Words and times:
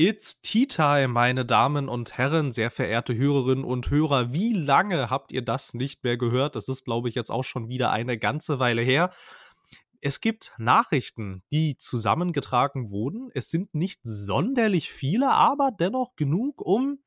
It's 0.00 0.40
Tea 0.42 0.68
Time, 0.68 1.08
meine 1.08 1.44
Damen 1.44 1.88
und 1.88 2.16
Herren, 2.16 2.52
sehr 2.52 2.70
verehrte 2.70 3.16
Hörerinnen 3.16 3.64
und 3.64 3.90
Hörer. 3.90 4.32
Wie 4.32 4.52
lange 4.52 5.10
habt 5.10 5.32
ihr 5.32 5.42
das 5.42 5.74
nicht 5.74 6.04
mehr 6.04 6.16
gehört? 6.16 6.54
Das 6.54 6.68
ist, 6.68 6.84
glaube 6.84 7.08
ich, 7.08 7.16
jetzt 7.16 7.32
auch 7.32 7.42
schon 7.42 7.68
wieder 7.68 7.90
eine 7.90 8.16
ganze 8.16 8.60
Weile 8.60 8.80
her. 8.80 9.10
Es 10.00 10.20
gibt 10.20 10.54
Nachrichten, 10.56 11.42
die 11.50 11.78
zusammengetragen 11.78 12.92
wurden. 12.92 13.30
Es 13.34 13.50
sind 13.50 13.74
nicht 13.74 13.98
sonderlich 14.04 14.92
viele, 14.92 15.32
aber 15.32 15.72
dennoch 15.72 16.14
genug, 16.14 16.60
um 16.64 17.02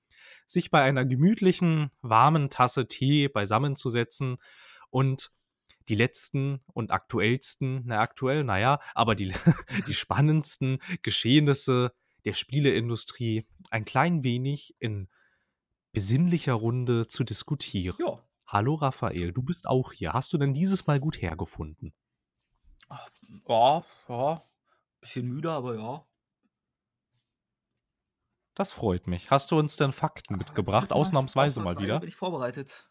sich 0.45 0.69
bei 0.69 0.81
einer 0.81 1.05
gemütlichen, 1.05 1.91
warmen 2.01 2.49
Tasse 2.49 2.89
Tee 2.89 3.29
beisammenzusetzen 3.29 4.35
und 4.89 5.31
die 5.87 5.95
letzten 5.95 6.59
und 6.73 6.91
aktuellsten, 6.91 7.83
na 7.85 8.01
aktuell, 8.01 8.43
naja, 8.43 8.79
aber 8.93 9.15
die, 9.15 9.31
die 9.87 9.93
spannendsten 9.93 10.79
Geschehnisse 11.03 11.93
der 12.25 12.33
Spieleindustrie 12.33 13.47
ein 13.69 13.85
klein 13.85 14.23
wenig 14.23 14.75
in 14.79 15.09
besinnlicher 15.91 16.53
Runde 16.53 17.07
zu 17.07 17.23
diskutieren. 17.23 17.97
Ja. 17.99 18.23
Hallo 18.47 18.75
Raphael, 18.75 19.31
du 19.31 19.41
bist 19.41 19.67
auch 19.67 19.93
hier. 19.93 20.13
Hast 20.13 20.33
du 20.33 20.37
denn 20.37 20.53
dieses 20.53 20.87
Mal 20.87 20.99
gut 20.99 21.21
hergefunden? 21.21 21.93
Ja, 23.47 23.83
ja. 24.09 24.43
Bisschen 24.99 25.27
müde, 25.27 25.51
aber 25.51 25.75
ja. 25.75 26.05
Das 28.53 28.71
freut 28.73 29.07
mich. 29.07 29.31
Hast 29.31 29.51
du 29.51 29.57
uns 29.57 29.77
denn 29.77 29.93
Fakten 29.93 30.35
mitgebracht? 30.35 30.89
Mal- 30.89 30.97
Ausnahmsweise 30.97 31.61
mal 31.61 31.77
wieder. 31.79 31.99
bin 31.99 32.09
ich 32.09 32.15
vorbereitet. 32.15 32.89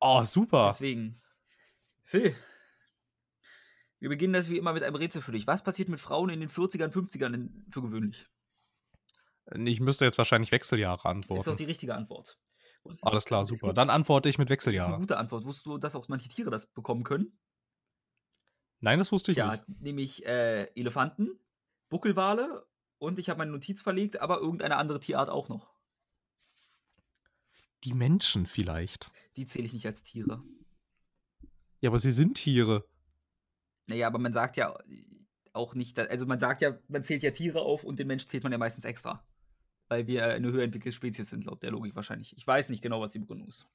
Oh, 0.00 0.22
super. 0.24 0.68
Deswegen. 0.70 1.20
Phil. 2.04 2.34
Wir 4.00 4.08
beginnen 4.08 4.32
das 4.32 4.48
wie 4.48 4.58
immer 4.58 4.72
mit 4.72 4.82
einem 4.82 4.96
Rätsel 4.96 5.22
für 5.22 5.32
dich. 5.32 5.46
Was 5.46 5.62
passiert 5.62 5.88
mit 5.88 6.00
Frauen 6.00 6.30
in 6.30 6.40
den 6.40 6.48
40ern, 6.48 6.92
50ern 6.92 7.34
in, 7.34 7.66
für 7.70 7.82
gewöhnlich? 7.82 8.26
Ich 9.64 9.80
müsste 9.80 10.04
jetzt 10.04 10.18
wahrscheinlich 10.18 10.52
Wechseljahre 10.52 10.96
Das 10.96 11.02
ist 11.02 11.06
auch 11.06 11.10
antworten. 11.10 11.56
die 11.56 11.64
richtige 11.64 11.94
Antwort. 11.94 12.38
Alles 13.02 13.24
klar, 13.24 13.44
super. 13.44 13.72
Dann 13.72 13.90
antworte 13.90 14.28
ich 14.28 14.38
mit 14.38 14.50
Das 14.50 14.66
ist 14.66 14.68
eine 14.68 14.98
gute 14.98 15.16
Antwort. 15.16 15.44
Wusstest 15.44 15.66
du, 15.66 15.78
dass 15.78 15.94
auch 15.94 16.08
manche 16.08 16.28
Tiere 16.28 16.50
das 16.50 16.66
bekommen 16.66 17.02
können? 17.04 17.38
Nein, 18.80 18.98
das 18.98 19.10
wusste 19.10 19.32
ich 19.32 19.38
ja, 19.38 19.50
nicht. 19.50 19.80
nämlich 19.80 20.24
äh, 20.24 20.64
Elefanten, 20.74 21.30
Buckelwale 21.88 22.66
und 22.98 23.18
ich 23.18 23.28
habe 23.28 23.38
meine 23.38 23.50
Notiz 23.50 23.82
verlegt, 23.82 24.20
aber 24.20 24.38
irgendeine 24.38 24.76
andere 24.76 25.00
Tierart 25.00 25.28
auch 25.30 25.48
noch. 25.48 25.72
Die 27.84 27.92
Menschen 27.92 28.46
vielleicht. 28.46 29.10
Die 29.36 29.46
zähle 29.46 29.64
ich 29.64 29.72
nicht 29.72 29.86
als 29.86 30.02
Tiere. 30.02 30.42
Ja, 31.80 31.90
aber 31.90 31.98
sie 31.98 32.10
sind 32.10 32.34
Tiere. 32.34 32.84
Naja, 33.88 34.06
aber 34.06 34.18
man 34.18 34.32
sagt 34.32 34.56
ja 34.56 34.76
auch 35.52 35.74
nicht, 35.74 35.98
also 35.98 36.26
man 36.26 36.38
sagt 36.38 36.62
ja, 36.62 36.78
man 36.88 37.02
zählt 37.02 37.22
ja 37.22 37.30
Tiere 37.30 37.60
auf 37.60 37.84
und 37.84 37.98
den 37.98 38.06
Mensch 38.06 38.26
zählt 38.26 38.42
man 38.42 38.52
ja 38.52 38.58
meistens 38.58 38.84
extra. 38.84 39.24
Weil 39.88 40.06
wir 40.06 40.26
eine 40.26 40.52
höher 40.52 40.64
entwickelte 40.64 40.94
Spezies 40.94 41.30
sind, 41.30 41.44
laut 41.44 41.62
der 41.62 41.70
Logik 41.70 41.96
wahrscheinlich. 41.96 42.36
Ich 42.36 42.46
weiß 42.46 42.68
nicht 42.68 42.82
genau, 42.82 43.00
was 43.00 43.10
die 43.10 43.18
Begründung 43.18 43.48
ist. 43.48 43.66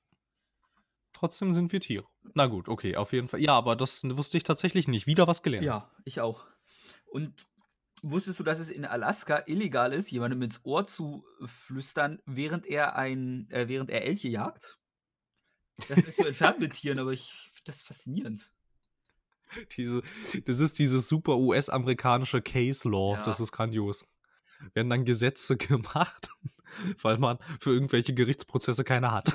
Trotzdem 1.11 1.53
sind 1.53 1.71
wir 1.71 1.79
Tiere. 1.79 2.05
Na 2.33 2.47
gut, 2.47 2.67
okay, 2.67 2.95
auf 2.95 3.13
jeden 3.13 3.27
Fall. 3.27 3.41
Ja, 3.41 3.53
aber 3.53 3.75
das 3.75 4.03
wusste 4.03 4.37
ich 4.37 4.43
tatsächlich 4.43 4.87
nicht. 4.87 5.07
Wieder 5.07 5.27
was 5.27 5.41
gelernt. 5.41 5.65
Ja, 5.65 5.91
ich 6.05 6.21
auch. 6.21 6.45
Und 7.05 7.33
wusstest 8.01 8.39
du, 8.39 8.43
dass 8.43 8.59
es 8.59 8.69
in 8.69 8.85
Alaska 8.85 9.43
illegal 9.47 9.93
ist, 9.93 10.11
jemandem 10.11 10.41
ins 10.41 10.63
Ohr 10.65 10.85
zu 10.85 11.25
flüstern, 11.45 12.21
während 12.25 12.67
er 12.67 12.95
ein, 12.95 13.49
äh, 13.49 13.67
während 13.67 13.89
er 13.89 14.05
Elche 14.05 14.27
jagt? 14.27 14.77
Das 15.87 15.99
ist 15.99 16.17
so 16.17 16.27
entfernt 16.27 16.59
mit 16.59 16.73
Tieren, 16.73 16.99
aber 16.99 17.11
ich 17.11 17.31
finde 17.53 17.63
das 17.65 17.81
faszinierend. 17.81 18.51
Diese, 19.77 20.01
das 20.45 20.59
ist 20.59 20.79
dieses 20.79 21.07
super 21.07 21.37
US-amerikanische 21.37 22.41
Case 22.41 22.87
Law. 22.87 23.15
Ja. 23.15 23.23
Das 23.23 23.39
ist 23.39 23.51
grandios. 23.51 24.05
Werden 24.73 24.89
dann 24.89 25.05
Gesetze 25.05 25.57
gemacht, 25.57 26.29
weil 27.01 27.17
man 27.17 27.37
für 27.59 27.71
irgendwelche 27.71 28.13
Gerichtsprozesse 28.13 28.83
keine 28.83 29.11
hat. 29.11 29.33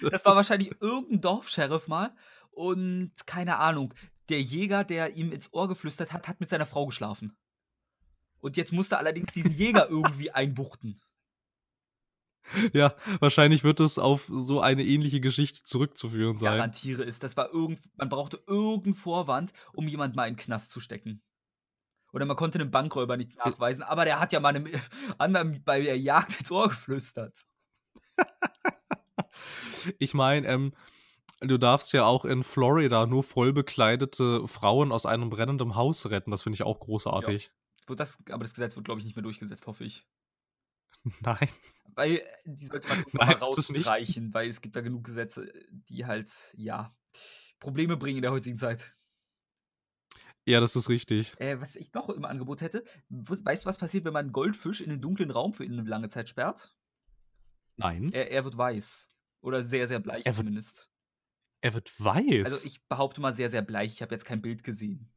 Das 0.00 0.24
war 0.24 0.36
wahrscheinlich 0.36 0.72
irgendein 0.80 1.20
Dorfsheriff 1.20 1.88
mal 1.88 2.14
und 2.50 3.12
keine 3.26 3.58
Ahnung. 3.58 3.94
Der 4.28 4.40
Jäger, 4.42 4.84
der 4.84 5.16
ihm 5.16 5.32
ins 5.32 5.52
Ohr 5.52 5.68
geflüstert 5.68 6.12
hat, 6.12 6.28
hat 6.28 6.40
mit 6.40 6.50
seiner 6.50 6.66
Frau 6.66 6.86
geschlafen. 6.86 7.36
Und 8.40 8.56
jetzt 8.56 8.72
musste 8.72 8.98
allerdings 8.98 9.32
diesen 9.32 9.52
Jäger 9.52 9.88
irgendwie 9.90 10.30
einbuchten. 10.30 11.00
Ja, 12.72 12.94
wahrscheinlich 13.20 13.64
wird 13.64 13.80
es 13.80 13.98
auf 13.98 14.30
so 14.32 14.60
eine 14.60 14.84
ähnliche 14.84 15.20
Geschichte 15.20 15.64
zurückzuführen 15.64 16.38
sein. 16.38 16.56
Garantiere 16.56 17.04
es. 17.04 17.18
Das 17.18 17.36
war 17.36 17.52
irgend, 17.52 17.80
man 17.96 18.08
brauchte 18.08 18.40
irgendeinen 18.46 18.94
Vorwand, 18.94 19.52
um 19.72 19.88
jemand 19.88 20.16
mal 20.16 20.26
in 20.26 20.34
den 20.34 20.40
Knast 20.40 20.70
zu 20.70 20.80
stecken. 20.80 21.22
Oder 22.12 22.24
man 22.24 22.36
konnte 22.36 22.58
einem 22.58 22.70
Bankräuber 22.70 23.16
nichts 23.16 23.36
nachweisen, 23.36 23.82
aber 23.82 24.04
der 24.04 24.18
hat 24.18 24.32
ja 24.32 24.40
mal 24.40 24.48
einem 24.48 24.66
anderen 25.18 25.62
bei 25.62 25.82
der 25.82 25.98
Jagd 25.98 26.40
ins 26.40 26.50
Ohr 26.50 26.68
geflüstert. 26.68 27.46
Ich 29.98 30.12
meine, 30.12 30.46
ähm, 30.48 30.72
du 31.40 31.56
darfst 31.56 31.92
ja 31.92 32.04
auch 32.04 32.24
in 32.24 32.42
Florida 32.42 33.06
nur 33.06 33.22
voll 33.22 33.52
bekleidete 33.52 34.46
Frauen 34.46 34.92
aus 34.92 35.06
einem 35.06 35.30
brennenden 35.30 35.76
Haus 35.76 36.10
retten. 36.10 36.30
Das 36.30 36.42
finde 36.42 36.54
ich 36.56 36.64
auch 36.64 36.80
großartig. 36.80 37.52
Wird 37.86 38.00
das, 38.00 38.18
aber 38.30 38.44
das 38.44 38.54
Gesetz 38.54 38.76
wird, 38.76 38.84
glaube 38.84 38.98
ich, 38.98 39.04
nicht 39.04 39.16
mehr 39.16 39.22
durchgesetzt, 39.22 39.66
hoffe 39.66 39.84
ich. 39.84 40.04
Nein. 41.22 41.48
Weil 41.94 42.16
äh, 42.16 42.26
die 42.44 42.66
sollte 42.66 42.88
man 42.88 43.04
Nein, 43.12 43.36
rausstreichen, 43.36 44.32
weil 44.34 44.48
es 44.48 44.60
gibt 44.60 44.76
da 44.76 44.80
genug 44.80 45.04
Gesetze, 45.04 45.52
die 45.70 46.06
halt, 46.06 46.54
ja, 46.56 46.96
Probleme 47.58 47.96
bringen 47.96 48.18
in 48.18 48.22
der 48.22 48.32
heutigen 48.32 48.58
Zeit. 48.58 48.94
Ja, 50.46 50.60
das 50.60 50.76
ist 50.76 50.88
richtig. 50.88 51.34
Äh, 51.38 51.60
was 51.60 51.76
ich 51.76 51.92
noch 51.92 52.08
im 52.08 52.24
Angebot 52.24 52.62
hätte, 52.62 52.84
weißt 53.10 53.64
du, 53.64 53.68
was 53.68 53.76
passiert, 53.76 54.04
wenn 54.04 54.14
man 54.14 54.26
einen 54.26 54.32
Goldfisch 54.32 54.80
in 54.80 54.90
einen 54.90 55.02
dunklen 55.02 55.30
Raum 55.30 55.52
für 55.52 55.64
eine 55.64 55.82
lange 55.82 56.08
Zeit 56.08 56.28
sperrt? 56.28 56.74
Nein. 57.76 58.10
Er, 58.12 58.30
er 58.30 58.44
wird 58.44 58.56
weiß. 58.56 59.12
Oder 59.40 59.62
sehr, 59.62 59.86
sehr 59.86 60.00
bleich 60.00 60.24
Er 60.24 60.32
wird 60.32 60.36
zumindest. 60.36 60.90
Er 61.60 61.74
wird 61.74 61.92
weiß. 62.00 62.46
Also 62.46 62.66
ich 62.66 62.86
behaupte 62.88 63.20
mal 63.20 63.32
sehr, 63.32 63.50
sehr 63.50 63.62
bleich. 63.62 63.92
Ich 63.92 64.02
habe 64.02 64.14
jetzt 64.14 64.24
kein 64.24 64.40
Bild 64.40 64.64
gesehen. 64.64 65.12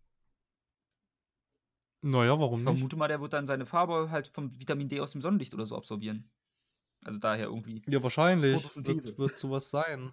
Naja, 2.01 2.33
Ich 2.33 2.39
warum 2.39 2.59
nicht? 2.59 2.63
vermute 2.63 2.95
mal, 2.95 3.07
der 3.07 3.21
wird 3.21 3.33
dann 3.33 3.47
seine 3.47 3.65
Farbe 3.65 4.09
halt 4.11 4.27
vom 4.27 4.57
Vitamin 4.59 4.89
D 4.89 4.99
aus 4.99 5.11
dem 5.11 5.21
Sonnenlicht 5.21 5.53
oder 5.53 5.65
so 5.65 5.75
absorbieren. 5.77 6.29
Also 7.03 7.17
daher 7.19 7.45
irgendwie. 7.45 7.81
Ja, 7.87 8.01
wahrscheinlich. 8.03 8.61
Photosynthese. 8.61 9.05
Wird, 9.07 9.17
wird 9.17 9.39
sowas 9.39 9.69
sein. 9.69 10.11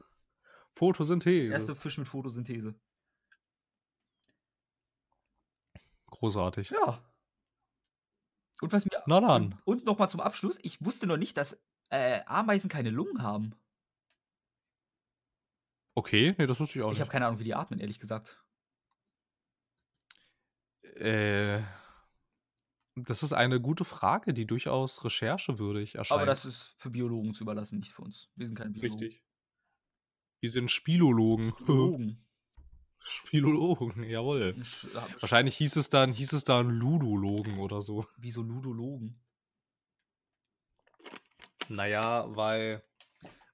Photosynthese. 0.75 1.53
Erste 1.53 1.75
Fisch 1.75 1.99
mit 1.99 2.09
Photosynthese. 2.09 2.75
Großartig. 6.06 6.71
Ja. 6.71 7.04
Und 8.60 8.72
was 8.72 8.84
mir. 8.84 9.03
Na 9.06 9.20
dann. 9.20 9.53
Und, 9.65 9.78
und 9.78 9.84
nochmal 9.84 10.09
zum 10.09 10.20
Abschluss: 10.20 10.59
Ich 10.62 10.84
wusste 10.84 11.06
noch 11.06 11.16
nicht, 11.16 11.37
dass 11.37 11.60
äh, 11.91 12.20
Ameisen 12.26 12.69
keine 12.70 12.91
Lungen 12.91 13.22
haben. 13.22 13.55
Okay, 15.94 16.34
nee, 16.38 16.47
das 16.47 16.60
wusste 16.60 16.78
ich 16.78 16.84
auch 16.84 16.93
Ich 16.93 17.00
habe 17.00 17.06
nicht. 17.09 17.12
keine 17.12 17.26
Ahnung, 17.26 17.41
wie 17.41 17.44
die 17.44 17.55
atmen, 17.55 17.81
ehrlich 17.81 17.99
gesagt. 17.99 18.43
Äh, 21.00 21.62
das 22.97 23.22
ist 23.22 23.32
eine 23.32 23.60
gute 23.60 23.84
Frage, 23.84 24.34
die 24.34 24.47
durchaus 24.47 25.04
recherchewürdig 25.04 25.94
erscheint. 25.94 26.20
Aber 26.20 26.26
das 26.26 26.44
ist 26.44 26.75
für 26.78 26.91
Biologen 26.91 27.32
zu 27.34 27.44
überlassen, 27.44 27.78
nicht 27.78 27.92
für 27.92 28.03
uns. 28.03 28.31
Wir 28.34 28.47
sind 28.47 28.56
keine 28.56 28.70
Biologen. 28.70 29.00
richtig. 29.04 29.25
Wir 30.41 30.50
sind 30.50 30.70
Spilologen. 30.70 31.53
Biologen. 31.64 32.25
Spilologen, 33.00 34.03
jawohl. 34.04 34.56
Sch- 34.62 34.88
äh, 34.91 35.20
Wahrscheinlich 35.22 35.56
hieß 35.56 35.76
es 35.76 35.88
dann, 35.91 36.12
hieß 36.12 36.32
es 36.32 36.44
dann 36.44 36.70
Ludologen 36.70 37.58
oder 37.58 37.81
so. 37.81 38.06
Wieso 38.16 38.42
Ludologen? 38.42 39.20
Naja, 41.69 42.25
weil 42.34 42.82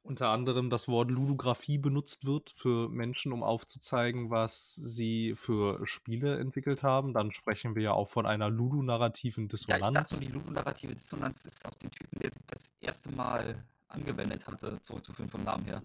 unter 0.05 0.29
anderem 0.29 0.69
das 0.71 0.87
Wort 0.87 1.11
Ludographie 1.11 1.79
benutzt 1.79 2.27
wird 2.27 2.51
für 2.51 2.89
Menschen, 2.91 3.33
um 3.33 3.43
aufzuzeigen, 3.43 4.31
was 4.31 4.75
sie 4.75 5.35
für 5.37 5.87
Spiele 5.87 6.39
entwickelt 6.39 6.83
haben. 6.83 7.15
Dann 7.15 7.33
sprechen 7.33 7.75
wir 7.75 7.83
ja 7.83 7.93
auch 7.93 8.09
von 8.09 8.27
einer 8.27 8.51
ludonarrativen 8.51 9.49
Ja, 9.49 9.55
ich 9.55 9.67
dachte, 9.67 9.81
Dissonanz. 9.81 10.19
die 10.21 10.27
ludonarrative 10.27 10.95
Dissonanz 10.95 11.45
ist 11.45 11.67
auf 11.67 11.75
den 11.79 11.91
Typen, 11.91 12.19
der 12.21 12.31
das 12.49 12.71
erste 12.81 13.11
Mal 13.11 13.65
angewendet 13.89 14.47
hatte, 14.47 14.79
zurückzuführen 14.83 15.31
vom 15.31 15.43
Namen 15.43 15.65
her. 15.65 15.83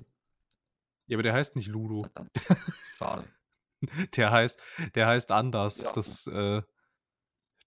Ja, 1.08 1.16
aber 1.16 1.24
der 1.24 1.34
heißt 1.34 1.56
nicht 1.56 1.70
Ludo. 1.70 2.06
Schade. 2.98 3.24
Der 4.18 4.30
heißt, 4.30 4.60
der 4.96 5.08
heißt 5.08 5.32
anders. 5.32 5.80
Ja. 5.80 5.94
Das, 5.94 6.28
äh, 6.28 6.62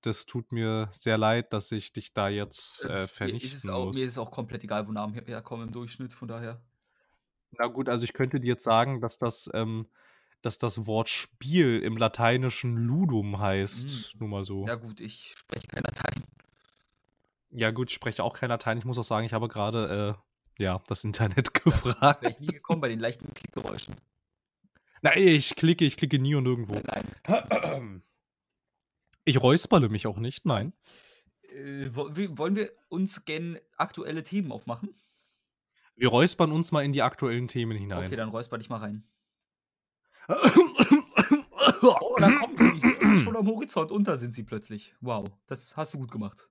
das 0.03 0.27
tut 0.27 0.53
mir 0.53 0.89
sehr 0.93 1.17
leid, 1.19 1.53
dass 1.53 1.73
ich 1.73 1.93
dich 1.93 2.13
da 2.13 2.29
jetzt 2.29 2.83
Äh, 2.85 2.87
äh, 2.87 2.89
mir, 2.91 3.03
ist 3.03 3.05
es 3.05 3.13
vernichten 3.13 3.71
auch, 3.71 3.87
muss. 3.87 3.97
mir 3.99 4.05
ist 4.05 4.13
es 4.13 4.19
auch 4.19 4.31
komplett 4.31 4.65
egal, 4.65 4.87
wo 4.87 4.93
Namen 4.93 5.15
her- 5.15 5.25
herkommen 5.27 5.69
im 5.69 5.73
Durchschnitt, 5.73 6.13
von 6.13 6.29
daher. 6.29 6.61
Na 7.53 7.67
gut, 7.67 7.89
also 7.89 8.05
ich 8.05 8.13
könnte 8.13 8.41
dir 8.41 8.49
jetzt 8.49 8.65
sagen, 8.65 9.01
dass 9.01 9.19
das, 9.19 9.51
ähm, 9.55 9.87
dass 10.41 10.59
das 10.59 10.87
Wort 10.87 11.09
Spiel 11.09 11.81
im 11.81 11.97
Lateinischen 11.97 12.77
Ludum 12.77 13.39
heißt. 13.39 14.15
Mm. 14.15 14.19
Nur 14.21 14.29
mal 14.29 14.45
so. 14.45 14.67
Ja 14.67 14.75
gut, 14.75 15.01
ich 15.01 15.35
spreche 15.37 15.67
kein 15.69 15.83
Latein. 15.85 16.25
Ja, 17.51 17.71
gut, 17.71 17.91
ich 17.91 17.95
spreche 17.95 18.25
auch 18.25 18.33
kein 18.35 18.49
Latein. 18.49 18.79
Ich 18.79 18.85
muss 18.85 18.99
auch 18.99 19.05
sagen, 19.05 19.27
ich 19.27 19.35
habe 19.35 19.49
gerade 19.49 20.17
äh, 20.59 20.63
ja, 20.63 20.81
das 20.89 21.05
Internet 21.05 21.53
gefragt. 21.65 22.23
Wäre 22.23 22.33
ich 22.33 22.41
nie 22.41 22.47
gekommen 22.47 22.81
bei 22.81 22.89
den 22.89 23.01
leichten 23.01 23.33
Klickgeräuschen. 23.35 23.95
Nein, 25.03 25.19
ich 25.19 25.55
klicke, 25.57 25.85
ich 25.85 25.97
klicke 25.97 26.19
nie 26.19 26.35
und 26.35 26.45
nirgendwo. 26.45 26.75
Nein, 26.75 27.05
nein. 27.27 28.03
Ich 29.25 29.41
räusperle 29.41 29.89
mich 29.89 30.07
auch 30.07 30.19
nicht, 30.19 30.47
nein. 30.47 30.73
Äh, 31.43 31.95
wollen 31.95 32.57
wir 32.57 32.73
uns 32.89 33.25
gen 33.25 33.59
aktuelle 33.77 34.25
Themen 34.25 34.53
aufmachen? 34.53 34.95
Wir 35.95 36.09
räuspern 36.09 36.51
uns 36.51 36.73
mal 36.73 36.85
in 36.85 36.93
die 36.93 37.03
aktuellen 37.03 37.47
Themen 37.47 37.77
hinein. 37.77 38.07
Okay, 38.07 38.17
dann 38.17 38.31
räusper 38.31 38.59
dich 38.59 38.71
mal 38.71 38.79
rein. 38.79 39.05
oh, 40.29 42.17
da 42.19 42.31
kommen 42.31 42.57
sie. 42.57 42.77
Ich 42.77 42.83
sehe 42.83 43.21
schon 43.21 43.37
am 43.37 43.47
Horizont. 43.47 43.93
Unter 43.93 44.17
sind 44.17 44.35
sie 44.35 44.43
plötzlich. 44.43 44.95
Wow, 45.01 45.31
das 45.47 45.77
hast 45.77 45.95
du 45.95 45.99
gut 45.99 46.11
gemacht. 46.11 46.49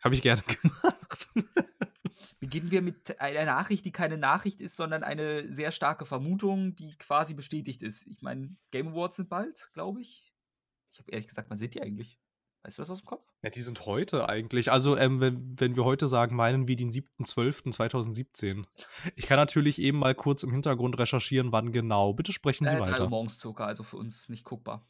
Habe 0.00 0.14
ich 0.14 0.22
gerne 0.22 0.42
gemacht. 0.42 1.28
Beginnen 2.38 2.70
wir 2.70 2.82
mit 2.82 3.20
einer 3.20 3.44
Nachricht, 3.44 3.84
die 3.84 3.92
keine 3.92 4.18
Nachricht 4.18 4.60
ist, 4.60 4.76
sondern 4.76 5.02
eine 5.02 5.52
sehr 5.52 5.72
starke 5.72 6.06
Vermutung, 6.06 6.76
die 6.76 6.96
quasi 6.96 7.34
bestätigt 7.34 7.82
ist. 7.82 8.06
Ich 8.06 8.22
meine, 8.22 8.56
Game 8.70 8.88
Awards 8.88 9.16
sind 9.16 9.28
bald, 9.28 9.70
glaube 9.72 10.00
ich. 10.00 10.35
Ich 10.90 10.98
habe 10.98 11.10
ehrlich 11.10 11.26
gesagt, 11.26 11.50
wann 11.50 11.58
sind 11.58 11.74
die 11.74 11.82
eigentlich? 11.82 12.18
Weißt 12.66 12.78
du 12.78 12.82
das 12.82 12.90
aus 12.90 12.98
dem 12.98 13.06
Kopf? 13.06 13.24
Ja, 13.42 13.50
die 13.50 13.62
sind 13.62 13.86
heute 13.86 14.28
eigentlich. 14.28 14.72
Also, 14.72 14.96
ähm, 14.96 15.20
wenn, 15.20 15.54
wenn 15.60 15.76
wir 15.76 15.84
heute 15.84 16.08
sagen, 16.08 16.34
meinen 16.34 16.66
wir 16.66 16.74
den 16.74 16.90
7.12.2017. 16.90 18.64
Ich 19.14 19.28
kann 19.28 19.36
natürlich 19.36 19.80
eben 19.80 20.00
mal 20.00 20.16
kurz 20.16 20.42
im 20.42 20.50
Hintergrund 20.50 20.98
recherchieren, 20.98 21.52
wann 21.52 21.70
genau. 21.70 22.12
Bitte 22.12 22.32
sprechen 22.32 22.66
Sie 22.66 22.74
äh, 22.74 22.80
weiter. 22.80 22.96
Drei 22.96 23.02
Uhr 23.04 23.10
morgens 23.10 23.38
circa, 23.38 23.66
also 23.66 23.84
für 23.84 23.98
uns 23.98 24.28
nicht 24.28 24.44
guckbar. 24.44 24.84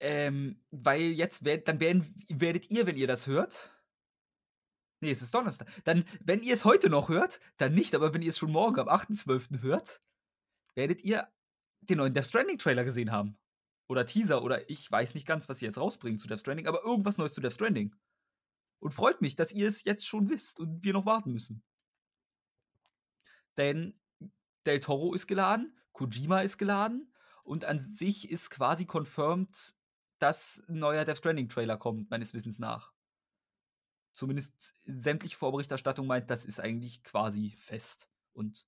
Ähm, 0.00 0.62
weil 0.70 1.02
jetzt, 1.02 1.44
werd, 1.44 1.68
dann 1.68 1.80
werden, 1.80 2.14
werdet 2.30 2.70
ihr, 2.70 2.86
wenn 2.86 2.96
ihr 2.96 3.06
das 3.06 3.26
hört, 3.26 3.70
Nee, 5.02 5.10
es 5.10 5.20
ist 5.20 5.34
Donnerstag. 5.34 5.66
Dann, 5.82 6.04
wenn 6.20 6.44
ihr 6.44 6.54
es 6.54 6.64
heute 6.64 6.88
noch 6.88 7.08
hört, 7.08 7.40
dann 7.56 7.74
nicht, 7.74 7.92
aber 7.96 8.14
wenn 8.14 8.22
ihr 8.22 8.28
es 8.28 8.38
schon 8.38 8.52
morgen 8.52 8.78
am 8.78 8.86
8.12. 8.88 9.60
hört, 9.60 9.98
werdet 10.76 11.02
ihr 11.02 11.26
den 11.80 11.98
neuen 11.98 12.14
Death 12.14 12.26
Stranding 12.26 12.56
Trailer 12.56 12.84
gesehen 12.84 13.10
haben 13.10 13.36
oder 13.92 14.06
Teaser 14.06 14.42
oder 14.42 14.68
ich 14.70 14.90
weiß 14.90 15.14
nicht 15.14 15.26
ganz, 15.26 15.50
was 15.50 15.58
sie 15.58 15.66
jetzt 15.66 15.76
rausbringen 15.76 16.18
zu 16.18 16.26
Death 16.26 16.40
Stranding, 16.40 16.66
aber 16.66 16.82
irgendwas 16.82 17.18
Neues 17.18 17.34
zu 17.34 17.42
Death 17.42 17.52
Stranding. 17.52 17.94
Und 18.80 18.92
freut 18.92 19.20
mich, 19.20 19.36
dass 19.36 19.52
ihr 19.52 19.68
es 19.68 19.84
jetzt 19.84 20.06
schon 20.06 20.30
wisst 20.30 20.58
und 20.58 20.82
wir 20.82 20.94
noch 20.94 21.04
warten 21.04 21.30
müssen. 21.30 21.62
Denn 23.58 24.00
Del 24.64 24.80
Toro 24.80 25.12
ist 25.12 25.26
geladen, 25.26 25.78
Kojima 25.92 26.40
ist 26.40 26.56
geladen 26.56 27.12
und 27.44 27.66
an 27.66 27.78
sich 27.78 28.30
ist 28.30 28.48
quasi 28.48 28.86
confirmed, 28.86 29.74
dass 30.18 30.64
ein 30.68 30.78
neuer 30.78 31.04
Death 31.04 31.18
Stranding 31.18 31.50
Trailer 31.50 31.76
kommt, 31.76 32.10
meines 32.10 32.32
Wissens 32.32 32.58
nach. 32.58 32.92
Zumindest 34.14 34.74
sämtliche 34.86 35.36
Vorberichterstattung 35.36 36.06
meint, 36.06 36.30
das 36.30 36.46
ist 36.46 36.60
eigentlich 36.60 37.02
quasi 37.02 37.54
fest. 37.58 38.08
Und 38.32 38.66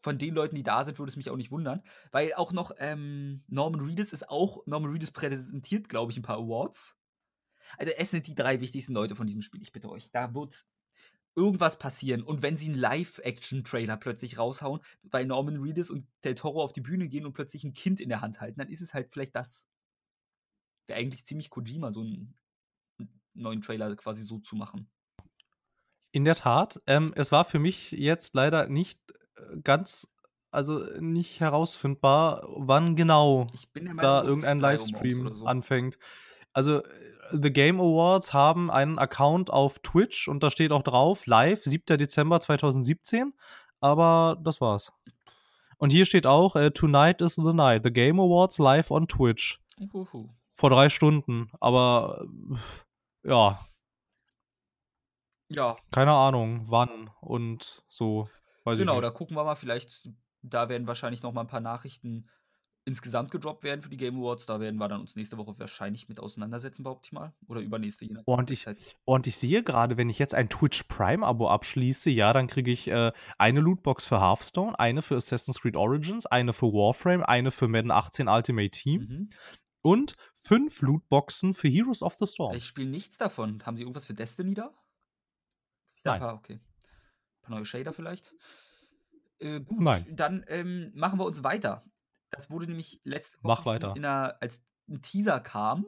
von 0.00 0.18
den 0.18 0.34
Leuten, 0.34 0.56
die 0.56 0.62
da 0.62 0.84
sind, 0.84 0.98
würde 0.98 1.10
es 1.10 1.16
mich 1.16 1.30
auch 1.30 1.36
nicht 1.36 1.50
wundern. 1.50 1.82
Weil 2.10 2.34
auch 2.34 2.52
noch 2.52 2.72
ähm, 2.78 3.44
Norman 3.48 3.80
Reedus 3.80 4.12
ist 4.12 4.28
auch, 4.28 4.66
Norman 4.66 4.90
Reedus 4.90 5.10
präsentiert, 5.10 5.88
glaube 5.88 6.12
ich, 6.12 6.18
ein 6.18 6.22
paar 6.22 6.38
Awards. 6.38 6.96
Also 7.78 7.92
es 7.92 8.10
sind 8.10 8.26
die 8.26 8.34
drei 8.34 8.60
wichtigsten 8.60 8.94
Leute 8.94 9.14
von 9.14 9.26
diesem 9.26 9.42
Spiel, 9.42 9.62
ich 9.62 9.72
bitte 9.72 9.90
euch. 9.90 10.10
Da 10.10 10.34
wird 10.34 10.64
irgendwas 11.36 11.78
passieren. 11.78 12.22
Und 12.22 12.42
wenn 12.42 12.56
sie 12.56 12.66
einen 12.66 12.74
Live-Action-Trailer 12.74 13.96
plötzlich 13.96 14.38
raushauen, 14.38 14.80
weil 15.02 15.26
Norman 15.26 15.60
Reedus 15.60 15.90
und 15.90 16.06
Del 16.24 16.34
Toro 16.34 16.62
auf 16.62 16.72
die 16.72 16.80
Bühne 16.80 17.08
gehen 17.08 17.26
und 17.26 17.32
plötzlich 17.32 17.64
ein 17.64 17.72
Kind 17.72 18.00
in 18.00 18.08
der 18.08 18.20
Hand 18.20 18.40
halten, 18.40 18.58
dann 18.58 18.68
ist 18.68 18.80
es 18.80 18.94
halt 18.94 19.12
vielleicht 19.12 19.36
das. 19.36 19.68
Wäre 20.86 20.98
eigentlich 20.98 21.24
ziemlich 21.24 21.50
Kojima, 21.50 21.92
so 21.92 22.00
einen 22.00 22.36
neuen 23.34 23.60
Trailer 23.60 23.94
quasi 23.96 24.22
so 24.22 24.38
zu 24.38 24.56
machen. 24.56 24.90
In 26.12 26.24
der 26.24 26.34
Tat. 26.34 26.82
Ähm, 26.86 27.12
es 27.14 27.30
war 27.30 27.44
für 27.44 27.60
mich 27.60 27.92
jetzt 27.92 28.34
leider 28.34 28.68
nicht 28.68 29.00
ganz, 29.62 30.08
also 30.50 30.78
nicht 31.00 31.40
herausfindbar, 31.40 32.48
wann 32.56 32.96
genau 32.96 33.46
da 34.00 34.22
irgendein 34.22 34.58
Livestream 34.58 35.34
so. 35.34 35.46
anfängt. 35.46 35.98
Also 36.52 36.82
The 37.32 37.52
Game 37.52 37.80
Awards 37.80 38.32
haben 38.32 38.70
einen 38.70 38.98
Account 38.98 39.50
auf 39.50 39.78
Twitch 39.80 40.28
und 40.28 40.42
da 40.42 40.50
steht 40.50 40.72
auch 40.72 40.82
drauf, 40.82 41.26
live, 41.26 41.62
7. 41.62 41.96
Dezember 41.96 42.40
2017. 42.40 43.32
Aber 43.80 44.36
das 44.42 44.60
war's. 44.60 44.92
Und 45.78 45.90
hier 45.90 46.04
steht 46.04 46.26
auch, 46.26 46.54
uh, 46.56 46.70
Tonight 46.70 47.22
is 47.22 47.36
the 47.36 47.54
night. 47.54 47.82
The 47.84 47.92
Game 47.92 48.20
Awards 48.20 48.58
live 48.58 48.90
on 48.90 49.08
Twitch. 49.08 49.60
Uhuhu. 49.78 50.28
Vor 50.54 50.70
drei 50.70 50.90
Stunden. 50.90 51.50
Aber 51.60 52.26
ja. 53.22 53.60
Ja. 55.48 55.76
Keine 55.90 56.12
Ahnung, 56.12 56.64
wann 56.66 57.10
und 57.20 57.82
so. 57.88 58.28
Weiß 58.64 58.78
genau, 58.78 59.00
da 59.00 59.10
gucken 59.10 59.36
wir 59.36 59.44
mal. 59.44 59.56
Vielleicht, 59.56 60.10
da 60.42 60.68
werden 60.68 60.86
wahrscheinlich 60.86 61.22
noch 61.22 61.32
mal 61.32 61.42
ein 61.42 61.46
paar 61.46 61.60
Nachrichten 61.60 62.28
insgesamt 62.84 63.30
gedroppt 63.30 63.62
werden 63.62 63.82
für 63.82 63.88
die 63.88 63.96
Game 63.96 64.16
Awards. 64.16 64.46
Da 64.46 64.60
werden 64.60 64.76
wir 64.76 64.88
dann 64.88 65.00
uns 65.00 65.16
nächste 65.16 65.36
Woche 65.36 65.58
wahrscheinlich 65.58 66.08
mit 66.08 66.18
auseinandersetzen, 66.18 66.82
behaupte 66.82 67.08
ich 67.08 67.12
mal. 67.12 67.34
Oder 67.46 67.60
übernächste. 67.60 68.04
Je 68.04 68.16
und, 68.24 68.50
ich, 68.50 68.66
und 69.04 69.26
ich 69.26 69.36
sehe 69.36 69.62
gerade, 69.62 69.96
wenn 69.96 70.08
ich 70.08 70.18
jetzt 70.18 70.34
ein 70.34 70.48
Twitch 70.48 70.84
Prime-Abo 70.84 71.48
abschließe, 71.48 72.10
ja, 72.10 72.32
dann 72.32 72.46
kriege 72.46 72.70
ich 72.70 72.88
äh, 72.88 73.12
eine 73.38 73.60
Lootbox 73.60 74.06
für 74.06 74.20
Hearthstone, 74.20 74.78
eine 74.78 75.02
für 75.02 75.16
Assassin's 75.16 75.60
Creed 75.60 75.76
Origins, 75.76 76.26
eine 76.26 76.52
für 76.52 76.66
Warframe, 76.66 77.22
eine 77.22 77.50
für 77.50 77.68
Madden 77.68 77.90
18 77.90 78.28
Ultimate 78.28 78.70
Team. 78.70 79.00
Mhm. 79.00 79.30
Und 79.82 80.16
fünf 80.34 80.82
Lootboxen 80.82 81.54
für 81.54 81.68
Heroes 81.68 82.02
of 82.02 82.14
the 82.14 82.26
Storm. 82.26 82.54
Ich 82.54 82.66
spiele 82.66 82.90
nichts 82.90 83.16
davon. 83.16 83.64
Haben 83.64 83.76
Sie 83.76 83.82
irgendwas 83.82 84.04
für 84.04 84.14
Destiny 84.14 84.54
da? 84.54 84.74
Nein. 86.04 86.20
Paar, 86.20 86.34
okay 86.34 86.60
paar 87.42 87.56
neue 87.56 87.64
Shader 87.64 87.92
vielleicht. 87.92 88.34
Äh, 89.38 89.60
gut, 89.60 89.80
Nein. 89.80 90.06
dann 90.10 90.44
ähm, 90.48 90.92
machen 90.94 91.18
wir 91.18 91.24
uns 91.24 91.42
weiter. 91.42 91.84
Das 92.30 92.50
wurde 92.50 92.66
nämlich 92.66 93.00
letzte 93.04 93.38
Woche. 93.42 93.92
Einer, 93.94 94.36
als 94.40 94.62
ein 94.88 95.02
Teaser 95.02 95.40
kam. 95.40 95.86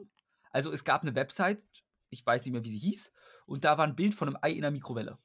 Also 0.51 0.71
es 0.71 0.83
gab 0.83 1.01
eine 1.01 1.15
Website, 1.15 1.65
ich 2.09 2.25
weiß 2.25 2.45
nicht 2.45 2.53
mehr, 2.53 2.63
wie 2.63 2.69
sie 2.69 2.79
hieß, 2.79 3.11
und 3.45 3.63
da 3.63 3.77
war 3.77 3.85
ein 3.85 3.95
Bild 3.95 4.13
von 4.13 4.27
einem 4.27 4.37
Ei 4.41 4.51
in 4.51 4.63
einer 4.63 4.71
Mikrowelle. 4.71 5.17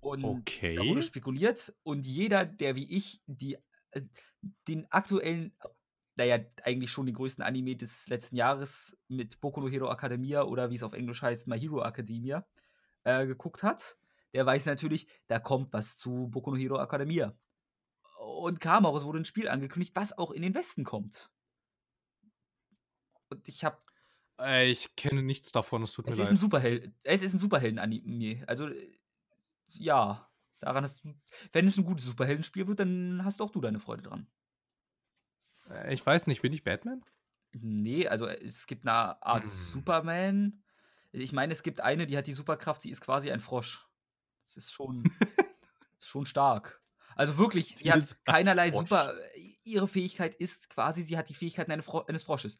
Und 0.00 0.24
okay. 0.24 0.74
da 0.74 0.82
wurde 0.82 1.00
spekuliert 1.00 1.72
und 1.84 2.06
jeder, 2.06 2.44
der 2.44 2.74
wie 2.74 2.90
ich 2.90 3.22
die, 3.26 3.56
äh, 3.92 4.02
den 4.66 4.90
aktuellen, 4.90 5.56
naja, 6.16 6.38
eigentlich 6.64 6.90
schon 6.90 7.06
den 7.06 7.14
größten 7.14 7.44
Anime 7.44 7.76
des 7.76 8.08
letzten 8.08 8.34
Jahres 8.34 8.98
mit 9.06 9.40
Boku 9.40 9.60
no 9.60 9.68
Hero 9.68 9.90
Academia 9.90 10.42
oder 10.42 10.70
wie 10.70 10.74
es 10.74 10.82
auf 10.82 10.92
Englisch 10.92 11.22
heißt, 11.22 11.46
My 11.46 11.58
Hero 11.58 11.82
Academia, 11.84 12.44
äh, 13.04 13.26
geguckt 13.26 13.62
hat, 13.62 13.96
der 14.32 14.46
weiß 14.46 14.66
natürlich, 14.66 15.08
da 15.26 15.38
kommt 15.38 15.72
was 15.72 15.96
zu 15.96 16.28
Boku 16.28 16.50
no 16.50 16.56
Hero 16.56 16.80
Academia. 16.80 17.36
Und 18.18 18.60
kam 18.60 18.86
auch, 18.86 18.96
es 18.96 19.04
wurde 19.04 19.18
ein 19.18 19.24
Spiel 19.24 19.48
angekündigt, 19.48 19.94
was 19.96 20.16
auch 20.16 20.30
in 20.30 20.42
den 20.42 20.54
Westen 20.54 20.84
kommt. 20.84 21.30
Und 23.28 23.48
ich 23.48 23.64
habe 23.64 23.78
äh, 24.40 24.70
ich 24.70 24.94
kenne 24.96 25.22
nichts 25.22 25.52
davon, 25.52 25.82
es 25.82 25.92
tut 25.92 26.06
es 26.06 26.16
mir 26.16 26.22
ist 26.22 26.28
leid. 26.28 26.36
Ein 26.36 26.40
Superheld, 26.40 26.92
es 27.04 27.22
ist 27.22 27.34
ein 27.34 27.38
Superhelden-Anime. 27.38 28.44
Also, 28.46 28.68
ja, 29.68 30.28
daran 30.58 30.84
hast 30.84 31.04
du, 31.04 31.14
wenn 31.52 31.66
es 31.66 31.76
ein 31.76 31.84
gutes 31.84 32.06
Superheldenspiel 32.06 32.66
wird, 32.66 32.80
dann 32.80 33.24
hast 33.24 33.40
auch 33.40 33.50
du 33.50 33.60
deine 33.60 33.80
Freude 33.80 34.02
dran. 34.02 34.26
Äh, 35.70 35.94
ich 35.94 36.04
weiß 36.04 36.26
nicht, 36.26 36.42
bin 36.42 36.52
ich 36.52 36.64
Batman? 36.64 37.04
Nee, 37.52 38.08
also 38.08 38.26
es 38.26 38.66
gibt 38.66 38.86
eine 38.86 39.22
Art 39.22 39.44
hm. 39.44 39.50
Superman. 39.50 40.62
Ich 41.12 41.32
meine, 41.32 41.52
es 41.52 41.62
gibt 41.62 41.80
eine, 41.80 42.06
die 42.06 42.16
hat 42.16 42.26
die 42.26 42.32
Superkraft, 42.32 42.82
sie 42.82 42.90
ist 42.90 43.02
quasi 43.02 43.30
ein 43.30 43.40
Frosch. 43.40 43.86
Das 44.42 44.56
ist 44.56 44.72
schon, 44.72 45.04
ist 45.98 46.08
schon 46.08 46.26
stark. 46.26 46.80
Also 47.16 47.38
wirklich, 47.38 47.76
sie, 47.76 47.92
hat 47.92 48.24
keinerlei 48.24 48.70
Frosch. 48.70 48.82
super. 48.82 49.14
Ihre 49.64 49.88
Fähigkeit 49.88 50.34
ist 50.34 50.70
quasi, 50.70 51.02
sie 51.02 51.16
hat 51.16 51.28
die 51.28 51.34
Fähigkeit 51.34 51.70
eines, 51.70 51.84
Fro 51.84 52.00
eines 52.06 52.24
Frosches. 52.24 52.58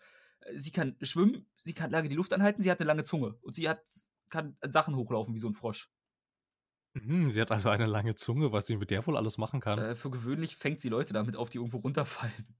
Sie 0.54 0.70
kann 0.70 0.96
schwimmen, 1.00 1.46
sie 1.56 1.72
kann 1.72 1.90
lange 1.90 2.08
die 2.08 2.14
Luft 2.14 2.32
anhalten, 2.32 2.62
sie 2.62 2.70
hat 2.70 2.80
eine 2.80 2.88
lange 2.88 3.04
Zunge 3.04 3.38
und 3.42 3.54
sie 3.54 3.68
hat, 3.68 3.82
kann 4.28 4.56
Sachen 4.62 4.96
hochlaufen 4.96 5.34
wie 5.34 5.38
so 5.38 5.48
ein 5.48 5.54
Frosch. 5.54 5.90
Mhm, 6.94 7.30
sie 7.30 7.40
hat 7.40 7.50
also 7.50 7.70
eine 7.70 7.86
lange 7.86 8.14
Zunge, 8.16 8.52
was 8.52 8.66
sie 8.66 8.76
mit 8.76 8.90
der 8.90 9.06
wohl 9.06 9.16
alles 9.16 9.38
machen 9.38 9.60
kann. 9.60 9.78
Äh, 9.78 9.94
für 9.94 10.10
gewöhnlich 10.10 10.56
fängt 10.56 10.80
sie 10.80 10.88
Leute 10.90 11.12
damit 11.12 11.36
auf, 11.36 11.48
die 11.48 11.58
irgendwo 11.58 11.78
runterfallen. 11.78 12.56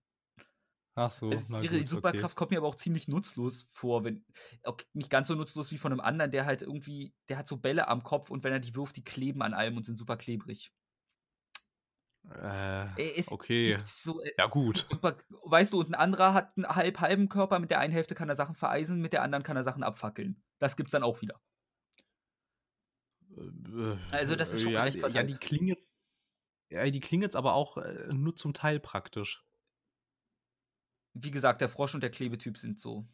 Ach 0.94 1.10
so. 1.10 1.30
Es, 1.30 1.48
ihre 1.48 1.78
gut, 1.78 1.88
Superkraft 1.88 2.24
okay. 2.24 2.34
kommt 2.34 2.50
mir 2.50 2.58
aber 2.58 2.68
auch 2.68 2.74
ziemlich 2.74 3.08
nutzlos 3.08 3.66
vor. 3.70 4.04
Wenn, 4.04 4.24
okay, 4.62 4.84
nicht 4.92 5.10
ganz 5.10 5.28
so 5.28 5.34
nutzlos 5.34 5.70
wie 5.70 5.78
von 5.78 5.92
einem 5.92 6.00
anderen, 6.00 6.30
der 6.30 6.44
halt 6.44 6.62
irgendwie, 6.62 7.14
der 7.28 7.38
hat 7.38 7.48
so 7.48 7.56
Bälle 7.56 7.88
am 7.88 8.02
Kopf 8.02 8.30
und 8.30 8.44
wenn 8.44 8.52
er 8.52 8.60
die 8.60 8.74
wirft, 8.74 8.96
die 8.96 9.04
kleben 9.04 9.42
an 9.42 9.54
allem 9.54 9.76
und 9.76 9.86
sind 9.86 9.96
super 9.96 10.16
klebrig. 10.16 10.72
Äh, 12.30 13.18
es 13.18 13.32
okay. 13.32 13.78
So, 13.84 14.20
äh, 14.22 14.32
ja, 14.38 14.46
gut. 14.46 14.86
Super, 14.88 15.16
weißt 15.44 15.72
du, 15.72 15.80
und 15.80 15.88
ein 15.88 15.94
anderer 15.94 16.34
hat 16.34 16.56
einen 16.56 16.68
halb 16.68 17.00
halben 17.00 17.28
Körper, 17.28 17.58
mit 17.58 17.70
der 17.70 17.80
einen 17.80 17.92
Hälfte 17.92 18.14
kann 18.14 18.28
er 18.28 18.36
Sachen 18.36 18.54
vereisen, 18.54 19.00
mit 19.00 19.12
der 19.12 19.22
anderen 19.22 19.42
kann 19.42 19.56
er 19.56 19.64
Sachen 19.64 19.82
abfackeln. 19.82 20.42
Das 20.58 20.76
gibt's 20.76 20.92
dann 20.92 21.02
auch 21.02 21.20
wieder. 21.22 21.40
Äh, 23.36 23.96
also, 24.10 24.36
das 24.36 24.52
ist 24.52 24.62
schon 24.62 24.74
ja, 24.74 24.82
recht 24.82 25.00
verteilt. 25.00 25.30
Ja, 25.30 25.36
die 25.36 25.44
klingen 25.44 25.68
jetzt, 25.68 25.98
ja, 26.70 26.88
die 26.88 27.00
klingen 27.00 27.22
jetzt 27.22 27.36
aber 27.36 27.54
auch 27.54 27.78
äh, 27.78 28.12
nur 28.12 28.36
zum 28.36 28.52
Teil 28.52 28.78
praktisch 28.78 29.44
wie 31.14 31.30
gesagt, 31.30 31.60
der 31.60 31.68
Frosch 31.68 31.94
und 31.94 32.02
der 32.02 32.10
Klebetyp 32.10 32.58
sind 32.58 32.80
so. 32.80 33.06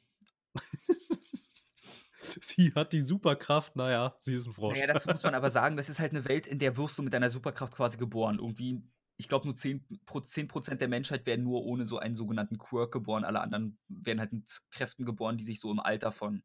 sie 2.40 2.72
hat 2.74 2.92
die 2.92 3.02
Superkraft, 3.02 3.76
naja, 3.76 4.16
sie 4.20 4.34
ist 4.34 4.46
ein 4.46 4.52
Frosch. 4.52 4.78
Naja, 4.78 4.92
dazu 4.92 5.08
muss 5.08 5.22
man 5.22 5.34
aber 5.34 5.50
sagen, 5.50 5.76
das 5.76 5.88
ist 5.88 6.00
halt 6.00 6.12
eine 6.12 6.24
Welt, 6.24 6.46
in 6.46 6.58
der 6.58 6.76
wirst 6.76 6.98
du 6.98 7.02
mit 7.02 7.12
deiner 7.12 7.30
Superkraft 7.30 7.74
quasi 7.74 7.98
geboren. 7.98 8.38
Irgendwie 8.38 8.82
ich 9.18 9.28
glaube, 9.28 9.46
nur 9.46 9.56
10%, 9.56 10.62
10 10.62 10.78
der 10.78 10.88
Menschheit 10.88 11.26
werden 11.26 11.44
nur 11.44 11.64
ohne 11.64 11.84
so 11.84 11.98
einen 11.98 12.14
sogenannten 12.14 12.56
Quirk 12.56 12.92
geboren. 12.92 13.24
Alle 13.24 13.40
anderen 13.40 13.76
werden 13.88 14.20
halt 14.20 14.32
mit 14.32 14.62
Kräften 14.70 15.04
geboren, 15.04 15.36
die 15.36 15.44
sich 15.44 15.58
so 15.58 15.72
im 15.72 15.80
Alter 15.80 16.12
von, 16.12 16.44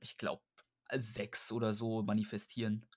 ich 0.00 0.16
glaube, 0.16 0.42
sechs 0.94 1.50
oder 1.50 1.74
so 1.74 2.02
manifestieren. 2.02 2.88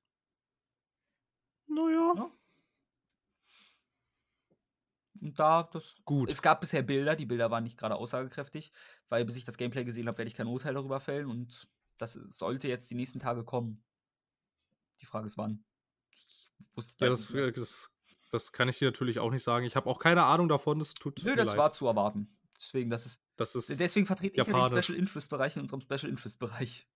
Naja. 1.67 2.13
Ja. 2.15 2.31
Und 5.21 5.39
da, 5.39 5.69
das. 5.71 5.95
Gut. 6.03 6.29
Es 6.29 6.41
gab 6.41 6.61
bisher 6.61 6.81
Bilder, 6.81 7.15
die 7.15 7.25
Bilder 7.25 7.51
waren 7.51 7.63
nicht 7.63 7.77
gerade 7.77 7.95
aussagekräftig, 7.95 8.71
weil 9.09 9.23
bis 9.23 9.37
ich 9.37 9.45
das 9.45 9.57
Gameplay 9.57 9.83
gesehen 9.83 10.07
habe, 10.07 10.17
werde 10.17 10.29
ich 10.29 10.35
kein 10.35 10.47
Urteil 10.47 10.73
darüber 10.73 10.99
fällen 10.99 11.27
und 11.27 11.67
das 11.97 12.13
sollte 12.13 12.67
jetzt 12.67 12.89
die 12.89 12.95
nächsten 12.95 13.19
Tage 13.19 13.43
kommen. 13.43 13.83
Die 14.99 15.05
Frage 15.05 15.27
ist 15.27 15.37
wann. 15.37 15.63
Ich 16.09 16.51
wusste, 16.73 16.95
ja, 17.03 17.09
das, 17.09 17.27
das, 17.27 17.91
das, 18.31 18.51
kann 18.51 18.69
ich 18.69 18.79
dir 18.79 18.85
natürlich 18.85 19.19
auch 19.19 19.31
nicht 19.31 19.43
sagen. 19.43 19.65
Ich 19.65 19.75
habe 19.75 19.89
auch 19.89 19.99
keine 19.99 20.23
Ahnung 20.23 20.49
davon. 20.49 20.79
Das 20.79 20.93
tut 20.93 21.23
Nö, 21.23 21.35
das 21.35 21.49
leid. 21.49 21.57
war 21.57 21.71
zu 21.71 21.87
erwarten. 21.87 22.35
Deswegen, 22.57 22.89
das 22.89 23.05
ist. 23.05 23.23
Das 23.35 23.55
ist 23.55 23.79
deswegen 23.79 24.05
vertrete 24.05 24.39
ich 24.39 24.47
ja 24.47 24.69
den 24.69 24.81
Special 24.81 24.97
Interest 24.97 25.29
Bereich 25.29 25.55
in 25.55 25.63
unserem 25.63 25.81
Special 25.81 26.09
Interest 26.09 26.39
Bereich. 26.39 26.87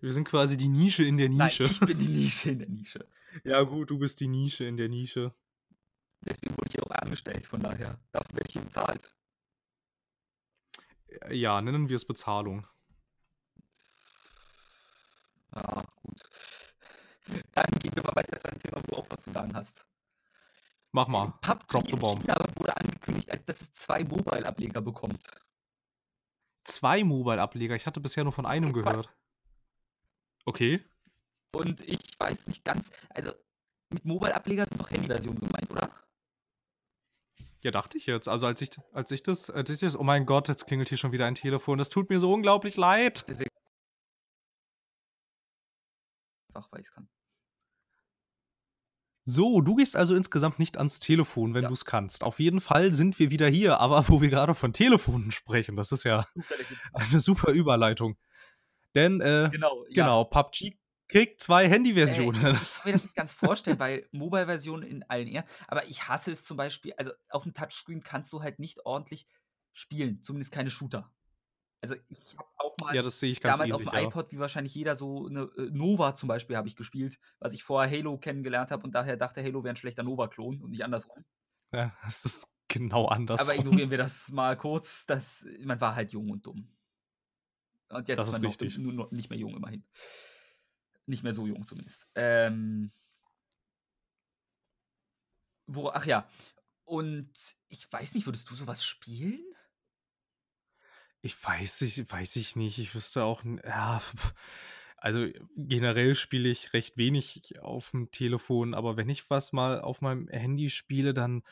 Wir 0.00 0.12
sind 0.12 0.24
quasi 0.24 0.56
die 0.56 0.68
Nische 0.68 1.04
in 1.04 1.18
der 1.18 1.28
Nische. 1.28 1.64
Nein, 1.64 1.72
ich 1.72 1.80
bin 1.80 1.98
die 1.98 2.08
Nische 2.08 2.50
in 2.50 2.58
der 2.58 2.68
Nische. 2.68 3.06
Ja, 3.44 3.62
gut, 3.62 3.88
du 3.88 3.98
bist 3.98 4.20
die 4.20 4.28
Nische 4.28 4.66
in 4.66 4.76
der 4.76 4.90
Nische. 4.90 5.34
Deswegen 6.22 6.56
wurde 6.56 6.68
ich 6.68 6.82
auch 6.82 6.90
angestellt, 6.90 7.46
von 7.46 7.62
daher. 7.62 7.98
Dafür 8.12 8.36
werde 8.36 8.48
ich 8.48 8.60
bezahlt. 8.60 9.14
Ja, 11.30 11.60
nennen 11.60 11.88
wir 11.88 11.96
es 11.96 12.04
Bezahlung. 12.04 12.66
Ah, 15.50 15.84
gut. 15.96 16.22
Dann 17.52 17.66
gehen 17.80 17.94
wir 17.94 18.02
mal 18.04 18.16
weiter 18.16 18.38
zu 18.38 18.48
einem 18.48 18.60
Thema, 18.60 18.82
wo 18.82 18.86
du 18.86 18.96
auch 18.96 19.10
was 19.10 19.22
zu 19.22 19.30
sagen 19.30 19.54
hast. 19.54 19.84
Mach 20.92 21.08
mal. 21.08 21.32
PUBG 21.40 21.66
Drop 21.68 21.86
the 21.86 21.96
bomb. 21.96 22.20
China 22.22 22.46
wurde 22.56 22.76
angekündigt, 22.76 23.30
dass 23.46 23.62
es 23.62 23.72
zwei 23.72 24.04
Mobile-Ableger 24.04 24.80
bekommt. 24.80 25.22
Zwei 26.64 27.02
Mobile-Ableger? 27.04 27.74
Ich 27.74 27.86
hatte 27.86 28.00
bisher 28.00 28.24
nur 28.24 28.32
von 28.32 28.46
einem 28.46 28.72
gehört. 28.72 29.12
Okay. 30.44 30.84
Und 31.52 31.82
ich 31.82 32.18
weiß 32.18 32.46
nicht 32.46 32.64
ganz, 32.64 32.90
also 33.10 33.32
mit 33.90 34.04
Mobile-Ableger 34.04 34.66
sind 34.66 34.80
doch 34.80 34.90
Handy-Versionen 34.90 35.40
gemeint, 35.40 35.70
oder? 35.70 35.90
Ja, 37.62 37.70
dachte 37.70 37.96
ich 37.96 38.06
jetzt. 38.06 38.28
Also 38.28 38.46
als 38.46 38.60
ich, 38.60 38.70
als 38.92 39.10
ich 39.12 39.22
das, 39.22 39.48
als 39.48 39.70
ich 39.70 39.78
das, 39.78 39.96
oh 39.96 40.02
mein 40.02 40.26
Gott, 40.26 40.48
jetzt 40.48 40.66
klingelt 40.66 40.88
hier 40.88 40.98
schon 40.98 41.12
wieder 41.12 41.26
ein 41.26 41.36
Telefon. 41.36 41.78
Das 41.78 41.90
tut 41.90 42.10
mir 42.10 42.18
so 42.18 42.32
unglaublich 42.32 42.76
leid. 42.76 43.24
Einfach 46.54 46.72
weiß 46.72 46.92
kann. 46.92 47.08
So, 49.24 49.60
du 49.60 49.76
gehst 49.76 49.94
also 49.94 50.16
insgesamt 50.16 50.58
nicht 50.58 50.76
ans 50.76 50.98
Telefon, 50.98 51.54
wenn 51.54 51.62
ja. 51.62 51.68
du 51.68 51.74
es 51.74 51.84
kannst. 51.84 52.24
Auf 52.24 52.40
jeden 52.40 52.60
Fall 52.60 52.92
sind 52.92 53.20
wir 53.20 53.30
wieder 53.30 53.48
hier, 53.48 53.78
aber 53.78 54.08
wo 54.08 54.20
wir 54.20 54.28
gerade 54.28 54.54
von 54.54 54.72
Telefonen 54.72 55.30
sprechen, 55.30 55.76
das 55.76 55.92
ist 55.92 56.02
ja 56.02 56.26
eine 56.92 57.20
super 57.20 57.52
Überleitung. 57.52 58.16
Denn, 58.96 59.20
äh, 59.20 59.48
genau, 59.52 59.84
ja. 59.88 60.02
genau, 60.02 60.24
PUBG 60.24 60.76
kriegt 61.12 61.40
zwei 61.40 61.68
Handy-Versionen. 61.68 62.40
ich 62.40 62.42
kann 62.42 62.84
mir 62.84 62.92
das 62.92 63.02
nicht 63.02 63.14
ganz 63.14 63.32
vorstellen, 63.32 63.78
weil 63.78 64.08
Mobile-Versionen 64.12 64.82
in 64.82 65.02
allen 65.04 65.28
eher. 65.28 65.44
Aber 65.68 65.86
ich 65.86 66.08
hasse 66.08 66.32
es 66.32 66.42
zum 66.42 66.56
Beispiel, 66.56 66.94
also 66.96 67.12
auf 67.28 67.44
dem 67.44 67.54
Touchscreen 67.54 68.00
kannst 68.00 68.32
du 68.32 68.42
halt 68.42 68.58
nicht 68.58 68.84
ordentlich 68.86 69.26
spielen, 69.72 70.22
zumindest 70.22 70.52
keine 70.52 70.70
Shooter. 70.70 71.12
Also 71.82 71.96
ich 72.08 72.36
habe 72.38 72.48
auch 72.58 72.76
mal 72.80 72.94
ja, 72.94 73.02
das 73.02 73.20
ich 73.22 73.40
damals 73.40 73.60
ähnlich, 73.60 73.74
auf 73.74 73.82
dem 73.82 73.92
ja. 73.92 74.08
iPod, 74.08 74.30
wie 74.30 74.38
wahrscheinlich 74.38 74.74
jeder, 74.74 74.94
so 74.94 75.26
eine 75.26 75.50
äh, 75.56 75.68
Nova 75.72 76.14
zum 76.14 76.28
Beispiel 76.28 76.56
habe 76.56 76.68
ich 76.68 76.76
gespielt, 76.76 77.18
was 77.40 77.54
ich 77.54 77.64
vorher 77.64 77.90
Halo 77.90 78.18
kennengelernt 78.18 78.70
habe 78.70 78.84
und 78.84 78.94
daher 78.94 79.16
dachte, 79.16 79.42
Halo 79.42 79.64
wäre 79.64 79.74
ein 79.74 79.76
schlechter 79.76 80.04
Nova-Klon 80.04 80.62
und 80.62 80.70
nicht 80.70 80.84
andersrum. 80.84 81.24
Ja, 81.72 81.92
das 82.04 82.24
ist 82.24 82.46
genau 82.68 83.06
anders. 83.06 83.40
Aber 83.40 83.58
ignorieren 83.58 83.90
wir 83.90 83.98
das 83.98 84.30
mal 84.30 84.56
kurz, 84.56 85.06
dass 85.06 85.46
man 85.64 85.80
war 85.80 85.96
halt 85.96 86.12
jung 86.12 86.30
und 86.30 86.46
dumm. 86.46 86.68
Und 87.88 88.08
jetzt 88.08 88.18
das 88.18 88.28
ist, 88.28 88.34
ist 88.34 88.40
man 88.40 88.48
richtig. 88.48 88.78
Noch, 88.78 88.92
nur, 88.92 89.08
nicht 89.10 89.28
mehr 89.28 89.38
jung 89.38 89.54
immerhin. 89.56 89.84
Nicht 91.06 91.22
mehr 91.22 91.32
so 91.32 91.46
jung 91.46 91.66
zumindest. 91.66 92.06
Ähm, 92.14 92.92
wo, 95.66 95.90
ach 95.90 96.06
ja. 96.06 96.28
Und 96.84 97.30
ich 97.68 97.90
weiß 97.90 98.14
nicht, 98.14 98.26
würdest 98.26 98.50
du 98.50 98.54
sowas 98.54 98.84
spielen? 98.84 99.42
Ich 101.22 101.42
weiß, 101.42 101.82
ich 101.82 102.10
weiß 102.10 102.36
ich 102.36 102.56
nicht. 102.56 102.78
Ich 102.78 102.94
wüsste 102.94 103.24
auch, 103.24 103.44
ja, 103.44 104.02
also 104.96 105.26
generell 105.56 106.14
spiele 106.14 106.48
ich 106.48 106.72
recht 106.74 106.96
wenig 106.96 107.60
auf 107.60 107.90
dem 107.90 108.10
Telefon, 108.10 108.74
aber 108.74 108.96
wenn 108.96 109.08
ich 109.08 109.30
was 109.30 109.52
mal 109.52 109.80
auf 109.80 110.00
meinem 110.00 110.28
Handy 110.28 110.70
spiele, 110.70 111.14
dann 111.14 111.42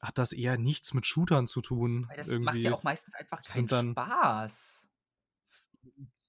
hat 0.00 0.18
das 0.18 0.32
eher 0.32 0.58
nichts 0.58 0.94
mit 0.94 1.06
Shootern 1.06 1.46
zu 1.46 1.60
tun. 1.60 2.06
Weil 2.08 2.16
das 2.16 2.28
irgendwie. 2.28 2.44
macht 2.44 2.58
ja 2.58 2.72
auch 2.72 2.82
meistens 2.82 3.14
einfach 3.14 3.42
keinen 3.42 3.66
dann, 3.66 3.92
Spaß. 3.92 4.89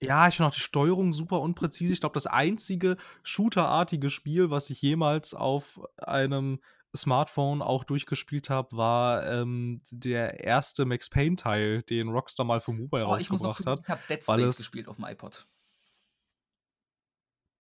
Ja, 0.02 0.28
ich 0.28 0.36
finde 0.36 0.50
auch 0.50 0.54
die 0.54 0.60
Steuerung 0.60 1.14
super 1.14 1.42
unpräzise. 1.42 1.94
Ich 1.94 2.00
glaube, 2.00 2.14
das 2.14 2.26
einzige 2.26 2.98
shooterartige 3.22 4.10
Spiel, 4.10 4.50
was 4.50 4.70
ich 4.72 4.82
jemals 4.82 5.36
auf 5.36 5.80
einem 5.98 6.60
Smartphone 6.96 7.62
auch 7.62 7.84
durchgespielt 7.84 8.50
habe, 8.50 8.76
war 8.76 9.26
ähm, 9.28 9.82
der 9.92 10.44
erste 10.44 10.86
Max 10.86 11.10
Payne-Teil, 11.10 11.84
den 11.84 12.10
Rockstar 12.10 12.46
mal 12.46 12.62
für 12.62 12.74
Mobile 12.74 13.06
oh, 13.06 13.12
rausgebracht 13.12 13.66
hat. 13.66 13.80
Ich 13.82 13.90
habe 13.90 14.02
Dead 14.10 14.24
Space 14.24 14.58
gespielt 14.58 14.88
auf 14.88 14.96
dem 14.98 15.06
iPod. 15.06 15.48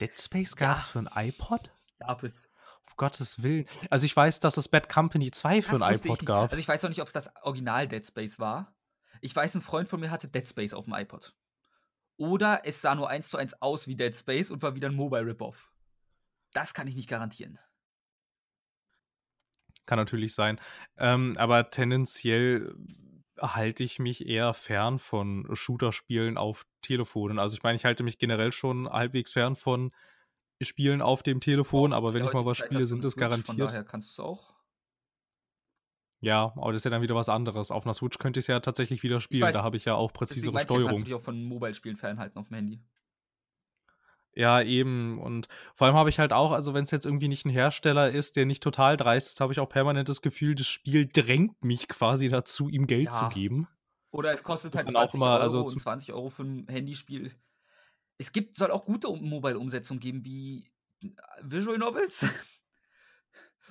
Dead 0.01 0.19
Space 0.19 0.55
gab 0.55 0.77
es 0.77 0.83
ja. 0.83 0.89
für 0.89 0.99
ein 0.99 1.27
iPod? 1.27 1.71
Gab 1.99 2.23
es. 2.23 2.49
Um 2.87 2.93
Gottes 2.97 3.43
Willen. 3.43 3.67
Also 3.91 4.05
ich 4.05 4.15
weiß, 4.15 4.39
dass 4.39 4.57
es 4.57 4.67
Bad 4.67 4.89
Company 4.89 5.29
2 5.29 5.61
für 5.61 5.77
das 5.77 5.81
ein 5.81 5.95
iPod 5.95 6.25
gab. 6.25 6.51
Also 6.51 6.57
ich 6.59 6.67
weiß 6.67 6.83
auch 6.83 6.89
nicht, 6.89 7.01
ob 7.01 7.07
es 7.07 7.13
das 7.13 7.29
Original 7.43 7.87
Dead 7.87 8.05
Space 8.05 8.39
war. 8.39 8.75
Ich 9.21 9.35
weiß, 9.35 9.53
ein 9.55 9.61
Freund 9.61 9.87
von 9.87 9.99
mir 9.99 10.09
hatte 10.09 10.27
Dead 10.27 10.47
Space 10.47 10.73
auf 10.73 10.85
dem 10.85 10.95
iPod. 10.95 11.35
Oder 12.21 12.61
es 12.65 12.79
sah 12.81 12.93
nur 12.93 13.09
eins 13.09 13.29
zu 13.29 13.37
eins 13.37 13.59
aus 13.63 13.87
wie 13.87 13.95
Dead 13.95 14.15
Space 14.15 14.51
und 14.51 14.61
war 14.61 14.75
wieder 14.75 14.87
ein 14.89 14.93
Mobile 14.93 15.25
Rip-Off. 15.25 15.71
Das 16.53 16.75
kann 16.75 16.87
ich 16.87 16.95
nicht 16.95 17.09
garantieren. 17.09 17.57
Kann 19.87 19.97
natürlich 19.97 20.35
sein. 20.35 20.59
Ähm, 20.97 21.33
aber 21.37 21.71
tendenziell 21.71 22.75
halte 23.39 23.83
ich 23.83 23.97
mich 23.97 24.27
eher 24.27 24.53
fern 24.53 24.99
von 24.99 25.49
Shooter-Spielen 25.51 26.37
auf 26.37 26.67
Telefonen. 26.83 27.39
Also 27.39 27.55
ich 27.55 27.63
meine, 27.63 27.77
ich 27.77 27.85
halte 27.85 28.03
mich 28.03 28.19
generell 28.19 28.51
schon 28.51 28.87
halbwegs 28.87 29.31
fern 29.31 29.55
von 29.55 29.91
Spielen 30.61 31.01
auf 31.01 31.23
dem 31.23 31.39
Telefon, 31.39 31.91
oh, 31.91 31.95
aber 31.95 32.13
wenn 32.13 32.23
ich 32.23 32.33
mal 32.33 32.45
was 32.45 32.57
spiele, 32.57 32.85
sind 32.85 33.03
es 33.03 33.15
garantiert. 33.15 33.47
Von 33.47 33.57
daher 33.57 33.83
kannst 33.83 34.09
du 34.09 34.11
es 34.11 34.19
auch. 34.19 34.53
Ja, 36.21 36.53
aber 36.55 36.71
das 36.71 36.81
ist 36.81 36.85
ja 36.85 36.91
dann 36.91 37.01
wieder 37.01 37.15
was 37.15 37.29
anderes. 37.29 37.71
Auf 37.71 37.85
einer 37.85 37.95
Switch 37.95 38.19
könnte 38.19 38.39
ich 38.39 38.43
es 38.43 38.47
ja 38.47 38.59
tatsächlich 38.59 39.01
wieder 39.01 39.19
spielen. 39.19 39.41
Weiß, 39.41 39.53
da 39.53 39.63
habe 39.63 39.75
ich 39.75 39.85
ja 39.85 39.95
auch 39.95 40.13
präzisere 40.13 40.57
Steuerung. 40.59 40.89
Kannst 40.89 41.01
du 41.01 41.05
dich 41.05 41.13
auch 41.15 41.21
von 41.21 41.43
Mobile-Spielen 41.43 41.97
fernhalten 41.97 42.37
auf 42.37 42.47
dem 42.47 42.55
Handy. 42.55 42.79
Ja, 44.33 44.61
eben. 44.61 45.19
Und 45.19 45.47
vor 45.73 45.87
allem 45.87 45.95
habe 45.95 46.09
ich 46.09 46.19
halt 46.19 46.31
auch, 46.31 46.51
also 46.51 46.73
wenn 46.75 46.83
es 46.83 46.91
jetzt 46.91 47.05
irgendwie 47.05 47.27
nicht 47.27 47.45
ein 47.45 47.49
Hersteller 47.49 48.11
ist, 48.11 48.35
der 48.35 48.45
nicht 48.45 48.61
total 48.61 48.97
dreist 48.97 49.29
ist, 49.29 49.41
habe 49.41 49.51
ich 49.51 49.59
auch 49.59 49.67
permanent 49.67 50.07
das 50.09 50.21
Gefühl, 50.21 50.53
das 50.55 50.67
Spiel 50.67 51.07
drängt 51.07 51.63
mich 51.65 51.87
quasi 51.87 52.29
dazu, 52.29 52.69
ihm 52.69 52.85
Geld 52.87 53.05
ja. 53.05 53.11
zu 53.11 53.29
geben. 53.29 53.67
Oder 54.11 54.31
es 54.31 54.43
kostet 54.43 54.75
halt 54.75 54.89
20 54.89 55.15
immer, 55.15 55.25
Euro 55.25 55.41
also 55.41 55.59
und 55.61 55.79
20 55.79 56.13
Euro 56.13 56.29
für 56.29 56.43
ein 56.43 56.67
Handyspiel. 56.67 57.33
Es 58.17 58.31
gibt, 58.31 58.57
soll 58.57 58.71
auch 58.71 58.85
gute 58.85 59.07
Mobile-Umsetzungen 59.07 59.99
geben, 59.99 60.23
wie 60.23 60.71
Visual 61.41 61.77
Novels. 61.77 62.25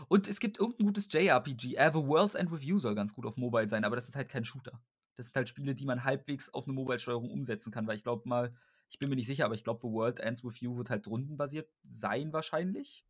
Und 0.09 0.28
es 0.28 0.40
gibt 0.40 0.59
irgendein 0.59 0.87
gutes 0.87 1.09
JRPG. 1.11 1.75
Äh, 1.75 1.90
The 1.92 1.99
World's 1.99 2.35
End 2.35 2.50
Review 2.50 2.78
soll 2.78 2.95
ganz 2.95 3.14
gut 3.14 3.26
auf 3.26 3.37
Mobile 3.37 3.69
sein, 3.69 3.85
aber 3.85 3.97
das 3.97 4.09
ist 4.09 4.16
halt 4.16 4.28
kein 4.28 4.45
Shooter. 4.45 4.80
Das 5.16 5.26
sind 5.26 5.37
halt 5.37 5.49
Spiele, 5.49 5.75
die 5.75 5.85
man 5.85 6.04
halbwegs 6.04 6.49
auf 6.49 6.64
eine 6.64 6.73
Mobile-Steuerung 6.73 7.30
umsetzen 7.30 7.71
kann, 7.71 7.87
weil 7.87 7.97
ich 7.97 8.02
glaube 8.02 8.28
mal, 8.28 8.54
ich 8.88 8.99
bin 8.99 9.09
mir 9.09 9.16
nicht 9.16 9.26
sicher, 9.26 9.45
aber 9.45 9.54
ich 9.54 9.64
glaube, 9.64 9.80
The 9.83 9.92
World 9.92 10.19
Ends 10.19 10.45
With 10.45 10.61
You 10.61 10.76
wird 10.76 10.90
halt 10.90 11.07
rundenbasiert 11.07 11.71
sein 11.85 12.33
wahrscheinlich. 12.33 13.07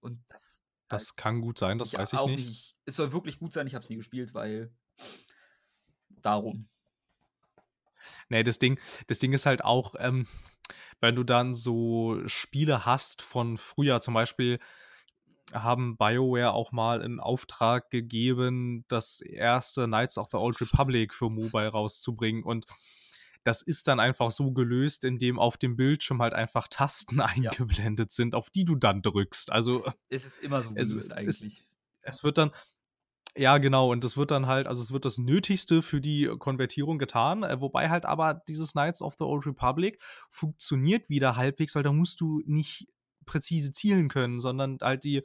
Und 0.00 0.22
das. 0.28 0.62
Das 0.88 1.08
halt 1.08 1.16
kann 1.16 1.40
gut 1.40 1.58
sein, 1.58 1.78
das 1.78 1.92
weiß 1.92 2.12
ich 2.12 2.20
nicht. 2.26 2.46
nicht. 2.46 2.76
Es 2.84 2.96
soll 2.96 3.12
wirklich 3.12 3.40
gut 3.40 3.52
sein, 3.52 3.66
ich 3.66 3.74
habe 3.74 3.82
es 3.82 3.90
nie 3.90 3.96
gespielt, 3.96 4.34
weil 4.34 4.72
darum. 6.08 6.68
Nee, 8.28 8.44
das 8.44 8.60
Ding, 8.60 8.78
das 9.08 9.18
Ding 9.18 9.32
ist 9.32 9.46
halt 9.46 9.64
auch, 9.64 9.96
ähm, 9.98 10.28
wenn 11.00 11.16
du 11.16 11.24
dann 11.24 11.54
so 11.54 12.22
Spiele 12.26 12.86
hast 12.86 13.22
von 13.22 13.58
früher, 13.58 14.00
zum 14.00 14.14
Beispiel 14.14 14.60
haben 15.52 15.96
BioWare 15.96 16.52
auch 16.52 16.72
mal 16.72 17.02
in 17.02 17.20
Auftrag 17.20 17.90
gegeben, 17.90 18.84
das 18.88 19.20
erste 19.20 19.86
Knights 19.86 20.18
of 20.18 20.28
the 20.30 20.36
Old 20.36 20.60
Republic 20.60 21.14
für 21.14 21.30
Mobile 21.30 21.68
rauszubringen 21.68 22.42
und 22.42 22.66
das 23.44 23.62
ist 23.62 23.86
dann 23.86 24.00
einfach 24.00 24.32
so 24.32 24.50
gelöst, 24.52 25.04
indem 25.04 25.38
auf 25.38 25.56
dem 25.56 25.76
Bildschirm 25.76 26.20
halt 26.20 26.34
einfach 26.34 26.66
Tasten 26.68 27.20
eingeblendet 27.20 28.10
ja. 28.10 28.14
sind, 28.14 28.34
auf 28.34 28.50
die 28.50 28.64
du 28.64 28.74
dann 28.74 29.02
drückst. 29.02 29.52
Also 29.52 29.84
es 30.08 30.24
ist 30.24 30.40
immer 30.40 30.62
so 30.62 30.70
gelöst 30.70 30.92
es, 30.92 31.12
eigentlich. 31.12 31.66
Es, 32.02 32.16
es 32.16 32.24
wird 32.24 32.38
dann 32.38 32.50
ja, 33.38 33.58
genau, 33.58 33.92
und 33.92 34.02
es 34.02 34.16
wird 34.16 34.30
dann 34.30 34.46
halt, 34.46 34.66
also 34.66 34.82
es 34.82 34.92
wird 34.92 35.04
das 35.04 35.18
Nötigste 35.18 35.82
für 35.82 36.00
die 36.00 36.26
Konvertierung 36.38 36.98
getan, 36.98 37.42
äh, 37.42 37.60
wobei 37.60 37.90
halt 37.90 38.06
aber 38.06 38.42
dieses 38.48 38.72
Knights 38.72 39.02
of 39.02 39.16
the 39.18 39.24
Old 39.24 39.46
Republic 39.46 40.00
funktioniert 40.30 41.10
wieder 41.10 41.36
halbwegs, 41.36 41.74
weil 41.74 41.82
da 41.82 41.92
musst 41.92 42.22
du 42.22 42.42
nicht 42.46 42.88
präzise 43.26 43.72
zielen 43.72 44.08
können, 44.08 44.40
sondern 44.40 44.78
halt 44.80 45.04
die 45.04 45.22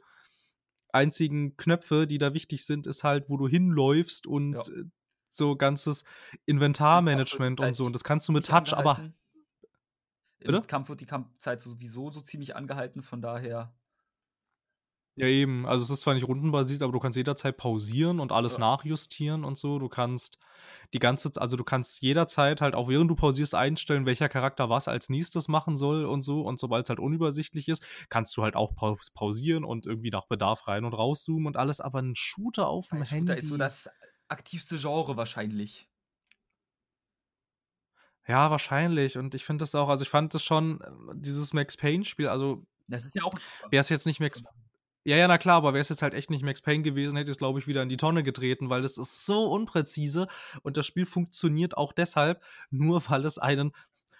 einzigen 0.92 1.56
Knöpfe, 1.56 2.06
die 2.06 2.18
da 2.18 2.34
wichtig 2.34 2.64
sind, 2.64 2.86
ist 2.86 3.02
halt, 3.04 3.30
wo 3.30 3.36
du 3.36 3.48
hinläufst 3.48 4.26
und 4.26 4.54
Ja. 4.54 4.60
äh, 4.60 4.84
so 5.30 5.56
ganzes 5.56 6.04
Inventarmanagement 6.44 7.60
und 7.60 7.74
so. 7.74 7.86
Und 7.86 7.94
das 7.94 8.04
kannst 8.04 8.28
du 8.28 8.32
mit 8.32 8.46
Touch, 8.46 8.74
aber 8.74 8.96
Angehalten. 8.96 9.18
Im 10.40 10.62
Kampf 10.66 10.88
wird 10.88 11.00
die 11.00 11.06
Kampfzeit 11.06 11.60
sowieso 11.62 12.10
so 12.10 12.20
ziemlich 12.20 12.56
angehalten, 12.56 13.02
von 13.02 13.22
daher. 13.22 13.74
Ja, 15.16 15.26
eben. 15.26 15.66
Also 15.66 15.84
es 15.84 15.90
ist 15.90 16.00
zwar 16.00 16.14
nicht 16.14 16.26
rundenbasiert, 16.26 16.80
aber 16.80 16.92
du 16.92 16.98
kannst 16.98 17.16
jederzeit 17.16 17.58
pausieren 17.58 18.18
und 18.18 18.32
alles 18.32 18.54
Ja. 18.54 18.60
nachjustieren 18.60 19.44
und 19.44 19.58
so. 19.58 19.78
Du 19.78 19.88
kannst 19.90 20.38
die 20.94 20.98
ganze 21.00 21.30
also 21.36 21.56
du 21.56 21.64
kannst 21.64 22.00
jederzeit 22.02 22.62
halt 22.62 22.74
auch 22.74 22.88
während 22.88 23.10
du 23.10 23.14
pausierst 23.14 23.54
einstellen, 23.54 24.06
welcher 24.06 24.30
Charakter 24.30 24.70
was 24.70 24.88
als 24.88 25.10
nächstes 25.10 25.48
machen 25.48 25.76
soll 25.76 26.06
und 26.06 26.22
so. 26.22 26.40
Und 26.42 26.58
sobald 26.58 26.86
es 26.86 26.88
halt 26.90 26.98
unübersichtlich 26.98 27.68
ist, 27.68 27.84
kannst 28.08 28.34
du 28.38 28.42
halt 28.42 28.56
auch 28.56 28.74
paus 28.74 29.10
pausieren 29.10 29.64
und 29.64 29.84
irgendwie 29.86 30.10
nach 30.10 30.26
Bedarf 30.26 30.66
rein 30.66 30.84
und 30.86 30.94
rauszoomen 30.94 31.46
und 31.46 31.56
alles. 31.58 31.82
Aber 31.82 32.00
ein 32.00 32.14
Shooter 32.16 32.68
auf 32.68 32.88
dem 32.88 33.02
Handy. 33.02 33.18
Shooter 33.18 33.36
ist 33.36 33.48
so 33.48 33.56
das 33.58 33.90
aktivste 34.28 34.78
Genre 34.78 35.18
wahrscheinlich. 35.18 35.88
Ja, 38.26 38.50
wahrscheinlich. 38.50 39.18
Und 39.18 39.34
ich 39.34 39.44
finde 39.44 39.62
das 39.62 39.74
auch, 39.74 39.88
also 39.88 40.02
ich 40.04 40.08
fand 40.08 40.32
das 40.34 40.44
schon, 40.44 40.80
äh, 40.80 40.86
dieses 41.14 41.52
Max 41.52 41.76
Payne-Spiel, 41.76 42.28
also 42.28 42.64
Das 42.86 43.04
ist 43.04 43.14
ja 43.14 43.24
auch 43.24 43.34
wäre 43.70 43.80
es 43.80 43.88
jetzt 43.88 44.06
nicht 44.06 44.20
Max. 44.20 44.44
Ja, 45.04 45.16
ja, 45.16 45.26
na 45.26 45.38
klar, 45.38 45.56
aber 45.56 45.72
wäre 45.72 45.80
es 45.80 45.88
jetzt 45.88 46.02
halt 46.02 46.14
echt 46.14 46.30
nicht 46.30 46.44
Max 46.44 46.60
Payne 46.60 46.82
gewesen, 46.82 47.16
hätte 47.16 47.30
ich 47.30 47.34
es, 47.34 47.38
glaube 47.38 47.58
ich, 47.58 47.66
wieder 47.66 47.82
in 47.82 47.88
die 47.88 47.96
Tonne 47.96 48.22
getreten, 48.22 48.70
weil 48.70 48.82
das 48.82 48.98
ist 48.98 49.26
so 49.26 49.46
unpräzise 49.46 50.28
und 50.62 50.76
das 50.76 50.86
Spiel 50.86 51.06
funktioniert 51.06 51.76
auch 51.76 51.92
deshalb, 51.92 52.42
nur 52.70 53.02
weil 53.10 53.24
es 53.24 53.38
einen, 53.38 53.72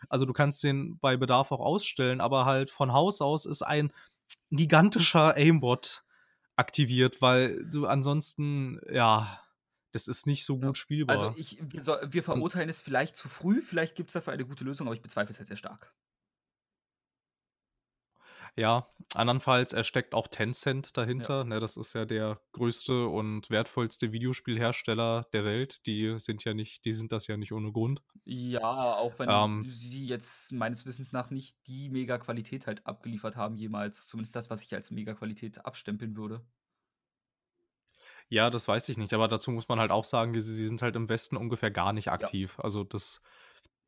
also 0.09 0.25
du 0.25 0.33
kannst 0.33 0.65
den 0.65 0.99
bei 0.99 1.17
Bedarf 1.17 1.53
auch 1.53 1.61
ausstellen, 1.61 2.21
aber 2.21 2.47
halt 2.47 2.71
von 2.71 2.93
Haus 2.93 3.21
aus 3.21 3.47
ist 3.47 3.63
ein 3.63 3.93
gigantischer 4.51 5.37
Aimbot 5.37 6.05
aktiviert, 6.57 7.23
weil 7.23 7.65
du 7.65 7.87
ansonsten, 7.87 8.81
ja, 8.91 9.41
das 9.93 10.09
ist 10.09 10.27
nicht 10.27 10.45
so 10.45 10.59
gut 10.59 10.79
spielbar. 10.79 11.17
Also 11.17 11.35
ich, 11.37 11.59
wir, 11.61 12.01
wir 12.09 12.23
verurteilen 12.23 12.69
es 12.69 12.81
vielleicht 12.81 13.17
zu 13.17 13.29
früh, 13.29 13.61
vielleicht 13.61 13.95
gibt 13.95 14.11
es 14.11 14.15
dafür 14.15 14.33
eine 14.33 14.45
gute 14.45 14.65
Lösung, 14.65 14.87
aber 14.87 14.97
ich 14.97 15.03
bezweifle 15.03 15.33
es 15.33 15.39
halt 15.39 15.49
sehr 15.49 15.57
stark. 15.57 15.95
Ja, 18.55 18.89
andernfalls, 19.15 19.73
er 19.73 19.83
steckt 19.85 20.15
auch 20.15 20.29
Tencent 20.29 20.97
dahinter. 20.97 21.45
Ne, 21.45 21.59
das 21.59 21.77
ist 21.77 21.95
ja 21.95 22.05
der 22.05 22.41
größte 22.53 23.07
und 23.07 23.49
wertvollste 23.51 24.13
Videospielhersteller 24.13 25.27
der 25.33 25.45
Welt. 25.45 25.87
Die 25.87 26.19
sind 26.19 26.45
ja 26.45 26.53
nicht, 26.53 26.85
die 26.85 26.93
sind 26.93 27.13
das 27.13 27.27
ja 27.27 27.37
nicht 27.39 27.53
ohne 27.53 27.73
Grund. 27.73 28.03
Ja, 28.25 28.95
auch 28.97 29.19
wenn 29.19 29.29
Ähm. 29.31 29.65
sie 29.65 30.07
jetzt 30.07 30.53
meines 30.53 30.87
Wissens 30.87 31.13
nach 31.13 31.31
nicht 31.31 31.57
die 31.67 31.89
Mega-Qualität 31.89 32.67
halt 32.67 32.87
abgeliefert 32.87 33.37
haben 33.37 33.57
jemals. 33.57 34.07
Zumindest 34.07 34.37
das, 34.37 34.49
was 34.51 34.63
ich 34.63 34.75
als 34.75 34.91
Mega-Qualität 34.93 35.65
abstempeln 35.67 36.17
würde. 36.17 36.45
Ja, 38.29 38.51
das 38.51 38.67
weiß 38.69 38.89
ich 38.89 38.97
nicht, 38.99 39.13
aber 39.13 39.29
dazu 39.29 39.51
muss 39.51 39.69
man 39.69 39.79
halt 39.79 39.91
auch 39.91 40.05
sagen, 40.05 40.39
sie, 40.41 40.55
sie 40.55 40.67
sind 40.67 40.83
halt 40.83 40.97
im 40.97 41.09
Westen 41.09 41.37
ungefähr 41.37 41.71
gar 41.71 41.93
nicht 41.93 42.11
aktiv. 42.11 42.59
Also 42.61 42.85
das, 42.85 43.23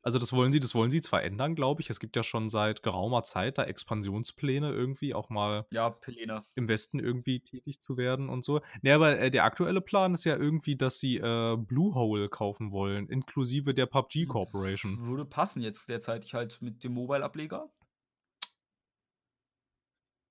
also 0.05 0.19
das 0.19 0.31
wollen 0.33 0.51
sie, 0.51 0.59
das 0.59 0.75
wollen 0.75 0.91
sie 0.91 1.01
zwar 1.01 1.23
ändern, 1.23 1.55
glaube 1.55 1.81
ich. 1.81 1.89
Es 1.89 1.99
gibt 1.99 2.15
ja 2.15 2.21
schon 2.21 2.47
seit 2.47 2.83
geraumer 2.83 3.23
Zeit 3.23 3.57
da 3.57 3.63
Expansionspläne 3.63 4.71
irgendwie 4.71 5.15
auch 5.15 5.29
mal 5.29 5.65
Ja, 5.71 5.89
Pelena. 5.89 6.45
im 6.53 6.67
Westen 6.67 6.99
irgendwie 6.99 7.39
tätig 7.39 7.81
zu 7.81 7.97
werden 7.97 8.29
und 8.29 8.45
so. 8.45 8.61
Ne, 8.83 8.93
aber 8.93 9.17
äh, 9.17 9.31
der 9.31 9.45
aktuelle 9.45 9.81
Plan 9.81 10.13
ist 10.13 10.23
ja 10.23 10.37
irgendwie, 10.37 10.75
dass 10.75 10.99
sie 10.99 11.17
äh, 11.17 11.57
Bluehole 11.57 12.29
kaufen 12.29 12.71
wollen, 12.71 13.09
inklusive 13.09 13.73
der 13.73 13.87
PUBG 13.87 14.27
Corporation. 14.27 15.07
Würde 15.07 15.25
passen 15.25 15.63
jetzt 15.63 15.89
derzeitig 15.89 16.35
halt 16.35 16.61
mit 16.61 16.83
dem 16.83 16.93
Mobile-Ableger. 16.93 17.67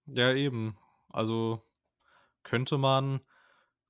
Ja, 0.07 0.33
eben. 0.33 0.76
Also 1.09 1.62
könnte 2.45 2.78
man, 2.78 3.21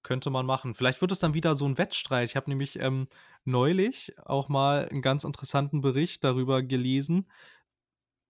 könnte 0.02 0.30
man 0.30 0.46
machen. 0.46 0.74
Vielleicht 0.74 1.00
wird 1.00 1.12
es 1.12 1.18
dann 1.18 1.34
wieder 1.34 1.54
so 1.54 1.66
ein 1.66 1.76
Wettstreit. 1.76 2.30
Ich 2.30 2.36
habe 2.36 2.48
nämlich 2.50 2.78
ähm, 2.80 3.08
neulich 3.44 4.12
auch 4.24 4.48
mal 4.48 4.88
einen 4.88 5.02
ganz 5.02 5.24
interessanten 5.24 5.80
Bericht 5.80 6.24
darüber 6.24 6.62
gelesen, 6.62 7.30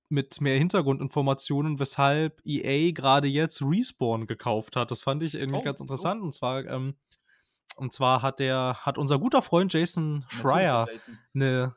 mit 0.08 0.40
mehr 0.40 0.58
Hintergrundinformationen, 0.58 1.78
weshalb 1.78 2.40
EA 2.44 2.92
gerade 2.92 3.26
jetzt 3.26 3.62
Respawn 3.62 4.26
gekauft 4.26 4.76
hat. 4.76 4.90
Das 4.90 5.02
fand 5.02 5.22
ich 5.22 5.34
irgendwie 5.34 5.60
Oh, 5.60 5.62
ganz 5.62 5.80
oh. 5.80 5.84
interessant. 5.84 6.22
Und 6.22 6.32
zwar, 6.32 6.64
ähm, 6.66 6.94
und 7.76 7.92
zwar 7.92 8.22
hat 8.22 8.38
der, 8.38 8.76
hat 8.82 8.98
unser 8.98 9.18
guter 9.18 9.42
Freund 9.42 9.72
Jason 9.72 10.24
Schreier 10.28 10.86
eine, 11.34 11.74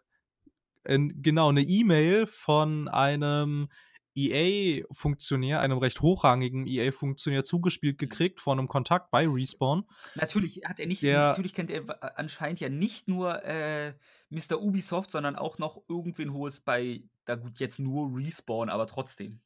ein- 0.83 1.21
genau, 1.21 1.49
eine 1.49 1.61
E-Mail 1.61 2.27
von 2.27 2.87
einem 2.89 3.69
EA-Funktionär, 4.17 5.59
einem 5.61 5.77
recht 5.77 6.01
hochrangigen 6.01 6.65
EA-Funktionär 6.67 7.43
zugespielt 7.43 7.97
gekriegt 7.97 8.39
von 8.39 8.57
einem 8.59 8.67
Kontakt 8.67 9.11
bei 9.11 9.27
Respawn. 9.27 9.85
Natürlich 10.15 10.61
hat 10.65 10.79
er 10.79 10.87
nicht, 10.87 11.03
Der- 11.03 11.27
natürlich 11.29 11.53
kennt 11.53 11.69
er 11.71 11.87
wa- 11.87 11.93
anscheinend 12.15 12.59
ja 12.59 12.69
nicht 12.69 13.07
nur 13.07 13.43
äh, 13.45 13.93
Mr. 14.29 14.59
Ubisoft, 14.61 15.11
sondern 15.11 15.35
auch 15.35 15.57
noch 15.59 15.81
irgendwen 15.87 16.33
hohes 16.33 16.59
bei, 16.59 17.03
da 17.25 17.35
gut, 17.35 17.59
jetzt 17.59 17.79
nur 17.79 18.17
Respawn, 18.17 18.69
aber 18.69 18.87
trotzdem. 18.87 19.39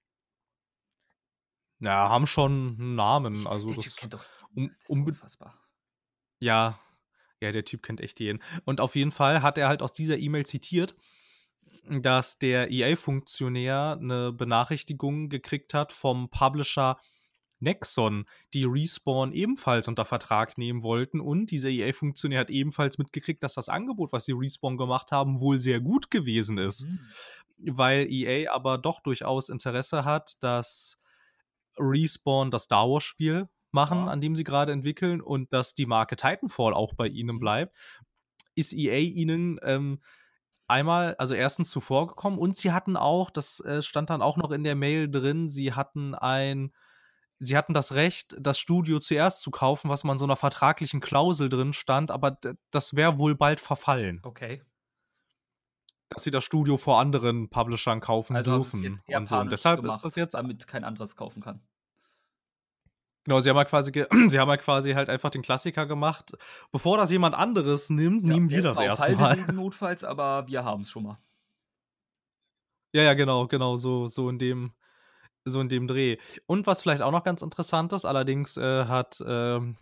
Ja, 1.79 2.09
haben 2.09 2.27
schon 2.27 2.77
einen 2.79 2.95
Namen. 2.95 3.47
Also 3.47 3.67
der 3.67 3.75
das, 3.77 3.85
Typ 3.85 3.95
kennt 3.97 4.13
doch. 4.13 4.25
um- 4.55 4.67
das 4.69 4.89
ist 4.89 4.89
unfassbar. 5.07 5.57
Ja, 6.39 6.79
ja, 7.41 7.51
der 7.51 7.65
Typ 7.65 7.81
kennt 7.83 8.01
echt 8.01 8.19
jeden. 8.19 8.39
Und 8.65 8.79
auf 8.81 8.95
jeden 8.95 9.11
Fall 9.11 9.41
hat 9.41 9.57
er 9.57 9.67
halt 9.67 9.81
aus 9.81 9.91
dieser 9.93 10.17
E-Mail 10.17 10.45
zitiert, 10.45 10.95
dass 11.89 12.37
der 12.37 12.69
EA-Funktionär 12.71 13.97
eine 13.99 14.31
Benachrichtigung 14.31 15.29
gekriegt 15.29 15.73
hat 15.73 15.91
vom 15.93 16.29
Publisher 16.29 16.97
Nexon, 17.59 18.25
die 18.53 18.63
Respawn 18.63 19.31
ebenfalls 19.33 19.87
unter 19.87 20.03
Vertrag 20.05 20.57
nehmen 20.57 20.81
wollten. 20.81 21.19
Und 21.19 21.51
dieser 21.51 21.69
EA-Funktionär 21.69 22.39
hat 22.39 22.49
ebenfalls 22.49 22.97
mitgekriegt, 22.97 23.43
dass 23.43 23.53
das 23.53 23.69
Angebot, 23.69 24.11
was 24.11 24.25
die 24.25 24.31
Respawn 24.31 24.77
gemacht 24.77 25.11
haben, 25.11 25.39
wohl 25.39 25.59
sehr 25.59 25.79
gut 25.79 26.09
gewesen 26.11 26.57
ist. 26.57 26.83
Hm. 26.83 26.99
weil 27.63 28.11
EA 28.11 28.51
aber 28.51 28.79
doch 28.79 29.01
durchaus 29.01 29.49
Interesse 29.49 30.03
hat, 30.03 30.41
dass 30.41 30.97
Respawn 31.77 32.49
das 32.49 32.63
Star 32.63 32.89
Wars 32.89 33.03
Spiel 33.03 33.49
machen, 33.71 33.99
Ja. 33.99 34.07
an 34.07 34.19
dem 34.19 34.35
sie 34.35 34.43
gerade 34.43 34.71
entwickeln 34.71 35.21
und 35.21 35.53
dass 35.53 35.75
die 35.75 35.85
Marke 35.85 36.15
Titanfall 36.15 36.73
auch 36.73 36.93
bei 36.95 37.07
ihnen 37.07 37.35
Mhm. 37.35 37.39
bleibt, 37.39 37.77
ist 38.55 38.73
EA 38.73 38.97
ihnen 38.97 39.59
ähm, 39.61 40.01
einmal, 40.71 41.15
also 41.19 41.35
erstens 41.35 41.69
zuvorgekommen 41.69 42.39
und 42.39 42.57
sie 42.57 42.71
hatten 42.71 42.97
auch, 42.97 43.29
das 43.29 43.59
äh, 43.59 43.81
stand 43.83 44.09
dann 44.09 44.23
auch 44.23 44.37
noch 44.37 44.49
in 44.51 44.63
der 44.63 44.75
Mail 44.75 45.09
drin, 45.11 45.49
sie 45.49 45.73
hatten 45.73 46.15
ein 46.15 46.71
Sie 47.43 47.57
hatten 47.57 47.73
das 47.73 47.95
Recht, 47.95 48.35
das 48.39 48.59
Studio 48.59 48.99
zuerst 48.99 49.41
zu 49.41 49.49
kaufen, 49.49 49.89
was 49.89 50.03
man 50.03 50.13
in 50.13 50.19
so 50.19 50.25
einer 50.25 50.35
vertraglichen 50.35 50.99
Klausel 50.99 51.49
drin 51.49 51.73
stand, 51.73 52.11
aber 52.11 52.37
das 52.69 52.95
wäre 52.95 53.17
wohl 53.17 53.33
bald 53.33 53.59
verfallen, 53.59 54.19
Okay. 54.21 54.61
dass 56.09 56.21
sie 56.21 56.29
das 56.29 56.43
Studio 56.43 56.77
vor 56.77 56.99
anderen 56.99 57.49
Publishern 57.49 57.99
kaufen 57.99 58.35
Also 58.35 58.57
dürfen 58.57 59.01
und 59.07 59.27
so. 59.27 59.37
Und 59.37 59.51
deshalb 59.51 59.81
gemacht, 59.81 59.95
ist 59.97 60.05
das 60.05 60.15
jetzt 60.17 60.35
damit 60.35 60.67
kein 60.67 60.83
anderes 60.83 61.15
kaufen 61.15 61.41
kann. 61.41 61.61
Genau, 63.23 63.39
sie 63.39 63.49
haben 63.49 63.57
ja 63.57 63.65
quasi, 63.65 63.91
ge- 63.91 64.07
sie 64.29 64.39
haben 64.39 64.49
ja 64.49 64.57
quasi 64.57 64.93
halt 64.93 65.09
einfach 65.09 65.29
den 65.29 65.41
Klassiker 65.43 65.85
gemacht. 65.85 66.31
Bevor 66.71 66.97
das 66.97 67.11
jemand 67.11 67.35
anderes 67.35 67.89
nimmt, 67.89 68.23
nehmen 68.23 68.49
wir 68.49 68.61
das 68.63 68.77
erstmal 68.79 69.37
notfalls, 69.53 70.03
aber 70.03 70.47
wir 70.47 70.63
haben 70.63 70.81
es 70.81 70.89
schon 70.89 71.03
mal. 71.03 71.17
Ja, 72.93 73.03
ja, 73.03 73.13
genau, 73.13 73.47
genau, 73.47 73.77
so, 73.77 74.07
so 74.07 74.27
in 74.29 74.37
dem, 74.37 74.73
so 75.45 75.61
in 75.61 75.69
dem 75.69 75.87
Dreh. 75.87 76.17
Und 76.45 76.67
was 76.67 76.81
vielleicht 76.81 77.01
auch 77.01 77.11
noch 77.11 77.23
ganz 77.23 77.41
interessant 77.41 77.93
ist, 77.93 78.05
allerdings 78.05 78.57
äh, 78.57 78.85
hat, 78.85 79.23
ähm, 79.25 79.77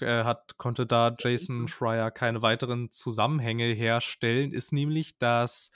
äh, 0.00 0.24
hat, 0.24 0.56
konnte 0.56 0.86
da 0.86 1.14
Jason 1.18 1.68
Schreier 1.68 2.10
keine 2.10 2.40
weiteren 2.42 2.90
Zusammenhänge 2.90 3.66
herstellen, 3.66 4.52
ist 4.52 4.72
nämlich, 4.72 5.18
dass 5.18 5.72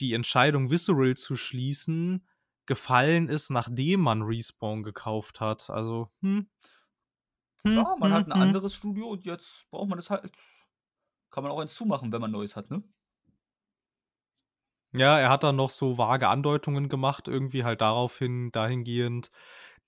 die 0.00 0.14
Entscheidung, 0.14 0.70
Visceral 0.70 1.14
zu 1.14 1.36
schließen, 1.36 2.26
gefallen 2.66 3.28
ist, 3.28 3.50
nachdem 3.50 4.00
man 4.00 4.22
Respawn 4.22 4.82
gekauft 4.82 5.40
hat. 5.40 5.70
Also, 5.70 6.10
hm. 6.22 6.48
Hm, 7.64 7.72
Ja, 7.74 7.96
man 7.98 8.12
hm, 8.12 8.14
hat 8.14 8.26
ein 8.26 8.32
hm. 8.32 8.32
anderes 8.32 8.74
Studio 8.74 9.08
und 9.10 9.24
jetzt 9.26 9.68
braucht 9.70 9.88
man 9.88 9.98
das 9.98 10.08
halt. 10.10 10.32
Kann 11.30 11.42
man 11.44 11.52
auch 11.52 11.58
eins 11.60 11.74
zumachen, 11.74 12.12
wenn 12.12 12.20
man 12.22 12.30
neues 12.30 12.56
hat, 12.56 12.70
ne? 12.70 12.82
Ja, 14.96 15.18
er 15.18 15.28
hat 15.28 15.42
dann 15.42 15.56
noch 15.56 15.70
so 15.70 15.98
vage 15.98 16.28
Andeutungen 16.28 16.88
gemacht, 16.88 17.26
irgendwie 17.26 17.64
halt 17.64 17.80
daraufhin, 17.80 18.52
dahingehend, 18.52 19.30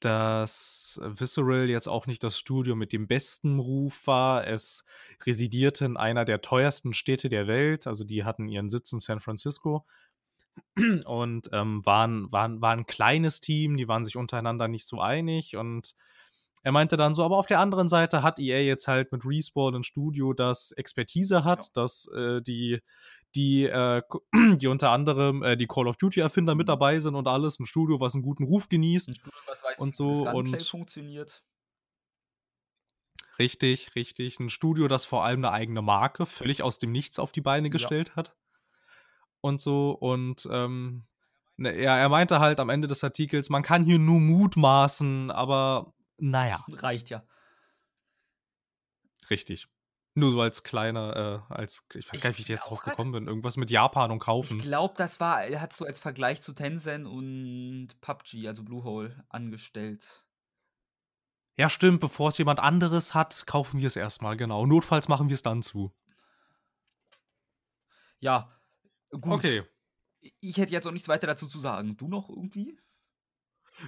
dass 0.01 1.01
Visceral 1.05 1.69
jetzt 1.71 1.87
auch 1.89 2.07
nicht 2.09 2.23
das 2.25 2.39
Studio 2.39 2.75
mit 2.75 2.93
dem 2.93 3.07
besten 3.07 3.61
Ruf 3.61 4.07
war. 4.09 4.47
Es 4.47 4.85
residierte 5.25 5.85
in 5.85 5.97
einer 5.97 6.25
der 6.25 6.41
teuersten 6.43 6.93
Städte 6.93 7.29
der 7.29 7.47
Welt, 7.47 7.87
also 7.87 8.05
die 8.05 8.25
hatten 8.25 8.49
ihren 8.49 8.69
Sitz 8.69 8.93
in 8.93 8.99
San 8.99 9.21
Francisco 9.21 9.87
und 11.05 11.49
ähm, 11.53 11.85
waren, 11.85 12.31
waren, 12.33 12.61
waren 12.61 12.81
ein 12.81 12.87
kleines 12.87 13.41
Team, 13.41 13.77
die 13.77 13.89
waren 13.89 14.05
sich 14.05 14.17
untereinander 14.17 14.69
nicht 14.69 14.87
so 14.87 15.01
einig 15.01 15.57
und 15.57 15.95
er 16.63 16.73
meinte 16.73 16.97
dann 16.97 17.15
so, 17.15 17.23
aber 17.25 17.37
auf 17.39 17.47
der 17.47 17.61
anderen 17.61 17.87
Seite 17.89 18.23
hat 18.25 18.41
EA 18.41 18.59
jetzt 18.61 18.89
halt 18.89 19.13
mit 19.13 19.25
Respawn 19.25 19.77
ein 19.77 19.83
Studio, 19.85 20.33
das 20.33 20.73
Expertise 20.73 21.45
hat, 21.45 21.67
Ja. 21.67 21.71
das 21.75 22.09
äh, 22.17 22.43
die, 22.43 22.81
die, 23.37 23.65
äh, 23.67 24.03
die 24.61 24.67
unter 24.67 24.91
anderem 24.91 25.45
äh, 25.45 25.57
die 25.57 25.67
Call 25.69 25.87
of 25.87 25.97
Duty-Erfinder 25.97 26.57
mit 26.57 26.67
Mhm. 26.67 26.73
dabei 26.73 26.99
sind 26.99 27.15
und 27.15 27.29
alles, 27.29 27.61
ein 27.61 27.67
Studio, 27.67 28.01
was 28.01 28.15
einen 28.15 28.23
guten 28.25 28.45
Ruf 28.45 28.69
genießt. 28.69 29.11
Ein 29.11 29.15
Studio, 29.15 29.39
was 29.47 29.63
weiß, 29.63 29.79
Und 29.79 29.95
so 29.95 30.11
Gunplay 30.25 30.33
und- 30.35 30.63
funktioniert. 30.63 31.45
Richtig, 33.39 33.95
richtig. 33.95 34.41
Ein 34.41 34.49
Studio, 34.51 34.89
das 34.89 35.05
vor 35.05 35.25
allem 35.25 35.45
eine 35.45 35.53
eigene 35.53 35.83
Marke 35.83 36.25
völlig 36.27 36.63
aus 36.63 36.79
dem 36.79 36.91
Nichts 36.91 37.19
auf 37.19 37.33
die 37.33 37.43
Beine 37.43 37.69
Ja. 37.69 37.71
gestellt 37.73 38.17
hat 38.17 38.35
und 39.47 39.61
so 39.61 39.93
und, 39.93 40.49
ähm, 40.51 41.05
ne, 41.57 41.81
ja, 41.83 41.97
er 41.97 42.09
meinte 42.09 42.41
halt 42.41 42.61
am 42.61 42.69
Ende 42.69 42.89
des 42.89 43.03
Artikels: 43.05 43.49
„Man 43.51 43.63
kann 43.63 43.85
hier 43.85 43.99
nur 43.99 44.21
mutmaßen, 44.21 45.31
aber 45.31 45.95
na 46.19 46.49
ja.“ 46.49 46.65
Reicht 46.69 47.11
ja. 47.11 47.23
Richtig. 49.31 49.67
Nur 50.15 50.31
so 50.33 50.41
als 50.41 50.63
kleiner, 50.63 51.45
äh 51.51 51.55
als 51.55 51.85
ich 51.95 52.07
weiß 52.09 52.15
Ich 52.17 52.23
gar 52.23 52.31
nicht, 52.31 52.39
wie 52.39 52.43
ich 52.43 52.49
jetzt 52.49 52.71
drauf 52.71 52.83
gekommen 52.83 53.13
bin. 53.13 53.27
Irgendwas 53.27 53.57
mit 53.59 53.71
Japan 53.71 54.11
und 54.11 54.19
Ich 54.19 54.25
kaufen. 54.25 54.61
glaube, 54.61 54.95
das 54.97 55.21
war 55.21 55.43
er 55.45 55.61
hat's 55.61 55.77
so 55.77 55.85
als 55.85 56.01
Vergleich 56.01 56.41
zu 56.41 56.53
Tencent 56.55 57.07
und 57.07 57.89
PUBG, 58.01 58.49
also 58.49 58.63
Bluehole, 58.63 59.25
angestellt. 59.29 60.25
Ja, 61.59 61.71
stimmt, 61.71 62.01
bevor 62.01 62.29
es 62.29 62.39
jemand 62.39 62.61
anderes 62.61 63.15
hat, 63.15 63.47
kaufen 63.47 63.81
wir 63.81 63.87
es 63.87 63.97
erst 63.97 64.21
mal, 64.23 64.37
genau. 64.37 64.67
Notfalls 64.67 65.09
machen 65.09 65.29
wir 65.29 65.35
es 65.35 65.43
dann 65.43 65.63
zu. 65.63 65.93
Ja, 68.21 68.56
gut. 69.21 69.49
Okay. 69.51 69.63
Ich 70.41 70.57
hätte 70.59 70.73
jetzt 70.73 70.87
auch 70.89 70.93
nichts 70.93 71.09
weiter 71.09 71.27
dazu 71.29 71.47
zu 71.49 71.61
sagen. 71.61 71.97
Du 71.97 72.09
noch 72.09 72.29
irgendwie? 72.31 72.79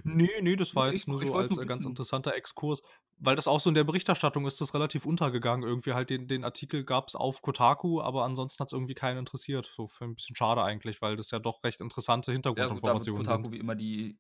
Ne, 0.05 0.29
ne, 0.43 0.57
das 0.57 0.75
war 0.77 0.89
Ne, 0.89 0.95
ich 0.95 1.07
jetzt 1.07 1.09
nur 1.09 1.21
so 1.27 1.35
als, 1.37 1.57
nur 1.57 1.57
äh, 1.57 1.65
ganz 1.67 1.87
interessanter 1.87 2.35
Exkurs, 2.35 2.83
weil 3.17 3.37
das 3.37 3.49
auch 3.49 3.61
so 3.61 3.71
in 3.71 3.75
der 3.75 3.85
Berichterstattung 3.85 4.47
ist 4.47 4.61
das 4.61 4.75
relativ 4.75 5.07
untergegangen 5.07 5.67
irgendwie 5.67 5.93
halt. 5.95 6.11
Den 6.11 6.29
den 6.29 6.45
Artikel 6.45 6.85
gab's 6.85 7.15
auf 7.15 7.43
Kotaku, 7.43 8.01
aber 8.01 8.25
ansonsten 8.25 8.61
hat's 8.63 8.73
irgendwie 8.73 8.95
keinen 8.95 9.19
interessiert. 9.19 9.71
So 9.75 9.87
für 9.87 10.05
'n 10.05 10.15
bisschen 10.15 10.37
schade 10.37 10.63
eigentlich, 10.63 11.01
weil 11.03 11.17
das 11.17 11.31
ja 11.31 11.39
doch 11.39 11.63
recht 11.65 11.81
interessante 11.81 12.33
Ja 12.57 12.69
Hintergrundinformationen 12.73 13.25
Kotaku 13.25 13.27
sind. 13.27 13.51
wie 13.53 13.59
immer 13.59 13.75
die 13.75 14.19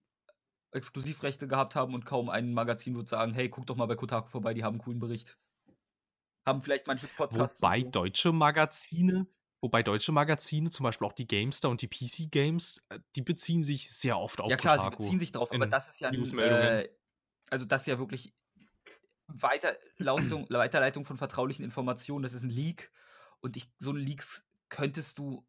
Exklusivrechte 0.72 1.48
gehabt 1.48 1.76
haben 1.76 1.94
und 1.94 2.06
kaum 2.06 2.28
ein 2.30 2.52
Magazin 2.54 2.96
wird 2.96 3.08
sagen: 3.08 3.34
„Hey, 3.34 3.48
guck 3.50 3.66
doch 3.66 3.76
mal 3.76 3.86
bei 3.86 3.96
Kotaku 3.96 4.28
vorbei, 4.30 4.54
die 4.54 4.64
haben 4.64 4.76
'n 4.76 4.80
coolen 4.80 5.00
Bericht.“ 5.00 5.38
Haben 6.44 6.62
vielleicht 6.62 6.88
manche 6.88 7.06
Podcasts 7.06 7.60
Wobei 7.60 7.82
so. 7.82 7.92
deutsche 7.92 8.32
Magazine 8.32 9.26
wobei 9.62 9.82
deutsche 9.82 10.12
Magazine, 10.12 10.70
zum 10.70 10.84
Beispiel 10.84 11.06
auch 11.06 11.12
die 11.12 11.26
GameStar 11.28 11.70
und 11.70 11.82
die 11.82 11.88
PC 11.88 12.26
Games, 12.30 12.84
äh, 12.90 13.00
die 13.16 13.22
beziehen 13.22 13.62
sich 13.62 13.90
sehr 13.90 14.18
oft 14.18 14.40
auf 14.40 14.50
Ja 14.50 14.56
klar, 14.56 14.78
sie 14.78 14.88
Kotaku 14.88 14.88
beziehen 14.88 15.18
sich 15.20 15.32
drauf, 15.32 15.52
aber 15.52 15.66
das 15.66 15.88
ist 15.88 16.00
ja 16.00 16.08
'n, 16.08 16.38
Newsmeldungen. 16.40 16.82
äh 16.82 16.88
also 17.50 17.64
das 17.66 17.82
ist 17.82 17.86
ja 17.88 17.98
wirklich 17.98 18.34
Weiterlautung 19.28 20.46
Weiterleitung 20.50 21.04
von 21.06 21.18
vertraulichen 21.18 21.64
Informationen. 21.64 22.22
Das 22.24 22.34
ist 22.34 22.44
'n 22.44 22.50
Leak 22.50 22.92
und 23.40 23.56
ich 23.56 23.72
so 23.78 23.92
Leaks 23.92 24.46
könntest 24.70 25.18
du 25.18 25.46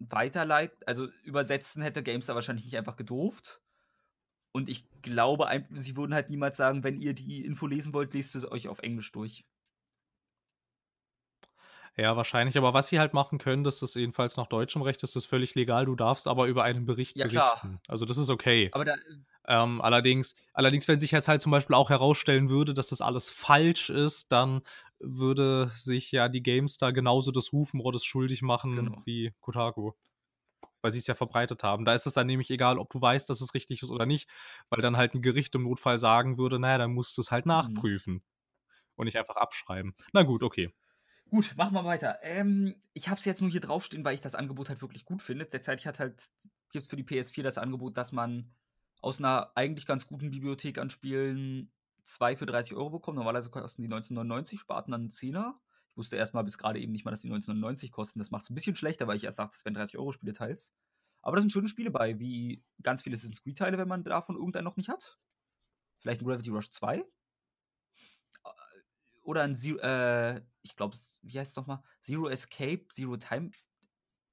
weiterleit 0.00 0.86
also 0.88 1.06
übersetzen 1.22 1.82
hätte 1.82 2.02
GameStar 2.02 2.34
wahrscheinlich 2.34 2.64
nicht 2.64 2.76
einfach 2.76 2.96
gedurft. 2.96 3.62
Und 4.52 4.68
ich 4.68 4.90
glaube 5.02 5.48
ein 5.48 5.66
sie 5.72 5.96
würden 5.96 6.14
halt 6.14 6.30
niemals 6.30 6.56
sagen: 6.58 6.84
„Wenn 6.84 6.98
ihr 6.98 7.14
die 7.14 7.44
Info 7.46 7.66
lesen 7.68 7.94
wollt, 7.94 8.14
lest 8.14 8.32
sie 8.32 8.50
euch 8.52 8.68
auf 8.68 8.80
Englisch 8.80 9.12
durch.“ 9.12 9.44
Ja, 11.96 12.16
wahrscheinlich, 12.16 12.56
aber 12.56 12.72
was 12.72 12.88
sie 12.88 12.98
halt 12.98 13.12
machen 13.12 13.36
können, 13.38 13.64
das 13.64 13.82
ist 13.82 13.96
jedenfalls 13.96 14.38
nach 14.38 14.46
deutschem 14.46 14.80
Recht 14.80 15.02
ist 15.02 15.14
das 15.14 15.26
völlig 15.26 15.54
legal. 15.54 15.84
Du 15.84 15.94
darfst 15.94 16.26
aber 16.26 16.46
über 16.46 16.64
einen 16.64 16.86
Bericht 16.86 17.20
Ja 17.20 17.26
klar. 17.26 17.60
berichten. 17.60 17.80
Also, 17.86 18.06
das 18.06 18.16
ist 18.16 18.30
okay. 18.30 18.72
Aber 18.72 18.84
da 18.84 18.94
Ähm, 19.48 19.80
allerdings 19.82 20.34
allerdings, 20.54 20.88
wenn 20.88 21.00
sich 21.00 21.12
jetzt 21.12 21.28
halt 21.28 21.42
zum 21.42 21.52
Beispiel 21.52 21.76
auch 21.76 21.90
herausstellen 21.90 22.48
würde, 22.50 22.74
dass 22.74 22.88
das 22.90 23.00
alles 23.02 23.30
falsch 23.30 23.90
ist, 23.90 24.32
dann 24.32 24.62
würde 25.00 25.70
sich 25.74 26.12
ja 26.12 26.28
die 26.28 26.42
GameStar 26.42 26.92
genauso 26.92 27.32
des 27.32 27.52
Rufmordes 27.52 28.04
schuldig 28.04 28.42
machen 28.42 28.92
Genau. 28.92 29.06
wie 29.06 29.32
Kotaku, 29.40 29.92
weil 30.82 30.92
sie's 30.92 31.06
ja 31.08 31.14
verbreitet 31.16 31.64
haben. 31.64 31.84
Da 31.86 31.94
ist 31.94 32.06
es 32.06 32.14
dann 32.14 32.26
nämlich 32.28 32.50
egal, 32.50 32.78
ob 32.78 32.90
du 32.90 33.00
weißt, 33.02 33.30
dass 33.30 33.40
es 33.42 33.54
richtig 33.54 33.82
ist 33.82 33.90
oder 33.90 34.06
nicht, 34.06 34.28
weil 34.70 34.82
dann 34.82 34.96
halt 34.98 35.14
'n 35.14 35.22
Gericht 35.22 35.54
im 35.56 35.64
Notfall 35.64 35.98
sagen 35.98 36.38
würde: 36.38 36.58
„Na 36.60 36.72
ja, 36.72 36.78
dann 36.78 36.94
musst 36.94 37.18
du's 37.18 37.30
halt 37.32 37.46
Mhm. 37.50 37.82
nachprüfen 37.84 38.24
und 38.96 39.06
nicht 39.06 39.18
einfach 39.18 39.36
abschreiben.“ 39.36 39.94
Na 40.14 40.22
gut, 40.24 40.42
okay. 40.44 40.72
Gut, 41.32 41.54
machen 41.56 41.72
wir 41.74 41.86
weiter. 41.86 42.18
Ähm, 42.20 42.74
ich 42.92 43.08
habe 43.08 43.18
es 43.18 43.24
jetzt 43.24 43.40
nur 43.40 43.50
hier 43.50 43.62
draufstehen, 43.62 44.04
weil 44.04 44.12
ich 44.12 44.20
das 44.20 44.34
Angebot 44.34 44.68
halt 44.68 44.82
wirklich 44.82 45.06
gut 45.06 45.22
finde. 45.22 45.46
Derzeitig 45.46 45.86
hat 45.86 45.98
halt 45.98 46.22
gibt's 46.72 46.88
für 46.88 46.96
die 46.96 47.04
PS4 47.04 47.42
das 47.42 47.56
Angebot, 47.56 47.96
dass 47.96 48.12
man 48.12 48.52
aus 49.00 49.18
'ner 49.18 49.50
eigentlich 49.54 49.86
ganz 49.86 50.06
guten 50.06 50.30
Bibliothek 50.30 50.76
an 50.76 50.90
Spielen 50.90 51.72
2 52.04 52.36
für 52.36 52.44
30 52.44 52.74
€ 52.76 52.90
bekommt. 52.90 53.16
Normalerweise 53.16 53.48
kosten 53.48 53.80
die 53.80 53.88
19,99, 53.88 54.60
spart 54.60 54.88
man 54.88 55.04
'n 55.06 55.10
Zehner. 55.10 55.58
Ich 55.92 55.96
wusste 55.96 56.16
erst 56.16 56.34
mal 56.34 56.42
bis 56.42 56.58
grade 56.58 56.78
eben 56.78 56.92
nicht 56.92 57.06
mal, 57.06 57.12
dass 57.12 57.22
die 57.22 57.30
19,99 57.30 57.92
kosten. 57.92 58.18
Das 58.18 58.30
macht's 58.30 58.50
'n 58.50 58.54
bisschen 58.54 58.76
schlechter, 58.76 59.06
weil 59.06 59.16
ich 59.16 59.24
erst 59.24 59.38
dachte, 59.38 59.52
das 59.54 59.64
wären 59.64 59.72
30 59.72 59.96
€ 59.98 60.12
Spiele 60.12 60.34
teils. 60.34 60.74
Aber 61.22 61.36
da 61.36 61.40
sind 61.40 61.50
schöne 61.50 61.68
Spiele 61.68 61.90
bei, 61.90 62.18
wie 62.18 62.62
ganz 62.82 63.00
viele 63.00 63.14
Assassin's 63.14 63.42
Creed 63.42 63.56
Teile, 63.56 63.78
wenn 63.78 63.88
man 63.88 64.04
davon 64.04 64.36
irgendeinen 64.36 64.64
noch 64.64 64.76
nicht 64.76 64.90
hat. 64.90 65.16
Vielleicht 66.00 66.22
'n 66.22 66.26
Gravity 66.26 66.50
Rush 66.50 66.70
2? 66.72 67.04
Oder 69.24 69.44
'n 69.44 69.54
Ze 69.56 69.78
äh, 69.80 70.42
ich 70.62 70.76
glaube, 70.76 70.96
wie 71.22 71.38
heißt's 71.38 71.56
noch 71.56 71.66
mal? 71.66 71.82
Zero 72.02 72.28
Escape, 72.28 72.86
Zero 72.90 73.16
Time 73.16 73.50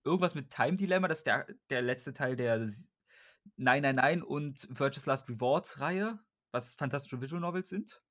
irgendwas 0.06 0.36
mit 0.36 0.52
Time 0.52 0.78
Dilemma, 0.78 1.08
das 1.08 1.20
ist 1.20 1.28
der 1.28 1.48
der 1.70 1.82
letzte 1.84 2.14
Teil 2.14 2.36
der 2.38 2.56
s 2.62 2.90
999 3.58 4.24
und 4.24 4.68
Virtue's 4.80 5.06
Last 5.08 5.30
Reward 5.30 5.80
Reihe, 5.82 6.20
was 6.52 6.76
fantastische 6.76 7.22
Visual 7.22 7.42
Novels 7.42 7.70
sind. 7.70 8.02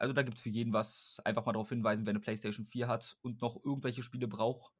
Also, 0.00 0.12
da 0.12 0.22
gibt's 0.22 0.42
für 0.42 0.48
jeden 0.50 0.72
was. 0.72 1.20
Einfach 1.24 1.44
mal 1.46 1.52
drauf 1.52 1.68
hinweisen, 1.68 2.06
wer 2.06 2.12
'ne 2.12 2.20
PlayStation 2.20 2.66
4 2.66 2.88
hat 2.88 3.16
und 3.22 3.40
noch 3.42 3.62
irgendwelche 3.64 4.02
Spiele 4.02 4.28
braucht. 4.28 4.72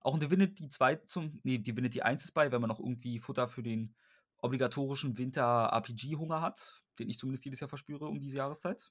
Auch 0.00 0.14
'n 0.14 0.20
Divinity 0.20 0.68
2 0.68 0.96
zum 0.96 1.40
ne, 1.44 1.58
Divinity 1.60 2.02
1 2.02 2.24
ist 2.24 2.32
bei, 2.32 2.52
wenn 2.52 2.60
man 2.60 2.68
noch 2.70 2.80
irgendwie 2.80 3.18
Futter 3.18 3.48
für 3.48 3.62
den 3.62 3.94
obligatorischen 4.38 5.18
Winter-RPG-Hunger 5.18 6.42
hat, 6.42 6.82
den 6.98 7.08
ich 7.10 7.18
zumindest 7.18 7.44
jedes 7.44 7.60
Jahr 7.60 7.68
verspüre 7.68 8.06
um 8.08 8.20
diese 8.20 8.38
Jahreszeit. 8.38 8.90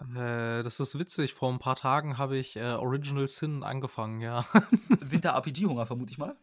Äh, 0.00 0.62
das 0.62 0.78
ist 0.80 0.98
witzig. 0.98 1.32
Vor 1.34 1.50
'n 1.50 1.58
paar 1.58 1.76
Tagen 1.76 2.18
habe 2.18 2.36
ich, 2.36 2.56
äh, 2.56 2.72
Original 2.74 3.26
Sin 3.28 3.62
angefangen, 3.62 4.20
ja. 4.20 4.44
Winter-RPG-Hunger, 5.00 5.86
vermute 5.86 6.12
ich 6.12 6.18
mal? 6.18 6.36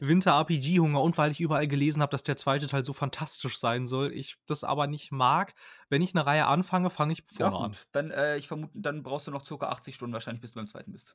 Winter-RPG-Hunger 0.00 1.00
und 1.02 1.18
weil 1.18 1.30
ich 1.32 1.40
überall 1.40 1.66
gelesen 1.66 2.02
habe, 2.02 2.10
dass 2.10 2.22
der 2.22 2.36
2. 2.36 2.66
Teil 2.68 2.84
so 2.84 2.92
fantastisch 2.92 3.58
sein 3.58 3.86
soll, 3.86 4.12
ich 4.12 4.36
das 4.46 4.62
aber 4.64 4.86
nicht 4.86 5.10
mag. 5.12 5.54
Wenn 5.88 6.02
ich 6.02 6.14
'ne 6.14 6.24
Reihe 6.24 6.46
anfange, 6.46 6.90
fange 6.90 7.12
ich 7.14 7.24
Ja 7.30 7.50
vorne 7.50 7.56
an. 7.58 7.78
gut, 7.78 7.88
dann, 7.92 8.10
äh, 8.10 8.36
ich 8.38 8.48
vermute 8.48 8.72
dann 8.74 9.02
brauchst 9.02 9.26
du 9.26 9.30
noch 9.30 9.44
circa 9.44 9.68
80 9.68 9.94
Stunden 9.94 10.14
wahrscheinlich, 10.14 10.40
bis 10.40 10.52
du 10.52 10.56
beim 10.56 10.66
2. 10.66 10.92
bist. 10.92 11.14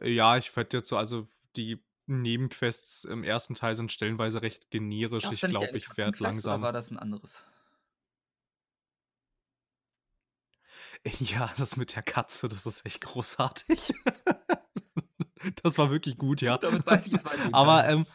Ja, 0.00 0.36
ich 0.38 0.54
werde 0.56 0.78
jetzt 0.78 0.88
so 0.88 0.96
also, 0.96 1.26
die 1.56 1.84
Nebenquests 2.06 3.04
im 3.04 3.24
1. 3.24 3.54
Teil 3.54 3.74
sind 3.74 3.92
stellenweise 3.92 4.42
recht 4.42 4.70
generisch. 4.70 5.30
Gab's 5.30 5.44
Ich 5.44 5.48
glaube, 5.48 5.70
eine 5.70 5.78
ich 5.78 5.96
werde 5.96 6.22
Katzenquest 6.22 6.44
oder 6.44 6.60
langsam 6.62 6.62
war 6.62 6.72
das 6.72 6.90
'n 6.90 6.98
anderes? 6.98 7.44
Ja, 11.06 11.50
das 11.58 11.76
mit 11.76 11.96
der 11.96 12.02
Katze, 12.02 12.48
das 12.48 12.66
ist 12.66 12.86
echt 12.86 13.00
großartig. 13.00 13.92
Das 15.64 15.76
war 15.76 15.90
wirklich 15.90 16.18
gut, 16.18 16.40
ja. 16.40 16.56
Damit 16.56 16.86
weiß 16.86 17.06
ich 17.06 17.12
jetzt 17.14 17.26
Aber, 17.52 17.88
ähm 17.88 18.06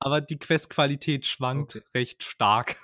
aber 0.00 0.20
die 0.20 0.38
Questqualität 0.38 1.26
schwankt 1.26 1.76
Okay. 1.76 1.84
recht 1.94 2.22
stark. 2.22 2.76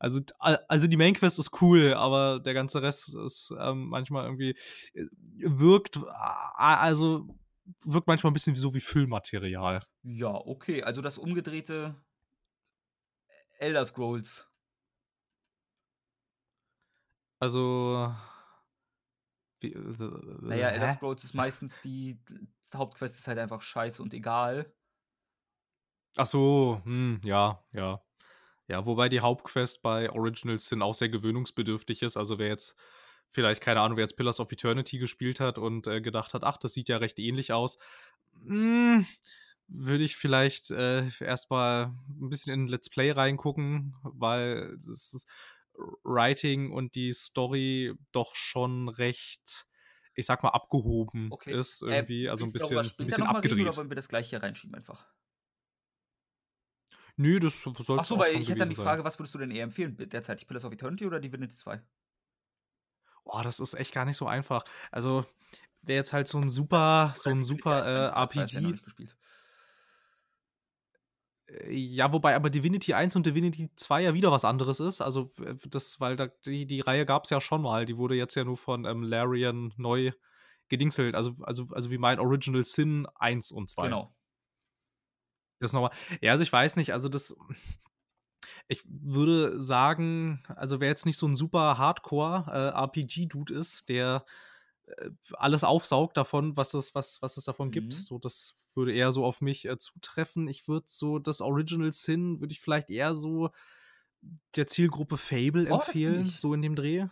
Also 0.00 0.20
also 0.38 0.86
die 0.86 0.96
Main-Quest 0.96 1.40
ist 1.40 1.60
cool, 1.60 1.92
aber 1.94 2.38
der 2.40 2.54
ganze 2.54 2.82
Rest 2.82 3.16
ist, 3.16 3.52
ähm, 3.58 3.88
manchmal 3.88 4.26
irgendwie 4.26 4.50
äh, 4.94 5.06
wirkt 5.42 5.96
a 5.98 6.76
also 6.80 7.26
wirkt 7.84 8.06
manchmal 8.06 8.30
'n 8.30 8.34
bisschen 8.34 8.54
wie 8.54 8.60
so 8.60 8.74
wie 8.74 8.80
Füllmaterial. 8.80 9.82
Ja, 10.04 10.32
okay, 10.34 10.82
also 10.82 11.02
das 11.02 11.18
umgedrehte 11.18 11.94
Elder 13.60 13.84
Scrolls. 13.84 14.46
Also 17.40 18.12
wie, 19.60 19.72
äh, 19.72 19.78
Na 20.48 20.56
ja, 20.56 20.70
Elder? 20.70 20.88
Scrolls 20.88 21.24
ist 21.24 21.34
meistens 21.34 21.80
die 21.80 22.24
d 22.24 22.48
Hauptquest 22.74 23.18
ist 23.18 23.28
halt 23.28 23.38
einfach 23.38 23.62
scheiße 23.62 24.02
und 24.02 24.14
egal. 24.14 24.74
Ach 26.16 26.26
so, 26.26 26.80
hm, 26.84 27.20
ja, 27.24 27.62
ja. 27.72 28.02
Ja, 28.68 28.86
wobei 28.86 29.08
die 29.08 29.20
Hauptquest 29.20 29.82
bei 29.82 30.10
Original 30.10 30.58
Sin 30.58 30.82
auch 30.82 30.94
sehr 30.94 31.08
gewöhnungsbedürftig 31.10 32.02
ist. 32.02 32.16
Also, 32.16 32.38
wer 32.38 32.48
jetzt 32.48 32.76
vielleicht, 33.30 33.62
keine 33.62 33.80
Ahnung, 33.80 33.96
wer 33.98 34.04
jetzt 34.04 34.16
Pillars 34.16 34.40
of 34.40 34.52
Eternity 34.52 34.98
gespielt 34.98 35.40
hat 35.40 35.58
und, 35.58 35.86
äh, 35.88 36.00
gedacht 36.02 36.34
hat: 36.34 36.44
„Ach, 36.44 36.56
das 36.58 36.72
sieht 36.74 36.88
ja 36.88 36.98
recht 36.98 37.18
ähnlich 37.18 37.52
aus“, 37.52 37.78
hm, 38.46 39.06
würde 39.68 40.04
ich 40.04 40.16
vielleicht, 40.16 40.70
äh, 40.70 41.08
erst 41.20 41.50
mal 41.50 41.94
'n 42.20 42.28
bisschen 42.30 42.54
in 42.54 42.68
Let's 42.68 42.90
Play 42.90 43.12
reingucken, 43.12 43.96
weil 44.04 44.76
das 44.78 45.14
ist 45.14 45.26
Writing 46.04 46.72
und 46.72 46.94
die 46.96 47.12
Story 47.14 47.94
doch 48.12 48.34
schon 48.36 48.88
recht, 48.88 49.66
ich 50.14 50.26
sage 50.26 50.42
mal, 50.44 50.50
abgehoben 50.50 51.32
Okay. 51.32 51.50
ist 51.50 51.82
Äh, 51.86 52.04
irgendwie, 52.06 52.28
also 52.28 52.44
'n 52.46 52.52
willst 52.52 52.56
du 52.56 52.58
darüber 52.58 52.82
bisschen 52.82 52.94
'n 53.00 53.06
später 53.06 53.06
bisschen 53.06 53.26
mal 53.28 53.40
reden 53.40 53.60
oder 53.60 53.74
abgedreht. 53.74 53.76
wollen 53.76 53.90
wir 53.90 53.96
das 53.96 54.08
gleich 54.08 54.30
hier 54.30 54.42
reinschieben 54.42 54.74
einfach? 54.76 55.08
Nö, 57.18 57.40
das 57.40 57.62
so 57.62 57.72
Ach 57.96 58.04
so, 58.04 58.18
weil 58.18 58.40
ich 58.40 58.48
hätte 58.48 58.58
dann 58.58 58.68
die 58.68 58.74
sein. 58.74 58.76
Frage, 58.76 59.04
was 59.04 59.18
würdest 59.18 59.34
du 59.34 59.38
denn 59.38 59.50
eher 59.50 59.64
empfehlen 59.64 59.96
b 59.96 60.06
derzeitig, 60.06 60.46
Pillars 60.46 60.64
of 60.64 60.72
Eternity 60.72 61.06
oder 61.06 61.20
Divinity 61.20 61.54
2? 61.56 61.82
Oh, 63.26 63.42
das 63.42 63.60
ist 63.60 63.74
echt 63.74 63.92
gar 63.92 64.04
nicht 64.04 64.16
so 64.16 64.26
einfach. 64.26 64.64
Also, 64.90 65.24
wer 65.82 65.96
jetzt 65.96 66.12
halt 66.12 66.28
so 66.28 66.38
'n 66.38 66.48
super 66.50 67.12
so 67.16 67.30
'n 67.32 67.44
Divinity 67.56 67.72
super, 67.72 67.84
1 67.84 67.88
äh, 67.88 67.90
meine 67.92 68.06
ich, 68.08 68.14
Teil 68.14 68.28
2 68.28 68.42
hast 68.42 68.54
du 68.54 68.58
ja 68.58 68.62
noch 68.62 68.70
RPG 68.70 68.72
nicht 68.72 68.84
gespielt. 68.84 69.16
Äh, 70.94 71.37
ja, 71.68 72.12
wobei 72.12 72.34
aber 72.34 72.50
Divinity 72.50 72.92
1 72.92 73.16
und 73.16 73.24
Divinity 73.24 73.70
2 73.74 74.02
ja 74.02 74.14
wieder 74.14 74.30
was 74.30 74.44
anderes 74.44 74.80
ist. 74.80 75.00
Also, 75.00 75.32
das, 75.68 75.98
weil 75.98 76.16
da, 76.16 76.26
die, 76.44 76.66
die 76.66 76.80
Reihe 76.80 77.06
gab 77.06 77.24
es 77.24 77.30
ja 77.30 77.40
schon 77.40 77.62
mal. 77.62 77.86
Die 77.86 77.96
wurde 77.96 78.14
jetzt 78.16 78.34
ja 78.34 78.44
nur 78.44 78.56
von 78.56 78.84
ähm, 78.84 79.02
Larian 79.02 79.72
neu 79.76 80.12
gedingselt. 80.68 81.14
Also, 81.14 81.34
also, 81.42 81.68
also 81.72 81.90
wie 81.90 81.98
mein 81.98 82.18
Original 82.18 82.64
Sin 82.64 83.06
1 83.14 83.50
und 83.52 83.70
2. 83.70 83.84
Genau. 83.84 84.14
Das 85.60 85.72
nochmal. 85.72 85.90
Ja, 86.20 86.32
also 86.32 86.42
ich 86.42 86.52
weiß 86.52 86.76
nicht, 86.76 86.92
also 86.92 87.08
das. 87.08 87.34
Ich 88.68 88.82
würde 88.84 89.58
sagen, 89.60 90.42
also 90.48 90.80
wer 90.80 90.88
jetzt 90.88 91.06
nicht 91.06 91.16
so 91.16 91.26
ein 91.26 91.34
super 91.34 91.78
Hardcore-RPG-Dude 91.78 93.54
äh, 93.54 93.58
ist, 93.58 93.88
der 93.88 94.24
alles 95.34 95.64
aufsaugt 95.64 96.16
davon, 96.16 96.56
was 96.56 96.74
es, 96.74 96.94
was, 96.94 97.20
was 97.22 97.36
es 97.36 97.44
davon 97.44 97.68
mhm. 97.68 97.72
gibt. 97.72 97.92
So, 97.92 98.18
das 98.18 98.54
würde 98.74 98.92
eher 98.92 99.12
so 99.12 99.24
auf 99.24 99.40
mich 99.40 99.66
äh, 99.66 99.78
zutreffen. 99.78 100.48
Ich 100.48 100.68
würde 100.68 100.86
so 100.88 101.18
das 101.18 101.40
Original 101.40 101.92
Sin, 101.92 102.40
würde 102.40 102.52
ich 102.52 102.60
vielleicht 102.60 102.90
eher 102.90 103.14
so 103.14 103.50
der 104.56 104.66
Zielgruppe 104.66 105.16
Fable 105.16 105.68
oh, 105.70 105.74
empfehlen, 105.76 106.24
so 106.24 106.54
in 106.54 106.62
dem 106.62 106.74
Dreh. 106.74 107.06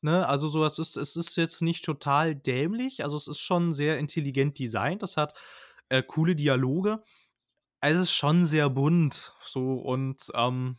Ne? 0.00 0.26
Also 0.26 0.48
so, 0.48 0.64
es 0.64 0.78
ist, 0.78 0.96
es 0.96 1.16
ist 1.16 1.36
jetzt 1.36 1.62
nicht 1.62 1.84
total 1.84 2.34
dämlich, 2.34 3.04
also 3.04 3.16
es 3.16 3.28
ist 3.28 3.38
schon 3.38 3.72
sehr 3.72 3.98
intelligent 3.98 4.58
designt, 4.58 5.02
das 5.02 5.16
hat 5.16 5.34
äh, 5.88 6.02
coole 6.02 6.34
Dialoge. 6.34 7.02
Es 7.80 7.96
ist 7.96 8.12
schon 8.12 8.44
sehr 8.44 8.68
bunt, 8.70 9.34
so 9.44 9.74
und 9.74 10.30
ähm, 10.34 10.76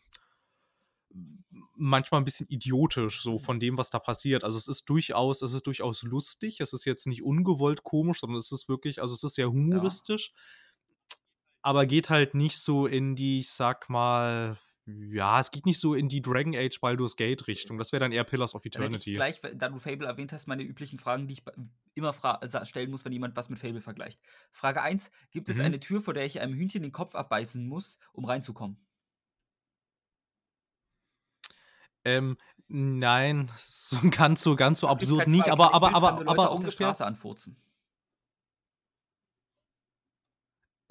manchmal 1.76 2.21
ein 2.21 2.26
bisschen 2.26 2.47
idiotisch, 2.47 3.21
so 3.21 3.39
von 3.39 3.60
dem, 3.60 3.78
was 3.78 3.89
da 3.89 3.99
passiert. 3.99 4.43
Also 4.43 4.58
es 4.58 4.67
ist 4.67 4.86
durchaus, 4.86 5.41
es 5.41 5.54
ist 5.54 5.67
durchaus 5.67 6.04
lustig. 6.04 6.60
Es 6.60 6.73
ist 6.73 6.86
jetzt 6.86 7.08
nicht 7.08 7.23
ungewollt 7.23 7.84
komisch, 7.84 8.19
sondern 8.19 8.38
es 8.38 8.52
ist 8.52 8.69
wirklich, 8.69 9.02
also 9.02 9.13
es 9.13 9.23
ist 9.23 9.36
sehr 9.36 9.49
humoristisch. 9.49 10.32
Ja. 10.34 11.17
Aber 11.62 11.86
geht 11.86 12.10
halt 12.10 12.36
nicht 12.36 12.58
so 12.58 12.88
in 12.88 13.15
die, 13.15 13.39
ich 13.39 13.49
sag 13.49 13.89
mal, 13.89 14.58
ja, 14.86 15.39
es 15.39 15.52
geht 15.52 15.65
nicht 15.65 15.80
so 15.80 15.93
in 15.93 16.10
die 16.10 16.21
Dragon 16.21 16.54
Age 16.56 16.78
Baldur's 16.82 17.15
Gate 17.15 17.47
Richtung. 17.47 17.78
Das 17.78 17.93
wäre 17.93 18.02
dann 18.02 18.12
eher 18.12 18.26
Pillars 18.26 18.54
of 18.54 18.65
Eternity. 18.65 19.13
Gleich, 19.13 19.39
da 19.56 19.69
du 19.69 19.80
Fable 19.80 20.08
erwähnt 20.08 20.34
hast, 20.34 20.47
meine 20.47 20.63
üblichen 20.63 20.99
Fragen, 20.99 21.28
die 21.28 21.36
ich 21.36 21.43
immer 21.95 22.13
stellen 22.65 22.91
muss, 22.91 23.06
wenn 23.06 23.13
jemand 23.13 23.38
was 23.38 23.49
mit 23.49 23.60
Fable 23.60 23.80
vergleicht. 23.80 24.19
Frage 24.52 24.82
1: 24.82 25.10
Gibt 25.32 25.47
es 25.47 25.58
mhm. 25.58 25.65
eine 25.65 25.80
Tür, 25.80 26.02
vor 26.02 26.13
der 26.13 26.26
ich 26.26 26.41
einem 26.41 26.54
Hühnchen 26.54 26.82
den 26.82 26.91
Kopf 26.91 27.15
abbeißen 27.15 27.65
muss, 27.65 27.97
um 28.12 28.26
reinzukommen? 28.26 28.78
Ähm, 32.05 32.37
nein, 32.67 33.49
so 33.57 33.97
ganz 34.09 34.41
so, 34.41 34.55
ganz 34.55 34.79
so 34.79 34.87
absurd 34.87 35.27
nicht, 35.27 35.49
aber, 35.49 35.73
aber, 35.73 35.93
aber, 35.93 36.11
aber, 36.13 36.29
aber 36.29 36.51
auf 36.51 36.59
der 36.59 36.71
Straße 36.71 37.05
anfurzen. 37.05 37.57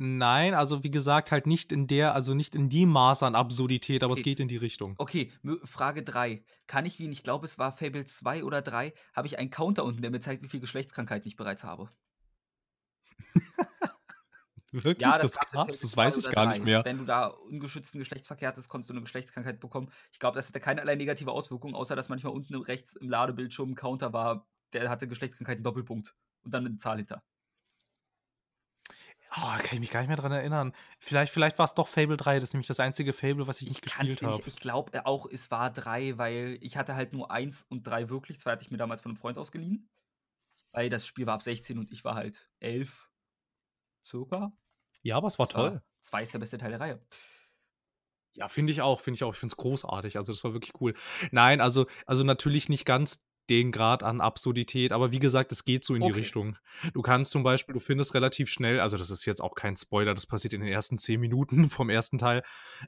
Nein, 0.05 0.55
also 0.55 0.83
wie 0.83 0.91
gesagt, 0.91 1.31
halt 1.31 1.47
nicht 1.47 1.71
in 1.71 1.87
der, 1.87 2.15
also 2.15 2.35
nicht 2.35 2.57
in 2.57 2.69
die 2.69 2.87
Maße 2.87 3.25
an 3.25 3.37
Absurdität, 3.37 4.03
aber 4.03 4.13
okay. 4.13 4.21
es 4.21 4.25
geht 4.25 4.41
in 4.41 4.49
die 4.49 4.57
Richtung. 4.57 4.95
Okay, 4.99 5.31
Frage 5.65 6.03
3. 6.03 6.43
Kann 6.67 6.87
ich, 6.87 6.99
wie 6.99 7.09
ich 7.09 7.23
glaube, 7.23 7.47
es 7.47 7.57
war 7.59 7.73
Fable 7.73 8.05
2 8.05 8.43
oder 8.43 8.63
3, 8.63 8.95
habe 9.13 9.29
ich 9.29 9.39
einen 9.39 9.51
Counter 9.51 9.85
unten, 9.85 10.03
der 10.03 10.11
mir 10.11 10.19
zeigt, 10.19 10.43
wie 10.43 10.49
viel 10.49 10.59
Geschlechtskrankheiten 10.59 11.29
ich 11.29 11.37
bereits 11.37 11.63
habe? 11.63 11.89
Wirklich? 14.73 15.03
Ja, 15.03 15.19
das, 15.19 15.33
das 15.33 15.51
gab's? 15.51 15.81
Das 15.81 15.97
weiß 15.97 16.17
ich 16.17 16.31
gar 16.31 16.47
nicht 16.47 16.65
mehr. 16.65 16.83
Wenn 16.85 16.99
du 16.99 17.05
da 17.05 17.27
ungeschützten 17.27 17.99
Geschlechtsverkehr 17.99 18.49
hattest, 18.49 18.71
konntest 18.71 18.89
du 18.89 18.95
eine 18.95 19.03
Geschlechtskrankheit 19.03 19.61
bekommen. 19.61 19.93
Ich 20.13 20.19
glaube, 20.19 20.37
das 20.37 20.49
hatte 20.49 20.61
keinerlei 20.61 20.95
negative 20.95 21.31
Auswirkungen, 21.31 21.75
außer 21.75 21.95
dass 21.95 22.09
manchmal 22.09 22.33
unten 22.33 22.55
rechts 22.55 22.97
im 22.97 23.11
Ladebildschirm 23.11 23.73
ein 23.73 23.75
Counter 23.75 24.13
war, 24.13 24.47
der 24.73 24.89
hatte 24.89 25.07
Geschlechtskrankheiten 25.07 25.63
Doppelpunkt 25.63 26.15
und 26.43 26.55
dann 26.55 26.67
eine 26.67 26.77
Zahl 26.79 26.97
hinter. 26.97 27.23
Oh, 29.35 29.41
da 29.41 29.59
kann 29.59 29.75
ich 29.75 29.81
mich 29.81 29.91
gar 29.91 30.01
nicht 30.01 30.09
mehr 30.09 30.17
dran 30.17 30.33
erinnern. 30.33 30.75
Vielleicht, 30.99 31.33
vielleicht 31.33 31.59
war 31.59 31.65
es 31.65 31.75
doch 31.75 31.89
Fable 31.89 32.19
3, 32.19 32.35
das 32.35 32.45
ist 32.51 32.55
nämlich 32.55 32.67
das 32.67 32.81
einzige 32.81 33.15
Fable, 33.15 33.47
was 33.47 33.63
ich, 33.63 33.67
ich 33.67 33.73
nicht 33.73 33.83
gespielt 33.83 34.23
habe. 34.23 34.43
Ich 34.47 34.57
glaube 34.57 34.93
äh, 34.93 35.01
auch, 35.05 35.27
es 35.31 35.51
war 35.51 35.71
3, 35.71 36.19
weil 36.19 36.59
ich 36.61 36.77
hatte 36.77 36.95
halt 36.95 37.15
nur 37.15 37.31
1 37.31 37.65
und 37.69 37.87
3 37.87 38.11
wirklich. 38.11 38.41
Zwei 38.41 38.53
hatte 38.53 38.65
ich 38.65 38.71
mir 38.71 38.77
damals 38.77 39.01
von 39.01 39.13
einem 39.13 39.17
Freund 39.17 39.39
ausgeliehen. 39.39 39.89
Weil 40.73 40.91
das 40.91 41.07
Spiel 41.07 41.27
war 41.27 41.35
ab 41.35 41.43
16 41.43 41.79
und 41.79 41.91
ich 41.91 42.05
war 42.05 42.15
halt 42.15 42.51
11. 42.61 43.11
Circa. 44.05 44.53
Ja, 45.03 45.17
aber 45.17 45.27
es 45.27 45.39
war 45.39 45.47
das 45.47 45.55
toll. 45.55 45.73
War, 45.73 45.83
zwei 46.01 46.23
ist 46.23 46.35
der 46.35 46.39
beste 46.39 46.59
Teil 46.59 46.71
der 46.71 46.81
Reihe. 46.81 47.01
Ja, 48.35 48.49
finde 48.49 48.73
ich 48.73 48.81
auch, 48.81 49.01
finde 49.01 49.17
ich 49.17 49.25
auch. 49.25 49.35
Ich 49.35 49.39
finde 49.39 49.53
es 49.53 49.57
großartig. 49.57 50.17
Also, 50.17 50.33
das 50.33 50.43
war 50.43 50.55
wirklich 50.55 50.73
cool. 50.81 50.95
Nein, 51.31 51.61
also, 51.61 51.87
also 52.07 52.23
natürlich 52.23 52.69
nicht 52.69 52.87
ganz 52.87 53.27
den 53.51 53.73
Grad 53.73 54.03
an 54.03 54.21
Absurdität, 54.21 54.93
aber 54.93 55.13
wie 55.13 55.19
gesagt, 55.19 55.53
es 55.53 55.65
geht 55.65 55.85
so 55.85 55.95
in 55.95 56.03
okay. 56.03 56.13
die 56.13 56.19
Richtung. 56.21 56.57
Du 56.93 57.03
kannst 57.03 57.33
zum 57.33 57.43
Beispiel, 57.43 57.73
du 57.73 57.81
findest 57.81 58.15
relativ 58.15 58.49
schnell, 58.49 58.81
also 58.81 58.97
das 58.97 59.11
ist 59.11 59.25
jetzt 59.25 59.41
auch 59.41 59.55
kein 59.55 59.77
Spoiler, 59.77 60.15
das 60.15 60.27
passiert 60.27 60.55
in 60.55 60.61
den 60.61 60.73
ersten 60.73 60.99
zehn 60.99 61.21
Minuten 61.21 61.69
vom 61.69 61.91
ersten 61.91 62.19
Teil, 62.19 62.43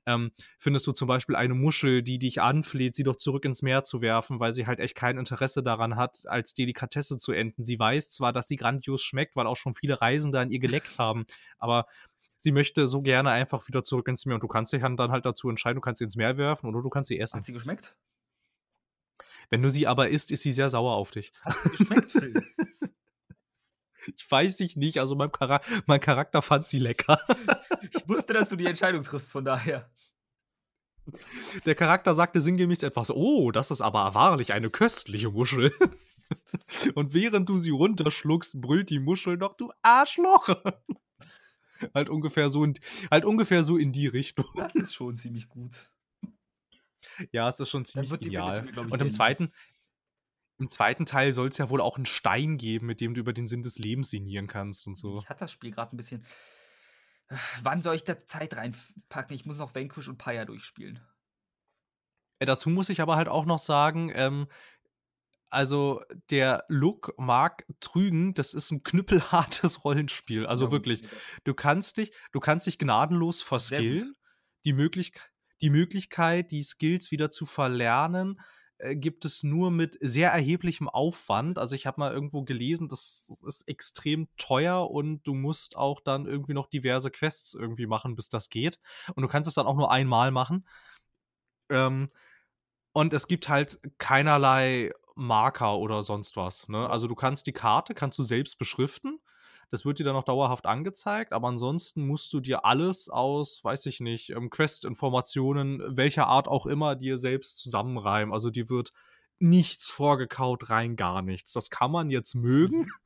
ähm, 0.06 0.32
findest 0.58 0.86
du 0.86 0.92
zum 0.92 1.08
Beispiel 1.08 1.36
eine 1.36 1.54
Muschel, 1.54 2.02
die 2.02 2.18
dich 2.18 2.40
anfleht, 2.40 2.94
sie 2.94 3.02
doch 3.02 3.16
zurück 3.16 3.44
ins 3.44 3.62
Meer 3.62 3.82
zu 3.82 4.00
werfen, 4.00 4.40
weil 4.40 4.52
sie 4.52 4.66
halt 4.66 4.80
echt 4.80 4.94
kein 4.94 5.18
Interesse 5.18 5.62
daran 5.62 5.96
hat, 5.96 6.22
als 6.26 6.54
Delikatesse 6.54 7.16
zu 7.16 7.32
enden. 7.32 7.64
Sie 7.64 7.78
weiß 7.78 8.10
zwar, 8.10 8.32
dass 8.32 8.48
sie 8.48 8.56
grandios 8.56 9.02
schmeckt, 9.02 9.36
weil 9.36 9.46
auch 9.46 9.56
schon 9.56 9.74
viele 9.74 10.00
Reisende 10.00 10.40
an 10.40 10.50
ihr 10.50 10.60
geleckt 10.60 10.98
haben, 10.98 11.26
aber 11.58 11.86
sie 12.36 12.52
möchte 12.52 12.86
so 12.86 13.02
gerne 13.02 13.30
einfach 13.30 13.66
wieder 13.68 13.82
zurück 13.82 14.06
ins 14.08 14.26
Meer 14.26 14.36
und 14.36 14.42
du 14.42 14.48
kannst 14.48 14.72
dich 14.72 14.82
dann 14.82 15.10
halt 15.10 15.26
dazu 15.26 15.48
entscheiden, 15.48 15.76
du 15.76 15.80
kannst 15.80 15.98
sie 15.98 16.04
ins 16.04 16.16
Meer 16.16 16.36
werfen 16.36 16.68
oder 16.68 16.82
du 16.82 16.90
kannst 16.90 17.08
sie 17.08 17.18
essen. 17.18 17.38
Hat 17.38 17.46
sie 17.46 17.52
geschmeckt? 17.52 17.96
Wenn 19.50 19.62
du 19.62 19.70
sie 19.70 19.86
aber 19.86 20.08
isst, 20.08 20.30
ist 20.30 20.42
sie 20.42 20.52
sehr 20.52 20.70
sauer 20.70 20.94
auf 20.94 21.10
dich. 21.10 21.32
Hat 21.42 21.62
geschmeckt, 21.62 22.12
Phil? 22.12 22.42
Ich 24.16 24.30
weiß 24.30 24.60
ich 24.60 24.76
nicht, 24.76 24.98
also 24.98 25.14
mein, 25.14 25.30
Chara 25.32 25.62
mein 25.86 25.98
Charakter 25.98 26.42
fand 26.42 26.66
sie 26.66 26.78
lecker. 26.78 27.18
Ich 27.90 28.06
wusste, 28.06 28.34
dass 28.34 28.50
du 28.50 28.56
die 28.56 28.66
Entscheidung 28.66 29.02
triffst, 29.02 29.32
von 29.32 29.46
daher. 29.46 29.90
Der 31.64 31.74
Charakter 31.74 32.14
sagte 32.14 32.40
sinngemäß 32.40 32.82
etwas, 32.82 33.10
oh, 33.10 33.50
das 33.50 33.70
ist 33.70 33.80
aber 33.80 34.14
wahrlich 34.14 34.52
eine 34.52 34.70
köstliche 34.70 35.30
Muschel. 35.30 35.72
Und 36.94 37.12
während 37.12 37.48
du 37.48 37.58
sie 37.58 37.70
runterschluckst, 37.70 38.60
brüllt 38.60 38.90
die 38.90 38.98
Muschel 38.98 39.36
noch, 39.36 39.54
du 39.54 39.70
Arschloch. 39.82 40.48
halt 41.94 42.08
ungefähr 42.08 42.48
so 42.48 42.64
in, 42.64 42.74
halt 43.10 43.24
ungefähr 43.24 43.62
so 43.62 43.76
in 43.76 43.92
die 43.92 44.06
Richtung. 44.06 44.46
Das 44.56 44.74
ist 44.74 44.94
schon 44.94 45.16
ziemlich 45.16 45.48
gut. 45.48 45.90
Ja, 47.32 47.48
es 47.48 47.60
ist 47.60 47.70
schon 47.70 47.84
ziemlich 47.84 48.18
genial. 48.18 48.66
Und 48.76 49.00
im 49.00 49.12
zweiten, 49.12 49.52
im 50.58 50.68
zweiten 50.68 51.06
Teil 51.06 51.32
soll 51.32 51.48
es 51.48 51.58
ja 51.58 51.68
wohl 51.68 51.80
auch 51.80 51.96
einen 51.96 52.06
Stein 52.06 52.56
geben, 52.56 52.86
mit 52.86 53.00
dem 53.00 53.14
du 53.14 53.20
über 53.20 53.32
den 53.32 53.46
Sinn 53.46 53.62
des 53.62 53.78
Lebens 53.78 54.10
sinnieren 54.10 54.46
kannst 54.46 54.86
und 54.86 54.96
so. 54.96 55.18
Ich 55.18 55.28
hatte 55.28 55.40
das 55.40 55.52
Spiel 55.52 55.70
gerade 55.70 55.94
ein 55.94 55.96
bisschen. 55.96 56.24
Wann 57.62 57.82
soll 57.82 57.96
ich 57.96 58.04
da 58.04 58.24
Zeit 58.26 58.56
reinpacken? 58.56 59.34
Ich 59.34 59.46
muss 59.46 59.58
noch 59.58 59.74
Vanquish 59.74 60.08
und 60.08 60.18
Paya 60.18 60.44
durchspielen. 60.44 61.00
Äh, 62.38 62.46
dazu 62.46 62.68
muss 62.68 62.88
ich 62.88 63.00
aber 63.00 63.16
halt 63.16 63.28
auch 63.28 63.46
noch 63.46 63.58
sagen, 63.58 64.12
ähm, 64.14 64.46
also 65.50 66.02
der 66.30 66.64
Look 66.68 67.14
mag 67.16 67.64
trügen, 67.80 68.34
das 68.34 68.54
ist 68.54 68.70
ein 68.70 68.82
knüppelhartes 68.82 69.84
Rollenspiel. 69.84 70.46
Also 70.46 70.66
ja, 70.66 70.70
wirklich, 70.72 71.02
du 71.44 71.54
kannst 71.54 71.96
dich, 71.96 72.12
du 72.32 72.40
kannst 72.40 72.66
dich 72.66 72.78
gnadenlos 72.78 73.40
verskillen. 73.40 74.14
Die 74.64 74.72
Möglichkeit, 74.72 75.30
die 75.64 75.70
Möglichkeit, 75.70 76.50
die 76.50 76.62
Skills 76.62 77.10
wieder 77.10 77.30
zu 77.30 77.46
verlernen, 77.46 78.38
äh, 78.76 78.94
gibt 78.94 79.24
es 79.24 79.42
nur 79.42 79.70
mit 79.70 79.96
sehr 80.02 80.30
erheblichem 80.30 80.90
Aufwand. 80.90 81.56
Also 81.56 81.74
ich 81.74 81.86
habe 81.86 82.00
mal 82.00 82.12
irgendwo 82.12 82.42
gelesen, 82.42 82.90
das 82.90 83.32
ist 83.46 83.66
extrem 83.66 84.28
teuer 84.36 84.90
und 84.90 85.22
du 85.22 85.32
musst 85.32 85.74
auch 85.78 86.00
dann 86.00 86.26
irgendwie 86.26 86.52
noch 86.52 86.66
diverse 86.66 87.10
Quests 87.10 87.54
irgendwie 87.54 87.86
machen, 87.86 88.14
bis 88.14 88.28
das 88.28 88.50
geht. 88.50 88.78
Und 89.14 89.22
du 89.22 89.28
kannst 89.28 89.48
es 89.48 89.54
dann 89.54 89.66
auch 89.66 89.76
nur 89.76 89.90
einmal 89.90 90.30
machen. 90.30 90.66
Ähm, 91.70 92.10
und 92.92 93.14
es 93.14 93.26
gibt 93.26 93.48
halt 93.48 93.80
keinerlei 93.96 94.92
Marker 95.14 95.78
oder 95.78 96.02
sonst 96.02 96.36
was. 96.36 96.68
Ne? 96.68 96.90
Also 96.90 97.08
du 97.08 97.14
kannst 97.14 97.46
die 97.46 97.52
Karte, 97.52 97.94
kannst 97.94 98.18
du 98.18 98.22
selbst 98.22 98.58
beschriften 98.58 99.18
das 99.70 99.84
wird 99.84 99.98
dir 99.98 100.04
dann 100.04 100.16
auch 100.16 100.24
dauerhaft 100.24 100.66
angezeigt, 100.66 101.32
aber 101.32 101.48
ansonsten 101.48 102.06
musst 102.06 102.32
du 102.32 102.40
dir 102.40 102.64
alles 102.64 103.08
aus, 103.08 103.62
weiß 103.62 103.86
ich 103.86 104.00
nicht, 104.00 104.30
ähm, 104.30 104.50
Quest-Informationen, 104.50 105.82
welcher 105.96 106.26
Art 106.26 106.48
auch 106.48 106.66
immer, 106.66 106.96
dir 106.96 107.18
selbst 107.18 107.58
zusammenreimen. 107.58 108.32
Also 108.32 108.50
dir 108.50 108.68
wird 108.68 108.92
nichts 109.38 109.90
vorgekaut, 109.90 110.70
rein 110.70 110.96
gar 110.96 111.22
nichts. 111.22 111.52
Das 111.52 111.70
kann 111.70 111.90
man 111.90 112.10
jetzt 112.10 112.34
mögen. 112.34 112.80
Mhm. 112.80 112.90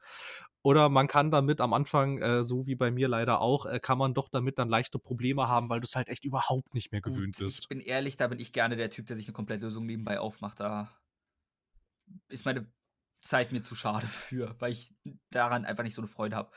Oder 0.63 0.89
man 0.89 1.07
kann 1.07 1.31
damit 1.31 1.61
am 1.61 1.73
Anfang, 1.73 2.19
äh, 2.19 2.45
so 2.45 2.67
wie 2.67 2.75
bei 2.75 2.91
mir 2.91 3.09
leider 3.09 3.41
auch, 3.41 3.65
äh, 3.65 3.79
kann 3.81 3.97
man 3.97 4.13
doch 4.13 4.29
damit 4.29 4.59
dann 4.59 4.69
leichte 4.69 4.99
Probleme 4.99 5.49
haben, 5.49 5.71
weil 5.71 5.81
du 5.81 5.85
es 5.85 5.95
halt 5.95 6.09
echt 6.09 6.25
überhaupt 6.25 6.75
nicht 6.75 6.91
mehr 6.91 7.01
gewöhnt 7.01 7.37
bist. 7.39 7.61
Ich 7.61 7.69
bin 7.69 7.81
ehrlich, 7.81 8.17
da 8.17 8.27
bin 8.27 8.41
ich 8.41 8.53
gerne 8.53 8.77
der 8.77 8.91
Typ, 8.91 9.07
der 9.07 9.17
sich 9.17 9.27
eine 9.27 9.35
Komplettlösung 9.35 9.87
nebenbei 9.87 10.19
aufmacht. 10.19 10.59
Da 10.61 10.91
ist 12.29 12.45
meine 12.45 12.67
Zeit 13.21 13.53
mir 13.53 13.63
zu 13.63 13.75
schade 13.75 14.07
für, 14.07 14.55
weil 14.61 14.73
ich 14.73 14.95
daran 15.31 15.65
einfach 15.65 15.85
nicht 15.85 15.95
so 15.95 16.03
eine 16.03 16.09
Freude 16.09 16.37
habe. 16.37 16.51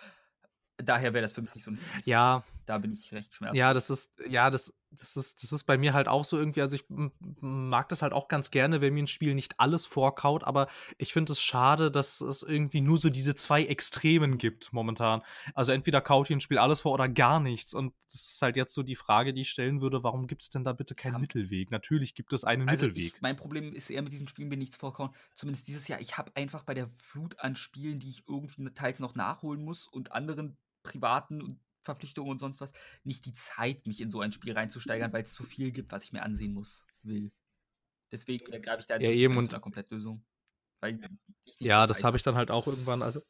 Daher 0.78 1.14
wäre 1.14 1.22
das 1.22 1.34
für 1.34 1.42
mich 1.42 1.54
nicht 1.54 1.64
so 1.64 1.72
ein 1.72 1.80
Ja. 2.06 2.44
Da 2.66 2.78
bin 2.80 2.92
ich 2.92 3.12
recht 3.12 3.34
schmerzhaft. 3.34 3.58
Ja, 3.58 3.74
das 3.74 3.90
ist, 3.90 4.20
ja, 4.28 4.50
das, 4.50 4.74
das 4.92 5.16
ist, 5.16 5.42
das 5.42 5.54
ist 5.54 5.64
bei 5.64 5.78
mir 5.78 5.94
halt 5.94 6.08
auch 6.08 6.26
so 6.26 6.38
irgendwie, 6.38 6.62
also 6.62 6.76
ich 6.76 6.84
mag 7.40 7.88
das 7.90 8.02
halt 8.02 8.12
auch 8.12 8.28
ganz 8.28 8.52
gerne, 8.52 8.82
wenn 8.82 8.94
mir 8.94 9.04
ein 9.04 9.08
Spiel 9.08 9.34
nicht 9.34 9.60
alles 9.60 9.86
vorkaut, 9.86 10.44
aber 10.44 10.68
ich 10.98 11.14
finde 11.14 11.32
es 11.32 11.42
schade, 11.42 11.90
dass 11.90 12.20
es 12.20 12.44
irgendwie 12.44 12.82
nur 12.82 12.98
so 12.98 13.10
diese 13.10 13.34
zwei 13.36 13.64
Extremen 13.64 14.38
gibt 14.38 14.74
momentan. 14.74 15.22
Also 15.54 15.72
entweder 15.72 16.02
kaut 16.02 16.28
hier 16.28 16.36
ein 16.36 16.42
Spiel 16.42 16.58
alles 16.58 16.82
vor 16.82 16.94
oder 16.94 17.08
gar 17.08 17.40
nichts. 17.40 17.74
Und 17.74 17.94
das 18.12 18.32
ist 18.32 18.42
halt 18.42 18.58
jetzt 18.58 18.74
so 18.74 18.84
die 18.84 18.98
Frage, 18.98 19.34
die 19.34 19.42
ich 19.42 19.50
stellen 19.50 19.82
würde, 19.82 20.04
warum 20.04 20.28
gibt 20.28 20.44
es 20.44 20.50
denn 20.50 20.66
da 20.66 20.74
bitte 20.74 20.94
keinen 20.94 21.14
ja. 21.14 21.20
Mittelweg? 21.20 21.72
Natürlich 21.72 22.14
gibt 22.14 22.34
es 22.34 22.44
einen 22.44 22.68
also 22.68 22.86
Mittelweg. 22.86 23.16
Ich, 23.16 23.22
mein 23.22 23.38
Problem 23.38 23.74
ist 23.74 23.90
eher 23.90 24.02
mit 24.02 24.12
diesen 24.12 24.28
Spielen 24.28 24.50
mir 24.50 24.58
nichts 24.58 24.76
vorkauen. 24.76 25.12
Zumindest 25.36 25.68
dieses 25.68 25.88
Jahr. 25.88 26.02
Ich 26.02 26.18
habe 26.18 26.32
einfach 26.36 26.64
bei 26.64 26.74
der 26.74 26.90
Flut 26.98 27.40
an 27.40 27.56
Spielen, 27.56 28.00
die 28.00 28.10
ich 28.10 28.24
irgendwie 28.28 28.70
teils 28.72 29.00
noch 29.00 29.16
nachholen 29.16 29.64
muss 29.64 29.88
und 29.88 30.12
anderen 30.12 30.58
privaten 30.84 31.42
und 31.42 31.60
Verpflichtungen 31.82 32.32
und 32.32 32.40
sonst 32.40 32.62
was, 32.62 32.74
nicht 33.04 33.26
die 33.26 33.34
Zeit, 33.34 33.88
mich 33.88 34.02
in 34.02 34.12
so 34.12 34.22
ein 34.22 34.32
Spiel 34.32 34.54
reinzusteigern, 34.54 35.12
weil 35.14 35.24
es 35.24 35.34
zu 35.34 35.44
viel 35.44 35.72
gibt, 35.72 35.92
was 35.92 36.06
ich 36.06 36.14
mir 36.14 36.24
ansehen 36.24 36.54
muss, 36.54 36.86
will. 37.04 37.32
Deswegen 38.12 38.52
äh, 38.52 38.60
greife 38.60 38.82
ich 38.82 38.88
da 38.88 38.96
jetzt 38.96 39.06
ja, 39.06 39.12
eben 39.12 39.38
und 39.38 39.62
Komplettlösung. 39.62 40.24
ja, 41.60 41.88
das 41.88 42.04
habe 42.04 42.18
ich 42.18 42.24
dann 42.24 42.36
halt 42.36 42.52
auch 42.52 42.68
irgendwann, 42.68 43.02
also 43.02 43.22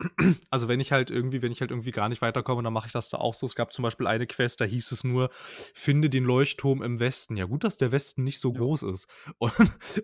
also 0.50 0.68
wenn 0.68 0.78
ich 0.78 0.92
halt 0.92 1.10
irgendwie, 1.10 1.42
wenn 1.42 1.50
ich 1.50 1.60
halt 1.60 1.70
irgendwie 1.70 1.90
gar 1.90 2.08
nicht 2.08 2.22
weiterkomme, 2.22 2.62
dann 2.62 2.72
mache 2.72 2.86
ich 2.86 2.92
das 2.92 3.08
da 3.08 3.18
auch 3.18 3.34
so. 3.34 3.46
Es 3.46 3.56
gab 3.56 3.72
zum 3.72 3.82
Beispiel 3.82 4.06
eine 4.06 4.26
Quest, 4.26 4.60
da 4.60 4.64
hieß 4.64 4.92
es 4.92 5.02
nur, 5.02 5.30
finde 5.74 6.08
den 6.08 6.24
Leuchtturm 6.24 6.82
im 6.82 7.00
Westen. 7.00 7.36
Ja, 7.36 7.46
gut, 7.46 7.64
dass 7.64 7.78
der 7.78 7.90
Westen 7.90 8.22
nicht 8.22 8.38
so 8.38 8.52
ja. 8.52 8.58
groß 8.58 8.84
ist. 8.84 9.08
Und, 9.38 9.52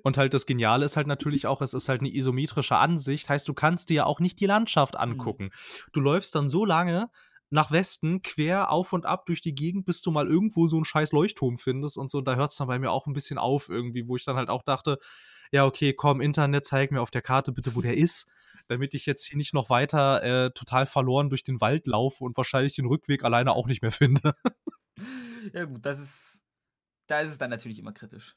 und, 0.02 0.16
halt 0.16 0.34
das 0.34 0.46
Geniale 0.46 0.84
ist 0.84 0.96
halt 0.96 1.06
natürlich 1.06 1.46
auch, 1.46 1.60
es 1.60 1.74
ist 1.74 1.88
halt 1.88 2.00
eine 2.00 2.14
isometrische 2.14 2.76
Ansicht, 2.76 3.28
heißt, 3.28 3.48
du 3.48 3.54
kannst 3.54 3.88
dir 3.88 3.94
ja 3.94 4.06
auch 4.06 4.20
nicht 4.20 4.38
die 4.40 4.46
Landschaft 4.46 4.94
mhm. 4.94 5.00
angucken. 5.00 5.44
Mhm. 5.44 5.50
Du 5.92 6.00
läufst 6.00 6.34
dann 6.34 6.48
so 6.48 6.64
lange, 6.64 7.10
nach 7.50 7.70
Westen, 7.70 8.22
quer 8.22 8.70
auf 8.70 8.92
und 8.92 9.06
ab 9.06 9.26
durch 9.26 9.40
die 9.40 9.54
Gegend, 9.54 9.84
bis 9.84 10.00
du 10.00 10.10
mal 10.10 10.26
irgendwo 10.26 10.68
so 10.68 10.76
einen 10.76 10.84
scheiß 10.84 11.12
Leuchtturm 11.12 11.56
findest 11.56 11.96
und 11.96 12.10
so. 12.10 12.20
Da 12.20 12.34
hört 12.34 12.50
es 12.50 12.56
dann 12.56 12.68
bei 12.68 12.78
mir 12.78 12.90
auch 12.90 13.06
ein 13.06 13.12
bisschen 13.12 13.38
auf 13.38 13.68
irgendwie, 13.68 14.08
wo 14.08 14.16
ich 14.16 14.24
dann 14.24 14.36
halt 14.36 14.48
auch 14.48 14.62
dachte, 14.62 14.98
ja, 15.52 15.64
okay, 15.64 15.92
komm, 15.92 16.20
Internet, 16.20 16.66
zeig 16.66 16.90
mir 16.90 17.00
auf 17.00 17.10
der 17.10 17.22
Karte 17.22 17.52
bitte, 17.52 17.74
wo 17.76 17.80
der 17.80 17.96
ist, 17.96 18.28
damit 18.66 18.94
ich 18.94 19.06
jetzt 19.06 19.24
hier 19.24 19.36
nicht 19.36 19.54
noch 19.54 19.70
weiter 19.70 20.22
äh, 20.22 20.50
total 20.50 20.86
verloren 20.86 21.28
durch 21.28 21.44
den 21.44 21.60
Wald 21.60 21.86
laufe 21.86 22.24
und 22.24 22.36
wahrscheinlich 22.36 22.74
den 22.74 22.86
Rückweg 22.86 23.24
alleine 23.24 23.52
auch 23.52 23.66
nicht 23.66 23.82
mehr 23.82 23.92
finde. 23.92 24.34
ja, 25.52 25.64
gut, 25.64 25.84
das 25.84 26.00
ist, 26.00 26.44
da 27.06 27.20
ist 27.20 27.30
es 27.32 27.38
dann 27.38 27.50
natürlich 27.50 27.78
immer 27.78 27.92
kritisch 27.92 28.36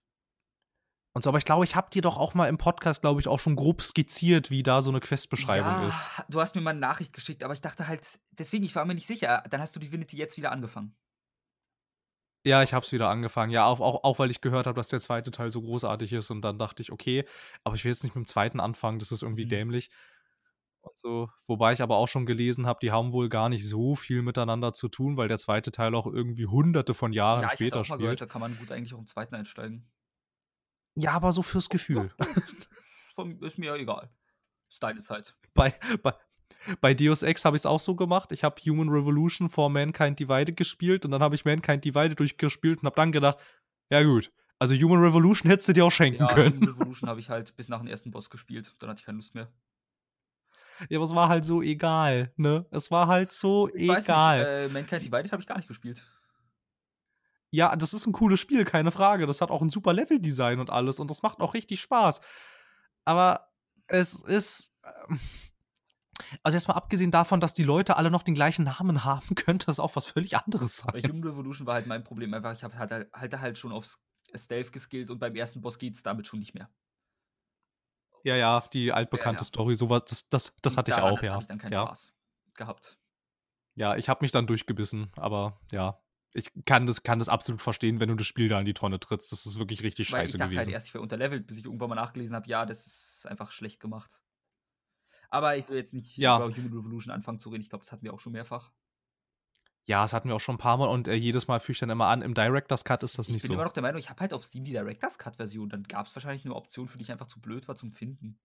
und 1.18 1.24
so. 1.24 1.32
Aber 1.32 1.40
ich 1.40 1.46
glaube, 1.46 1.66
ich 1.66 1.76
habe 1.76 1.90
dir 1.90 2.04
doch 2.04 2.16
auch 2.16 2.36
mal 2.36 2.48
im 2.48 2.60
Podcast, 2.60 3.02
glaube 3.02 3.20
ich, 3.20 3.28
auch 3.28 3.40
schon 3.40 3.56
grob 3.56 3.82
skizziert, 3.82 4.52
wie 4.52 4.62
da 4.62 4.82
so 4.82 4.92
eine 4.92 5.00
Questbeschreibung 5.00 5.82
ja, 5.82 5.88
ist. 5.88 6.10
Du 6.30 6.40
hast 6.40 6.54
mir 6.54 6.62
mal 6.62 6.70
eine 6.70 6.80
Nachricht 6.80 7.12
geschickt, 7.12 7.44
aber 7.44 7.54
ich 7.54 7.62
dachte 7.62 7.88
halt, 7.88 8.20
deswegen, 8.32 8.64
ich 8.64 8.76
war 8.76 8.86
mir 8.86 8.94
nicht 8.94 9.08
sicher. 9.08 9.44
Dann 9.50 9.60
hast 9.60 9.76
du 9.76 9.80
Divinity 9.80 10.16
jetzt 10.16 10.38
wieder 10.38 10.52
angefangen. 10.52 10.96
Ja, 12.46 12.62
ich 12.62 12.72
habe 12.72 12.86
es 12.86 12.92
wieder 12.92 13.10
angefangen. 13.10 13.52
Ja, 13.52 13.66
auch, 13.66 13.80
auch, 13.80 14.04
auch 14.04 14.20
weil 14.20 14.30
ich 14.30 14.42
gehört 14.42 14.68
habe, 14.68 14.76
dass 14.76 14.90
der 14.90 15.00
zweite 15.00 15.32
Teil 15.32 15.50
so 15.50 15.62
großartig 15.62 16.14
ist. 16.14 16.30
Und 16.30 16.44
dann 16.44 16.60
dachte 16.60 16.84
ich, 16.84 16.92
okay, 16.92 17.26
aber 17.64 17.76
ich 17.76 17.84
will 17.84 17.92
jetzt 17.92 18.04
nicht 18.04 18.16
mit 18.16 18.24
dem 18.26 18.28
zweiten 18.28 18.60
anfangen, 18.60 19.00
das 19.00 19.12
ist 19.12 19.24
irgendwie 19.24 19.46
mhm. 19.46 19.50
dämlich. 19.50 19.90
Und 20.82 20.98
so, 20.98 21.30
wobei 21.48 21.74
ich 21.74 21.82
aber 21.82 21.98
auch 21.98 22.08
schon 22.08 22.28
gelesen 22.28 22.68
habe, 22.68 22.78
die 22.80 22.92
haben 22.92 23.12
wohl 23.12 23.28
gar 23.28 23.50
nicht 23.50 23.68
so 23.68 23.96
viel 23.96 24.22
miteinander 24.22 24.72
zu 24.72 24.88
tun, 24.88 25.18
weil 25.18 25.28
der 25.28 25.40
zweite 25.40 25.72
Teil 25.72 25.96
auch 25.96 26.06
irgendwie 26.06 26.46
hunderte 26.46 26.94
von 26.94 27.12
Jahren 27.12 27.42
ja, 27.42 27.50
später 27.50 27.82
ich 27.82 27.88
auch 27.88 27.90
mal 27.90 27.96
spielt. 27.96 28.00
Gehört, 28.02 28.22
da 28.22 28.26
kann 28.28 28.42
man 28.42 28.56
gut 28.56 28.72
eigentlich 28.72 28.94
auch 28.94 29.00
im 29.00 29.08
zweiten 29.08 29.34
einsteigen. 29.34 29.90
Ja, 31.00 31.12
aber 31.12 31.32
so 31.32 31.44
fürs 31.44 31.70
Gefühl. 31.70 32.12
ist 33.42 33.58
mir 33.58 33.68
ja 33.68 33.76
egal. 33.76 34.10
Ist 34.70 34.82
deine 34.82 35.02
Zeit. 35.02 35.36
Bei, 35.54 35.74
bei, 36.02 36.14
bei 36.82 36.94
Deus 36.96 37.22
Ex 37.22 37.46
habe 37.46 37.56
ich 37.56 37.62
es 37.62 37.66
auch 37.66 37.80
so 37.80 37.96
gemacht. 37.96 38.32
Ich 38.32 38.44
habe 38.44 38.60
Human 38.62 38.90
Revolution 38.90 39.50
vor 39.50 39.70
Mankind 39.70 40.20
Divided 40.20 40.58
gespielt 40.58 41.06
und 41.06 41.12
dann 41.12 41.22
habe 41.22 41.36
ich 41.36 41.46
Mankind 41.46 41.86
Divided 41.86 42.20
durchgespielt 42.20 42.80
und 42.80 42.88
habe 42.88 42.96
dann 42.96 43.12
gedacht, 43.12 43.38
ja 43.90 44.02
gut, 44.02 44.32
also 44.58 44.74
Human 44.74 45.00
Revolution 45.00 45.52
hättest 45.52 45.70
du 45.70 45.74
dir 45.74 45.86
auch 45.86 45.92
schenken 45.92 46.24
ja, 46.24 46.34
können. 46.34 46.56
Human 46.56 46.70
Revolution 46.74 47.10
habe 47.10 47.20
ich 47.20 47.30
halt 47.30 47.56
bis 47.56 47.70
nach 47.70 47.80
dem 47.80 47.88
ersten 47.88 48.10
Boss 48.10 48.32
gespielt. 48.32 48.74
Dann 48.80 48.90
hatte 48.90 49.02
ich 49.02 49.06
keine 49.06 49.18
Lust 49.18 49.36
mehr. 49.36 49.52
Ja, 50.90 50.98
aber 50.98 51.06
es 51.06 51.16
war 51.16 51.30
halt 51.30 51.46
so 51.46 51.62
egal, 51.62 52.34
ne? 52.38 52.66
Es 52.72 52.92
war 52.92 53.08
halt 53.08 53.32
so 53.32 53.70
ich 53.74 53.90
egal. 53.90 54.40
Nicht, 54.40 54.72
äh, 54.72 54.74
Mankind 54.74 55.06
Divided 55.06 55.32
habe 55.32 55.42
ich 55.42 55.48
gar 55.48 55.58
nicht 55.58 55.68
gespielt. 55.68 56.06
Ja, 57.52 57.76
das 57.76 57.94
ist 57.94 58.06
ein 58.06 58.14
cooles 58.14 58.40
Spiel, 58.40 58.66
keine 58.66 58.92
Frage. 58.92 59.26
Das 59.26 59.42
hat 59.42 59.52
auch 59.52 59.62
ein 59.62 59.70
super 59.70 59.94
Leveldesign 59.94 60.60
und 60.60 60.70
alles 60.70 61.00
und 61.00 61.10
das 61.10 61.22
macht 61.22 61.40
auch 61.40 61.54
richtig 61.54 61.82
Spaß. 61.82 62.22
Aber 63.06 63.50
es 63.88 64.22
ist. 64.24 64.74
Ähm, 64.84 65.20
also 66.44 66.56
erstmal 66.56 66.78
abgesehen 66.78 67.12
davon, 67.12 67.40
dass 67.40 67.54
die 67.54 67.64
Leute 67.64 67.96
alle 67.96 68.10
noch 68.10 68.24
den 68.24 68.34
gleichen 68.34 68.66
Namen 68.66 69.04
haben, 69.06 69.36
könnte 69.36 69.68
das 69.68 69.80
auch 69.80 69.96
was 69.96 70.08
völlig 70.08 70.36
anderes 70.36 70.78
sein. 70.78 70.92
Bei 70.92 71.02
Human 71.02 71.24
Revolution 71.24 71.68
war 71.68 71.76
halt 71.76 71.88
mein 71.88 72.04
Problem 72.04 72.34
einfach, 72.34 72.54
ich 72.54 72.64
habe 72.64 72.78
halt, 72.78 72.92
halt, 73.14 73.40
halt 73.40 73.58
schon 73.58 73.72
aufs 73.72 74.00
Stealth 74.36 74.74
geskillt 74.74 75.10
und 75.10 75.20
beim 75.20 75.36
ersten 75.36 75.62
Boss 75.62 75.78
geht 75.78 75.96
es 75.96 76.04
damit 76.04 76.28
schon 76.28 76.40
nicht 76.40 76.54
mehr. 76.54 76.70
Ja, 78.24 78.36
ja, 78.36 78.62
die 78.74 78.92
altbekannte 78.92 79.42
ja, 79.42 79.46
ja. 79.46 79.48
Story, 79.48 79.76
sowas, 79.76 80.04
das, 80.06 80.28
das, 80.28 80.56
das 80.62 80.76
hatte 80.76 80.92
ich 80.92 80.98
auch, 80.98 81.22
ja. 81.22 81.36
Hab 81.36 81.42
ich 81.42 81.48
dann 81.48 81.60
keinen 81.60 81.72
ja. 81.72 81.86
Spaß 81.86 82.14
gehabt. 82.56 82.98
Ja, 83.76 83.96
ich 83.96 84.10
habe 84.10 84.24
mich 84.24 84.32
dann 84.32 84.48
durchgebissen, 84.48 85.12
aber 85.16 85.62
ja, 85.72 86.02
ich 86.34 86.52
kann 86.66 86.86
das, 86.88 87.04
kann 87.04 87.20
das 87.20 87.30
absolut 87.30 87.62
verstehen, 87.62 88.00
wenn 88.00 88.10
du 88.10 88.16
das 88.16 88.28
Spiel 88.28 88.50
da 88.50 88.60
in 88.60 88.66
die 88.66 88.74
Tonne 88.74 89.00
trittst. 89.00 89.32
Das 89.32 89.46
ist 89.46 89.60
wirklich 89.60 89.84
richtig 89.84 90.12
Weil 90.12 90.22
scheiße 90.22 90.36
ich 90.36 90.40
dachte 90.40 90.44
halt 90.44 90.52
gewesen. 90.52 90.68
halt 90.68 90.74
erst, 90.74 90.88
ich 90.88 90.94
wäre 90.94 91.02
unterlevelt, 91.02 91.48
bis 91.48 91.58
ich 91.58 91.66
irgendwann 91.66 91.90
mal 91.90 91.96
nachgelesen 91.96 92.36
habe, 92.36 92.48
ja, 92.48 92.66
das 92.66 92.86
ist 92.86 93.28
einfach 93.28 93.52
schlecht 93.52 93.80
gemacht. 93.80 94.22
Aber 95.30 95.58
ich 95.58 95.68
will 95.68 95.78
jetzt 95.78 95.94
nicht 95.94 96.18
ja. 96.18 96.38
über 96.38 96.56
Human 96.56 96.74
Revolution 96.74 97.12
anfangen 97.12 97.40
zu 97.40 97.50
reden. 97.50 97.62
Ich 97.62 97.70
glaube, 97.70 97.84
das 97.84 97.92
hatten 97.92 98.04
wir 98.04 98.14
auch 98.14 98.20
schon 98.20 98.34
mehrfach. 98.34 98.72
Ja, 99.86 100.02
das 100.02 100.12
hatten 100.12 100.28
wir 100.28 100.36
auch 100.36 100.42
schon 100.42 100.56
ein 100.56 100.60
paar 100.60 100.78
Mal 100.78 100.88
und 100.88 101.08
äh, 101.08 101.14
jedes 101.14 101.48
Mal 101.48 101.62
führe 101.62 101.72
ich 101.74 101.80
dann 101.80 101.90
immer 101.90 102.08
an, 102.08 102.22
im 102.22 102.34
Director's 102.34 102.84
Cut 102.84 103.04
ist 103.04 103.18
das 103.18 103.30
ich 103.30 103.34
nicht 103.34 103.42
so. 103.42 103.46
Ich 103.46 103.50
bin 103.50 103.56
immer 103.56 103.64
noch 103.64 103.72
der 103.72 103.84
Meinung, 103.84 104.00
ich 104.00 104.10
habe 104.10 104.20
halt 104.20 104.34
auf 104.34 104.44
Steam 104.44 104.66
die 104.66 104.74
Director's 104.74 105.18
Cut-Version. 105.18 105.70
Dann 105.70 105.84
gab 105.84 106.08
es 106.08 106.16
wahrscheinlich 106.16 106.44
eine 106.44 106.56
Option, 106.56 106.90
für 106.90 106.98
die 106.98 107.04
ich 107.04 107.12
einfach 107.12 107.28
zu 107.28 107.40
blöd 107.40 107.70
war 107.70 107.78
zum 107.78 107.94
Finden. 107.94 108.38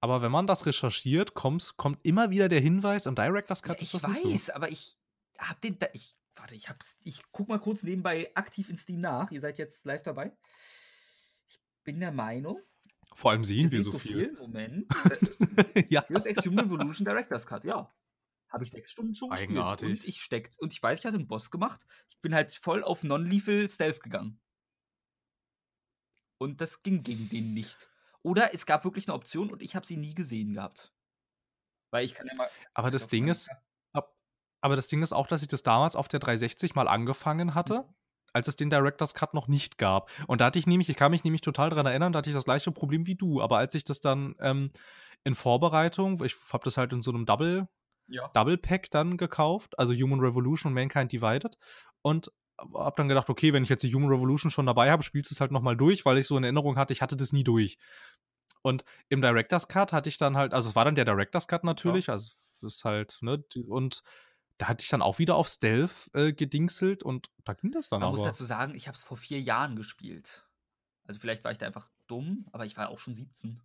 Aber 0.00 0.22
wenn 0.22 0.32
man 0.32 0.48
das 0.48 0.66
recherchiert, 0.66 1.34
kommt, 1.34 1.76
kommt 1.76 2.04
immer 2.04 2.30
wieder 2.30 2.48
der 2.48 2.60
Hinweis, 2.60 3.06
im 3.06 3.14
Director's 3.14 3.62
Cut 3.62 3.76
ja, 3.76 3.82
ist 3.82 3.94
das 3.94 4.06
nicht 4.08 4.22
so. 4.22 4.28
Ich 4.28 4.34
weiß, 4.34 4.50
aber 4.50 4.70
ich 4.70 4.96
hab 5.38 5.60
den, 5.60 5.78
ich 5.92 6.18
Warte, 6.38 6.54
ich 6.54 6.68
hab's. 6.68 6.96
Ich 7.02 7.22
guck 7.32 7.48
mal 7.48 7.58
kurz 7.58 7.82
nebenbei 7.82 8.30
aktiv 8.34 8.70
in 8.70 8.76
Steam 8.76 9.00
nach. 9.00 9.30
Ihr 9.30 9.40
seid 9.40 9.58
jetzt 9.58 9.84
live 9.84 10.02
dabei. 10.02 10.32
Ich 11.48 11.60
bin 11.84 12.00
der 12.00 12.12
Meinung. 12.12 12.60
Vor 13.14 13.32
allem 13.32 13.44
sehen 13.44 13.72
wir 13.72 13.82
so, 13.82 13.98
viel. 13.98 14.28
viel. 14.28 14.32
Moment. 14.34 14.86
ja. 15.88 16.02
Deus 16.02 16.26
Ex 16.26 16.46
Human 16.46 16.66
Evolution 16.66 17.04
Director's 17.04 17.46
Cut, 17.46 17.64
ja. 17.64 17.92
Habe 18.50 18.64
ich 18.64 18.70
sechs 18.70 18.92
Stunden 18.92 19.14
schon 19.14 19.30
gespielt. 19.30 19.82
Und 19.82 20.04
ich 20.04 20.20
steckt. 20.20 20.58
Und 20.58 20.72
ich 20.72 20.82
weiß, 20.82 21.00
ich 21.00 21.04
hatte 21.04 21.16
einen 21.16 21.26
Boss 21.26 21.50
gemacht. 21.50 21.84
Ich 22.08 22.20
bin 22.20 22.34
halt 22.34 22.52
voll 22.52 22.84
auf 22.84 23.02
Non-Lethal 23.02 23.68
Stealth 23.68 24.02
gegangen. 24.02 24.40
Und 26.38 26.60
das 26.60 26.82
ging 26.82 27.02
gegen 27.02 27.28
den 27.28 27.52
nicht. 27.52 27.90
Oder 28.22 28.54
es 28.54 28.64
gab 28.64 28.84
wirklich 28.84 29.08
eine 29.08 29.14
Option 29.14 29.50
und 29.50 29.60
ich 29.60 29.74
habe 29.74 29.86
sie 29.86 29.96
nie 29.96 30.14
gesehen 30.14 30.54
gehabt. 30.54 30.94
Weil 31.90 32.04
ich 32.04 32.14
kann 32.14 32.26
ja 32.26 32.34
mal. 32.36 32.48
Aber 32.74 32.90
das 32.90 33.08
Ding 33.08 33.26
ist, 33.28 33.50
aber 34.60 34.76
das 34.76 34.88
Ding 34.88 35.02
ist 35.02 35.12
auch, 35.12 35.26
dass 35.26 35.42
ich 35.42 35.48
das 35.48 35.62
damals 35.62 35.96
auf 35.96 36.08
der 36.08 36.20
360 36.20 36.74
mal 36.74 36.88
angefangen 36.88 37.54
hatte, 37.54 37.80
mhm. 37.80 37.94
als 38.32 38.48
es 38.48 38.56
den 38.56 38.70
Director's 38.70 39.14
Cut 39.14 39.34
noch 39.34 39.48
nicht 39.48 39.78
gab. 39.78 40.10
Und 40.26 40.40
da 40.40 40.46
hatte 40.46 40.58
ich 40.58 40.66
nämlich, 40.66 40.88
ich 40.88 40.96
kann 40.96 41.10
mich 41.10 41.24
nämlich 41.24 41.42
total 41.42 41.70
daran 41.70 41.86
erinnern, 41.86 42.12
da 42.12 42.18
hatte 42.18 42.30
ich 42.30 42.36
das 42.36 42.44
gleiche 42.44 42.72
Problem 42.72 43.06
wie 43.06 43.14
du. 43.14 43.40
Aber 43.40 43.58
als 43.58 43.74
ich 43.74 43.84
das 43.84 44.00
dann 44.00 44.34
ähm, 44.40 44.70
in 45.24 45.34
Vorbereitung, 45.34 46.22
ich 46.24 46.34
habe 46.52 46.64
das 46.64 46.76
halt 46.76 46.92
in 46.92 47.02
so 47.02 47.10
einem 47.10 47.26
Double, 47.26 47.68
ja. 48.08 48.28
Double 48.28 48.56
Pack 48.56 48.90
dann 48.90 49.16
gekauft, 49.16 49.78
also 49.78 49.92
Human 49.92 50.20
Revolution 50.20 50.70
und 50.70 50.74
Mankind 50.74 51.12
Divided. 51.12 51.56
Und 52.02 52.32
habe 52.74 52.96
dann 52.96 53.08
gedacht, 53.08 53.30
okay, 53.30 53.52
wenn 53.52 53.62
ich 53.62 53.68
jetzt 53.68 53.82
die 53.82 53.94
Human 53.94 54.10
Revolution 54.10 54.50
schon 54.50 54.66
dabei 54.66 54.90
habe, 54.90 55.02
spielst 55.02 55.30
du 55.30 55.34
es 55.34 55.40
halt 55.40 55.52
nochmal 55.52 55.76
durch, 55.76 56.04
weil 56.04 56.18
ich 56.18 56.26
so 56.26 56.36
in 56.36 56.44
Erinnerung 56.44 56.76
hatte, 56.76 56.92
ich 56.92 57.02
hatte 57.02 57.16
das 57.16 57.32
nie 57.32 57.44
durch. 57.44 57.78
Und 58.62 58.84
im 59.08 59.22
Director's 59.22 59.68
Cut 59.68 59.92
hatte 59.92 60.08
ich 60.08 60.18
dann 60.18 60.36
halt, 60.36 60.52
also 60.52 60.70
es 60.70 60.74
war 60.74 60.84
dann 60.84 60.96
der 60.96 61.04
Director's 61.04 61.46
Cut 61.46 61.62
natürlich, 61.62 62.08
ja. 62.08 62.14
also 62.14 62.30
ist 62.62 62.84
halt, 62.84 63.18
ne, 63.20 63.42
und 63.68 64.02
da 64.58 64.66
hatte 64.66 64.82
ich 64.82 64.88
dann 64.88 65.02
auch 65.02 65.18
wieder 65.18 65.36
auf 65.36 65.48
Stealth 65.48 66.10
äh, 66.14 66.32
gedingselt 66.32 67.04
und 67.04 67.30
da 67.44 67.54
ging 67.54 67.70
das 67.70 67.88
dann 67.88 68.00
Man 68.00 68.08
aber. 68.08 68.18
muss 68.18 68.26
dazu 68.26 68.44
sagen, 68.44 68.74
ich 68.74 68.88
habe 68.88 68.96
es 68.96 69.02
vor 69.02 69.16
vier 69.16 69.40
Jahren 69.40 69.76
gespielt. 69.76 70.44
Also 71.04 71.20
vielleicht 71.20 71.44
war 71.44 71.52
ich 71.52 71.58
da 71.58 71.66
einfach 71.66 71.88
dumm, 72.08 72.46
aber 72.52 72.66
ich 72.66 72.76
war 72.76 72.90
auch 72.90 72.98
schon 72.98 73.14
17. 73.14 73.62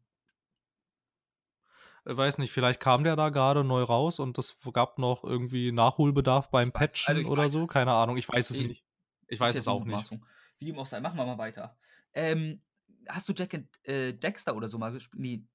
Ich 2.06 2.12
äh, 2.12 2.16
weiß 2.16 2.38
nicht, 2.38 2.52
vielleicht 2.52 2.80
kam 2.80 3.04
der 3.04 3.16
da 3.16 3.30
gerade 3.30 3.64
neu 3.64 3.82
raus 3.82 4.20
und 4.20 4.38
es 4.38 4.56
gab 4.72 5.00
noch 5.00 5.24
irgendwie 5.24 5.72
Nachholbedarf 5.72 6.50
beim 6.50 6.70
ich 6.70 6.74
Patchen 6.74 7.18
also 7.18 7.30
oder 7.30 7.50
so. 7.50 7.66
Keine 7.66 7.92
Ahnung, 7.92 8.18
ich 8.18 8.30
weiß 8.30 8.52
es 8.52 8.58
ich, 8.58 8.68
nicht. 8.68 8.86
Ich 9.28 9.40
weiß 9.40 9.56
es 9.56 9.68
auch 9.68 9.84
nicht. 9.84 10.12
Wie 10.60 10.66
dem 10.66 10.78
auch 10.78 10.86
sei, 10.86 11.02
machen 11.02 11.18
wir 11.18 11.26
mal 11.26 11.39
weiter. 11.39 11.76
Ähm, 12.14 12.62
hast 13.08 13.28
du 13.28 13.34
Jack 13.34 13.54
und 13.54 13.88
äh, 13.88 14.14
Dexter 14.14 14.56
oder 14.56 14.68
so 14.68 14.78
mal 14.78 14.91
gespielt? 14.91 15.20
Nee, 15.20 15.48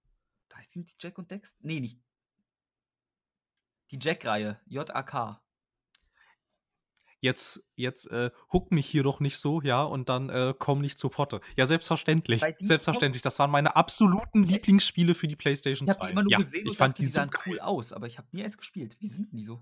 heißt 0.53 0.75
die 0.75 0.85
Jack 0.99 1.17
und 1.17 1.31
Dexter? 1.31 1.57
Nee, 1.63 1.79
nicht 1.79 2.01
die 3.91 3.99
Jack-Reihe, 4.01 4.61
JAK. 4.67 5.41
Jetzt, 7.21 7.65
jetzt 7.75 8.07
äh, 8.13 8.31
huck 8.53 8.71
mich 8.71 8.87
hier 8.87 9.03
doch 9.03 9.19
nicht 9.19 9.39
so, 9.39 9.61
ja, 9.61 9.83
und 9.83 10.09
dann 10.09 10.31
äh, 10.31 10.55
komm 10.57 10.81
nicht 10.81 10.99
zur 10.99 11.11
Potte. 11.11 11.41
Ja, 11.57 11.67
selbstverständlich. 11.67 12.45
Selbstverständlich. 12.61 13.23
Das 13.23 13.41
waren 13.41 13.51
meine 13.51 13.75
absoluten 13.75 14.45
Lieblingsspiele 14.45 15.17
für 15.17 15.27
die 15.27 15.35
PlayStation 15.35 15.89
ich 15.89 15.95
2. 15.95 15.99
Ich 15.99 16.01
habe 16.01 16.07
die 16.07 16.13
immer 16.13 16.23
nur 16.23 16.33
ja, 16.33 16.39
gesehen 16.39 16.63
ich 16.63 16.71
und 16.71 16.77
fand 16.77 16.93
dachte, 16.93 17.03
die 17.03 17.09
sahen 17.09 17.31
cool 17.47 17.59
aus, 17.59 17.93
aber 17.93 18.07
ich 18.07 18.19
habe 18.19 18.29
nie 18.31 18.45
eins 18.45 18.57
gespielt. 18.57 18.97
Wie 19.01 19.09
sind 19.09 19.33
denn 19.33 19.39
die 19.39 19.45
so? 19.45 19.61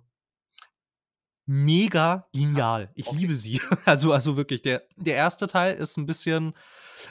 mega 1.46 2.28
genial. 2.32 2.90
Ich 2.94 3.06
Okay. 3.06 3.16
liebe 3.18 3.34
sie. 3.34 3.60
Also, 3.86 4.12
also 4.12 4.36
wirklich, 4.36 4.62
der, 4.62 4.82
der 4.96 5.14
erste 5.14 5.46
Teil 5.46 5.74
ist 5.76 5.96
ein 5.96 6.06
bisschen 6.06 6.54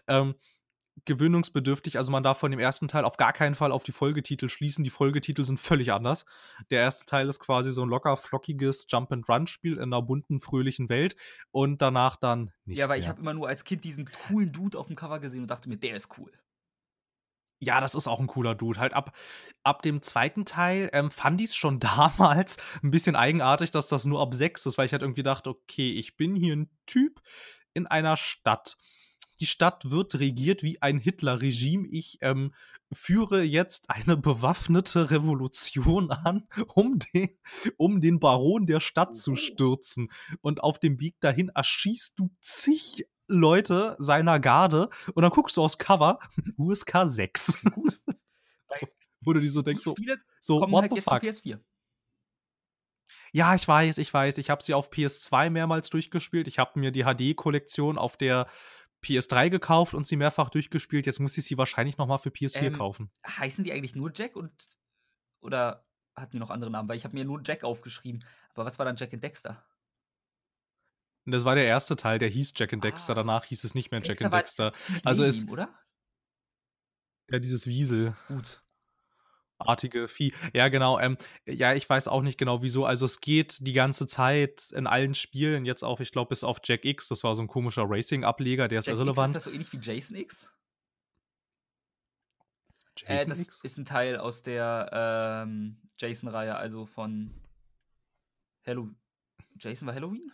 ähm, 0.07 0.36
gewöhnungsbedürftig. 1.03 1.97
Also 1.97 2.11
man 2.11 2.23
darf 2.23 2.39
von 2.39 2.51
dem 2.51 2.59
ersten 2.59 2.87
Teil 2.87 3.03
auf 3.03 3.17
gar 3.17 3.33
keinen 3.33 3.55
Fall 3.55 3.71
auf 3.71 3.83
die 3.83 3.91
Folgetitel 3.91 4.47
schließen. 4.47 4.83
Die 4.83 4.89
Folgetitel 4.89 5.43
sind 5.43 5.59
völlig 5.59 5.91
anders. 5.91 6.25
Der 6.69 6.81
erste 6.81 7.05
Teil 7.05 7.27
ist 7.27 7.39
quasi 7.39 7.71
so 7.71 7.83
ein 7.83 7.89
locker 7.89 8.15
flockiges 8.15 8.87
Jump-and-Run-Spiel 8.89 9.73
in 9.73 9.83
einer 9.83 10.01
bunten, 10.01 10.39
fröhlichen 10.39 10.87
Welt 10.89 11.15
und 11.51 11.81
danach 11.81 12.15
dann 12.15 12.51
nicht 12.63 12.77
Ja, 12.77 12.85
aber 12.85 12.95
ich 12.95 13.03
mehr. 13.03 13.09
habe 13.09 13.21
immer 13.21 13.33
nur 13.33 13.47
als 13.47 13.65
Kind 13.65 13.83
diesen 13.83 14.05
coolen 14.27 14.51
Dude 14.51 14.77
auf 14.79 14.87
dem 14.87 14.95
Cover 14.95 15.19
gesehen 15.19 15.41
und 15.41 15.51
dachte 15.51 15.67
mir, 15.67 15.77
der 15.77 15.95
ist 15.95 16.17
cool. 16.17 16.31
Ja, 17.59 17.79
das 17.81 17.95
ist 17.95 18.07
auch 18.07 18.19
ein 18.19 18.27
cooler 18.27 18.53
Dude. 18.53 18.79
Halt 18.79 18.93
ab, 18.93 19.15
ab 19.63 19.81
dem 19.81 20.01
zweiten 20.01 20.45
Teil 20.45 20.89
ähm, 20.93 21.09
fand 21.09 21.39
ich 21.41 21.47
es 21.47 21.55
schon 21.55 21.79
damals 21.79 22.57
ein 22.83 22.91
bisschen 22.91 23.15
eigenartig, 23.15 23.71
dass 23.71 23.87
das 23.87 24.05
nur 24.05 24.21
ab 24.21 24.33
sechs 24.33 24.65
ist, 24.65 24.77
weil 24.77 24.85
ich 24.85 24.91
halt 24.91 25.01
irgendwie 25.01 25.23
dachte, 25.23 25.49
okay, 25.49 25.91
ich 25.91 26.15
bin 26.15 26.35
hier 26.35 26.55
ein 26.55 26.69
Typ 26.85 27.21
in 27.73 27.87
einer 27.87 28.17
Stadt. 28.17 28.77
Die 29.39 29.45
Stadt 29.45 29.89
wird 29.89 30.15
regiert 30.19 30.63
wie 30.63 30.81
ein 30.81 30.97
Hitler-Regime. 30.99 31.88
Ich 31.89 32.17
ähm, 32.21 32.53
führe 32.91 33.41
jetzt 33.43 33.89
eine 33.89 34.15
bewaffnete 34.15 35.11
Revolution 35.11 36.11
an, 36.11 36.47
um 36.75 36.99
den, 37.13 37.29
um 37.77 37.99
den 38.01 38.19
Baron 38.19 38.65
der 38.65 38.79
Stadt 38.79 39.15
zu 39.15 39.31
Oh. 39.33 39.36
stürzen. 39.36 40.11
Und 40.41 40.61
auf 40.63 40.79
dem 40.79 40.99
Weg 40.99 41.19
dahin 41.19 41.49
erschießt 41.49 42.17
du 42.17 42.29
zig 42.39 43.05
Leute 43.27 43.95
seiner 43.99 44.39
Garde 44.39 44.89
und 45.15 45.23
dann 45.23 45.31
guckst 45.31 45.57
du 45.57 45.63
aufs 45.63 45.77
Cover, 45.79 46.19
USK 46.57 46.99
6. 47.05 47.57
Gut. 47.73 47.99
Weil 48.67 48.79
Wo 49.21 49.33
du 49.33 49.39
dir 49.41 49.49
so 49.49 49.63
denkst, 49.63 49.83
so, 49.83 49.95
so 50.39 50.61
what 50.61 50.81
halt 50.83 50.91
the 50.91 50.97
jetzt 50.97 51.05
fuck? 51.09 51.21
für 51.21 51.27
PS4. 51.27 51.59
Ja, 53.33 53.53
ich 53.55 53.67
weiß, 53.67 53.97
ich 53.97 54.13
weiß. 54.13 54.38
Ich 54.38 54.49
habe 54.49 54.63
sie 54.63 54.73
auf 54.73 54.89
PS2 54.91 55.49
mehrmals 55.49 55.89
durchgespielt. 55.89 56.47
Ich 56.47 56.57
habe 56.59 56.79
mir 56.79 56.91
die 56.91 57.03
HD-Kollektion 57.03 57.97
auf 57.97 58.15
der 58.15 58.47
PS3 59.06 59.49
gekauft 59.49 59.93
und 59.93 60.08
sie 60.08 60.16
mehrfach 60.16 60.49
durchgespielt. 60.49 61.06
Jetzt 61.06 61.20
muss 61.20 61.38
ich 61.38 61.45
sie 61.45 61.58
wahrscheinlich 61.58 61.97
noch 61.97 62.08
mal 62.08 62.18
für 62.18 62.30
PS4 62.30 62.62
Ähm, 62.68 62.74
kaufen. 62.74 63.12
Heißen 63.28 63.64
die 63.64 63.72
eigentlich 63.72 63.95
nur 63.95 64.12
Jack 64.14 64.36
und 64.36 64.51
oder 65.41 65.86
hatten 66.16 66.32
die 66.32 66.39
noch 66.39 66.49
andere 66.49 66.72
Namen? 66.72 66.89
Weil 66.89 66.97
ich 66.97 67.03
habe 67.06 67.14
mir 67.16 67.26
nur 67.26 67.41
Jack 67.45 67.64
aufgeschrieben. 67.64 68.24
Aber 68.53 68.66
was 68.66 68.80
war 68.80 68.86
dann 68.86 68.95
Jack 68.95 69.14
and 69.14 69.24
Dexter? 69.24 69.66
Das 71.28 71.43
war 71.45 71.56
der 71.56 71.66
erste 71.66 71.95
Teil, 71.95 72.20
der 72.20 72.30
hieß 72.30 72.53
Jack 72.56 72.74
and 72.74 72.84
Dexter. 72.84 73.14
Ah. 73.14 73.16
Danach 73.16 73.45
hieß 73.45 73.64
es 73.64 73.74
nicht 73.76 73.91
mehr 73.91 74.01
Jack 74.03 74.22
and 74.22 74.34
Dexter. 74.34 74.74
Also 75.03 75.24
es- 75.24 75.43
ihm, 75.43 75.49
oder? 75.49 75.70
Ja, 77.32 77.39
dieses 77.39 77.66
Wiesel. 77.68 78.16
Gut. 78.28 78.64
Artige 79.58 80.08
Vieh. 80.08 80.34
Ja, 80.53 80.68
genau. 80.70 80.99
Ähm, 80.99 81.18
ja, 81.45 81.74
ich 81.74 81.89
weiß 81.89 82.08
auch 82.08 82.22
nicht 82.22 82.38
genau 82.38 82.62
wieso. 82.62 82.86
Also 82.86 83.06
es 83.06 83.22
geht 83.22 83.66
die 83.66 83.74
ganze 83.74 84.08
Zeit 84.08 84.72
in 84.76 84.88
allen 84.88 85.14
Spielen, 85.14 85.66
jetzt 85.66 85.84
auch, 85.84 85.99
ich 85.99 86.12
glaube, 86.12 86.30
bis 86.30 86.43
auf 86.43 86.60
Jack 86.64 86.86
X, 86.86 87.08
das 87.08 87.24
war 87.24 87.36
so 87.36 87.41
ein 87.43 87.47
komischer 87.47 87.84
Racing-Ableger, 87.88 88.68
der 88.68 88.80
ist 88.80 88.88
Jack 88.88 88.93
X, 88.95 88.99
irrelevant. 88.99 89.30
ist 89.30 89.36
das 89.36 89.43
so 89.45 89.51
ähnlich 89.51 89.72
wie 89.74 89.80
Jason 89.82 90.16
X? 90.18 90.51
Äh, 93.06 93.14
Jason 93.14 93.30
das 93.30 93.39
X? 93.39 93.62
ist 93.64 93.78
ein 93.78 93.86
Teil 93.86 94.18
aus 94.18 94.41
der 94.41 94.89
ähm, 95.45 95.82
Jason-Reihe, 95.97 96.56
also 96.56 96.86
von 96.86 97.34
Hallo 98.66 98.89
Jason 99.58 99.88
war 99.88 99.95
Halloween? 99.95 100.32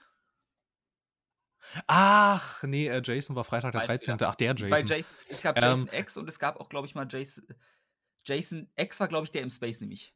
Ach, 1.88 2.64
nee, 2.64 2.88
äh, 2.88 3.02
Jason 3.04 3.36
war 3.36 3.44
Freitag 3.44 3.72
der 3.72 3.82
Mein 3.82 3.88
13. 3.88 4.18
Fehler. 4.18 4.32
Ach, 4.32 4.36
der 4.36 4.54
Bei 4.56 4.70
Jason. 4.70 4.88
Jason, 4.88 5.12
es 5.30 5.42
gab 5.42 5.58
Ähm, 5.58 5.64
Jason 5.64 5.90
X 5.92 6.18
und 6.18 6.28
es 6.28 6.40
gab 6.40 6.60
auch, 6.60 6.70
glaube 6.70 6.88
ich, 6.88 6.96
mal 6.96 7.08
Jason. 7.10 7.46
Jason 8.26 8.70
X 8.76 9.00
war, 9.00 9.08
glaube 9.08 9.26
ich, 9.26 9.32
der 9.32 9.42
im 9.42 9.50
Space 9.50 9.82
nämlich. 9.82 10.14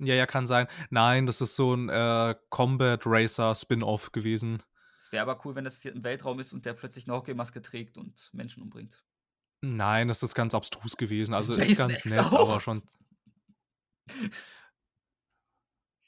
Ja, 0.00 0.14
ja, 0.14 0.26
kann 0.26 0.46
sein. 0.46 0.66
Nein, 0.90 1.26
das 1.26 1.40
ist 1.40 1.54
so 1.56 1.74
ein 1.74 1.88
äh, 1.88 2.34
Combat 2.50 3.00
Racer 3.06 3.54
Spin-off 3.54 4.10
gewesen. 4.12 4.62
Es 4.98 5.12
wäre 5.12 5.22
aber 5.22 5.44
cool, 5.44 5.54
wenn 5.54 5.64
das 5.64 5.80
hier 5.82 5.92
im 5.92 6.02
Weltraum 6.02 6.40
ist 6.40 6.52
und 6.52 6.66
der 6.66 6.72
plötzlich 6.74 7.06
eine 7.06 7.16
Hockeymaske 7.16 7.62
trägt 7.62 7.96
und 7.96 8.30
Menschen 8.32 8.62
umbringt. 8.62 9.04
Nein, 9.60 10.08
das 10.08 10.22
ist 10.22 10.34
ganz 10.34 10.54
abstrus 10.54 10.96
gewesen. 10.96 11.32
Also 11.34 11.52
ist 11.54 11.58
Jason 11.58 11.88
ganz 11.88 12.04
X 12.04 12.12
nett, 12.12 12.20
auch. 12.24 12.50
aber 12.50 12.60
schon. 12.60 12.82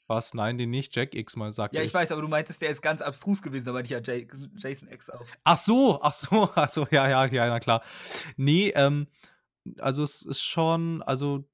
Was? 0.07 0.33
Nein, 0.33 0.57
den 0.57 0.69
nicht. 0.69 0.95
Jack 0.95 1.15
X 1.15 1.35
mal 1.35 1.51
sagt 1.51 1.73
Ja, 1.73 1.81
ich 1.81 1.93
weiß, 1.93 2.11
aber 2.11 2.21
du 2.21 2.27
meintest, 2.27 2.61
der 2.61 2.69
ist 2.69 2.81
ganz 2.81 3.01
abstrus 3.01 3.41
gewesen, 3.41 3.65
da 3.65 3.73
meinte 3.73 3.87
ich 3.87 3.91
ja 3.91 3.99
Jay- 3.99 4.27
Jason 4.55 4.87
X 4.89 5.09
auch. 5.09 5.25
Ach 5.43 5.57
so, 5.57 6.01
ach 6.01 6.13
so, 6.13 6.49
ach 6.55 6.69
so, 6.69 6.87
ja, 6.91 7.09
ja, 7.09 7.25
ja, 7.25 7.47
na 7.47 7.59
klar. 7.59 7.83
Nee, 8.37 8.69
ähm, 8.75 9.07
also 9.79 10.03
es 10.03 10.21
ist 10.21 10.43
schon, 10.43 11.01
also 11.03 11.47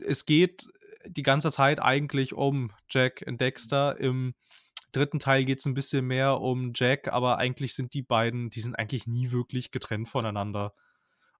es 0.00 0.26
geht 0.26 0.66
die 1.06 1.22
ganze 1.22 1.50
Zeit 1.50 1.80
eigentlich 1.80 2.34
um 2.34 2.72
Jack 2.88 3.24
und 3.26 3.40
Dexter. 3.40 3.98
Im 3.98 4.34
dritten 4.92 5.18
Teil 5.18 5.44
geht 5.44 5.58
es 5.58 5.66
ein 5.66 5.74
bisschen 5.74 6.06
mehr 6.06 6.40
um 6.40 6.72
Jack, 6.74 7.08
aber 7.08 7.38
eigentlich 7.38 7.74
sind 7.74 7.94
die 7.94 8.02
beiden, 8.02 8.50
die 8.50 8.60
sind 8.60 8.78
eigentlich 8.78 9.06
nie 9.06 9.30
wirklich 9.30 9.70
getrennt 9.70 10.08
voneinander. 10.08 10.74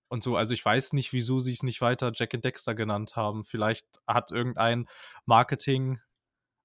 Und 0.08 0.22
so, 0.22 0.36
also 0.36 0.54
ich 0.54 0.64
weiß 0.64 0.92
nicht, 0.92 1.12
wieso 1.12 1.40
sie 1.40 1.52
es 1.52 1.62
nicht 1.62 1.80
weiter 1.80 2.12
Jack 2.14 2.34
und 2.34 2.44
Dexter 2.44 2.74
genannt 2.74 3.16
haben. 3.16 3.42
Vielleicht 3.44 3.86
hat 4.06 4.30
irgendein 4.30 4.86
Marketing, 5.24 5.98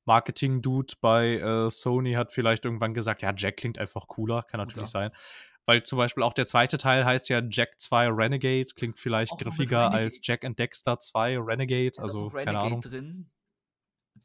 Marketing-Dude 0.05 0.95
bei 1.01 1.35
äh, 1.37 1.69
Sony 1.69 2.13
hat 2.13 2.31
vielleicht 2.31 2.65
irgendwann 2.65 2.93
gesagt, 2.93 3.21
ja, 3.21 3.33
Jack 3.35 3.57
klingt 3.57 3.77
einfach 3.77 4.07
cooler, 4.07 4.43
kann 4.43 4.59
natürlich 4.59 4.89
sein. 4.89 5.11
Weil 5.65 5.83
zum 5.83 5.97
Beispiel 5.97 6.23
auch 6.23 6.33
der 6.33 6.47
zweite 6.47 6.77
Teil 6.77 7.05
heißt 7.05 7.29
ja 7.29 7.41
Jack 7.47 7.79
2 7.79 8.09
Renegade, 8.09 8.65
klingt 8.75 8.99
vielleicht 8.99 9.31
Auch 9.31 9.37
griffiger 9.37 9.85
Renegade. 9.85 10.03
als 10.05 10.19
Jack 10.23 10.43
and 10.43 10.57
Dexter 10.57 10.99
2 10.99 11.37
Renegade, 11.39 11.87
ist 11.87 11.99
also 11.99 12.27
auch 12.27 12.33
keine 12.33 12.47
Renegade 12.47 12.65
Ahnung. 12.65 12.81
drin. 12.81 13.31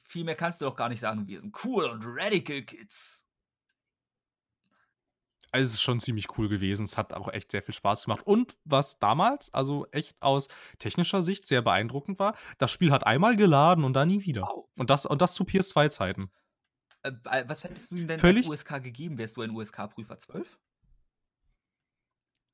Viel 0.03 0.25
mehr 0.25 0.35
kannst 0.35 0.61
du 0.61 0.65
doch 0.65 0.77
gar 0.77 0.89
nicht 0.89 1.01
sagen. 1.01 1.27
Wir 1.27 1.41
sind 1.41 1.55
cool 1.65 1.85
und 1.85 2.03
radical 2.07 2.63
Kids. 2.63 3.26
Also 5.57 5.69
es 5.69 5.75
ist 5.75 5.83
schon 5.83 6.01
ziemlich 6.01 6.27
cool 6.39 6.49
gewesen. 6.49 6.85
Es 6.85 6.99
hat 6.99 7.15
auch 7.15 7.33
echt 7.33 7.51
sehr 7.51 7.63
viel 7.63 7.75
Spaß 7.75 8.05
gemacht. 8.05 8.27
Und 8.27 8.57
was 8.65 8.99
damals, 8.99 9.53
also 9.55 9.87
echt 9.91 10.21
aus 10.21 10.49
technischer 10.79 11.23
Sicht 11.23 11.47
sehr 11.49 11.63
beeindruckend 11.63 12.19
war, 12.19 12.37
das 12.59 12.71
Spiel 12.71 12.93
hat 12.93 13.07
einmal 13.07 13.37
geladen 13.37 13.83
und 13.85 13.95
dann 13.95 14.09
nie 14.09 14.25
wieder. 14.27 14.43
Wow. 14.43 14.69
Und 14.79 14.91
das, 14.91 15.07
und 15.07 15.23
das 15.23 15.33
zu 15.35 15.45
PS2-Zeiten. 15.45 16.31
Äh, 17.03 17.13
was 17.47 17.65
hättest 17.65 17.91
du 17.91 17.97
ihm 17.97 18.07
denn 18.07 18.19
Völlig- 18.19 18.45
als 18.47 18.61
USK 18.61 18.83
gegeben? 18.83 19.17
Wärst 19.17 19.37
du 19.39 19.43
ein 19.43 19.51
USK-Prüfer 19.51 20.19
12? 20.19 20.59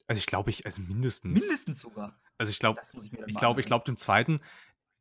Also 0.07 0.19
ich 0.19 0.27
glaube, 0.27 0.51
ich, 0.51 0.67
also 0.67 0.81
mindestens. 0.83 1.33
Mindestens 1.43 1.81
sogar. 1.81 2.21
Also 2.39 2.51
ich 2.51 2.59
glaube, 2.59 2.81
ich 2.97 3.13
ich 3.27 3.37
glaube, 3.37 3.61
ich 3.61 3.67
glaube, 3.67 3.85
dem 3.85 3.97
zweiten, 3.97 4.41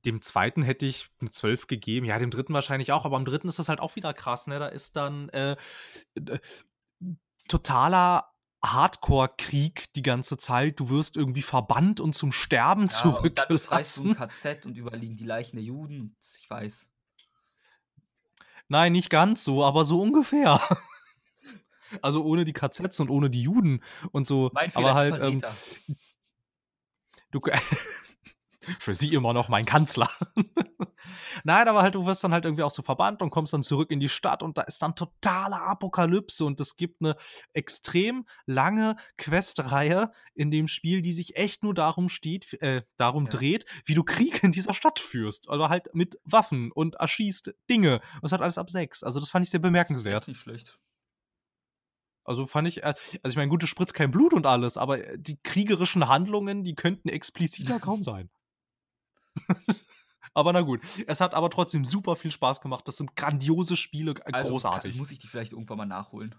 dem 0.06 0.22
zweiten 0.22 0.64
hätte 0.64 0.86
ich 0.86 1.10
eine 1.20 1.30
12 1.30 1.68
gegeben. 1.68 2.06
Ja, 2.06 2.18
dem 2.20 2.32
dritten 2.32 2.54
wahrscheinlich 2.54 2.92
auch, 2.92 3.06
aber 3.06 3.18
am 3.18 3.26
dritten 3.26 3.48
ist 3.48 3.60
das 3.60 3.70
halt 3.70 3.80
auch 3.80 3.96
wieder 3.96 4.14
krass, 4.14 4.48
ne? 4.48 4.60
Da 4.60 4.68
ist 4.68 4.96
dann 4.96 5.30
äh, 5.30 5.56
äh, 6.16 6.40
totaler 7.48 8.32
Hardcore-Krieg 8.64 9.92
die 9.94 10.04
ganze 10.04 10.38
Zeit. 10.38 10.80
Du 10.80 10.90
wirst 10.90 11.18
irgendwie 11.18 11.42
verbannt 11.42 12.00
und 12.00 12.14
zum 12.14 12.32
Sterben 12.32 12.88
Ja, 12.88 13.10
und 13.10 13.38
dann 13.38 13.48
befreist 13.48 13.98
du 13.98 14.02
ein 14.02 14.16
zurückgelassen. 14.16 14.16
KZ 14.16 14.66
und 14.68 14.78
überliegen 14.78 15.16
die 15.16 15.26
Leichen 15.26 15.56
der 15.56 15.66
Juden. 15.66 16.16
Ich 16.40 16.50
weiß. 16.50 16.90
Nein, 18.68 18.94
nicht 18.94 19.10
ganz 19.10 19.44
so, 19.44 19.66
aber 19.66 19.86
so 19.86 20.02
ungefähr. 20.02 20.62
Also 22.02 22.24
ohne 22.24 22.46
die 22.46 22.54
KZs 22.54 23.02
und 23.02 23.10
ohne 23.10 23.30
die 23.30 23.42
Juden 23.42 23.84
und 24.14 24.26
so. 24.26 24.50
Mein 24.54 24.72
Fehler, 24.72 24.92
aber 24.92 24.96
halt, 24.98 25.20
ähm, 25.20 25.42
du, 27.32 27.42
für 28.80 28.94
sie 28.94 29.14
immer 29.14 29.34
noch 29.34 29.50
mein 29.50 29.66
Kanzler. 29.66 30.10
Nein, 31.44 31.68
aber 31.68 31.82
halt, 31.82 31.96
du 31.96 32.06
wirst 32.06 32.24
dann 32.24 32.34
halt 32.34 32.46
irgendwie 32.46 32.64
auch 32.64 32.72
so 32.72 32.82
verbannt 32.82 33.22
und 33.22 33.30
kommst 33.32 33.54
dann 33.54 33.64
zurück 33.64 33.92
in 33.92 34.00
die 34.00 34.10
Stadt 34.10 34.44
und 34.44 34.58
da 34.58 34.62
ist 34.64 34.82
dann 34.82 34.96
totale 34.96 35.60
Apokalypse 35.60 36.46
und 36.46 36.60
es 36.60 36.76
gibt 36.76 37.02
eine 37.02 37.16
extrem 37.54 38.26
lange 38.46 38.96
Questreihe 39.18 40.12
in 40.34 40.52
dem 40.52 40.68
Spiel, 40.68 41.02
die 41.02 41.14
sich 41.14 41.36
echt 41.38 41.64
nur 41.64 41.74
darum 41.74 42.10
steht, 42.10 42.54
äh, 42.62 42.84
darum 42.98 43.26
Ja. 43.26 43.32
dreht, 43.32 43.66
wie 43.86 43.96
du 43.96 44.04
Krieg 44.04 44.44
in 44.44 44.52
dieser 44.52 44.74
Stadt 44.74 45.00
führst. 45.00 45.50
Oder 45.50 45.70
halt 45.70 45.90
mit 45.94 46.20
Waffen 46.24 46.72
und 46.72 46.96
erschießt 46.96 47.54
Dinge. 47.70 47.96
Und 48.16 48.24
das 48.24 48.32
hat 48.32 48.42
alles 48.42 48.58
ab 48.58 48.70
sechs. 48.70 49.04
Also 49.04 49.20
das 49.20 49.30
fand 49.30 49.44
ich 49.46 49.50
sehr 49.50 49.60
bemerkenswert. 49.60 50.28
Nicht 50.28 50.40
schlecht. 50.40 50.78
Also 52.24 52.46
fand 52.46 52.68
ich, 52.68 52.84
äh, 52.84 52.94
also 53.24 53.30
ich 53.30 53.36
meine, 53.36 53.50
gut, 53.50 53.64
es 53.64 53.70
spritzt 53.70 53.94
kein 53.96 54.12
Blut 54.12 54.34
und 54.34 54.46
alles, 54.46 54.78
aber 54.78 55.04
äh, 55.06 55.18
die 55.18 55.42
kriegerischen 55.42 56.08
Handlungen, 56.08 56.64
die 56.64 56.76
könnten 56.76 57.10
expliziter 57.10 57.80
kaum 57.80 58.04
sein. 58.04 58.30
aber 60.34 60.54
na 60.54 60.62
gut, 60.62 60.82
es 61.08 61.22
hat 61.22 61.34
aber 61.34 61.50
trotzdem 61.50 61.86
super 61.86 62.16
viel 62.16 62.32
Spaß 62.32 62.62
gemacht. 62.62 62.88
Das 62.88 62.98
sind 62.98 63.16
grandiose 63.16 63.76
Spiele, 63.76 64.12
äh, 64.26 64.34
Also 64.34 64.52
großartig. 64.52 64.94
Kann, 64.94 65.00
muss 65.00 65.12
ich 65.12 65.20
die 65.20 65.28
vielleicht 65.28 65.54
irgendwann 65.54 65.78
mal 65.78 65.86
nachholen. 65.86 66.36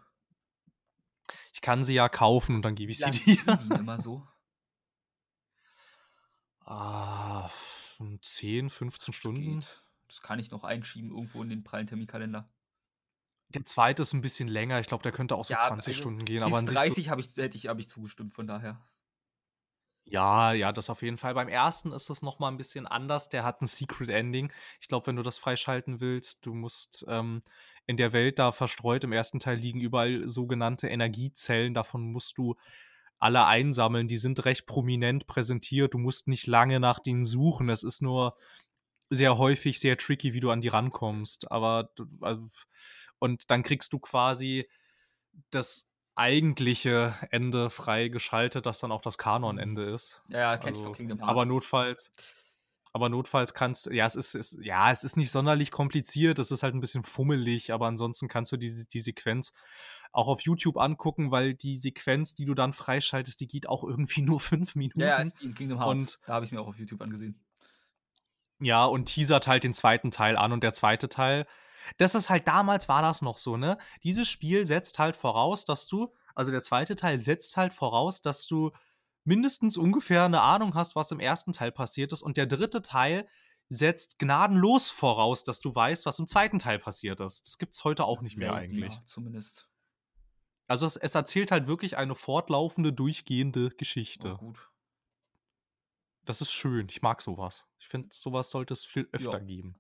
ich 1.53 1.61
kann 1.61 1.84
sie 1.84 1.95
ja 1.95 2.09
kaufen 2.09 2.57
und 2.57 2.62
dann 2.62 2.74
gebe 2.74 2.93
ich 2.93 2.99
sie 2.99 3.11
dir. 3.11 3.36
die 3.36 3.74
immer 3.74 3.99
so? 3.99 4.26
Ah, 6.64 7.51
10, 8.22 8.70
15 8.70 9.12
Stunden. 9.12 9.61
Geht. 9.61 9.82
Das 10.09 10.22
kann 10.22 10.38
ich 10.38 10.51
noch 10.51 10.64
einschieben 10.64 11.11
irgendwo 11.11 11.43
in 11.43 11.49
den 11.49 11.64
prallen 11.64 11.86
Terminkalender. 11.86 12.49
Der 13.49 13.64
zweite 13.64 14.03
ist 14.03 14.12
ein 14.12 14.20
bisschen 14.20 14.49
länger. 14.49 14.80
Ich 14.80 14.86
glaube, 14.86 15.03
der 15.03 15.12
könnte 15.12 15.36
auch 15.36 15.45
so 15.45 15.55
Ja, 15.55 15.61
20 15.61 15.95
also 15.95 16.01
Stunden 16.01 16.24
gehen. 16.24 16.43
Aber 16.43 16.57
an 16.57 16.66
sich 16.66 16.76
so, 16.76 16.82
30 16.82 17.09
habe 17.11 17.20
ich, 17.20 17.36
hätte 17.36 17.57
ich, 17.57 17.66
hab 17.66 17.78
ich 17.78 17.88
zugestimmt, 17.88 18.32
von 18.32 18.47
daher. 18.47 18.80
Ja, 20.12 20.52
ja, 20.52 20.72
das 20.72 20.90
auf 20.90 21.00
jeden 21.00 21.16
Fall. 21.16 21.32
Beim 21.32 21.48
ersten 21.48 21.90
ist 21.90 22.10
es 22.10 22.20
noch 22.20 22.38
mal 22.38 22.48
ein 22.48 22.58
bisschen 22.58 22.86
anders. 22.86 23.30
Der 23.30 23.44
hat 23.44 23.62
ein 23.62 23.66
Secret 23.66 24.10
Ending. 24.10 24.52
Ich 24.78 24.88
glaube, 24.88 25.06
wenn 25.06 25.16
du 25.16 25.22
das 25.22 25.38
freischalten 25.38 26.00
willst, 26.00 26.44
du 26.44 26.52
musst 26.52 27.06
ähm, 27.08 27.42
in 27.86 27.96
der 27.96 28.12
Welt 28.12 28.38
da 28.38 28.52
verstreut 28.52 29.04
im 29.04 29.12
ersten 29.12 29.40
Teil 29.40 29.56
liegen 29.56 29.80
überall 29.80 30.28
sogenannte 30.28 30.88
Energiezellen. 30.88 31.72
Davon 31.72 32.12
musst 32.12 32.36
du 32.36 32.56
alle 33.18 33.46
einsammeln. 33.46 34.06
Die 34.06 34.18
sind 34.18 34.44
recht 34.44 34.66
prominent 34.66 35.26
präsentiert. 35.26 35.94
Du 35.94 35.98
musst 35.98 36.28
nicht 36.28 36.46
lange 36.46 36.78
nach 36.78 36.98
denen 36.98 37.24
suchen. 37.24 37.70
Es 37.70 37.82
ist 37.82 38.02
nur 38.02 38.36
sehr 39.08 39.38
häufig 39.38 39.80
sehr 39.80 39.96
tricky, 39.96 40.34
wie 40.34 40.40
du 40.40 40.50
an 40.50 40.60
die 40.60 40.68
rankommst. 40.68 41.50
Aber 41.50 41.90
also, 42.20 42.50
und 43.18 43.50
dann 43.50 43.62
kriegst 43.62 43.94
du 43.94 43.98
quasi 43.98 44.68
das 45.50 45.86
eigentliche 46.14 47.14
Ende 47.30 47.70
freigeschaltet, 47.70 48.66
das 48.66 48.80
dann 48.80 48.92
auch 48.92 49.00
das 49.00 49.18
Kanonende 49.18 49.86
Mhm. 49.88 49.94
ist. 49.94 50.22
Ja, 50.28 50.56
kenn 50.58 50.74
ich 50.74 50.80
Also, 50.80 50.84
von 50.84 50.94
Kingdom 50.94 51.20
aber 51.20 51.40
Hearts. 51.40 51.48
notfalls 51.48 52.12
aber 52.94 53.08
notfalls 53.08 53.54
kannst 53.54 53.86
ja, 53.86 54.04
es 54.04 54.14
ist 54.16 54.34
ist 54.34 54.58
ja, 54.62 54.90
es 54.90 55.02
ist 55.02 55.16
nicht 55.16 55.30
sonderlich 55.30 55.70
kompliziert, 55.70 56.38
es 56.38 56.50
ist 56.50 56.62
halt 56.62 56.74
ein 56.74 56.80
bisschen 56.80 57.02
fummelig, 57.02 57.72
aber 57.72 57.86
ansonsten 57.86 58.28
kannst 58.28 58.52
du 58.52 58.58
die 58.58 58.84
die 58.86 59.00
Sequenz 59.00 59.54
auch 60.12 60.28
auf 60.28 60.42
YouTube 60.42 60.76
angucken, 60.76 61.30
weil 61.30 61.54
die 61.54 61.76
Sequenz, 61.78 62.34
die 62.34 62.44
du 62.44 62.52
dann 62.52 62.74
freischaltest, 62.74 63.40
die 63.40 63.48
geht 63.48 63.66
auch 63.66 63.82
irgendwie 63.82 64.20
nur 64.22 64.40
5 64.40 64.74
Minuten. 64.74 65.00
Ja, 65.00 65.06
ja, 65.06 65.16
ist 65.22 65.40
wie 65.40 65.46
in 65.46 65.54
Kingdom 65.54 65.78
Hearts. 65.78 65.90
Und 65.90 66.18
da 66.26 66.34
habe 66.34 66.44
ich 66.44 66.52
mir 66.52 66.60
auch 66.60 66.68
auf 66.68 66.78
YouTube 66.78 67.00
angesehen. 67.00 67.40
ja, 68.60 68.84
und 68.84 69.06
teasert 69.06 69.46
halt 69.46 69.64
den 69.64 69.72
zweiten 69.74 70.10
Teil 70.10 70.36
an 70.36 70.52
und 70.52 70.62
der 70.62 70.74
zweite 70.74 71.08
Teil 71.08 71.46
das 71.99 72.14
ist 72.14 72.30
halt 72.30 72.47
damals 72.49 72.89
war 72.89 73.03
das 73.03 73.22
noch 73.22 73.39
so, 73.39 73.57
ne? 73.57 73.78
Dieses 74.03 74.28
Spiel 74.28 74.66
setzt 74.66 74.99
halt 74.99 75.16
voraus, 75.16 75.64
dass 75.64 75.87
du 75.87 76.12
also 76.35 76.51
der 76.51 76.62
zweite 76.62 76.97
Teil 76.97 77.18
setzt 77.18 77.57
halt 77.57 77.72
voraus, 77.74 78.20
dass 78.22 78.47
du 78.47 78.70
mindestens 79.24 79.76
ungefähr 79.76 80.24
eine 80.24 80.41
Ahnung 80.41 80.74
hast, 80.74 80.97
was 80.97 81.12
im 81.12 81.20
ersten 81.20 81.53
Teil 81.53 81.70
passiert 81.72 82.12
ist 82.12 82.22
und 82.22 82.37
der 82.37 82.47
dritte 82.47 82.83
Teil 82.83 83.28
setzt 83.68 84.18
gnadenlos 84.18 84.91
voraus, 84.91 85.45
dass 85.45 85.61
du 85.61 85.74
weißt, 85.74 86.05
was 86.07 86.18
im 86.18 86.26
zweiten 86.26 86.59
Teil 86.59 86.78
passiert 86.78 87.20
ist. 87.20 87.47
Das 87.47 87.59
gibt's 87.59 87.85
heute 87.85 88.05
auch 88.05 88.20
nicht 88.22 88.37
mehr 88.37 88.55
eigentlich. 88.55 88.99
Zumindest. 89.07 89.68
Also 90.66 90.87
es, 90.87 90.97
es 90.97 91.14
erzählt 91.14 91.51
halt 91.51 91.66
wirklich 91.66 91.97
eine 91.97 92.14
fortlaufende, 92.14 92.93
durchgehende 92.93 93.70
Oh, 93.72 93.76
Geschichte. 93.76 94.37
gut. 94.37 94.70
Das 96.24 96.41
ist 96.41 96.53
schön. 96.53 96.89
Ich 96.89 97.03
mag 97.03 97.20
sowas. 97.22 97.66
Ich 97.78 97.89
finde, 97.89 98.09
sowas 98.12 98.51
sollte 98.51 98.72
es 98.72 98.85
viel 98.85 99.09
öfter 99.12 99.33
Ja. 99.33 99.39
geben. 99.41 99.76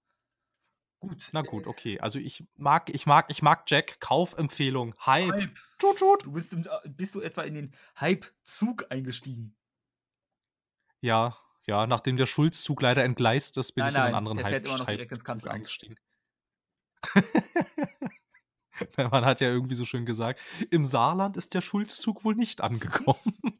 Gut. 1.02 1.30
Na 1.32 1.42
gut, 1.42 1.66
okay. 1.66 1.98
Also 1.98 2.20
ich 2.20 2.44
mag, 2.56 2.88
ich 2.94 3.06
mag, 3.06 3.28
ich 3.28 3.42
mag 3.42 3.64
Jack. 3.66 3.98
Kaufempfehlung. 3.98 4.94
Hype. 5.04 5.32
Hype. 5.32 5.58
Du 5.80 6.32
bist, 6.32 6.52
im, 6.52 6.62
äh, 6.62 6.88
bist 6.88 7.16
du 7.16 7.20
etwa 7.20 7.42
in 7.42 7.54
den 7.54 7.74
Hype-Zug 7.98 8.86
eingestiegen? 8.90 9.56
Ja, 11.00 11.36
ja. 11.66 11.88
Nachdem 11.88 12.16
der 12.16 12.26
Schulzzug 12.26 12.82
leider 12.82 13.02
entgleist 13.02 13.56
ist, 13.56 13.72
bin 13.72 13.82
Nein, 13.82 13.90
ich 13.90 13.96
in 13.96 14.02
einen 14.02 14.12
nein, 14.12 14.18
anderen 14.18 14.36
der 14.36 14.46
Hype, 14.46 14.52
fährt 14.52 14.66
immer 14.66 14.78
noch 14.78 14.86
direkt 14.86 15.10
ins 15.10 15.24
Kanzleramt. 15.24 15.56
eingestiegen. 15.56 15.96
Man 19.10 19.24
hat 19.24 19.40
ja 19.40 19.48
irgendwie 19.48 19.74
so 19.74 19.84
schön 19.84 20.06
gesagt, 20.06 20.38
im 20.70 20.84
Saarland 20.84 21.36
ist 21.36 21.54
der 21.54 21.62
Schulzzug 21.62 22.24
wohl 22.24 22.36
nicht 22.36 22.60
angekommen. 22.60 23.18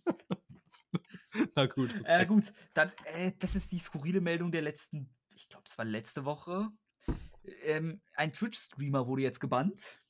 Na 1.57 1.67
gut. 1.67 1.93
Äh, 2.05 2.23
Okay. 2.23 2.27
gut, 2.27 2.53
dann, 2.75 2.93
äh, 3.05 3.33
das 3.39 3.55
ist 3.57 3.73
die 3.73 3.79
skurrile 3.79 4.21
Meldung 4.21 4.53
der 4.53 4.63
letzten, 4.63 5.13
ich 5.35 5.49
glaube, 5.49 5.65
es 5.67 5.77
war 5.79 5.85
letzte 5.85 6.25
Woche. 6.25 6.69
Ähm, 7.65 8.01
ein 8.15 8.33
Twitch-Streamer 8.33 9.07
wurde 9.07 9.23
jetzt 9.23 9.41
gebannt, 9.41 10.03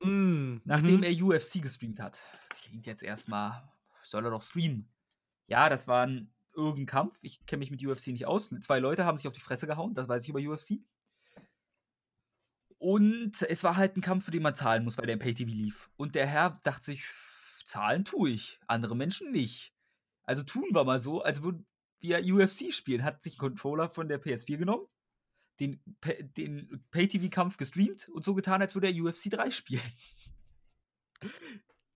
Mm, 0.00 0.58
nachdem 0.64 0.98
mhm. 0.98 1.02
er 1.02 1.22
UFC 1.22 1.60
gestreamt 1.60 2.00
hat. 2.00 2.20
Klingt 2.50 2.86
jetzt 2.86 3.02
erstmal, 3.02 3.68
soll 4.02 4.24
er 4.24 4.30
doch 4.30 4.42
streamen. 4.42 4.88
Ja, 5.48 5.68
das 5.68 5.88
war 5.88 6.06
ein 6.06 6.32
irgendein 6.54 6.86
Kampf. 6.86 7.18
Ich 7.22 7.44
kenne 7.46 7.60
mich 7.60 7.70
mit 7.70 7.84
UFC 7.84 8.08
nicht 8.08 8.26
aus. 8.26 8.50
Zwei 8.60 8.78
Leute 8.78 9.04
haben 9.04 9.18
sich 9.18 9.26
auf 9.26 9.32
die 9.32 9.40
Fresse 9.40 9.66
gehauen, 9.66 9.94
das 9.94 10.08
weiß 10.08 10.22
ich 10.22 10.28
über 10.28 10.40
UFC. 10.40 10.80
Und 12.78 13.42
es 13.42 13.64
war 13.64 13.76
halt 13.76 13.96
ein 13.96 14.02
Kampf, 14.02 14.26
für 14.26 14.30
den 14.30 14.42
man 14.42 14.54
zahlen 14.54 14.84
muss, 14.84 14.98
weil 14.98 15.06
der 15.06 15.14
im 15.14 15.18
Pay-TV 15.18 15.50
lief. 15.50 15.90
Und 15.96 16.14
der 16.14 16.26
Herr 16.26 16.60
dachte 16.62 16.84
sich, 16.84 17.04
zahlen 17.64 18.04
tue 18.04 18.30
ich, 18.30 18.60
andere 18.68 18.94
Menschen 18.94 19.32
nicht. 19.32 19.74
Also 20.22 20.44
tun 20.44 20.68
wir 20.70 20.84
mal 20.84 21.00
so, 21.00 21.22
als 21.22 21.42
würden 21.42 21.66
wir 21.98 22.20
UFC 22.20 22.72
spielen. 22.72 23.02
Hat 23.02 23.24
sich 23.24 23.34
einen 23.34 23.50
Controller 23.50 23.88
von 23.88 24.08
der 24.08 24.22
PS4 24.22 24.58
genommen, 24.58 24.86
den, 25.60 25.80
den 26.36 26.84
Pay-TV-Kampf 26.90 27.56
gestreamt 27.56 28.08
und 28.10 28.24
so 28.24 28.34
getan, 28.34 28.60
als 28.62 28.74
würde 28.74 28.88
er 28.88 29.02
UFC 29.04 29.30
3 29.30 29.50
spielen. 29.50 29.82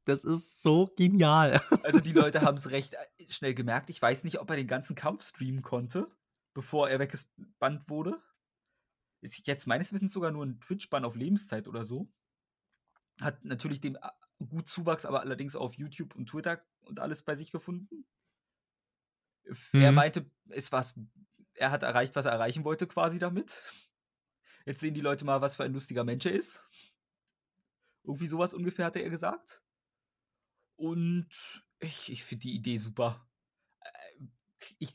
Das 0.04 0.24
ist 0.24 0.62
so 0.62 0.88
genial. 0.96 1.60
Also 1.84 2.00
die 2.00 2.12
Leute 2.12 2.42
haben 2.42 2.56
es 2.56 2.70
recht 2.70 2.94
äh, 2.94 3.32
schnell 3.32 3.54
gemerkt. 3.54 3.88
Ich 3.90 4.02
weiß 4.02 4.24
nicht, 4.24 4.40
ob 4.40 4.50
er 4.50 4.56
den 4.56 4.66
ganzen 4.66 4.96
Kampf 4.96 5.22
streamen 5.24 5.62
konnte, 5.62 6.10
bevor 6.54 6.88
er 6.90 6.98
weggebannt 6.98 7.88
wurde. 7.88 8.20
Ist 9.20 9.46
jetzt 9.46 9.68
meines 9.68 9.92
Wissens 9.92 10.12
sogar 10.12 10.32
nur 10.32 10.44
ein 10.44 10.58
Twitch-Bann 10.58 11.04
auf 11.04 11.14
Lebenszeit 11.14 11.68
oder 11.68 11.84
so. 11.84 12.12
Hat 13.20 13.44
natürlich 13.44 13.80
dem 13.80 13.94
äh, 13.94 14.00
gut 14.44 14.68
Zuwachs, 14.68 15.06
aber 15.06 15.20
allerdings 15.20 15.54
auf 15.54 15.74
YouTube 15.74 16.16
und 16.16 16.28
Twitter 16.28 16.60
und 16.80 16.98
alles 16.98 17.22
bei 17.22 17.36
sich 17.36 17.52
gefunden. 17.52 18.04
F- 19.44 19.70
Er 19.74 19.90
Mhm. 19.92 19.96
meinte, 19.96 20.30
es 20.48 20.72
war's, 20.72 20.98
er 21.62 21.70
hat 21.70 21.84
erreicht, 21.84 22.16
was 22.16 22.26
er 22.26 22.32
erreichen 22.32 22.64
wollte 22.64 22.88
quasi 22.88 23.18
damit. 23.18 23.62
Jetzt 24.66 24.80
sehen 24.80 24.94
die 24.94 25.00
Leute 25.00 25.24
mal, 25.24 25.40
was 25.40 25.56
für 25.56 25.64
ein 25.64 25.72
lustiger 25.72 26.02
Mensch 26.02 26.26
er 26.26 26.32
ist. 26.32 26.60
Irgendwie 28.02 28.26
sowas 28.26 28.52
ungefähr 28.52 28.86
hatte 28.86 28.98
er 28.98 29.10
gesagt. 29.10 29.62
Und 30.76 31.28
ich, 31.78 32.10
ich 32.10 32.24
finde 32.24 32.42
die 32.42 32.54
Idee 32.54 32.76
super. 32.76 33.28
Äh, 33.80 34.26
Ich, 34.78 34.94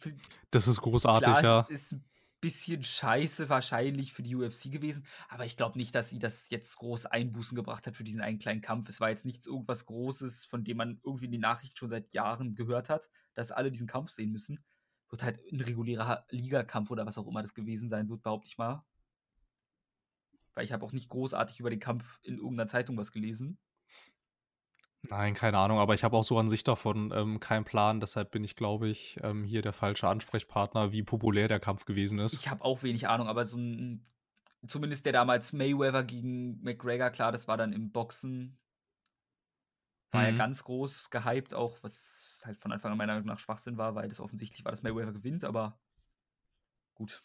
Das 0.51 0.67
ist 0.67 0.81
großartig, 0.81 1.27
klar, 1.27 1.43
ja. 1.43 1.73
ist 1.73 1.93
ein 1.93 2.05
bisschen 2.41 2.83
scheiße 2.83 3.49
wahrscheinlich 3.49 4.13
für 4.13 4.23
die 4.23 4.35
UFC 4.35 4.71
gewesen, 4.71 5.05
aber 5.29 5.45
ich 5.45 5.57
glaube 5.57 5.77
nicht, 5.77 5.95
dass 5.95 6.09
sie 6.09 6.19
das 6.19 6.49
jetzt 6.49 6.77
groß 6.77 7.05
Einbußen 7.05 7.55
gebracht 7.55 7.87
hat 7.87 7.95
für 7.95 8.03
diesen 8.03 8.21
einen 8.21 8.39
kleinen 8.39 8.61
Kampf. 8.61 8.89
Es 8.89 8.99
war 8.99 9.09
jetzt 9.09 9.25
nichts 9.25 9.47
irgendwas 9.47 9.85
Großes, 9.85 10.45
von 10.45 10.63
dem 10.63 10.77
man 10.77 10.99
irgendwie 11.03 11.25
in 11.25 11.31
den 11.31 11.41
Nachrichten 11.41 11.77
schon 11.77 11.89
seit 11.89 12.13
Jahren 12.13 12.55
gehört 12.55 12.89
hat, 12.89 13.09
dass 13.33 13.51
alle 13.51 13.71
diesen 13.71 13.87
Kampf 13.87 14.11
sehen 14.11 14.31
müssen. 14.31 14.63
Wird 15.09 15.23
halt 15.23 15.39
ein 15.51 15.61
regulärer 15.61 16.25
Ligakampf 16.29 16.91
oder 16.91 17.05
was 17.05 17.17
auch 17.17 17.27
immer 17.27 17.41
das 17.41 17.53
gewesen 17.53 17.89
sein 17.89 18.09
wird, 18.09 18.23
behaupte 18.23 18.47
ich 18.49 18.57
mal. 18.57 18.83
Weil 20.55 20.65
ich 20.65 20.73
habe 20.73 20.85
auch 20.85 20.91
nicht 20.91 21.07
großartig 21.09 21.59
über 21.61 21.69
den 21.69 21.79
Kampf 21.79 22.19
in 22.23 22.35
irgendeiner 22.37 22.67
Zeitung 22.67 22.97
was 22.97 23.11
gelesen. 23.13 23.57
Nein, 25.09 25.33
keine 25.35 25.57
Ahnung, 25.57 25.79
aber 25.79 25.93
ich 25.95 26.03
habe 26.03 26.17
auch 26.17 26.23
so 26.23 26.37
an 26.37 26.49
sich 26.49 26.63
davon 26.63 27.11
ähm, 27.15 27.39
keinen 27.39 27.63
Plan. 27.65 27.99
Deshalb 27.99 28.31
bin 28.31 28.43
ich, 28.43 28.55
glaube 28.55 28.89
ich, 28.89 29.17
ähm, 29.23 29.43
hier 29.43 29.61
der 29.61 29.73
falsche 29.73 30.07
Ansprechpartner, 30.07 30.91
wie 30.91 31.03
populär 31.03 31.47
der 31.47 31.59
Kampf 31.59 31.85
gewesen 31.85 32.19
ist. 32.19 32.43
Ich 32.43 32.47
habe 32.49 32.63
auch 32.63 32.83
wenig 32.83 33.07
Ahnung, 33.07 33.27
aber 33.27 33.45
so 33.45 33.57
ein, 33.57 34.05
zumindest 34.67 35.05
der 35.05 35.13
damals 35.13 35.53
Mayweather 35.53 36.03
gegen 36.03 36.61
McGregor, 36.63 37.09
klar, 37.09 37.31
das 37.31 37.47
war 37.47 37.57
dann 37.57 37.73
im 37.73 37.91
Boxen, 37.91 38.57
war 40.11 40.25
ja 40.25 40.31
Mhm. 40.31 40.37
ganz 40.37 40.63
groß 40.63 41.09
gehypt, 41.09 41.53
auch 41.53 41.77
was 41.83 42.26
halt 42.47 42.57
von 42.57 42.71
Anfang 42.71 42.91
an 42.91 42.97
meiner 42.97 43.13
Meinung 43.13 43.27
nach 43.27 43.39
Schwachsinn 43.39 43.77
war, 43.77 43.95
weil 43.95 44.09
das 44.09 44.19
offensichtlich 44.19 44.65
war, 44.65 44.71
dass 44.71 44.83
Mayweather 44.83 45.13
gewinnt, 45.13 45.43
aber 45.43 45.79
gut. 46.95 47.21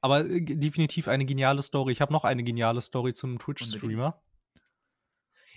Aber 0.00 0.24
äh, 0.24 0.40
definitiv 0.40 1.08
eine 1.08 1.24
geniale 1.24 1.62
Story. 1.62 1.92
Ich 1.92 2.00
habe 2.00 2.12
noch 2.12 2.24
eine 2.24 2.42
geniale 2.42 2.80
Story 2.80 3.14
zu 3.14 3.26
einem 3.26 3.38
Twitch-Streamer. 3.38 4.20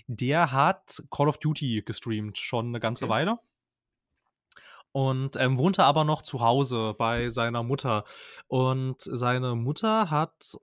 Der 0.08 0.52
hat 0.52 1.04
Call 1.12 1.30
of 1.30 1.38
Duty 1.38 1.84
gestreamt, 1.86 2.38
schon 2.38 2.68
eine 2.68 2.80
ganze 2.80 3.06
Okay. 3.06 3.14
Weile. 3.14 3.40
Und 4.94 5.38
ähm, 5.38 5.58
wohnte 5.58 5.86
aber 5.86 6.04
noch 6.04 6.22
zu 6.22 6.42
Hause 6.42 6.96
bei 6.98 7.30
seiner 7.30 7.64
Mutter. 7.64 8.04
Und 8.48 9.02
seine 9.02 9.56
Mutter 9.56 10.10
hat 10.10 10.58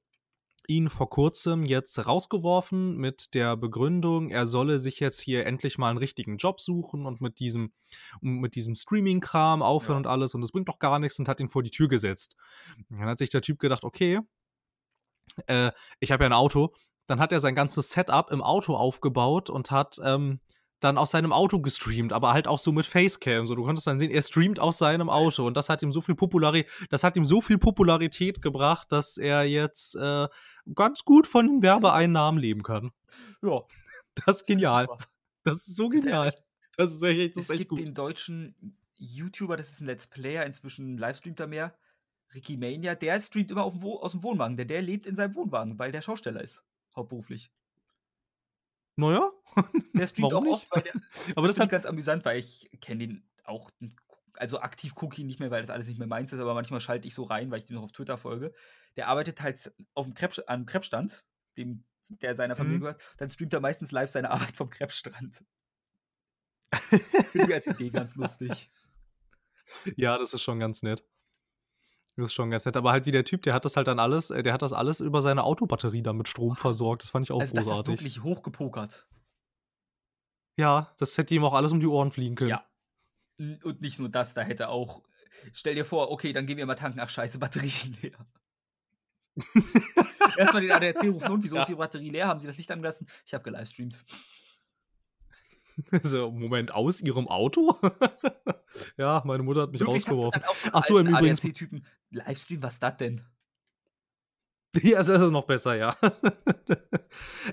ihn 0.69 0.91
vor 0.91 1.09
kurzem 1.11 1.65
jetzt 1.65 2.07
rausgeworfen 2.07 2.97
mit 2.97 3.35
der 3.35 3.57
Begründung, 3.57 4.31
er 4.31 4.47
solle 4.47 4.79
sich 4.79 5.01
jetzt 5.01 5.19
hier 5.19 5.47
endlich 5.47 5.79
mal 5.79 5.89
einen 5.89 5.99
richtigen 5.99 6.37
Job 6.37 6.61
suchen 6.61 7.07
und 7.07 7.21
mit 7.21 7.41
diesem, 7.41 7.73
mit 8.21 8.55
diesem 8.55 8.75
Streaming-Kram 8.75 9.63
aufhören 9.63 10.05
Ja. 10.05 10.11
und 10.11 10.13
alles 10.13 10.35
und 10.35 10.43
es 10.43 10.53
bringt 10.53 10.69
doch 10.69 10.79
gar 10.79 10.99
nichts 10.99 11.19
und 11.19 11.27
hat 11.29 11.41
ihn 11.41 11.49
vor 11.49 11.63
die 11.63 11.71
Tür 11.71 11.89
gesetzt. 11.89 12.37
Dann 12.91 13.01
hat 13.07 13.19
sich 13.19 13.31
der 13.31 13.43
Typ 13.43 13.59
gedacht, 13.59 13.83
okay, 13.83 14.21
äh, 15.47 15.73
ich 16.01 16.13
habe 16.13 16.25
ja 16.25 16.29
ein 16.29 16.35
Auto. 16.35 16.75
Dann 17.07 17.21
hat 17.21 17.33
er 17.33 17.41
sein 17.41 17.55
ganzes 17.55 17.91
Setup 17.91 18.31
im 18.31 18.43
Auto 18.43 18.77
aufgebaut 18.77 19.49
und 19.49 19.71
hat 19.71 19.97
ähm, 20.05 20.41
dann 20.81 20.99
aus 20.99 21.11
seinem 21.11 21.33
Auto 21.33 21.61
gestreamt, 21.61 22.13
aber 22.13 22.33
halt 22.33 22.47
auch 22.47 22.59
so 22.59 22.73
mit 22.73 22.87
Facecam. 22.87 23.47
So, 23.47 23.55
du 23.55 23.65
konntest 23.65 23.87
dann 23.87 23.99
sehen, 23.99 24.11
er 24.11 24.23
streamt 24.23 24.61
aus 24.61 24.79
seinem 24.79 25.11
Auto 25.11 25.47
und 25.47 25.57
das 25.57 25.69
hat 25.69 25.83
ihm 25.83 25.93
so 25.93 26.01
viel 26.01 26.15
Populari 26.15 26.67
das 26.91 27.03
hat 27.05 27.17
ihm 27.17 27.25
so 27.25 27.41
viel 27.41 27.59
Popularität 27.59 28.41
gebracht, 28.43 28.93
dass 28.93 29.17
er 29.19 29.45
jetzt 29.45 29.97
äh, 29.97 30.29
ganz 30.75 31.05
gut 31.05 31.27
von 31.27 31.47
den 31.47 31.63
Werbeeinnahmen 31.63 32.41
leben 32.41 32.63
kann. 32.63 32.93
Ja, 33.43 33.63
Das 34.27 34.37
ist 34.37 34.47
genial. 34.47 34.87
super. 34.87 34.99
Das 35.45 35.67
ist 35.69 35.77
so 35.77 35.89
genial. 35.89 36.35
Das 36.77 36.93
ist 36.95 37.03
echt, 37.03 37.37
das 37.37 37.45
Es 37.45 37.45
ist 37.45 37.51
echt 37.51 37.59
gibt 37.61 37.71
gut. 37.71 37.79
den 37.81 37.95
deutschen 37.95 38.77
YouTuber, 38.95 39.57
das 39.57 39.71
ist 39.71 39.81
ein 39.81 39.87
Let's 39.87 40.07
Player, 40.07 40.45
inzwischen 40.45 40.99
livestreamt 40.99 41.41
er 41.41 41.47
mehr, 41.47 41.75
Ricky 42.35 42.57
Mania, 42.57 42.95
der 42.95 43.19
streamt 43.21 43.51
immer 43.51 43.71
dem 43.71 43.83
aus 43.85 44.13
dem 44.13 44.23
Wohnwagen, 44.23 44.57
der, 44.57 44.67
der 44.67 44.83
lebt 44.83 45.07
in 45.07 45.17
seinem 45.17 45.35
Wohnwagen, 45.35 45.79
weil 45.79 45.93
der 45.93 46.03
Schausteller 46.03 46.43
ist, 46.43 46.65
hauptberuflich. 46.95 47.51
Naja. 48.99 49.31
Der 49.95 50.07
streamt 50.09 50.35
auch 50.35 50.45
oft, 50.45 50.63
nicht? 50.65 50.71
weil 50.73 50.83
der 50.83 50.93
Aber 51.37 51.49
das 51.49 51.59
hat 51.61 51.71
ganz 51.71 51.87
amüsant, 51.87 52.25
weil 52.25 52.39
ich 52.39 52.69
kenne 52.81 53.07
den 53.07 53.29
auch 53.45 53.71
also 54.35 54.61
aktiv 54.61 54.95
gucke 54.95 55.21
ihn 55.21 55.27
nicht 55.27 55.41
mehr, 55.41 55.51
weil 55.51 55.63
das 55.63 55.71
alles 55.71 55.87
nicht 55.87 55.99
mehr 55.99 56.07
meins 56.07 56.33
ist, 56.33 56.39
aber 56.41 56.55
manchmal 56.55 56.81
schalte 56.81 57.09
ich 57.09 57.15
so 57.15 57.25
rein, 57.25 57.51
weil 57.51 57.59
ich 57.59 57.65
dem 57.65 57.77
noch 57.77 57.83
auf 57.85 57.93
Twitter 57.93 58.19
folge. 58.19 58.53
Der 58.97 59.09
arbeitet 59.09 59.41
halt 59.41 59.73
auf'm 59.97 60.15
Kreppsch 60.15 60.41
am 60.47 60.67
Kreppstand, 60.67 61.25
dem 61.57 61.85
der 62.09 62.35
seiner 62.35 62.57
Familie 62.57 62.79
Mhm. 62.79 62.83
gehört. 62.83 63.03
Dann 63.19 63.31
streamt 63.31 63.53
er 63.55 63.61
meistens 63.61 63.91
live 63.93 64.11
seine 64.11 64.31
Arbeit 64.31 64.57
vom 64.57 64.71
Kreppstrand. 64.71 65.45
Finde 66.73 67.47
ich 67.49 67.55
als 67.55 67.67
Idee 67.67 67.91
ganz 67.91 68.17
lustig. 68.17 68.71
Ja, 69.97 70.19
das 70.19 70.35
ist 70.35 70.43
schon 70.43 70.59
ganz 70.61 70.83
nett. 70.83 71.05
Das 72.19 72.27
ist 72.27 72.33
schon 72.35 72.51
ganz 72.51 72.65
nett. 72.65 72.77
Aber 72.77 72.91
halt 72.91 73.07
wie 73.07 73.13
der 73.13 73.25
Typ, 73.25 73.43
der 73.43 73.55
hat 73.55 73.65
das 73.65 73.77
halt 73.77 73.87
dann 73.87 74.01
alles 74.01 74.31
äh, 74.31 74.43
der 74.43 74.53
hat 74.53 74.63
das 74.63 74.73
alles 74.73 74.99
über 74.99 75.23
seine 75.23 75.45
Autobatterie 75.45 76.03
dann 76.03 76.17
mit 76.17 76.27
Strom 76.27 76.57
versorgt. 76.57 77.03
Das 77.05 77.11
fand 77.11 77.25
ich 77.25 77.31
auch 77.31 77.39
Also, 77.41 77.53
das 77.55 77.65
ist 77.65 77.71
großartig. 77.71 78.01
wirklich 78.01 78.23
hochgepokert. 78.25 79.07
Ja, 80.59 80.93
das 80.99 81.17
hätte 81.17 81.33
ihm 81.37 81.45
auch 81.45 81.55
alles 81.55 81.71
um 81.73 81.79
die 81.79 81.87
Ohren 81.87 82.11
fliegen 82.11 82.35
können. 82.35 82.51
Ja. 82.51 82.65
Und 83.63 83.81
nicht 83.81 84.01
nur 84.01 84.09
das, 84.09 84.35
da 84.35 84.43
hätte 84.43 84.69
auch 84.69 85.05
stell 85.53 85.77
dir 85.77 85.85
vor, 85.85 86.11
okay, 86.11 86.33
dann 86.33 86.47
gehen 86.47 86.57
wir 86.57 86.67
mal 86.67 86.75
tanken. 86.75 86.99
Ach 86.99 87.09
scheiße, 87.09 87.39
Batterie 87.39 87.71
leer. 88.03 88.27
Erst 90.37 90.53
mal 90.53 90.61
den 90.61 90.73
ADAC 90.73 91.05
rufen: 91.05 91.31
„Und, 91.31 91.45
wieso 91.45 91.57
Ja. 91.57 91.63
ist 91.63 91.69
Ihre 91.69 91.79
Batterie 91.79 92.11
leer? 92.11 92.27
Haben 92.27 92.41
Sie 92.41 92.49
das 92.49 92.59
Licht 92.59 92.71
angelassen?“ 92.73 93.07
„Ich 93.25 93.35
habe 93.35 93.45
gelivestreamt.“ 93.45 94.05
So, 96.03 96.31
Moment, 96.31 96.73
aus 96.75 97.01
Ihrem 97.01 97.29
Auto? 97.29 97.77
Ja, 98.99 99.23
meine 99.25 99.43
Mutter 99.43 99.63
hat 99.63 99.73
mich 99.73 99.87
Wirklich, 99.87 99.87
rausgeworfen. 99.87 100.41
dann 100.41 100.45
auch 100.45 100.57
so 100.57 100.69
'n 100.69 100.73
Ach 100.73 100.85
so, 100.85 100.99
im 100.99 101.09
Übrigen 101.09 101.39
ADAC-Typen: 101.39 101.85
„Livestream, 102.11 102.63
was 102.63 102.79
das 102.79 102.97
denn?“ 102.97 103.29
Ja, 104.83 105.01
es 105.01 105.09
ist 105.09 105.31
noch 105.31 105.47
besser, 105.47 105.75
ja. 105.77 105.95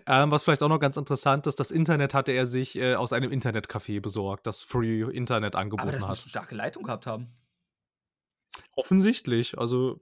Ähm, 0.07 0.31
was 0.31 0.43
vielleicht 0.43 0.61
auch 0.63 0.69
noch 0.69 0.79
ganz 0.79 0.97
interessant 0.97 1.47
ist, 1.47 1.59
das 1.59 1.71
Internet 1.71 2.13
hatte 2.13 2.31
er 2.33 2.45
sich, 2.45 2.75
äh, 2.77 2.95
aus 2.95 3.13
einem 3.13 3.31
Internetcafé 3.31 4.01
besorgt, 4.01 4.45
das 4.47 4.61
Free 4.61 5.01
Internet 5.03 5.55
Aber 5.77 5.91
angeboten 5.91 5.91
das 5.91 6.07
muss 6.07 6.17
hat. 6.17 6.25
'ne 6.25 6.29
starke 6.29 6.55
Leitung 6.55 6.83
gehabt 6.83 7.05
haben. 7.05 7.35
Offensichtlich, 8.77 9.57
also 9.57 10.01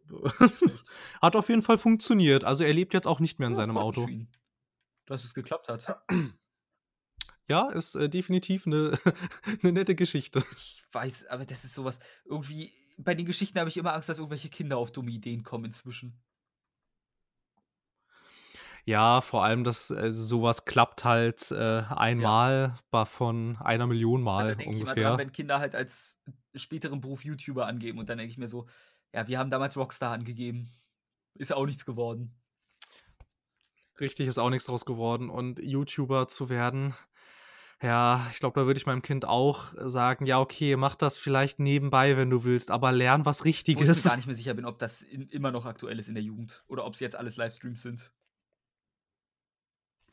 hat 1.21 1.35
auf 1.35 1.49
jeden 1.49 1.61
Fall 1.61 1.77
funktioniert. 1.77 2.43
Also, 2.43 2.63
er 2.63 2.73
lebt 2.73 2.93
jetzt 2.95 3.07
auch 3.07 3.19
nicht 3.19 3.37
mehr 3.37 3.47
in 3.47 3.55
Ja, 3.55 3.55
seinem 3.55 3.77
Auto. 3.77 4.13
dass 5.07 5.23
es 5.25 5.33
geklappt 5.33 5.69
hat. 5.69 6.03
Ja, 7.49 7.69
ist, 7.71 7.95
äh, 7.95 8.07
definitiv 8.09 8.65
'ne 8.65 8.97
'ne 9.61 9.71
nette 9.73 9.95
Geschichte. 9.95 10.43
Ich 10.51 10.83
weiß, 10.91 11.27
aber 11.27 11.45
das 11.45 11.63
ist 11.63 11.73
so 11.73 11.83
was 11.85 11.99
irgendwie 12.25 12.73
bei 12.97 13.15
den 13.15 13.25
Geschichten 13.25 13.59
habe 13.59 13.69
ich 13.69 13.77
immer 13.77 13.93
Angst, 13.93 14.09
dass 14.09 14.19
irgendwelche 14.19 14.49
Kinder 14.49 14.77
auf 14.77 14.91
dumme 14.91 15.11
Ideen 15.11 15.43
kommen 15.43 15.65
inzwischen. 15.65 16.23
Ja, 18.87 19.21
vor 19.21 19.45
allem, 19.45 19.63
dass, 19.63 19.89
äh, 19.91 20.11
so 20.11 20.43
was 20.43 20.65
klappt 20.65 21.05
halt, 21.05 21.51
äh, 21.51 21.83
Ja. 22.17 22.33
einmal 22.35 22.75
ba 22.91 23.05
von 23.05 23.57
1.000.000 23.61 24.23
Ja, 24.37 24.43
da 24.45 24.51
Mal 24.51 24.55
denke 24.55 24.73
ich 24.73 24.81
immer 24.81 24.95
dran, 24.95 25.15
ungefähr. 25.15 25.19
wenn 25.19 25.31
Kinder 25.31 25.59
halt 25.59 25.75
als 25.75 26.19
späteren 26.55 27.01
Beruf 27.01 27.23
YouTuber 27.23 27.67
angeben 27.67 27.99
und 27.99 28.09
dann 28.09 28.17
denke 28.17 28.31
ich 28.31 28.37
mir 28.39 28.47
so: 28.47 28.67
„Ja, 29.13 29.27
wir 29.27 29.37
haben 29.37 29.51
damals 29.51 29.77
Rockstar 29.77 30.11
angegeben. 30.11 30.69
Ist 31.35 31.49
ja 31.51 31.55
auch 31.57 31.65
nichts 31.67 31.85
geworden.“ 31.85 32.35
Richtig, 33.99 34.27
ist 34.27 34.39
auch 34.39 34.49
nix 34.49 34.65
draus 34.65 34.85
geworden. 34.85 35.29
Und 35.29 35.59
YouTuber 35.59 36.27
zu 36.27 36.49
werden, 36.49 36.95
ja, 37.83 38.25
ich 38.31 38.39
glaube, 38.39 38.59
da 38.59 38.65
würde 38.65 38.77
ich 38.79 38.85
meinem 38.85 39.01
Kind 39.01 39.25
auch 39.25 39.73
sagen: 39.77 40.25
„Ja, 40.25 40.39
okay, 40.39 40.75
mach 40.75 40.95
das 40.95 41.17
vielleicht 41.19 41.59
nebenbei, 41.59 42.17
wenn 42.17 42.29
du 42.29 42.43
willst, 42.43 42.71
aber 42.71 42.91
lern 42.91 43.25
was 43.25 43.45
Wo 43.73 43.83
ich 43.83 43.93
mir 43.93 44.01
Richtiges.“ 44.01 44.01
gar 44.01 44.15
nicht 44.15 44.25
mehr 44.27 44.33
sicher 44.35 44.53
bin, 44.55 44.65
ob 44.65 44.79
das 44.79 45.01
in 45.03 45.27
immer 45.29 45.51
noch 45.51 45.65
aktuell 45.65 45.99
ist 45.99 46.07
in 46.07 46.15
der 46.15 46.23
Jugend 46.23 46.63
oder 46.67 46.85
ob's 46.85 46.99
jetzt 47.01 47.15
alles 47.15 47.37
Livestreams 47.37 47.81
sind. 47.83 48.11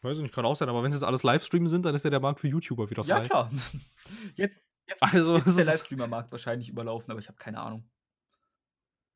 Weiß 0.03 0.17
ich 0.17 0.23
nicht, 0.23 0.35
kann 0.35 0.45
auch 0.47 0.57
sein, 0.57 0.69
aber 0.69 0.83
wenn's 0.83 0.95
jetzt 0.95 1.05
alles 1.05 1.23
Livestream 1.23 1.67
sind, 1.69 1.85
dann 1.85 1.95
ist 1.95 2.05
ja 2.05 2.11
der 2.11 2.21
Markt 2.21 2.41
für 2.41 2.49
YouTuber 2.49 2.89
wieder 2.91 3.05
Ja 3.05 3.21
frei. 3.21 3.21
klar. 3.21 3.51
Jetzt 4.37 4.63
jetzt 4.87 5.03
Also, 5.03 5.37
jetzt 5.37 5.47
ist 5.47 5.47
es 5.47 5.55
der 5.57 5.65
Livestreamer-Markt 5.65 6.33
wahrscheinlich 6.33 6.69
überlaufen, 6.69 7.11
aber 7.11 7.21
ich 7.21 7.29
habe 7.29 7.39
keine 7.39 7.61
Ahnung. 7.61 7.89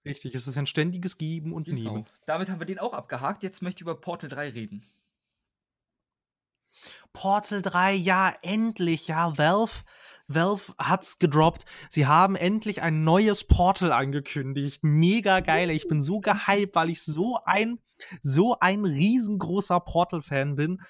Richtig, 0.06 0.34
es 0.34 0.46
ist 0.46 0.56
ein 0.56 0.66
ständiges 0.66 1.18
Geben 1.18 1.52
und 1.52 1.66
Genau. 1.68 1.74
Nehmen. 1.74 2.06
Damit 2.26 2.48
haben 2.48 2.58
wir 2.60 2.66
den 2.66 2.78
auch 2.78 2.94
abgehakt. 2.94 3.42
Jetzt 3.42 3.60
möchte 3.62 3.78
ich 3.78 3.82
über 3.82 4.00
Portal 4.00 4.30
3 4.30 4.48
reden. 4.50 4.86
Portal 7.12 7.62
3, 7.62 7.94
ja, 7.94 8.34
endlich, 8.42 9.08
ja, 9.08 9.36
Valve 9.38 9.82
Valve 10.26 10.72
hat's 10.78 11.18
gedroppt. 11.18 11.64
Sie 11.88 12.06
haben 12.06 12.34
endlich 12.36 12.82
ein 12.82 13.04
neues 13.04 13.44
Portal 13.44 13.92
angekündigt. 13.92 14.82
Mega 14.82 15.40
geil. 15.40 15.70
Ich 15.70 15.86
bin 15.86 16.00
so 16.00 16.20
gehypt, 16.20 16.74
weil 16.74 16.90
ich 16.90 17.02
so 17.02 17.38
ein 17.44 17.78
so 18.22 18.58
ein 18.58 18.84
riesengroßer 18.84 19.80
Portal-Fan 19.80 20.56
bin. 20.56 20.82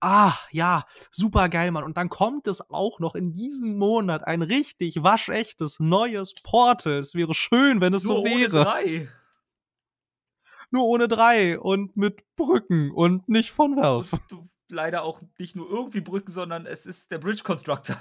Ah, 0.00 0.34
ja, 0.52 0.84
super 1.10 1.48
geil, 1.48 1.72
Mann. 1.72 1.82
Und 1.82 1.96
dann 1.96 2.08
kommt 2.08 2.46
es 2.46 2.70
auch 2.70 3.00
noch 3.00 3.16
in 3.16 3.32
diesem 3.32 3.76
Monat 3.76 4.24
ein 4.24 4.42
richtig 4.42 5.02
waschechtes 5.02 5.80
neues 5.80 6.34
Portal. 6.42 6.98
Es 6.98 7.14
wäre 7.14 7.34
schön, 7.34 7.80
wenn 7.80 7.94
es 7.94 8.04
Nur 8.04 8.18
so 8.18 8.20
ohne 8.22 8.52
wäre. 8.52 8.62
3. 8.64 9.08
Nur 10.70 10.84
ohne 10.84 11.08
drei 11.08 11.58
und 11.58 11.96
mit 11.96 12.22
Brücken 12.36 12.90
und 12.90 13.28
nicht 13.28 13.50
von 13.50 13.74
Valve. 13.74 14.20
Du 14.28 14.46
leider 14.70 15.02
auch 15.02 15.22
nicht 15.38 15.56
nur 15.56 15.68
irgendwie 15.68 16.00
Brücken, 16.00 16.30
sondern 16.32 16.66
es 16.66 16.86
ist 16.86 17.10
der 17.10 17.18
Bridge 17.18 17.42
Constructor. 17.42 17.96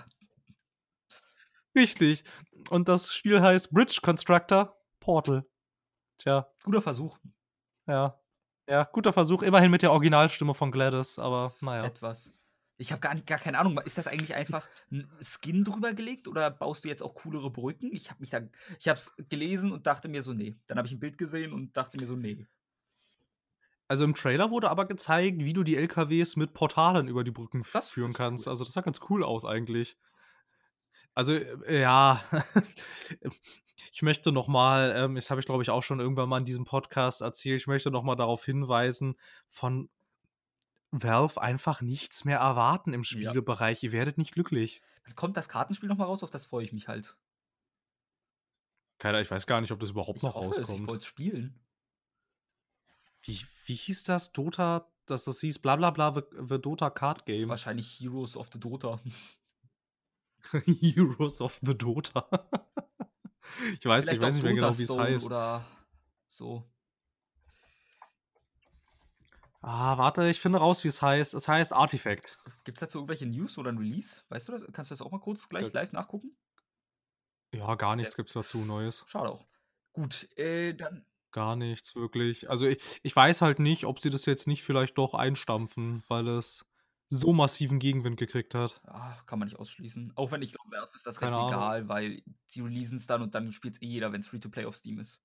Richtig. 1.76 2.24
Und 2.70 2.88
das 2.88 3.13
Spiel 3.13 3.41
heißt 3.41 3.72
Bridge 3.72 3.99
Constructor 4.01 4.76
Portal. 4.99 5.45
Tja, 6.18 6.51
Guter 6.63 6.82
Versuch. 6.82 7.18
ja. 7.88 8.20
Ja, 8.70 8.84
guter 8.84 9.13
Versuch. 9.13 9.43
Immerhin 9.43 9.72
mit 9.72 9.82
der 9.82 9.93
Originalstimme 9.93 10.53
von 10.53 10.72
Gladys, 10.74 11.18
aber 11.20 11.53
naja. 11.61 11.86
Etwas. 11.86 12.34
Ich 12.76 12.91
habe 12.91 12.99
gar, 12.99 13.13
nicht- 13.13 13.26
gar 13.26 13.38
keine 13.39 13.57
Ahnung. 13.59 13.80
Ist 13.86 13.97
das 13.97 14.07
eigentlich 14.07 14.36
einfach 14.36 14.68
ein 14.91 15.09
Skin 15.22 15.63
drüber 15.63 15.93
gelegt 15.93 16.28
oder 16.28 16.51
baust 16.51 16.84
du 16.84 16.89
jetzt 16.89 17.01
auch 17.01 17.15
coolere 17.15 17.49
Brücken? 17.49 17.93
Ich 17.93 18.09
habe 18.09 18.20
mich 18.20 18.30
da, 18.30 18.41
ich 18.78 18.89
habe 18.89 18.99
es 18.99 19.13
gelesen 19.30 19.72
und 19.72 19.88
dachte 19.88 20.09
mir 20.09 20.22
so, 20.22 20.34
nee. 20.34 20.57
Dann 20.68 20.78
habe 20.78 20.86
ich 20.86 20.93
ein 20.93 20.99
Bild 20.99 21.18
gesehen 21.18 21.53
und 21.53 21.78
dachte 21.78 21.97
mir 21.97 22.07
so, 22.07 22.18
nee. 22.18 22.45
Also 23.89 24.03
im 24.03 24.15
Trailer 24.15 24.51
wurde 24.51 24.69
aber 24.69 24.85
gezeigt, 24.85 25.38
wie 25.39 25.53
du 25.53 25.63
die 25.63 25.77
LKWs 25.77 26.35
mit 26.35 26.53
Portalen 26.53 27.07
über 27.07 27.23
die 27.23 27.31
Brücken 27.31 27.63
Das 27.71 27.89
führen 27.89 28.13
kannst. 28.13 28.47
cool. 28.47 28.51
Also 28.51 28.63
das 28.65 28.73
sah 28.73 28.81
ganz 28.81 28.99
cool 29.09 29.23
aus 29.23 29.45
eigentlich. 29.45 29.97
Also 31.13 31.33
äh, 31.33 31.81
ja, 31.81 32.21
ich 33.91 34.01
möchte 34.01 34.31
noch 34.31 34.47
mal, 34.47 34.93
ähm, 34.95 35.15
das 35.15 35.29
habe 35.31 35.39
ich 35.39 35.45
glaube 35.45 35.63
ich 35.63 35.69
auch 35.69 35.83
schon 35.83 35.99
irgendwann 35.99 36.29
mal 36.29 36.38
in 36.39 36.45
diesem 36.45 36.65
Podcast 36.65 37.21
erzählt, 37.21 37.61
ich 37.61 37.67
möchte 37.67 37.89
noch 37.89 38.03
mal 38.03 38.15
darauf 38.15 38.43
hinweisen, 38.45 39.15
von 39.47 39.89
Valve 40.91 41.41
einfach 41.41 41.81
nichts 41.81 42.23
mehr 42.25 42.39
erwarten 42.39 42.93
im 42.93 43.01
Ja. 43.01 43.05
Spielebereich. 43.05 43.83
Ihr 43.83 43.91
werdet 43.93 44.17
nicht 44.17 44.33
glücklich. 44.33 44.81
Dann 45.05 45.15
kommt 45.15 45.38
das 45.38 45.49
Kartenspiel 45.49 45.89
nochmal 45.89 46.07
raus, 46.07 46.23
auf 46.23 46.29
das 46.29 46.45
freue 46.45 46.63
ich 46.65 46.73
mich 46.73 46.88
halt. 46.88 47.17
Keiner, 48.99 49.21
ich 49.21 49.29
weiß 49.31 49.47
gar 49.47 49.61
nicht, 49.61 49.71
ob 49.71 49.79
das 49.79 49.91
überhaupt 49.91 50.17
Ich 50.17 50.23
noch 50.23 50.35
hoffe 50.35 50.49
es, 50.51 50.57
ich 50.57 50.61
rauskommt. 50.63 50.88
wollte 50.89 51.01
es 51.01 51.05
spielen. 51.05 51.59
Wie, 53.28 53.45
wie 53.65 53.75
hieß 53.75 54.05
das? 54.05 54.32
Dota, 54.32 54.89
dass 55.05 55.25
das 55.25 55.41
hieß, 55.41 55.59
bla 55.59 55.75
bla 55.75 55.91
bla, 55.91 56.13
the, 56.13 56.61
Dota 56.61 56.89
Card 56.89 57.25
Game. 57.25 57.49
Wahrscheinlich 57.49 57.99
Heroes 57.99 58.38
of 58.38 58.49
the 58.53 58.59
Dota. 58.59 58.99
Heroes 60.65 61.41
of 61.41 61.59
the 61.61 61.78
Dota. 61.78 62.25
ich 63.80 63.86
weiß 63.86 64.05
nicht, 64.05 64.13
ich 64.13 64.21
weiß 64.21 64.36
nicht 64.36 64.43
mehr 64.43 64.53
genau, 64.53 64.78
wie 64.78 64.84
es 64.84 64.97
heißt. 64.97 65.25
oder 65.25 65.65
so. 66.30 66.63
Ah, 69.61 69.97
warte, 69.97 70.30
ich 70.30 70.39
finde 70.39 70.59
raus, 70.59 70.86
wie 70.86 70.88
es 70.88 71.01
heißt. 71.01 71.34
Es 71.34 71.49
heißt 71.49 71.73
Artifact. 71.73 72.39
Gibt 72.63 72.78
es 72.78 72.80
dazu 72.80 72.99
irgendwelche 72.99 73.25
News 73.25 73.57
oder 73.57 73.71
ein 73.73 73.78
Release? 73.78 74.23
Weißt 74.30 74.47
du 74.47 74.53
das? 74.53 74.63
Kannst 74.71 74.91
du 74.91 74.93
das 74.93 75.01
auch 75.01 75.11
mal 75.11 75.19
kurz 75.19 75.49
gleich 75.49 75.73
live 75.73 75.91
nachgucken? 75.91 76.38
Ja, 77.53 77.75
gar 77.75 77.97
nichts 77.97 78.13
Sehr 78.13 78.23
gibt's 78.23 78.34
dazu 78.34 78.59
Neues. 78.59 79.03
Schade 79.07 79.30
auch. 79.30 79.45
Gut, 79.91 80.30
äh, 80.38 80.73
dann 80.73 81.05
Gar 81.38 81.55
nichts, 81.55 81.95
wirklich. 81.95 82.49
Also 82.49 82.65
ich, 82.65 82.79
ich 83.03 83.15
weiß 83.15 83.43
halt 83.43 83.59
nicht, 83.59 83.85
ob 83.85 83.99
sie 83.99 84.09
das 84.09 84.25
jetzt 84.25 84.47
nicht 84.47 84.63
vielleicht 84.63 84.97
doch 84.97 85.13
einstampfen, 85.13 86.01
weil 86.07 86.27
es 86.27 86.65
so 87.09 87.31
massiven 87.31 87.77
Gegenwind 87.77 88.17
gekriegt 88.17 88.55
hat. 88.55 88.81
ah, 88.85 89.15
kann 89.27 89.38
man 89.38 89.47
nicht 89.47 89.59
ausschließen. 89.59 90.13
Auch 90.15 90.31
wenn 90.31 90.41
ich 90.41 90.53
glaube, 90.53 90.71
Valve 90.71 90.89
ist 90.95 91.05
das 91.05 91.21
recht 91.21 91.29
Keine 91.31 91.38
Ahnung. 91.38 91.53
egal, 91.53 91.88
weil 91.89 92.23
sie 92.47 92.61
releasen 92.61 92.97
es 92.97 93.05
dann 93.05 93.21
und 93.21 93.35
dann 93.35 93.51
spielt 93.51 93.75
es 93.75 93.81
eh 93.83 93.85
jeder, 93.85 94.11
wenn 94.11 94.21
es 94.21 94.27
Free-to-Play 94.27 94.65
auf 94.65 94.75
Steam 94.75 94.97
ist. 94.97 95.21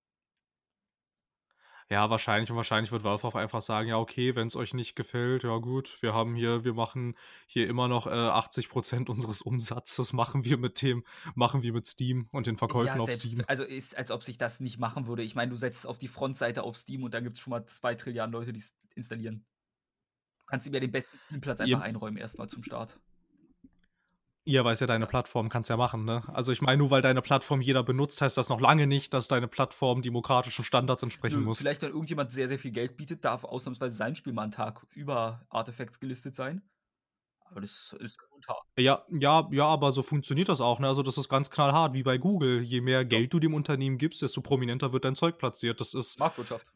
Ja, 1.92 2.08
wahrscheinlich 2.08 2.50
und 2.50 2.56
wahrscheinlich 2.56 2.90
wird 2.90 3.04
Valve 3.04 3.26
auch 3.26 3.34
einfach 3.34 3.60
sagen, 3.60 3.86
ja, 3.86 3.98
okay, 3.98 4.34
wenn 4.34 4.46
es 4.46 4.56
euch 4.56 4.72
nicht 4.72 4.96
gefällt, 4.96 5.42
ja 5.42 5.58
gut, 5.58 6.00
wir 6.00 6.14
haben 6.14 6.34
hier, 6.34 6.64
wir 6.64 6.72
machen 6.72 7.14
hier 7.46 7.68
immer 7.68 7.86
noch 7.86 8.06
äh, 8.06 8.10
80% 8.10 9.10
unseres 9.10 9.42
Umsatzes 9.42 10.14
machen 10.14 10.42
wir 10.42 10.56
mit 10.56 10.80
dem, 10.80 11.04
machen 11.34 11.62
wir 11.62 11.74
mit 11.74 11.86
Steam 11.86 12.28
und 12.32 12.46
den 12.46 12.56
Verkäufen 12.56 12.96
ja, 12.96 13.02
auf 13.02 13.10
selbst, 13.10 13.26
Steam. 13.26 13.44
also 13.46 13.62
ist, 13.62 13.94
als 13.94 14.10
ob 14.10 14.22
sich 14.22 14.38
das 14.38 14.58
nicht 14.58 14.78
machen 14.78 15.06
würde. 15.06 15.22
Ich 15.22 15.34
meine, 15.34 15.50
du 15.50 15.56
setzt 15.58 15.80
es 15.80 15.86
auf 15.86 15.98
die 15.98 16.08
Frontseite 16.08 16.62
auf 16.62 16.76
Steam 16.76 17.02
und 17.02 17.12
dann 17.12 17.24
gibt 17.24 17.36
es 17.36 17.42
schon 17.42 17.50
mal 17.50 17.66
zwei 17.66 17.94
Trilliarden 17.94 18.32
Leute, 18.32 18.54
die 18.54 18.60
es 18.60 18.74
installieren. 18.94 19.44
Du 20.38 20.46
kannst 20.46 20.66
ihm 20.66 20.72
ja 20.72 20.80
den 20.80 20.92
besten 20.92 21.18
Steam-Platz 21.26 21.60
einfach 21.60 21.82
einräumen, 21.82 22.16
erstmal 22.16 22.48
zum 22.48 22.62
Start. 22.62 22.98
Ja, 24.44 24.64
weil 24.64 24.72
es 24.72 24.80
ja 24.80 24.88
deine 24.88 25.06
Plattform 25.06 25.48
kannst 25.48 25.70
ja 25.70 25.76
machen, 25.76 26.04
ne? 26.04 26.24
Also 26.34 26.50
ich 26.50 26.62
meine, 26.62 26.78
nur 26.78 26.90
weil 26.90 27.00
deine 27.00 27.22
Plattform 27.22 27.60
jeder 27.60 27.84
benutzt, 27.84 28.20
heißt 28.20 28.36
das 28.36 28.48
noch 28.48 28.60
lange 28.60 28.88
nicht, 28.88 29.14
dass 29.14 29.28
deine 29.28 29.46
Plattform 29.46 30.02
demokratischen 30.02 30.64
Standards 30.64 31.02
entsprechen 31.04 31.40
Nö, 31.40 31.44
muss. 31.44 31.58
Vielleicht, 31.58 31.82
wenn 31.82 31.90
irgendjemand 31.90 32.32
sehr, 32.32 32.48
sehr 32.48 32.58
viel 32.58 32.72
Geld 32.72 32.96
bietet, 32.96 33.24
darf 33.24 33.44
ausnahmsweise 33.44 33.94
sein 33.94 34.16
Spiel 34.16 34.32
mal 34.32 34.42
einen 34.42 34.50
Tag 34.50 34.84
über 34.94 35.46
Artifacts 35.48 36.00
gelistet 36.00 36.34
sein. 36.34 36.62
Aber 37.52 37.60
das 37.60 37.94
ist 38.00 38.18
unter. 38.30 38.56
Ja, 38.78 39.04
ja, 39.10 39.46
ja, 39.52 39.66
aber 39.66 39.92
so 39.92 40.02
funktioniert 40.02 40.48
das 40.48 40.60
auch, 40.60 40.80
ne? 40.80 40.88
Also, 40.88 41.02
das 41.02 41.18
ist 41.18 41.28
ganz 41.28 41.50
knallhart, 41.50 41.92
wie 41.92 42.02
bei 42.02 42.16
Google. 42.16 42.62
Je 42.62 42.80
mehr 42.80 43.04
Geld 43.04 43.32
du 43.32 43.38
dem 43.38 43.54
Unternehmen 43.54 43.98
gibst, 43.98 44.22
desto 44.22 44.40
prominenter 44.40 44.92
wird 44.92 45.04
dein 45.04 45.14
Zeug 45.14 45.38
platziert. 45.38 45.80
Das 45.80 45.92
ist 45.92 46.18
Marktwirtschaft. 46.18 46.66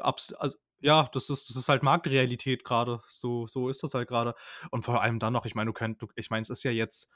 abs 0.00 0.34
also, 0.34 0.58
ja, 0.80 1.08
das 1.12 1.30
ist 1.30 1.48
das 1.50 1.56
ist 1.56 1.68
halt 1.68 1.82
Marktrealität 1.82 2.64
gerade. 2.64 3.02
So 3.08 3.46
so 3.46 3.68
ist 3.68 3.82
das 3.82 3.94
halt 3.94 4.08
gerade. 4.08 4.34
Und 4.70 4.84
vor 4.84 5.02
allem 5.02 5.18
dann 5.18 5.32
noch, 5.32 5.46
ich 5.46 5.54
meine, 5.54 5.68
du 5.68 5.72
könnt 5.72 6.02
du 6.02 6.08
ich 6.16 6.30
meine, 6.30 6.42
es 6.42 6.50
ist 6.50 6.62
ja 6.64 6.70
jetzt 6.70 7.10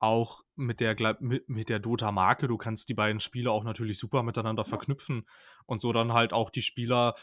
auch 0.00 0.42
mit 0.56 0.80
der 0.80 0.96
mit 1.20 1.48
mit 1.48 1.68
der 1.68 1.80
Dota-Marke, 1.80 2.48
du 2.48 2.56
kannst 2.58 2.88
die 2.88 2.94
beiden 2.94 3.20
Spiele 3.20 3.50
auch 3.50 3.64
natürlich 3.64 3.98
super 3.98 4.22
miteinander 4.22 4.64
Ja. 4.64 4.64
verknüpfen 4.64 5.26
und 5.66 5.80
so 5.80 5.92
dann 5.92 6.12
halt 6.12 6.32
auch 6.32 6.50
die 6.50 6.62
Spieler 6.62 7.14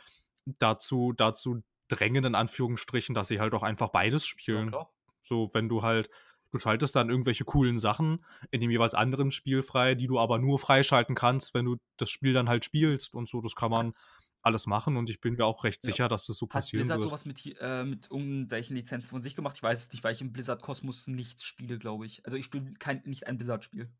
dazu 0.45 1.13
dazu 1.15 1.63
drängen, 1.87 2.25
in 2.25 2.35
Anführungsstrichen, 2.35 3.15
dass 3.15 3.27
sie 3.29 3.39
halt 3.39 3.53
auch 3.53 3.63
einfach 3.63 3.89
beides 3.89 4.25
Ja, 4.51 4.63
spielen. 4.63 4.65
klar. 4.65 4.91
So, 5.23 5.49
wenn 5.53 5.69
du 5.69 5.81
halt 5.83 6.09
du 6.51 6.59
schaltest 6.59 6.95
dann 6.95 7.09
irgendwelche 7.09 7.43
coolen 7.45 7.77
Sachen 7.79 8.23
in 8.51 8.61
dem 8.61 8.71
jeweils 8.71 8.93
anderen 8.95 9.31
Spiel 9.31 9.61
frei, 9.63 9.95
die 9.95 10.07
du 10.07 10.19
aber 10.19 10.39
nur 10.39 10.57
freischalten 10.59 11.15
kannst, 11.15 11.53
wenn 11.53 11.65
du 11.65 11.77
das 11.97 12.09
Spiel 12.09 12.33
dann 12.33 12.47
halt 12.49 12.63
spielst 12.65 13.13
und 13.15 13.27
so. 13.29 13.41
Das 13.41 13.55
kann 13.55 13.71
man 13.71 13.93
Hat 13.93 14.24
alles 14.45 14.67
machen 14.67 14.97
und 14.97 15.09
ich 15.09 15.21
bin 15.21 15.35
mir 15.35 15.45
auch 15.45 15.63
recht 15.63 15.83
Ja. 15.83 15.97
sicher, 15.97 16.07
dass 16.07 16.27
das 16.27 16.37
so 16.37 16.47
hat 16.49 16.71
passieren 16.71 16.71
Blizzard 16.73 17.01
wird. 17.01 17.03
so 17.03 17.11
was 17.11 17.25
mit 17.25 17.39
hi 17.45 17.51
äh, 17.59 17.83
mit 17.83 18.09
irgendwelchen 18.11 18.75
Lizenzen 18.75 19.09
von 19.09 19.21
sich 19.23 19.35
gemacht? 19.35 19.55
Ich 19.57 19.63
weiß 19.63 19.83
es 19.83 19.91
nicht, 19.93 20.03
weil 20.03 20.13
ich 20.13 20.21
im 20.21 20.31
Blizzard-Kosmos 20.33 21.07
nichts 21.07 21.43
spiele, 21.43 21.77
glaube 21.79 22.05
ich. 22.05 22.25
Also, 22.25 22.37
ich 22.37 22.45
spiele 22.45 22.73
kein 22.75 23.01
nicht 23.05 23.27
ein 23.27 23.37
Blizzard-Spiel. 23.37 23.91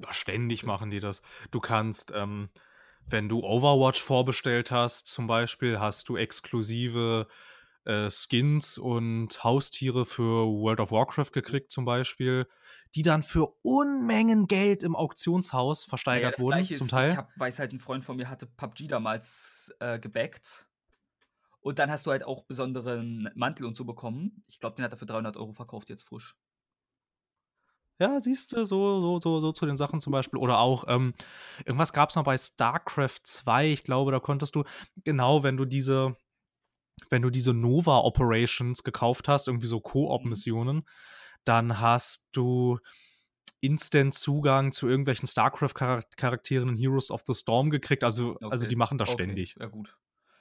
Ja, 0.00 0.12
ständig 0.12 0.64
machen 0.64 0.90
die 0.90 1.00
das. 1.00 1.22
Du 1.50 1.60
kannst, 1.60 2.12
ähm, 2.14 2.50
wenn 3.06 3.28
du 3.28 3.40
Overwatch 3.42 4.00
vorbestellt 4.00 4.70
hast, 4.70 5.08
zum 5.08 5.26
Beispiel, 5.26 5.80
hast 5.80 6.08
du 6.08 6.16
exklusive 6.16 7.26
äh, 7.84 8.10
Skins 8.10 8.78
und 8.78 9.42
Haustiere 9.44 10.06
für 10.06 10.46
World 10.46 10.80
of 10.80 10.90
Warcraft 10.92 11.32
gekriegt, 11.32 11.72
zum 11.72 11.84
Beispiel, 11.84 12.46
die 12.94 13.02
dann 13.02 13.22
für 13.22 13.54
Unmengen 13.62 14.46
Geld 14.46 14.82
im 14.82 14.96
Auktionshaus 14.96 15.84
Ja, 16.10 16.20
ja, 16.20 16.30
versteigert 16.30 16.32
das 16.32 16.40
wurden, 16.40 16.64
zum 16.74 16.88
ist, 16.88 16.92
ich 16.92 16.92
Teil. 16.92 17.16
habe 17.16 17.28
weiß 17.36 17.58
halt, 17.58 17.72
ein 17.72 17.78
Freund 17.80 18.04
von 18.04 18.16
mir 18.16 18.28
hatte 18.28 18.46
PUBG 18.46 18.88
damals 18.88 19.74
äh, 19.80 19.98
gebackt. 19.98 20.68
Und 21.60 21.78
dann 21.78 21.90
hast 21.90 22.06
du 22.06 22.10
halt 22.12 22.24
auch 22.24 22.44
besonderen 22.44 23.30
Mantel 23.34 23.66
und 23.66 23.76
so 23.76 23.84
bekommen. 23.84 24.42
Ich 24.48 24.60
glaube, 24.60 24.76
den 24.76 24.84
hat 24.84 24.92
er 24.92 24.98
für 24.98 25.06
300 25.06 25.36
Euro 25.36 25.52
verkauft, 25.52 25.90
jetzt 25.90 26.04
frisch. 26.04 26.36
Ja, 28.00 28.20
siehst 28.20 28.52
du, 28.52 28.64
so, 28.64 29.00
so, 29.00 29.20
so, 29.20 29.40
so 29.40 29.52
zu 29.52 29.66
den 29.66 29.76
Sachen 29.76 30.00
zum 30.00 30.12
Beispiel. 30.12 30.38
Oder 30.38 30.60
auch, 30.60 30.84
ähm, 30.86 31.14
irgendwas 31.64 31.92
gab 31.92 32.10
es 32.10 32.16
mal 32.16 32.22
bei 32.22 32.38
StarCraft 32.38 33.20
2. 33.24 33.72
Ich 33.72 33.82
glaube, 33.82 34.12
da 34.12 34.20
konntest 34.20 34.54
du, 34.54 34.62
genau, 35.04 35.42
wenn 35.42 35.56
du 35.56 35.64
diese, 35.64 36.16
wenn 37.10 37.22
du 37.22 37.30
diese 37.30 37.54
Nova 37.54 37.98
Operations 37.98 38.82
gekauft 38.84 39.28
hast, 39.28 39.48
irgendwie 39.48 39.66
so 39.66 39.78
Mhm. 39.78 39.82
Koop-Missionen, 39.82 40.82
dann 41.44 41.80
hast 41.80 42.28
du 42.32 42.78
Instant 43.60 44.14
Zugang 44.14 44.72
zu 44.72 44.88
irgendwelchen 44.88 45.26
StarCraft-Charakteren 45.26 46.68
in 46.70 46.76
Heroes 46.76 47.10
of 47.10 47.22
the 47.26 47.34
Storm 47.34 47.70
gekriegt. 47.70 48.04
Also, 48.04 48.36
also 48.40 48.64
Okay. 48.64 48.68
die 48.68 48.76
machen 48.76 48.98
das 48.98 49.08
Okay, 49.10 49.24
ständig. 49.24 49.56
ja 49.58 49.66
gut. 49.66 49.96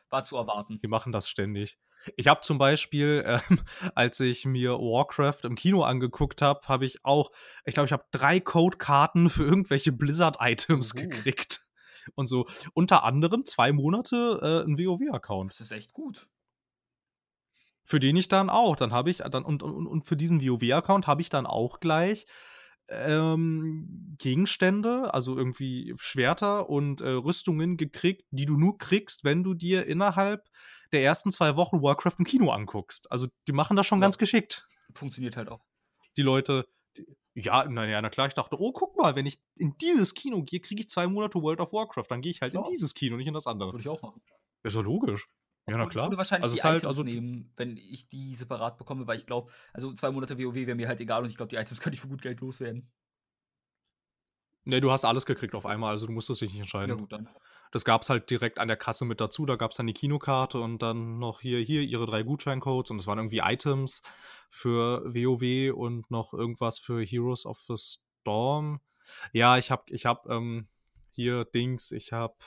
War 0.10 0.24
zu 0.24 0.38
erwarten. 0.38 0.80
Die 0.82 0.88
machen 0.88 1.12
das 1.12 1.28
ständig. 1.28 1.78
Ich 2.16 2.28
habe 2.28 2.42
zum 2.42 2.58
Beispiel, 2.60 3.24
ähm, 3.26 3.40
als 3.96 4.20
ich 4.20 4.46
mir 4.46 4.74
Warcraft 4.74 5.40
im 5.46 5.56
Kino 5.56 5.84
angeguckt 5.84 6.42
habe, 6.42 6.62
habe 6.68 6.86
ich 6.86 7.04
auch, 7.04 7.32
ich 7.66 7.74
glaube, 7.74 7.88
ich 7.88 7.92
habe 7.92 8.06
drei 8.12 8.40
Codekarten 8.40 9.30
für 9.30 9.44
irgendwelche 9.44 9.92
Blizzard-Items 9.92 10.96
Oho. 10.96 11.02
gekriegt. 11.02 11.66
Und 12.16 12.28
so 12.28 12.46
unter 12.74 13.04
anderem 13.04 13.44
zwei 13.46 13.74
Monate 13.74 14.40
äh, 14.42 14.70
ein 14.70 14.78
WoW-Account. 14.78 15.52
Das 15.52 15.60
ist 15.60 15.72
echt 15.72 15.92
gut. 15.92 16.28
Für 17.90 18.02
den 18.02 18.18
ich 18.18 18.28
dann 18.28 18.50
auch, 18.50 18.76
dann 18.76 18.92
habe 18.92 19.10
ich, 19.10 19.20
dann, 19.20 19.46
und, 19.46 19.64
und, 19.64 19.88
und 19.88 20.02
für 20.04 20.18
diesen 20.18 20.42
WoW-Account 20.46 21.08
habe 21.08 21.22
ich 21.22 21.30
dann 21.30 21.46
auch 21.46 21.80
gleich 21.80 22.26
ähm, 22.90 24.16
Gegenstände, 24.18 25.14
also 25.14 25.38
irgendwie 25.38 25.94
Schwerter 25.98 26.70
und 26.70 27.00
äh, 27.00 27.08
Rüstungen 27.10 27.78
gekriegt, 27.78 28.26
die 28.32 28.46
du 28.46 28.58
nur 28.58 28.78
kriegst, 28.78 29.24
wenn 29.24 29.42
du 29.42 29.54
dir 29.54 29.86
innerhalb 29.86 30.50
der 30.92 31.02
ersten 31.02 31.32
zwei 31.32 31.56
Wochen 31.56 31.82
Warcraft 31.82 32.16
im 32.20 32.26
Kino 32.26 32.52
anguckst. 32.52 33.10
Also 33.10 33.28
die 33.48 33.54
machen 33.54 33.78
das 33.78 33.88
schon 33.88 34.00
Ja. 34.00 34.06
ganz 34.06 34.18
geschickt. 34.18 34.68
Funktioniert 34.94 35.38
halt 35.38 35.48
auch. 35.48 35.64
Die 36.18 36.24
Leute, 36.24 36.68
die, 36.98 37.06
ja, 37.36 37.64
naja, 37.70 38.02
na 38.02 38.10
klar, 38.10 38.28
ich 38.28 38.34
dachte, 38.34 38.60
oh, 38.60 38.74
guck 38.74 38.98
mal, 38.98 39.16
wenn 39.16 39.26
ich 39.26 39.40
in 39.56 39.78
dieses 39.78 40.14
Kino 40.14 40.44
gehe, 40.44 40.60
kriege 40.60 40.82
ich 40.82 40.90
zwei 40.90 41.08
Monate 41.08 41.42
World 41.42 41.62
of 41.62 41.72
Warcraft. 41.72 42.08
Dann 42.10 42.22
gehe 42.22 42.32
ich 42.32 42.42
halt 42.42 42.52
Klar. 42.52 42.66
in 42.66 42.72
dieses 42.74 42.94
Kino, 42.94 43.16
nicht 43.16 43.28
in 43.28 43.34
das 43.34 43.48
andere. 43.48 43.72
Würde 43.72 43.82
ich 43.82 43.88
auch 43.88 44.02
machen. 44.02 44.22
Ist 44.64 44.76
doch 44.76 44.84
logisch. 44.84 45.30
Ja, 45.70 45.78
na 45.78 45.86
klar. 45.86 46.06
Ich 46.06 46.10
würde 46.12 46.18
wahrscheinlich 46.18 46.44
Also 46.44 46.56
die 46.56 46.60
es 46.60 46.64
halt, 46.64 46.78
Items 46.78 46.88
also 46.88 47.04
nehmen, 47.04 47.52
wenn 47.58 47.76
ich 47.76 48.08
die 48.08 48.36
separat 48.36 48.78
bekomme, 48.78 49.06
weil 49.06 49.18
ich 49.18 49.26
glaube, 49.26 49.52
also 49.74 49.94
zwei 49.94 50.12
Monate 50.12 50.38
WoW 50.40 50.56
wäre 50.56 50.76
mir 50.76 50.88
halt 50.88 51.02
egal 51.02 51.24
und 51.24 51.30
ich 51.30 51.36
glaube, 51.36 51.50
die 51.50 51.58
Items 51.58 51.82
könnte 51.82 51.96
ich 51.96 52.02
für 52.02 52.08
gut 52.08 52.22
Geld 52.22 52.40
loswerden. 52.40 52.90
Ne, 54.64 54.82
du 54.82 54.92
hast 54.92 55.06
alles 55.06 55.26
gekriegt 55.26 55.56
auf 55.56 55.66
einmal, 55.66 55.92
also 55.92 56.08
du 56.08 56.14
musstest 56.14 56.42
dich 56.42 56.52
nicht 56.52 56.60
entscheiden. 56.60 56.90
Ja 56.90 56.96
gut, 56.96 57.12
dann. 57.12 57.30
Das 57.72 57.84
gab's 57.84 58.10
halt 58.10 58.30
direkt 58.30 58.60
an 58.60 58.68
der 58.68 58.78
Kasse 58.78 59.06
mit 59.06 59.20
dazu. 59.20 59.46
Da 59.46 59.56
gab's 59.56 59.76
dann 59.76 59.88
die 59.88 59.94
Kinokarte 59.94 60.60
und 60.60 60.82
dann 60.82 61.20
noch 61.20 61.42
hier, 61.42 61.60
hier 61.60 61.82
ihre 61.82 62.06
drei 62.06 62.24
Gutscheincodes 62.24 62.92
und 62.92 63.00
es 63.00 63.08
waren 63.08 63.18
irgendwie 63.18 63.40
Items 63.40 64.02
für 64.50 65.04
WoW 65.06 65.74
und 65.74 66.10
noch 66.12 66.34
irgendwas 66.34 66.80
für 66.80 67.02
Heroes 67.02 67.46
of 67.46 67.60
the 67.60 67.76
Storm. 67.78 68.82
Ja, 69.34 69.58
ich 69.58 69.72
hab, 69.72 69.90
ich 69.90 70.06
hab 70.06 70.30
ähm, 70.30 70.68
hier 71.12 71.46
Dings, 71.46 71.92
ich 71.92 72.14
hab 72.14 72.44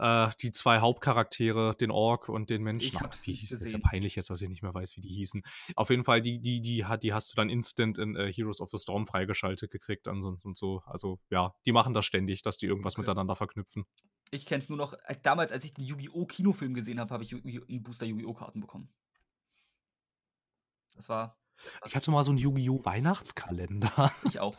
äh, 0.00 0.30
die 0.40 0.50
zwei 0.50 0.80
Hauptcharaktere, 0.80 1.76
den 1.76 1.90
Ork 1.90 2.28
und 2.28 2.48
den 2.50 2.62
Menschen. 2.62 2.86
Ich 2.86 3.00
hab's 3.00 3.26
wie 3.26 3.32
hieß 3.34 3.50
das? 3.50 3.60
Ist 3.60 3.70
ja 3.72 3.76
gesehen. 3.78 3.82
peinlich 3.82 4.16
jetzt, 4.16 4.30
dass 4.30 4.40
ich 4.40 4.48
nicht 4.48 4.62
mehr 4.62 4.72
weiß, 4.72 4.96
wie 4.96 5.02
die 5.02 5.10
hießen. 5.10 5.42
Auf 5.76 5.90
jeden 5.90 6.04
Fall, 6.04 6.22
die, 6.22 6.40
die, 6.40 6.60
die, 6.62 6.86
hat, 6.86 7.02
die 7.02 7.12
hast 7.12 7.30
du 7.30 7.36
dann 7.36 7.50
instant 7.50 7.98
in 7.98 8.16
äh, 8.16 8.32
Heroes 8.32 8.60
of 8.60 8.70
the 8.70 8.78
Storm 8.78 9.06
freigeschaltet 9.06 9.70
gekriegt 9.70 10.08
und 10.08 10.22
so, 10.22 10.38
und 10.42 10.56
so. 10.56 10.82
Also 10.86 11.20
ja, 11.28 11.54
die 11.66 11.72
machen 11.72 11.92
das 11.94 12.06
ständig, 12.06 12.42
dass 12.42 12.56
die 12.56 12.66
irgendwas 12.66 12.94
Okay. 12.94 13.02
miteinander 13.02 13.36
verknüpfen. 13.36 13.84
Ich 14.30 14.46
kenne 14.46 14.62
es 14.62 14.68
nur 14.68 14.78
noch, 14.78 14.94
äh, 15.04 15.16
damals, 15.22 15.52
als 15.52 15.64
ich 15.64 15.74
den 15.74 15.84
Yu-Gi-Oh! 15.84 16.24
Kinofilm 16.26 16.72
gesehen 16.74 16.98
habe, 16.98 17.12
habe 17.12 17.22
ich 17.24 17.34
einen 17.34 17.82
Booster 17.82 18.06
Yu-Gi-Oh! 18.06 18.32
Karten 18.34 18.60
bekommen. 18.60 18.88
Das 20.94 21.08
war 21.08 21.38
Ich 21.86 21.94
hatte 21.94 22.10
mal 22.10 22.24
so 22.24 22.30
einen 22.30 22.38
Yu-Gi-Oh! 22.38 22.84
Weihnachtskalender. 22.84 24.12
ich 24.24 24.40
auch. 24.40 24.56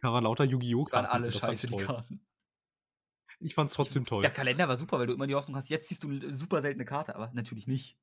Da 0.00 0.12
waren 0.12 0.24
lauter 0.24 0.44
Yu-Gi-Oh! 0.44 0.86
Die 0.86 0.92
waren 0.92 1.04
Karten. 1.06 1.22
alle 1.22 1.32
scheiße, 1.32 1.68
die. 1.68 1.76
Karten. 1.76 2.20
Ich 3.40 3.54
fand's 3.54 3.74
trotzdem 3.74 4.04
toll. 4.04 4.22
Der 4.22 4.30
Kalender 4.30 4.68
war 4.68 4.76
super, 4.76 4.98
weil 4.98 5.06
du 5.06 5.14
immer 5.14 5.26
die 5.26 5.34
Hoffnung 5.34 5.56
hast, 5.56 5.68
jetzt 5.70 5.88
ziehst 5.88 6.02
du 6.04 6.08
eine 6.10 6.34
super 6.34 6.62
seltene 6.62 6.84
Karte, 6.84 7.14
aber 7.14 7.30
natürlich 7.34 7.66
nicht. 7.66 7.98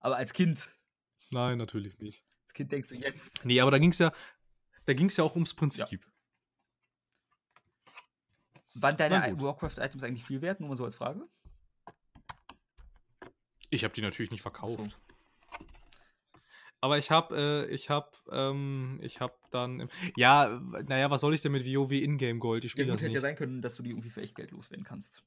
Aber 0.00 0.16
als 0.16 0.32
Kind, 0.32 0.74
Nein, 1.30 1.58
natürlich 1.58 1.98
nicht. 1.98 2.24
als 2.44 2.54
Kind 2.54 2.72
denkst 2.72 2.88
du 2.88 2.94
jetzt. 2.96 3.44
Nee, 3.44 3.60
aber 3.60 3.70
da 3.70 3.78
ging's 3.78 3.98
ja, 3.98 4.12
da 4.84 4.94
ging's 4.94 5.16
ja 5.16 5.24
auch 5.24 5.34
ums 5.34 5.54
Prinzip. 5.54 6.06
Waren 8.74 8.96
deine. 8.96 9.40
Warcraft-Items 9.40 10.02
eigentlich 10.04 10.24
viel 10.24 10.40
wert? 10.40 10.60
Nur 10.60 10.68
mal 10.68 10.76
so 10.76 10.84
als 10.84 10.94
Frage. 10.94 11.26
Ich 13.70 13.84
habe 13.84 13.92
die 13.94 14.02
natürlich 14.02 14.30
nicht 14.30 14.42
verkauft. 14.42 14.78
so. 14.78 14.88
Aber 16.80 16.98
ich 16.98 17.10
habe, 17.10 17.66
äh, 17.68 17.74
ich 17.74 17.90
habe, 17.90 18.08
ähm, 18.30 19.00
ich 19.02 19.20
habe 19.20 19.34
dann, 19.50 19.88
ja, 20.16 20.60
naja, 20.86 21.10
was 21.10 21.20
soll 21.20 21.34
ich 21.34 21.40
denn 21.40 21.52
mit 21.52 21.64
WoW 21.66 21.90
Ingame 21.92 22.38
Gold? 22.38 22.64
Ich 22.64 22.70
Ja, 22.70 22.72
spiele 22.72 22.92
das 22.92 23.02
hätte 23.02 23.06
ja 23.06 23.12
nicht. 23.14 23.22
sein 23.22 23.36
können, 23.36 23.62
dass 23.62 23.76
du 23.76 23.82
die 23.82 23.90
irgendwie 23.90 24.10
für 24.10 24.22
echt 24.22 24.36
Geld 24.36 24.52
loswerden 24.52 24.84
kannst. 24.84 25.22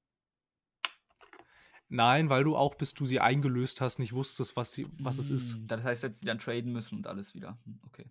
Nein, 1.90 2.30
weil 2.30 2.46
du 2.46 2.56
auch, 2.56 2.76
bis 2.76 2.94
du 2.94 3.06
sie 3.06 3.20
eingelöst 3.20 3.82
hast, 3.82 4.00
nicht 4.00 4.14
wusstest, 4.14 4.56
was, 4.56 4.72
sie, 4.72 4.88
was 5.00 5.18
es 5.18 5.30
ist. 5.30 5.58
Mm, 5.58 5.68
Das 5.68 5.84
heißt, 5.84 6.02
du 6.04 6.08
hättest 6.08 6.22
die 6.22 6.26
dann 6.26 6.38
traden 6.38 6.72
müssen 6.72 6.98
und 7.00 7.08
alles 7.08 7.36
wieder. 7.36 7.58
Hm, 7.66 7.80
Okay. 7.88 8.06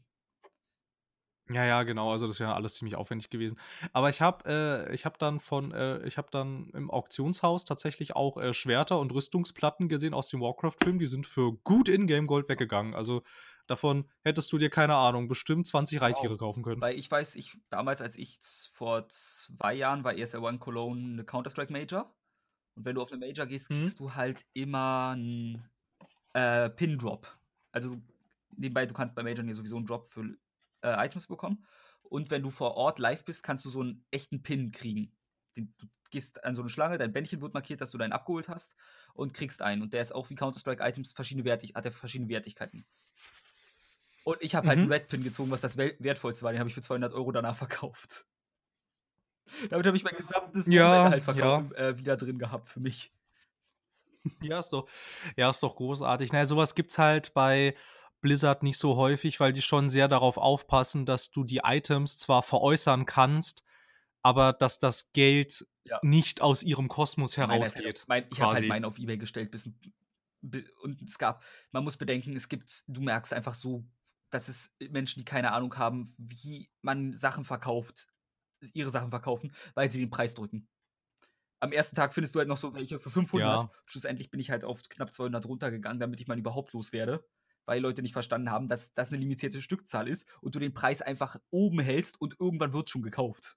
Ja, 1.53 1.65
ja, 1.65 1.83
genau. 1.83 2.13
Also 2.13 2.27
das 2.29 2.39
wäre 2.39 2.55
alles 2.55 2.77
ziemlich 2.77 2.95
aufwendig 2.95 3.29
gewesen. 3.29 3.59
Aber 3.93 4.09
ich 4.09 4.21
habe, 4.21 4.45
äh, 4.89 4.95
ich 4.95 5.05
habe 5.05 5.17
dann 5.19 5.41
von, 5.41 5.73
äh, 5.73 6.07
ich 6.07 6.17
habe 6.17 6.29
dann 6.31 6.71
im 6.75 6.91
Auktionshaus 6.91 7.65
tatsächlich 7.65 8.15
auch 8.15 8.37
äh, 8.37 8.55
Schwerter 8.55 9.01
und 9.01 9.13
Rüstungsplatten 9.13 9.89
gesehen 9.89 10.15
aus 10.15 10.29
dem 10.29 10.41
Warcraft-Film. 10.41 10.99
Die 11.01 11.07
sind 11.09 11.27
für 11.27 11.53
gut 11.65 11.89
Ingame 11.89 12.27
Gold 12.27 12.49
weggegangen. 12.49 12.95
Also 12.95 13.23
davon 13.67 14.09
hättest 14.23 14.53
du 14.53 14.59
dir 14.59 14.71
keine 14.71 14.95
Ahnung 14.95 15.27
bestimmt 15.27 15.67
20 15.67 16.01
Reittiere 16.01 16.37
kaufen 16.37 16.63
können. 16.63 16.81
Weil 16.81 16.97
ich 16.97 17.11
weiß, 17.11 17.35
ich 17.37 17.57
damals, 17.69 18.01
als 18.01 18.17
ich 18.17 18.39
vor 18.73 19.09
zwei 19.09 19.75
Jahren 19.75 20.05
war 20.05 20.15
ESL 20.17 20.41
One 20.41 20.59
Cologne 20.59 21.15
eine 21.15 21.25
Counter-Strike 21.25 21.73
Major. 21.73 22.15
Und 22.77 22.85
wenn 22.85 22.95
du 22.95 23.03
auf 23.03 23.11
eine 23.11 23.27
Major 23.27 23.47
gehst, 23.47 23.71
Mhm. 23.71 23.81
kriegst 23.81 23.99
du 23.99 24.15
halt 24.15 24.47
immer 24.53 25.11
einen 25.15 25.69
äh, 26.33 26.71
Pin-Drop. 26.71 27.27
Also 27.73 27.97
du- 27.97 28.03
nebenbei, 28.57 28.87
du 28.87 28.95
kannst 28.95 29.17
bei 29.17 29.25
Major 29.25 29.45
ja 29.45 29.55
sowieso 29.55 29.77
einen 29.77 29.87
Drop 29.87 30.07
für 30.07 30.37
äh, 30.83 31.07
Items 31.07 31.27
bekommen. 31.27 31.65
Und 32.03 32.31
wenn 32.31 32.43
du 32.43 32.51
vor 32.51 32.75
Ort 32.77 32.99
live 32.99 33.25
bist, 33.25 33.43
kannst 33.43 33.65
du 33.65 33.71
so 33.71 33.81
einen 33.81 34.05
echten 34.11 34.43
Pin 34.43 34.73
kriegen. 34.73 35.17
Den, 35.57 35.75
du 35.79 35.87
gehst 36.11 36.43
an 36.45 36.55
so 36.55 36.63
eine 36.63 36.69
Schlange, 36.69 36.99
dein 36.99 37.13
Bändchen 37.13 37.41
wird 37.41 37.55
markiert, 37.55 37.81
dass 37.81 37.91
du 37.93 37.99
deinen 37.99 38.13
abgeholt 38.13 38.49
hast 38.49 38.75
und 39.15 39.35
kriegst 39.35 39.63
einen. 39.63 39.83
Und 39.83 39.95
der 39.95 40.03
ist 40.03 40.13
auch 40.15 40.31
wie 40.31 40.35
Counter-Strike-Items 40.35 41.13
verschiedene 41.13 41.45
Wertig 41.45 41.75
hat 41.75 41.85
er 41.87 41.93
verschiedene 41.93 42.29
Wertigkeiten. 42.31 42.87
Und 44.25 44.39
ich 44.41 44.55
habe 44.55 44.69
halt 44.69 44.79
Mhm. 44.79 44.85
einen 44.85 44.93
Red 44.93 45.09
Pin 45.09 45.23
gezogen, 45.23 45.51
was 45.51 45.61
das 45.61 45.77
wertvollste 45.77 46.45
war. 46.45 46.53
Den 46.53 46.59
habe 46.61 46.69
ich 46.69 46.75
für 46.75 46.83
200 46.83 47.13
Euro 47.13 47.33
danach 47.33 47.57
verkauft. 47.57 48.27
Damit 49.71 49.87
habe 49.87 49.97
ich 49.97 50.05
mein 50.05 50.17
gesamtes 50.17 50.67
Ja, 50.67 51.11
halt 51.11 51.25
verkauft, 51.25 51.73
äh, 51.75 51.97
wieder 51.99 52.17
drin 52.17 52.39
gehabt 52.39 52.67
für 52.69 52.81
mich. 52.81 53.13
Ja, 54.43 54.59
ist 54.59 54.71
doch, 54.71 54.89
ja, 55.37 55.51
ist 55.51 55.63
doch 55.63 55.77
großartig. 55.77 56.33
Naja, 56.33 56.45
sowas 56.45 56.75
gibt's 56.75 56.99
halt 56.99 57.33
bei 57.35 57.75
Blizzard 58.21 58.63
nicht 58.63 58.79
so 58.79 58.97
häufig, 58.97 59.41
weil 59.41 59.53
die 59.53 59.63
schon 59.63 59.91
sehr 59.91 60.09
darauf 60.09 60.37
aufpassen, 60.37 61.07
dass 61.07 61.31
du 61.31 61.45
die 61.45 61.61
Items 61.65 62.19
zwar 62.19 62.43
veräußern 62.43 63.07
kannst, 63.07 63.65
aber 64.23 64.53
dass 64.53 64.79
das 64.79 65.13
Geld 65.13 65.67
ja. 65.85 65.99
nicht 66.03 66.41
aus 66.41 66.63
ihrem 66.63 66.89
Kosmos 66.89 67.37
herausgeht. 67.37 68.05
Mein, 68.09 68.27
ich 68.31 68.41
habe 68.41 68.55
halt 68.55 68.69
meinen 68.69 68.85
auf 68.85 68.99
Ebay 68.99 69.17
gestellt, 69.17 69.51
bis, 69.51 69.71
und 70.83 71.03
es 71.03 71.19
gab, 71.19 71.43
man 71.73 71.85
muss 71.85 71.97
bedenken, 71.97 72.37
es 72.37 72.49
gibt, 72.49 72.85
du 72.87 73.01
merkst 73.01 73.33
einfach 73.33 73.55
so, 73.55 73.85
dass 74.31 74.49
es 74.49 74.71
Menschen, 74.79 75.21
die 75.21 75.25
keine 75.25 75.53
Ahnung 75.53 75.77
haben, 75.77 76.15
wie 76.17 76.71
man 76.83 77.15
Sachen 77.15 77.45
verkauft, 77.45 78.07
ihre 78.75 78.91
Sachen 78.91 79.11
verkaufen, 79.11 79.53
weil 79.75 79.89
sie 79.89 79.99
den 79.99 80.11
Preis 80.11 80.35
drücken. 80.35 80.69
Am 81.63 81.73
ersten 81.73 81.97
Tag 81.97 82.15
findest 82.15 82.35
du 82.35 82.39
halt 82.39 82.49
noch 82.49 82.57
so 82.57 82.75
welche 82.75 82.99
für 82.99 83.11
500. 83.11 83.63
Ja. 83.63 83.71
Schlussendlich 83.85 84.31
bin 84.31 84.41
ich 84.41 84.51
halt 84.51 84.65
auf 84.65 84.83
knapp 84.89 85.13
200 85.13 85.45
runtergegangen, 85.45 86.01
damit 86.01 86.21
ich 86.21 86.27
mal 86.27 86.39
überhaupt 86.39 86.73
loswerde 86.73 87.25
weil 87.67 87.81
Leute 87.81 88.03
nicht 88.03 88.13
verstanden 88.13 88.51
haben, 88.51 88.69
dass 88.69 88.93
das 88.95 89.09
eine 89.09 89.19
limitierte 89.19 89.61
Stückzahl 89.61 90.09
ist 90.09 90.27
und 90.41 90.55
du 90.55 90.59
den 90.59 90.75
Preis 90.75 91.03
einfach 91.03 91.37
oben 91.51 91.81
hältst 91.81 92.21
und 92.21 92.37
irgendwann 92.39 92.73
wird 92.73 92.87
es 92.87 92.91
schon 92.91 93.03
gekauft. 93.03 93.57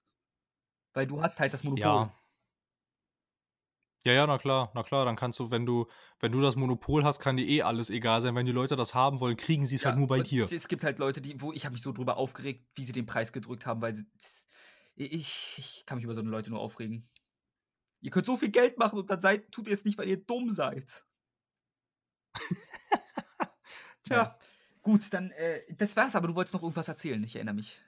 Weil 0.92 1.06
du 1.06 1.20
hast 1.22 1.40
halt 1.40 1.52
das 1.52 1.64
Monopol. 1.64 1.82
Ja. 1.82 2.14
Ja, 4.06 4.12
ja, 4.12 4.26
na 4.26 4.36
klar, 4.36 4.70
na 4.74 4.82
klar, 4.82 5.06
dann 5.06 5.16
kannst 5.16 5.38
du, 5.38 5.50
wenn 5.50 5.64
du, 5.64 5.86
wenn 6.20 6.30
du 6.30 6.42
das 6.42 6.56
Monopol 6.56 7.04
hast, 7.04 7.20
kann 7.20 7.38
dir 7.38 7.46
eh 7.46 7.62
alles 7.62 7.88
egal 7.88 8.20
sein. 8.20 8.34
Wenn 8.34 8.44
die 8.44 8.52
Leute 8.52 8.76
das 8.76 8.94
haben 8.94 9.18
wollen, 9.18 9.36
kriegen 9.36 9.64
sie 9.64 9.76
es 9.76 9.82
ja, 9.82 9.90
halt 9.90 9.98
nur 9.98 10.08
bei 10.08 10.20
dir. 10.20 10.44
Es 10.44 10.68
gibt 10.68 10.84
halt 10.84 10.98
Leute, 10.98 11.22
die, 11.22 11.40
wo 11.40 11.54
ich 11.54 11.64
habe 11.64 11.72
mich 11.72 11.80
so 11.80 11.90
drüber 11.90 12.18
aufgeregt, 12.18 12.66
wie 12.74 12.84
sie 12.84 12.92
den 12.92 13.06
Preis 13.06 13.32
gedrückt 13.32 13.64
haben, 13.64 13.80
weil 13.80 13.94
sie, 13.94 14.06
ich, 14.94 15.54
ich 15.56 15.84
kann 15.86 15.96
mich 15.96 16.04
über 16.04 16.12
so 16.12 16.20
eine 16.20 16.28
Leute 16.28 16.50
nur 16.50 16.60
aufregen. 16.60 17.08
Ihr 18.02 18.10
könnt 18.10 18.26
so 18.26 18.36
viel 18.36 18.50
Geld 18.50 18.76
machen 18.76 18.98
und 18.98 19.08
dann 19.08 19.22
seid, 19.22 19.50
tut 19.50 19.68
ihr 19.68 19.74
es 19.74 19.86
nicht, 19.86 19.96
weil 19.96 20.08
ihr 20.08 20.22
dumm 20.22 20.50
seid. 20.50 21.06
Tja, 24.04 24.16
ja. 24.16 24.38
gut, 24.82 25.12
dann, 25.12 25.30
äh, 25.32 25.62
das 25.76 25.96
war's, 25.96 26.16
aber 26.16 26.28
du 26.28 26.34
wolltest 26.34 26.54
noch 26.54 26.62
irgendwas 26.62 26.88
erzählen, 26.88 27.22
ich 27.24 27.36
erinnere 27.36 27.54
mich. 27.54 27.80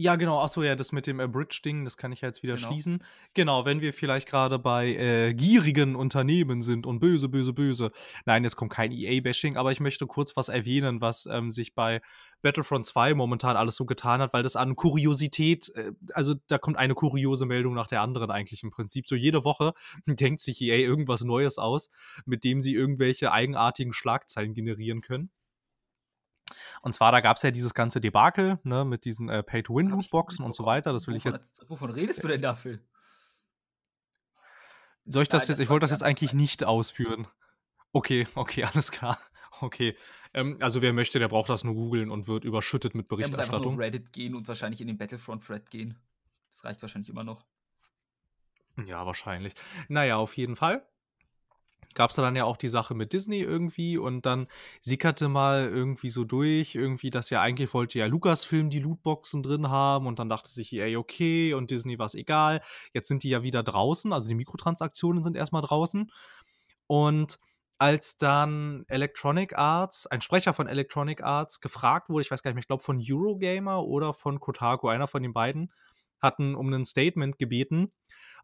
Ja, 0.00 0.14
genau. 0.14 0.38
Achso, 0.38 0.62
ja, 0.62 0.76
das 0.76 0.92
mit 0.92 1.08
dem 1.08 1.18
Abridge-Ding, 1.18 1.84
das 1.84 1.96
kann 1.96 2.12
ich 2.12 2.20
ja 2.20 2.28
jetzt 2.28 2.44
wieder 2.44 2.54
genau. 2.54 2.68
schließen. 2.68 3.02
Genau, 3.34 3.64
wenn 3.64 3.80
wir 3.80 3.92
vielleicht 3.92 4.28
gerade 4.28 4.60
bei 4.60 4.94
äh, 4.94 5.34
gierigen 5.34 5.96
Unternehmen 5.96 6.62
sind 6.62 6.86
und 6.86 7.00
böse, 7.00 7.28
böse, 7.28 7.52
böse. 7.52 7.90
Nein, 8.24 8.44
jetzt 8.44 8.54
kommt 8.54 8.70
kein 8.70 8.92
EA-Bashing, 8.92 9.56
aber 9.56 9.72
ich 9.72 9.80
möchte 9.80 10.06
kurz 10.06 10.36
was 10.36 10.50
erwähnen, 10.50 11.00
was 11.00 11.26
ähm, 11.26 11.50
sich 11.50 11.74
bei 11.74 12.00
Battlefront 12.42 12.86
2 12.86 13.14
momentan 13.14 13.56
alles 13.56 13.74
so 13.74 13.86
getan 13.86 14.20
hat, 14.20 14.32
weil 14.32 14.44
das 14.44 14.54
an 14.54 14.76
Kuriosität, 14.76 15.72
äh, 15.74 15.90
also 16.12 16.34
da 16.46 16.58
kommt 16.58 16.76
eine 16.76 16.94
kuriose 16.94 17.44
Meldung 17.44 17.74
nach 17.74 17.88
der 17.88 18.00
anderen 18.00 18.30
eigentlich 18.30 18.62
im 18.62 18.70
Prinzip. 18.70 19.08
So 19.08 19.16
jede 19.16 19.42
Woche 19.42 19.72
denkt 20.06 20.40
sich 20.40 20.62
EA 20.62 20.76
irgendwas 20.76 21.24
Neues 21.24 21.58
aus, 21.58 21.90
mit 22.24 22.44
dem 22.44 22.60
sie 22.60 22.72
irgendwelche 22.72 23.32
eigenartigen 23.32 23.92
Schlagzeilen 23.92 24.54
generieren 24.54 25.00
können. 25.00 25.30
Und 26.82 26.94
zwar, 26.94 27.12
da 27.12 27.20
gab 27.20 27.36
es 27.36 27.42
ja 27.42 27.50
dieses 27.50 27.74
ganze 27.74 28.00
Debakel 28.00 28.58
ne, 28.62 28.84
mit 28.84 29.04
diesen 29.04 29.28
äh, 29.28 29.42
Pay-to-Win-Lootboxen 29.42 30.44
und 30.44 30.54
so 30.54 30.64
weiter. 30.64 30.92
Das 30.92 31.06
will 31.06 31.16
wovon, 31.16 31.34
ich 31.34 31.40
jetzt. 31.40 31.64
Wovon 31.68 31.90
redest 31.90 32.22
du 32.22 32.28
denn 32.28 32.42
dafür? 32.42 32.78
Soll 35.04 35.22
ich 35.22 35.28
das 35.28 35.42
Nein, 35.42 35.48
jetzt? 35.48 35.58
Das 35.58 35.64
ich 35.64 35.70
wollte 35.70 35.84
das 35.84 35.90
jetzt 35.90 36.02
eigentlich 36.02 36.34
nicht 36.34 36.64
ausführen. 36.64 37.26
Okay, 37.92 38.26
okay, 38.34 38.64
alles 38.72 38.90
klar. 38.90 39.18
Okay. 39.60 39.96
Ähm, 40.34 40.58
also 40.60 40.82
wer 40.82 40.92
möchte, 40.92 41.18
der 41.18 41.28
braucht 41.28 41.48
das 41.48 41.64
nur 41.64 41.74
googeln 41.74 42.10
und 42.10 42.28
wird 42.28 42.44
überschüttet 42.44 42.94
mit 42.94 43.08
Berichterstattung. 43.08 43.54
Er 43.54 43.58
muss 43.58 43.66
einfach 43.66 43.72
auf 43.72 43.78
Reddit 43.78 44.12
gehen 44.12 44.34
und 44.34 44.46
wahrscheinlich 44.46 44.80
in 44.80 44.86
den 44.86 44.98
Battlefront-Thread 44.98 45.70
gehen. 45.70 45.98
Das 46.50 46.64
reicht 46.64 46.82
wahrscheinlich 46.82 47.08
immer 47.08 47.24
noch. 47.24 47.44
Ja, 48.86 49.04
wahrscheinlich. 49.06 49.54
Naja, 49.88 50.16
auf 50.16 50.36
jeden 50.36 50.54
Fall 50.54 50.86
gab 51.94 52.10
es 52.10 52.16
da 52.16 52.22
dann 52.22 52.36
ja 52.36 52.44
auch 52.44 52.56
die 52.56 52.68
Sache 52.68 52.94
mit 52.94 53.12
Disney 53.12 53.40
irgendwie 53.40 53.98
und 53.98 54.26
dann 54.26 54.46
sickerte 54.80 55.28
mal 55.28 55.68
irgendwie 55.68 56.10
so 56.10 56.24
durch, 56.24 56.74
irgendwie, 56.74 57.10
dass 57.10 57.30
ja 57.30 57.40
eigentlich 57.40 57.74
wollte 57.74 57.98
ja 57.98 58.06
Lucasfilm 58.06 58.70
die 58.70 58.80
Lootboxen 58.80 59.42
drin 59.42 59.68
haben 59.68 60.06
und 60.06 60.18
dann 60.18 60.28
dachte 60.28 60.48
sich 60.50 60.72
EA, 60.72 60.98
okay, 60.98 61.54
und 61.54 61.70
Disney 61.70 61.98
war 61.98 62.06
es 62.06 62.14
egal. 62.14 62.60
Jetzt 62.92 63.08
sind 63.08 63.22
die 63.22 63.30
ja 63.30 63.42
wieder 63.42 63.62
draußen, 63.62 64.12
also 64.12 64.28
die 64.28 64.34
Mikrotransaktionen 64.34 65.22
sind 65.22 65.36
erstmal 65.36 65.62
draußen. 65.62 66.10
Und 66.86 67.38
als 67.78 68.18
dann 68.18 68.84
Electronic 68.88 69.56
Arts, 69.56 70.06
ein 70.08 70.20
Sprecher 70.20 70.52
von 70.52 70.66
Electronic 70.66 71.22
Arts, 71.22 71.60
gefragt 71.60 72.08
wurde, 72.08 72.22
ich 72.22 72.30
weiß 72.30 72.42
gar 72.42 72.50
nicht 72.50 72.56
mehr, 72.56 72.62
ich 72.62 72.66
glaube 72.66 72.82
von 72.82 73.00
Eurogamer 73.00 73.84
oder 73.84 74.14
von 74.14 74.40
Kotaku, 74.40 74.88
einer 74.88 75.06
von 75.06 75.22
den 75.22 75.32
beiden, 75.32 75.72
hatten 76.20 76.56
um 76.56 76.72
ein 76.72 76.84
Statement 76.84 77.38
gebeten, 77.38 77.92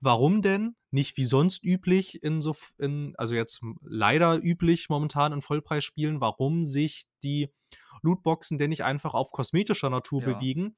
Warum 0.00 0.42
denn? 0.42 0.76
Nicht 0.90 1.16
wie 1.16 1.24
sonst 1.24 1.64
üblich 1.64 2.22
in 2.22 2.40
so, 2.40 2.54
in, 2.78 3.14
also 3.16 3.34
jetzt 3.34 3.62
leider 3.82 4.38
üblich 4.42 4.88
momentan 4.88 5.32
in 5.32 5.40
Vollpreisspielen, 5.40 6.20
warum 6.20 6.64
sich 6.64 7.06
die 7.22 7.52
Lootboxen 8.02 8.58
denn 8.58 8.70
nicht 8.70 8.84
einfach 8.84 9.14
auf 9.14 9.30
kosmetischer 9.32 9.90
Natur 9.90 10.22
ja. 10.22 10.34
bewegen? 10.34 10.76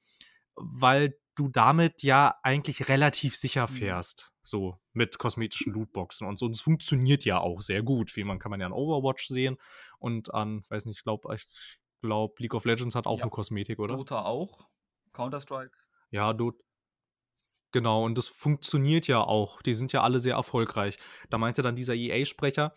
Weil 0.55 1.19
du 1.35 1.49
damit 1.49 2.03
ja 2.03 2.35
eigentlich 2.43 2.89
relativ 2.89 3.37
sicher 3.37 3.69
mhm. 3.69 3.73
fährst. 3.73 4.33
So 4.43 4.79
mit 4.93 5.19
kosmetischen 5.19 5.73
Lootboxen 5.73 6.27
und 6.27 6.39
so. 6.39 6.47
Und 6.47 6.53
es 6.53 6.61
funktioniert 6.61 7.25
ja 7.25 7.39
auch 7.39 7.61
sehr 7.61 7.83
gut. 7.83 8.15
Wie 8.17 8.25
man 8.25 8.39
kann 8.39 8.51
man 8.51 8.61
ja 8.61 8.67
an 8.67 8.73
Overwatch 8.73 9.27
sehen 9.27 9.57
und 9.99 10.33
an, 10.33 10.65
weiß 10.69 10.87
nicht, 10.87 10.99
ich 10.99 11.05
glaube, 11.05 11.35
ich 11.35 11.47
glaube, 12.01 12.35
League 12.39 12.55
of 12.55 12.65
Legends 12.65 12.95
hat 12.95 13.07
auch 13.07 13.19
ja. 13.19 13.25
eine 13.25 13.31
Kosmetik, 13.31 13.79
oder? 13.79 13.97
Dota 13.97 14.25
auch. 14.25 14.69
Counter-Strike. 15.13 15.77
Ja, 16.11 16.33
Dota. 16.33 16.66
Genau, 17.73 18.05
und 18.05 18.17
das 18.17 18.29
funktioniert 18.29 19.07
ja 19.07 19.21
auch. 19.21 19.61
Die 19.63 19.75
sind 19.75 19.93
ja 19.93 20.03
alle 20.03 20.21
sehr 20.21 20.35
erfolgreich. 20.35 20.99
Da 21.31 21.39
meinte 21.39 21.63
dann 21.63 21.77
dieser 21.77 21.95
EA-Sprecher, 21.95 22.75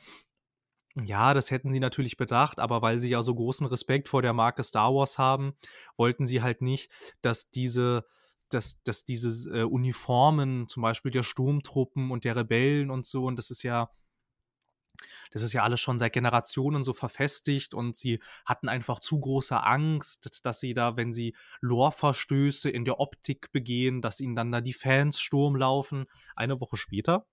ja, 0.95 1.33
das 1.33 1.51
hätten 1.51 1.71
sie 1.71 1.79
natürlich 1.79 2.17
bedacht, 2.17 2.59
aber 2.59 2.81
weil 2.81 2.99
sie 2.99 3.09
ja 3.09 3.21
so 3.21 3.33
großen 3.33 3.67
Respekt 3.67 4.09
vor 4.09 4.21
der 4.21 4.33
Marke 4.33 4.63
Star 4.63 4.93
Wars 4.93 5.17
haben, 5.17 5.53
wollten 5.97 6.25
sie 6.25 6.41
halt 6.41 6.61
nicht, 6.61 6.91
dass 7.21 7.51
diese, 7.51 8.05
dass, 8.49 8.81
dass 8.83 9.05
diese 9.05 9.57
äh, 9.57 9.63
Uniformen, 9.63 10.67
zum 10.67 10.81
Beispiel 10.83 11.11
der 11.11 11.23
Sturmtruppen 11.23 12.11
und 12.11 12.23
der 12.25 12.35
Rebellen 12.35 12.89
und 12.89 13.05
so, 13.05 13.25
und 13.25 13.37
das 13.37 13.51
ist 13.51 13.63
ja 13.63 13.91
das 15.31 15.41
ist 15.41 15.53
ja 15.53 15.63
alles 15.63 15.79
schon 15.79 15.99
seit 15.99 16.13
Generationen 16.13 16.83
so 16.83 16.93
verfestigt 16.93 17.73
und 17.73 17.95
sie 17.95 18.19
hatten 18.45 18.69
einfach 18.69 18.99
zu 18.99 19.19
große 19.19 19.61
Angst, 19.61 20.39
dass 20.43 20.59
sie 20.59 20.73
da, 20.73 20.97
wenn 20.97 21.13
sie 21.13 21.35
Lore-Verstöße 21.61 22.69
in 22.69 22.85
der 22.85 22.99
Optik 22.99 23.51
begehen, 23.51 24.01
dass 24.01 24.19
ihnen 24.19 24.35
dann 24.35 24.51
da 24.51 24.61
die 24.61 24.73
Fans 24.73 25.19
Sturm 25.19 25.55
laufen. 25.55 26.05
Eine 26.35 26.59
Woche 26.59 26.77
später 26.77 27.25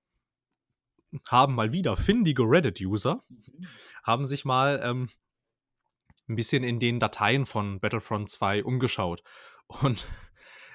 haben 1.28 1.54
mal 1.54 1.72
wieder 1.72 1.96
findige 1.96 2.42
Reddit-User, 2.42 3.24
haben 4.02 4.24
sich 4.24 4.44
mal 4.44 4.80
ähm, 4.82 5.08
ein 6.28 6.36
bisschen 6.36 6.64
in 6.64 6.78
den 6.78 6.98
Dateien 6.98 7.46
von 7.46 7.80
Battlefront 7.80 8.28
2 8.28 8.64
umgeschaut 8.64 9.22
und 9.68 10.06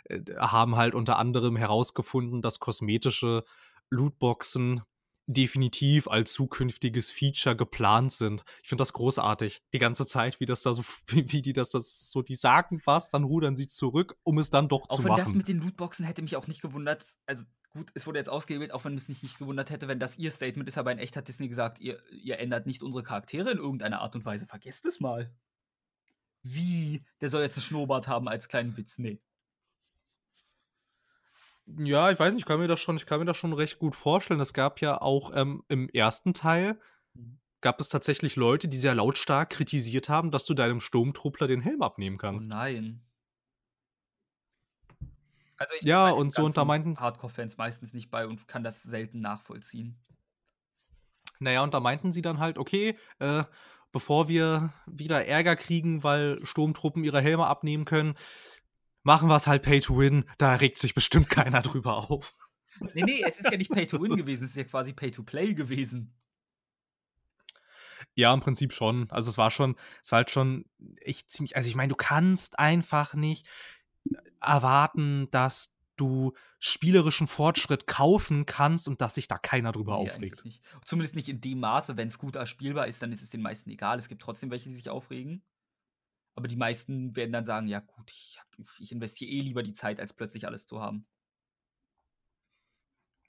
äh, 0.06 0.20
haben 0.38 0.76
halt 0.76 0.96
unter 0.96 1.20
anderem 1.20 1.56
herausgefunden, 1.56 2.42
dass 2.42 2.60
kosmetische 2.60 3.44
Lootboxen 3.90 4.82
definitiv 5.34 6.08
als 6.08 6.34
zukünftiges 6.34 7.12
Feature 7.12 7.56
geplant 7.56 8.12
sind. 8.12 8.44
Ich 8.64 8.70
finde 8.70 8.82
das 8.82 8.94
großartig. 8.94 9.62
Die 9.74 9.80
ganze 9.80 10.06
Zeit, 10.06 10.40
wie 10.40 10.46
das 10.46 10.62
da 10.62 10.74
so, 10.74 10.84
wie, 11.08 11.32
wie 11.32 11.42
die 11.42 11.54
das, 11.54 11.70
das 11.70 12.12
so, 12.12 12.22
die 12.22 12.36
sagen 12.36 12.82
was, 12.86 13.10
dann 13.10 13.24
rudern 13.24 13.58
sie 13.58 13.68
zurück, 13.68 14.18
um 14.24 14.38
es 14.38 14.50
dann 14.50 14.68
doch 14.68 14.90
auch 14.90 14.96
zu 14.96 15.02
machen. 15.02 15.12
Auch 15.12 15.18
wenn 15.18 15.26
das 15.26 15.34
mit 15.34 15.48
den 15.48 15.60
Lootboxen 15.60 16.06
hätte 16.06 16.22
mich 16.22 16.36
auch 16.36 16.48
nicht 16.48 16.62
gewundert. 16.62 17.04
Also 17.26 17.46
gut, 17.70 17.90
es 17.94 18.06
wurde 18.06 18.20
jetzt 18.20 18.30
ausgewählt, 18.30 18.74
auch 18.74 18.86
wenn 18.86 18.96
es 18.96 19.08
mich 19.08 19.24
nicht 19.24 19.40
gewundert 19.40 19.70
hätte, 19.70 19.88
wenn 19.88 20.00
das 20.00 20.18
ihr 20.18 20.32
Statement 20.32 20.68
ist, 20.68 20.78
aber 20.78 20.92
in 20.92 21.00
echt 21.00 21.16
hat 21.16 21.28
Disney 21.28 21.48
gesagt, 21.48 21.80
ihr, 21.80 22.02
ihr 22.12 22.40
ändert 22.40 22.68
nicht 22.68 22.84
unsere 22.84 23.04
Charaktere 23.04 23.52
in 23.52 23.58
irgendeiner 23.58 24.02
Art 24.02 24.16
und 24.16 24.26
Weise. 24.26 24.46
Vergesst 24.48 24.86
es 24.86 25.00
mal. 25.00 25.34
Wie? 26.44 27.06
Der 27.22 27.30
soll 27.30 27.44
jetzt 27.44 27.58
einen 27.58 27.64
Schnurrbart 27.64 28.08
haben 28.08 28.28
als 28.28 28.48
kleinen 28.48 28.76
Witz. 28.78 28.98
Nee. 28.98 29.20
Ja, 31.78 32.12
ich 32.12 32.20
weiß 32.20 32.34
nicht, 32.34 32.42
ich 32.42 32.46
kann 32.46 32.60
mir 32.60 32.68
das 32.68 32.80
schon, 32.80 32.98
ich 32.98 33.06
kann 33.06 33.20
mir 33.20 33.26
das 33.26 33.38
schon 33.38 33.54
recht 33.54 33.80
gut 33.80 33.96
vorstellen. 33.96 34.40
Es 34.40 34.54
gab 34.54 34.82
ja 34.82 35.02
auch 35.02 35.32
ähm, 35.36 35.64
im 35.68 35.90
ersten 35.90 36.34
Teil 36.34 36.80
mhm. 37.14 37.40
gab 37.62 37.80
es 37.80 37.90
tatsächlich 37.90 38.36
Leute, 38.36 38.68
die 38.68 38.78
sehr 38.78 38.96
lautstark 38.96 39.50
kritisiert 39.52 40.10
haben, 40.10 40.32
dass 40.32 40.46
du 40.46 40.54
deinem 40.54 40.80
Sturmtruppler 40.80 41.48
den 41.48 41.62
Helm 41.62 41.82
abnehmen 41.82 42.18
oh 42.18 42.22
kannst. 42.22 42.48
Oh 42.48 42.50
nein. 42.50 43.02
Also 45.58 45.76
ich 45.80 45.84
ja, 45.84 46.10
und 46.10 46.34
so 46.34 46.44
und 46.44 46.58
da 46.58 46.66
meinten 46.66 46.98
Hardcore-Fans 46.98 47.58
meistens 47.58 47.94
nicht 47.94 48.10
bei 48.10 48.26
und 48.26 48.48
kann 48.48 48.64
das 48.64 48.82
selten 48.82 49.22
nachvollziehen. 49.22 49.96
Naja, 51.40 51.62
und 51.62 51.74
da 51.74 51.80
meinten 51.80 52.12
sie 52.12 52.24
dann 52.24 52.40
halt, 52.40 52.58
okay, 52.58 52.98
äh, 53.20 53.44
bevor 53.92 54.28
wir 54.28 54.74
wieder 54.88 55.26
Ärger 55.26 55.56
kriegen, 55.56 56.04
weil 56.04 56.44
Sturmtruppen 56.46 57.04
ihre 57.04 57.22
Helme 57.22 57.46
abnehmen 57.46 57.86
können, 57.86 58.16
machen 59.04 59.28
wir 59.30 59.36
es 59.36 59.48
halt 59.48 59.64
Pay 59.64 59.80
to 59.82 59.98
Win, 59.98 60.26
da 60.38 60.56
regt 60.56 60.78
sich 60.78 60.94
bestimmt 60.94 61.30
keiner 61.30 61.62
drüber 61.62 62.10
auf. 62.10 62.36
Nee, 62.94 63.04
nee, 63.04 63.22
es 63.26 63.36
ist 63.38 63.52
ja 63.52 63.58
nicht 63.58 63.72
Pay 63.72 63.86
to 63.88 64.00
Win 64.02 64.16
gewesen, 64.16 64.44
es 64.44 64.52
ist 64.52 64.56
ja 64.58 64.64
quasi 64.64 64.94
Pay 64.94 65.12
to 65.12 65.24
Play 65.24 65.54
gewesen. 65.54 66.14
Ja, 68.14 68.34
im 68.34 68.40
Prinzip 68.42 68.74
schon. 68.74 69.10
Also 69.10 69.30
es 69.30 69.38
war 69.38 69.52
schon, 69.52 69.76
es 70.04 70.12
war 70.12 70.18
halt 70.18 70.32
schon 70.32 70.66
echt 70.98 71.32
ziemlich, 71.32 71.56
also 71.56 71.70
ich 71.70 71.76
meine, 71.76 71.90
du 71.90 71.96
kannst 71.96 72.60
einfach 72.60 73.14
nicht 73.14 73.48
erwarten, 74.42 75.30
dass 75.32 75.78
du 75.96 76.34
spielerischen 76.60 77.28
Fortschritt 77.28 77.86
kaufen 77.86 78.46
kannst 78.46 78.88
und 78.88 79.02
dass 79.02 79.16
sich 79.16 79.28
da 79.28 79.38
keiner 79.38 79.72
drüber 79.72 79.98
Nee, 80.02 80.10
aufregt. 80.10 80.44
nicht. 80.46 80.64
Zumindest 80.84 81.16
nicht 81.16 81.30
in 81.30 81.42
dem 81.42 81.60
Maße. 81.60 81.96
Wenn 81.96 82.08
es 82.08 82.18
gut 82.18 82.38
spielbar 82.48 82.88
ist, 82.88 83.02
dann 83.02 83.12
ist 83.12 83.22
es 83.22 83.30
den 83.30 83.42
meisten 83.42 83.70
egal. 83.70 84.00
Es 84.00 84.08
gibt 84.08 84.22
trotzdem 84.22 84.50
welche, 84.50 84.70
die 84.70 84.76
sich 84.76 84.90
aufregen. 84.90 85.44
Aber 86.34 86.48
die 86.48 86.56
meisten 86.56 87.16
werden 87.16 87.32
dann 87.32 87.46
sagen, 87.46 87.68
ja 87.68 87.80
gut, 87.80 88.12
ich, 88.12 88.40
hab, 88.40 88.48
ich 88.80 88.92
investiere 88.92 89.32
eh 89.32 89.42
lieber 89.42 89.64
die 89.64 89.74
Zeit, 89.74 90.00
als 90.00 90.14
plötzlich 90.14 90.48
alles 90.48 90.66
zu 90.66 90.82
haben. 90.82 91.06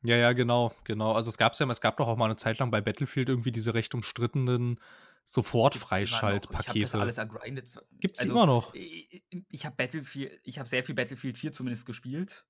Ja, 0.04 0.16
ja, 0.16 0.32
genau, 0.32 0.74
genau. 0.84 1.12
Also 1.12 1.30
es 1.30 1.38
gab's 1.38 1.58
ja, 1.58 1.68
es 1.70 1.80
gab 1.80 1.96
doch 1.96 2.08
auch 2.08 2.16
mal 2.16 2.24
eine 2.26 2.36
Zeit 2.36 2.58
lang 2.58 2.70
bei 2.70 2.80
Battlefield 2.80 3.28
irgendwie 3.28 3.52
diese 3.52 3.74
recht 3.74 3.94
umstrittenen 3.94 4.74
noch. 4.74 4.80
Ich 4.80 4.82
habe 4.82 5.20
das 5.24 5.32
Sofort-Freischaltpakete. 5.32 7.00
alles 7.00 7.18
ergrindet. 7.18 7.78
Gibt's 8.00 8.20
Also, 8.20 8.32
immer 8.32 8.46
noch. 8.46 8.74
ich, 8.74 9.22
ich 9.48 9.66
habe 9.66 9.76
Battlefield, 9.76 10.40
ich 10.42 10.58
habe 10.58 10.68
sehr 10.68 10.82
viel 10.84 10.94
Battlefield 10.94 11.38
4 11.38 11.52
zumindest 11.52 11.86
gespielt. 11.86 12.44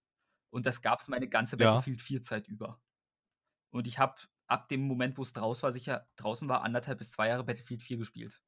Und 0.51 0.67
das 0.67 0.83
gab 0.83 1.01
es 1.01 1.09
meine 1.09 1.29
ganze 1.29 1.57
Ja. 1.59 1.67
Battlefield 1.75 2.01
4 2.01 2.23
Zeit 2.23 2.49
über. 2.49 2.81
Und 3.71 3.87
ich 3.87 3.99
habe 3.99 4.21
ab 4.47 4.69
dem 4.69 4.87
Moment, 4.87 5.17
wo 5.19 5.23
es 5.23 5.33
draus 5.33 5.63
war, 5.63 5.73
sicher 5.73 6.09
draußen 6.17 6.49
war, 6.49 6.63
anderthalb 6.63 6.99
bis 6.99 7.11
zwei 7.11 7.29
Jahre 7.29 7.45
Battlefield 7.45 7.83
4 7.83 7.99
gespielt. 7.99 8.43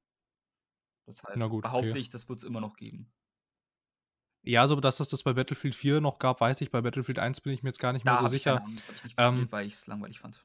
Deshalb 1.07 1.37
Na 1.37 1.47
gut, 1.47 1.63
behaupte 1.65 1.91
okay. 1.91 1.99
ich, 1.99 2.09
das 2.09 2.29
wird 2.29 2.39
es 2.39 2.45
immer 2.45 2.61
noch 2.61 2.77
geben. 2.77 3.13
Ja, 4.43 4.69
so 4.69 4.77
dass 4.77 5.01
es 5.01 5.09
das 5.09 5.23
bei 5.23 5.33
Battlefield 5.33 5.75
4 5.75 6.01
noch 6.01 6.19
gab, 6.19 6.41
weiß 6.41 6.61
ich. 6.61 6.71
Bei 6.71 6.83
Battlefield 6.83 7.19
1 7.19 7.41
bin 7.41 7.53
ich 7.53 7.63
mir 7.63 7.71
jetzt 7.71 7.81
gar 7.81 7.93
nicht 7.93 8.05
mehr 8.05 8.15
Da 8.15 8.29
so 8.29 8.35
ich 8.35 8.43
keine 8.43 8.59
sicher. 8.59 8.63
Ahnung, 8.63 8.77
das 8.77 8.87
habe 8.87 8.97
ich 8.97 9.05
nicht 9.05 9.15
Ähm, 9.19 9.31
gespielt, 9.31 9.53
weil 9.53 9.67
ich 9.67 9.75
es 9.75 9.87
langweilig 9.87 10.19
fand. 10.19 10.45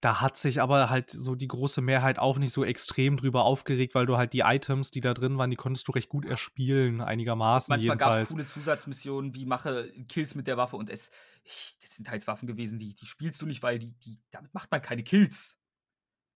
Da 0.00 0.20
hat 0.20 0.36
sich 0.36 0.62
aber 0.62 0.90
halt 0.90 1.10
so 1.10 1.34
die 1.34 1.48
große 1.48 1.80
Mehrheit 1.80 2.20
auch 2.20 2.38
nicht 2.38 2.52
so 2.52 2.64
extrem 2.64 3.16
drüber 3.16 3.44
aufgeregt, 3.44 3.96
weil 3.96 4.06
du 4.06 4.16
halt 4.16 4.32
die 4.32 4.40
Items, 4.40 4.92
die 4.92 5.00
da 5.00 5.12
drin 5.12 5.38
waren, 5.38 5.50
die 5.50 5.56
konntest 5.56 5.88
du 5.88 5.92
recht 5.92 6.08
gut 6.08 6.24
erspielen, 6.24 7.00
einigermaßen 7.00 7.72
Manchmal 7.72 7.96
gab 7.96 8.20
es 8.20 8.28
coole 8.28 8.46
Zusatzmissionen, 8.46 9.34
wie 9.34 9.44
mache 9.44 9.92
Kills 10.08 10.36
mit 10.36 10.46
der 10.46 10.56
Waffe 10.56 10.76
und 10.76 10.88
es. 10.88 11.10
Ich, 11.42 11.76
das 11.82 11.96
sind 11.96 12.06
teils 12.06 12.28
Waffen 12.28 12.46
gewesen, 12.46 12.78
die, 12.78 12.94
die 12.94 13.06
spielst 13.06 13.42
du 13.42 13.46
nicht, 13.46 13.62
weil 13.62 13.80
die, 13.80 13.92
die, 13.98 14.20
damit 14.30 14.54
macht 14.54 14.70
man 14.70 14.80
keine 14.80 15.02
Kills. 15.02 15.58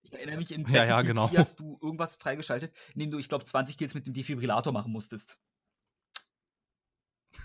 Ich 0.03 0.13
erinnere 0.13 0.37
mich, 0.37 0.51
in 0.51 0.65
Ja, 0.67 0.83
ja, 0.85 1.01
Battlefield 1.01 1.07
genau. 1.07 1.27
4 1.29 1.39
hast 1.39 1.59
du 1.59 1.79
irgendwas 1.81 2.15
freigeschaltet, 2.15 2.73
in 2.93 2.99
dem 3.01 3.11
du, 3.11 3.17
ich 3.17 3.29
glaube, 3.29 3.45
20 3.45 3.77
Kills 3.77 3.93
mit 3.93 4.05
dem 4.05 4.13
Defibrillator 4.13 4.71
machen 4.73 4.91
musstest. 4.91 5.39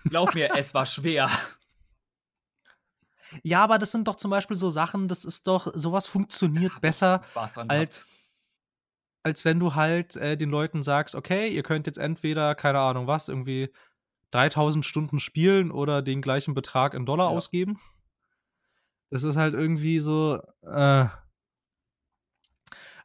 Glaub 0.04 0.34
mir, 0.34 0.50
es 0.56 0.74
war 0.74 0.86
schwer. 0.86 1.30
Ja, 3.42 3.62
aber 3.62 3.78
das 3.78 3.92
sind 3.92 4.08
doch 4.08 4.14
zum 4.14 4.30
Beispiel 4.30 4.56
so 4.56 4.70
Sachen, 4.70 5.06
das 5.06 5.26
ist 5.26 5.46
doch, 5.46 5.70
sowas 5.74 6.06
funktioniert 6.06 6.80
besser, 6.80 7.22
dran 7.34 7.52
gehabt. 7.54 7.70
als, 7.70 8.08
als 9.22 9.44
wenn 9.44 9.60
du 9.60 9.74
halt 9.74 10.16
äh, 10.16 10.38
den 10.38 10.48
Leuten 10.48 10.82
sagst, 10.82 11.14
okay, 11.14 11.48
ihr 11.48 11.62
könnt 11.62 11.86
jetzt 11.86 11.98
entweder, 11.98 12.54
keine 12.54 12.78
Ahnung 12.80 13.06
was, 13.06 13.28
irgendwie 13.28 13.68
3000 14.30 14.82
Stunden 14.82 15.20
spielen 15.20 15.70
oder 15.70 16.00
den 16.00 16.22
gleichen 16.22 16.54
Betrag 16.54 16.94
in 16.94 17.04
Dollar 17.04 17.30
Ja. 17.30 17.36
ausgeben. 17.36 17.78
Das 19.10 19.24
ist 19.24 19.36
halt 19.36 19.52
irgendwie 19.52 19.98
so, 19.98 20.40
äh, 20.62 21.06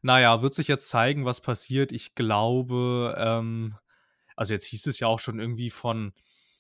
naja, 0.03 0.41
wird 0.41 0.53
sich 0.53 0.67
jetzt 0.67 0.89
zeigen, 0.89 1.25
was 1.25 1.41
passiert. 1.41 1.91
Ich 1.91 2.13
glaube, 2.13 3.15
ähm, 3.17 3.75
also 4.35 4.53
jetzt 4.53 4.65
hieß 4.65 4.87
es 4.87 4.99
ja 4.99 5.07
auch 5.07 5.19
schon 5.19 5.39
irgendwie 5.39 5.69
von, 5.69 6.11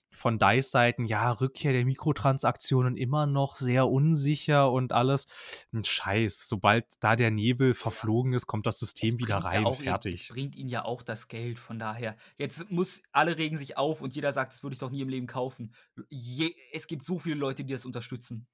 von 0.09 0.39
DICE-Seiten, 0.39 1.05
ja, 1.05 1.29
Rückkehr 1.29 1.73
der 1.73 1.83
Mikrotransaktionen 1.83 2.95
immer 2.95 3.25
noch 3.25 3.55
sehr 3.55 3.89
unsicher 3.89 4.71
und 4.71 4.93
alles. 4.93 5.27
Ein 5.73 5.83
Scheiß. 5.83 6.47
Sobald 6.47 6.85
da 7.01 7.17
der 7.17 7.31
Nebel 7.31 7.73
verflogen 7.73 8.31
ist, 8.31 8.47
kommt 8.47 8.65
das 8.65 8.79
System 8.79 9.19
wieder 9.19 9.41
bringt 9.41 9.43
ja 9.43 9.49
rein, 9.49 9.65
auch 9.65 9.75
fertig. 9.75 10.21
Es 10.21 10.27
bringt 10.29 10.55
ihnen 10.55 10.69
ja 10.69 10.85
auch 10.85 11.01
das 11.03 11.27
Geld, 11.27 11.59
von 11.59 11.79
daher. 11.79 12.15
Jetzt 12.37 12.71
muss, 12.71 13.01
alle 13.11 13.37
regen 13.37 13.57
sich 13.57 13.77
auf 13.77 13.99
und 13.99 14.15
jeder 14.15 14.31
sagt, 14.31 14.53
das 14.53 14.63
würde 14.63 14.75
ich 14.75 14.79
doch 14.79 14.91
nie 14.91 15.01
im 15.01 15.09
Leben 15.09 15.27
kaufen. 15.27 15.73
Je, 16.09 16.55
es 16.71 16.87
gibt 16.87 17.03
so 17.03 17.19
viele 17.19 17.35
Leute, 17.35 17.65
die 17.65 17.73
das 17.73 17.85
unterstützen. 17.85 18.47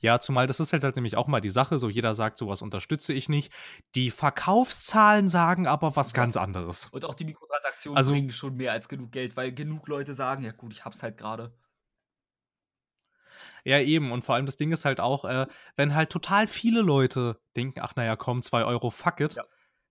Ja, 0.00 0.18
zumal 0.20 0.46
das 0.46 0.60
ist 0.60 0.72
halt, 0.72 0.84
halt 0.84 0.96
nämlich 0.96 1.16
auch 1.16 1.26
mal 1.26 1.40
die 1.40 1.50
Sache, 1.50 1.78
so 1.78 1.88
jeder 1.88 2.14
sagt, 2.14 2.38
sowas 2.38 2.62
unterstütze 2.62 3.12
ich 3.12 3.28
nicht. 3.28 3.52
Die 3.94 4.10
Verkaufszahlen 4.10 5.28
sagen 5.28 5.66
aber 5.66 5.96
was 5.96 6.12
ganz 6.12 6.36
anderes. 6.36 6.88
Und 6.92 7.04
auch 7.04 7.14
die 7.14 7.24
Mikrotransaktionen 7.24 7.96
Also- 7.96 8.10
bringen 8.12 8.30
schon 8.30 8.56
mehr 8.56 8.72
als 8.72 8.88
genug 8.88 9.12
Geld, 9.12 9.36
weil 9.36 9.52
genug 9.52 9.88
Leute 9.88 10.14
sagen, 10.14 10.44
ja 10.44 10.52
gut, 10.52 10.72
ich 10.72 10.84
hab's 10.84 11.02
halt 11.02 11.16
gerade. 11.18 11.52
Ja, 13.64 13.80
eben. 13.80 14.12
Und 14.12 14.22
vor 14.22 14.34
allem 14.34 14.46
das 14.46 14.56
Ding 14.56 14.72
ist 14.72 14.84
halt 14.84 15.00
auch, 15.00 15.24
äh, 15.24 15.46
wenn 15.76 15.94
halt 15.94 16.10
total 16.10 16.46
viele 16.46 16.82
Leute 16.82 17.40
denken, 17.56 17.80
ach 17.80 17.96
naja, 17.96 18.16
komm, 18.16 18.42
zwei 18.42 18.64
Euro, 18.64 18.90
fuck 18.90 19.20
it. 19.20 19.34
Ja. 19.34 19.44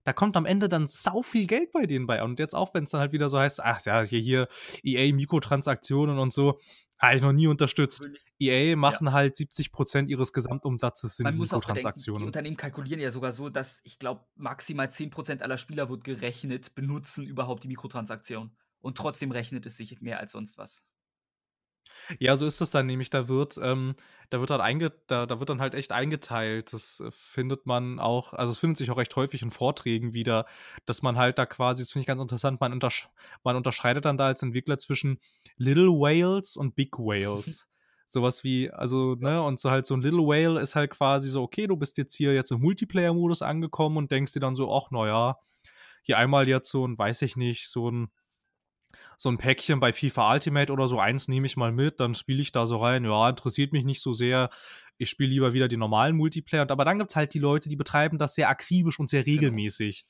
Da 0.04 0.12
kommt 0.12 0.36
am 0.36 0.44
Ende 0.44 0.68
dann 0.68 0.86
sau 0.86 1.22
viel 1.22 1.46
Geld 1.46 1.72
bei 1.72 1.86
denen 1.86 2.06
bei. 2.06 2.22
Und 2.22 2.38
jetzt 2.38 2.54
auch, 2.54 2.74
wenn 2.74 2.84
es 2.84 2.90
dann 2.90 3.00
halt 3.00 3.12
wieder 3.12 3.28
so 3.30 3.38
heißt, 3.38 3.60
ach 3.62 3.80
ja, 3.86 4.02
hier, 4.02 4.20
hier 4.20 4.48
EA-Mikrotransaktionen 4.82 6.18
und 6.18 6.32
so, 6.32 6.60
habe 7.06 7.16
ich 7.16 7.22
noch 7.22 7.32
nie 7.32 7.46
unterstützt. 7.46 8.06
EA 8.38 8.76
machen 8.76 9.12
halt 9.12 9.36
70% 9.36 10.08
ihres 10.08 10.32
Gesamtumsatzes 10.32 11.12
auch 11.12 11.18
bedenken, 11.18 11.38
die 11.38 11.42
Mikrotransaktionen. 11.42 12.26
Unternehmen 12.26 12.56
kalkulieren 12.56 13.00
ja 13.00 13.10
sogar 13.10 13.32
so, 13.32 13.48
dass 13.48 13.80
ich 13.84 13.98
glaube, 13.98 14.24
maximal 14.34 14.86
10% 14.86 15.42
aller 15.42 15.58
Spieler 15.58 15.88
wird 15.88 16.04
gerechnet, 16.04 16.74
benutzen 16.74 17.24
überhaupt 17.24 17.64
die 17.64 17.68
Mikrotransaktion. 17.68 18.56
Und 18.80 18.98
trotzdem 18.98 19.30
rechnet 19.30 19.64
es 19.66 19.76
sich 19.76 20.00
mehr 20.00 20.20
als 20.20 20.32
sonst 20.32 20.58
was. 20.58 20.84
Ja, 22.18 22.36
so 22.36 22.46
ist 22.46 22.60
es 22.60 22.70
dann 22.70 22.86
nämlich. 22.86 23.10
Da 23.10 23.28
wird, 23.28 23.58
ähm, 23.62 23.94
da 24.30 24.40
wird 24.40 24.50
dann 24.50 24.60
einge 24.60 24.92
da, 25.06 25.26
da 25.26 25.38
wird 25.38 25.50
dann 25.50 25.60
halt 25.60 25.74
echt 25.74 25.92
eingeteilt. 25.92 26.72
Das 26.72 27.00
äh, 27.00 27.10
findet 27.10 27.66
man 27.66 27.98
auch, 27.98 28.32
also 28.32 28.52
es 28.52 28.58
findet 28.58 28.78
sich 28.78 28.90
auch 28.90 28.96
recht 28.96 29.14
häufig 29.16 29.42
in 29.42 29.50
Vorträgen 29.50 30.14
wieder, 30.14 30.46
dass 30.86 31.02
man 31.02 31.16
halt 31.16 31.38
da 31.38 31.46
quasi, 31.46 31.82
das 31.82 31.92
finde 31.92 32.02
ich 32.02 32.06
ganz 32.06 32.20
interessant, 32.20 32.60
man, 32.60 32.72
untersch 32.72 33.08
man 33.42 33.56
unterscheidet 33.56 34.04
dann 34.04 34.18
da 34.18 34.26
als 34.26 34.42
Entwickler 34.42 34.78
zwischen 34.78 35.18
Little 35.56 35.88
Whales 35.88 36.56
und 36.56 36.74
Big 36.74 36.98
Whales. 36.98 37.66
Sowas 38.06 38.44
wie, 38.44 38.70
also, 38.70 39.14
ne, 39.16 39.42
und 39.42 39.58
so 39.58 39.70
halt 39.70 39.86
so 39.86 39.94
ein 39.94 40.02
Little 40.02 40.20
Whale 40.26 40.60
ist 40.60 40.76
halt 40.76 40.90
quasi 40.90 41.28
so, 41.28 41.42
okay, 41.42 41.66
du 41.66 41.76
bist 41.76 41.98
jetzt 41.98 42.14
hier 42.14 42.34
jetzt 42.34 42.52
im 42.52 42.60
Multiplayer-Modus 42.60 43.42
angekommen 43.42 43.96
und 43.96 44.10
denkst 44.10 44.32
dir 44.32 44.40
dann 44.40 44.56
so, 44.56 44.72
ach, 44.72 44.90
naja, 44.90 45.38
hier 46.02 46.18
einmal 46.18 46.46
jetzt 46.46 46.70
so 46.70 46.86
ein, 46.86 46.98
weiß 46.98 47.22
ich 47.22 47.36
nicht, 47.36 47.68
so 47.68 47.90
ein 47.90 48.12
so 49.16 49.28
ein 49.30 49.38
Päckchen 49.38 49.80
bei 49.80 49.92
FIFA 49.92 50.32
Ultimate 50.34 50.72
oder 50.72 50.88
so, 50.88 50.98
eins 51.00 51.28
nehme 51.28 51.46
ich 51.46 51.56
mal 51.56 51.72
mit, 51.72 52.00
dann 52.00 52.14
spiele 52.14 52.40
ich 52.42 52.52
da 52.52 52.66
so 52.66 52.76
rein. 52.76 53.04
Ja, 53.04 53.28
interessiert 53.28 53.72
mich 53.72 53.84
nicht 53.84 54.00
so 54.02 54.12
sehr. 54.12 54.50
Ich 54.98 55.10
spiele 55.10 55.30
lieber 55.30 55.52
wieder 55.52 55.68
die 55.68 55.76
normalen 55.76 56.16
Multiplayer. 56.16 56.62
Und- 56.62 56.70
Aber 56.70 56.84
dann 56.84 56.98
gibt 56.98 57.10
es 57.10 57.16
halt 57.16 57.34
die 57.34 57.38
Leute, 57.38 57.68
die 57.68 57.76
betreiben 57.76 58.18
das 58.18 58.34
sehr 58.34 58.48
akribisch 58.48 58.98
und 59.00 59.10
sehr 59.10 59.26
regelmäßig. 59.26 60.06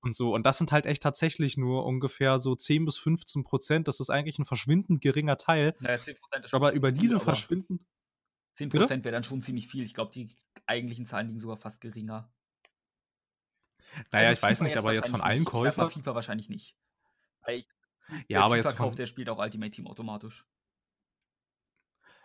Und 0.00 0.14
so. 0.14 0.32
Und 0.32 0.44
das 0.46 0.58
sind 0.58 0.70
halt 0.70 0.86
echt 0.86 1.02
tatsächlich 1.02 1.56
nur 1.56 1.84
ungefähr 1.84 2.38
so 2.38 2.54
10 2.54 2.84
bis 2.84 2.96
15 2.98 3.42
Prozent. 3.42 3.88
Das 3.88 3.98
ist 3.98 4.10
eigentlich 4.10 4.38
ein 4.38 4.44
verschwindend 4.44 5.00
geringer 5.02 5.36
Teil. 5.36 5.74
Naja, 5.80 5.96
10% 5.98 6.44
ist 6.44 6.50
schon 6.50 6.56
Aber 6.62 6.72
über 6.72 6.88
viel, 6.90 6.98
diese 6.98 7.16
aber 7.16 7.24
verschwinden. 7.24 7.84
10% 8.56 9.04
wäre 9.04 9.12
dann 9.12 9.24
schon 9.24 9.42
ziemlich 9.42 9.66
viel. 9.66 9.82
Ich 9.82 9.94
glaube, 9.94 10.12
die 10.12 10.28
eigentlichen 10.66 11.04
Zahlen 11.06 11.26
liegen 11.26 11.40
sogar 11.40 11.56
fast 11.56 11.80
geringer. 11.80 12.32
Naja, 14.12 14.28
Also 14.28 14.38
ich 14.38 14.42
weiß 14.42 14.58
FIFA 14.58 14.64
nicht, 14.64 14.76
aber 14.76 14.94
jetzt 14.94 15.10
von 15.10 15.20
allen 15.20 15.44
Käufern. 15.44 15.90
FIFA 15.90 16.14
wahrscheinlich 16.14 16.48
nicht. 16.48 16.76
Weil 17.40 17.58
ich, 17.58 17.68
Ja, 18.28 18.42
aber 18.44 18.56
jetzt 18.56 18.68
von, 18.68 18.76
kauft, 18.76 18.98
der 18.98 19.06
spielt 19.06 19.28
auch 19.28 19.38
Ultimate 19.38 19.70
Team 19.70 19.86
automatisch. 19.86 20.46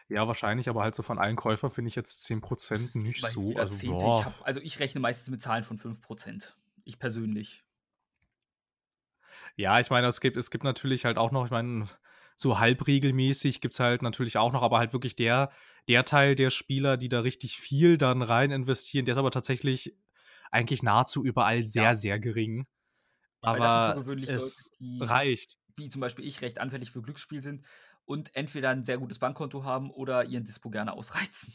ja, 0.10 0.28
wahrscheinlich, 0.28 0.70
aber 0.70 0.84
halt 0.84 0.96
so 0.96 1.04
von 1.04 1.18
allen 1.18 1.36
Käufern 1.36 1.72
finde 1.72 1.90
ich 1.90 1.96
jetzt 1.96 2.24
10 2.24 2.40
Das 2.40 2.48
Prozent 2.48 2.82
ist 2.82 2.96
nicht 2.96 3.20
immerhin 3.20 3.54
so. 3.54 3.56
Also, 3.58 3.76
Zehnte. 3.76 4.06
Ich 4.06 4.26
hab, 4.26 4.46
also 4.46 4.60
ich 4.62 4.80
rechne 4.80 5.02
meistens 5.02 5.30
mit 5.30 5.42
Zahlen 5.42 5.64
von 5.64 5.78
5%. 5.78 6.56
Ich 6.86 7.00
persönlich. 7.00 7.64
Ja, 9.56 9.80
ich 9.80 9.90
meine, 9.90 10.08
es 10.08 10.22
gibt, 10.22 10.38
es 10.38 10.52
gibt 10.52 10.64
natürlich 10.64 11.06
halt 11.06 11.18
auch 11.18 11.32
noch, 11.32 11.46
ich 11.46 11.52
meine, 11.52 11.88
so 12.36 12.60
halbregelmäßig 12.60 13.62
gibt 13.62 13.76
es 13.76 13.80
halt 13.80 14.02
natürlich 14.02 14.38
auch 14.38 14.52
noch, 14.52 14.64
aber 14.64 14.80
halt 14.80 14.94
wirklich 14.94 15.16
der, 15.16 15.52
der 15.88 16.06
Teil 16.06 16.36
der 16.36 16.50
Spieler, 16.50 16.98
die 16.98 17.10
da 17.10 17.22
richtig 17.22 17.58
viel 17.58 17.98
dann 17.98 18.22
rein 18.22 18.52
investieren, 18.52 19.06
der 19.06 19.14
ist 19.14 19.20
aber 19.20 19.32
tatsächlich 19.32 19.96
eigentlich 20.52 20.84
nahezu 20.84 21.24
überall 21.24 21.64
sehr, 21.64 21.84
Ja. 21.84 21.96
sehr 21.96 22.20
gering. 22.20 22.68
Aber 23.42 23.96
Leute, 24.06 24.32
es 24.32 24.72
die, 24.80 25.00
reicht. 25.02 25.58
Wie 25.78 25.90
zum 25.90 26.02
Beispiel 26.02 26.26
ich, 26.26 26.42
recht 26.42 26.60
anfällig 26.60 26.92
für 26.92 27.02
Glücksspiel 27.02 27.44
sind 27.44 27.66
und 28.06 28.36
entweder 28.36 28.70
ein 28.70 28.84
sehr 28.84 28.98
gutes 28.98 29.20
Bankkonto 29.20 29.64
haben 29.64 29.92
oder 29.92 30.26
ihren 30.26 30.46
Dispo 30.46 30.70
gerne 30.70 30.94
ausreizen. 30.94 31.54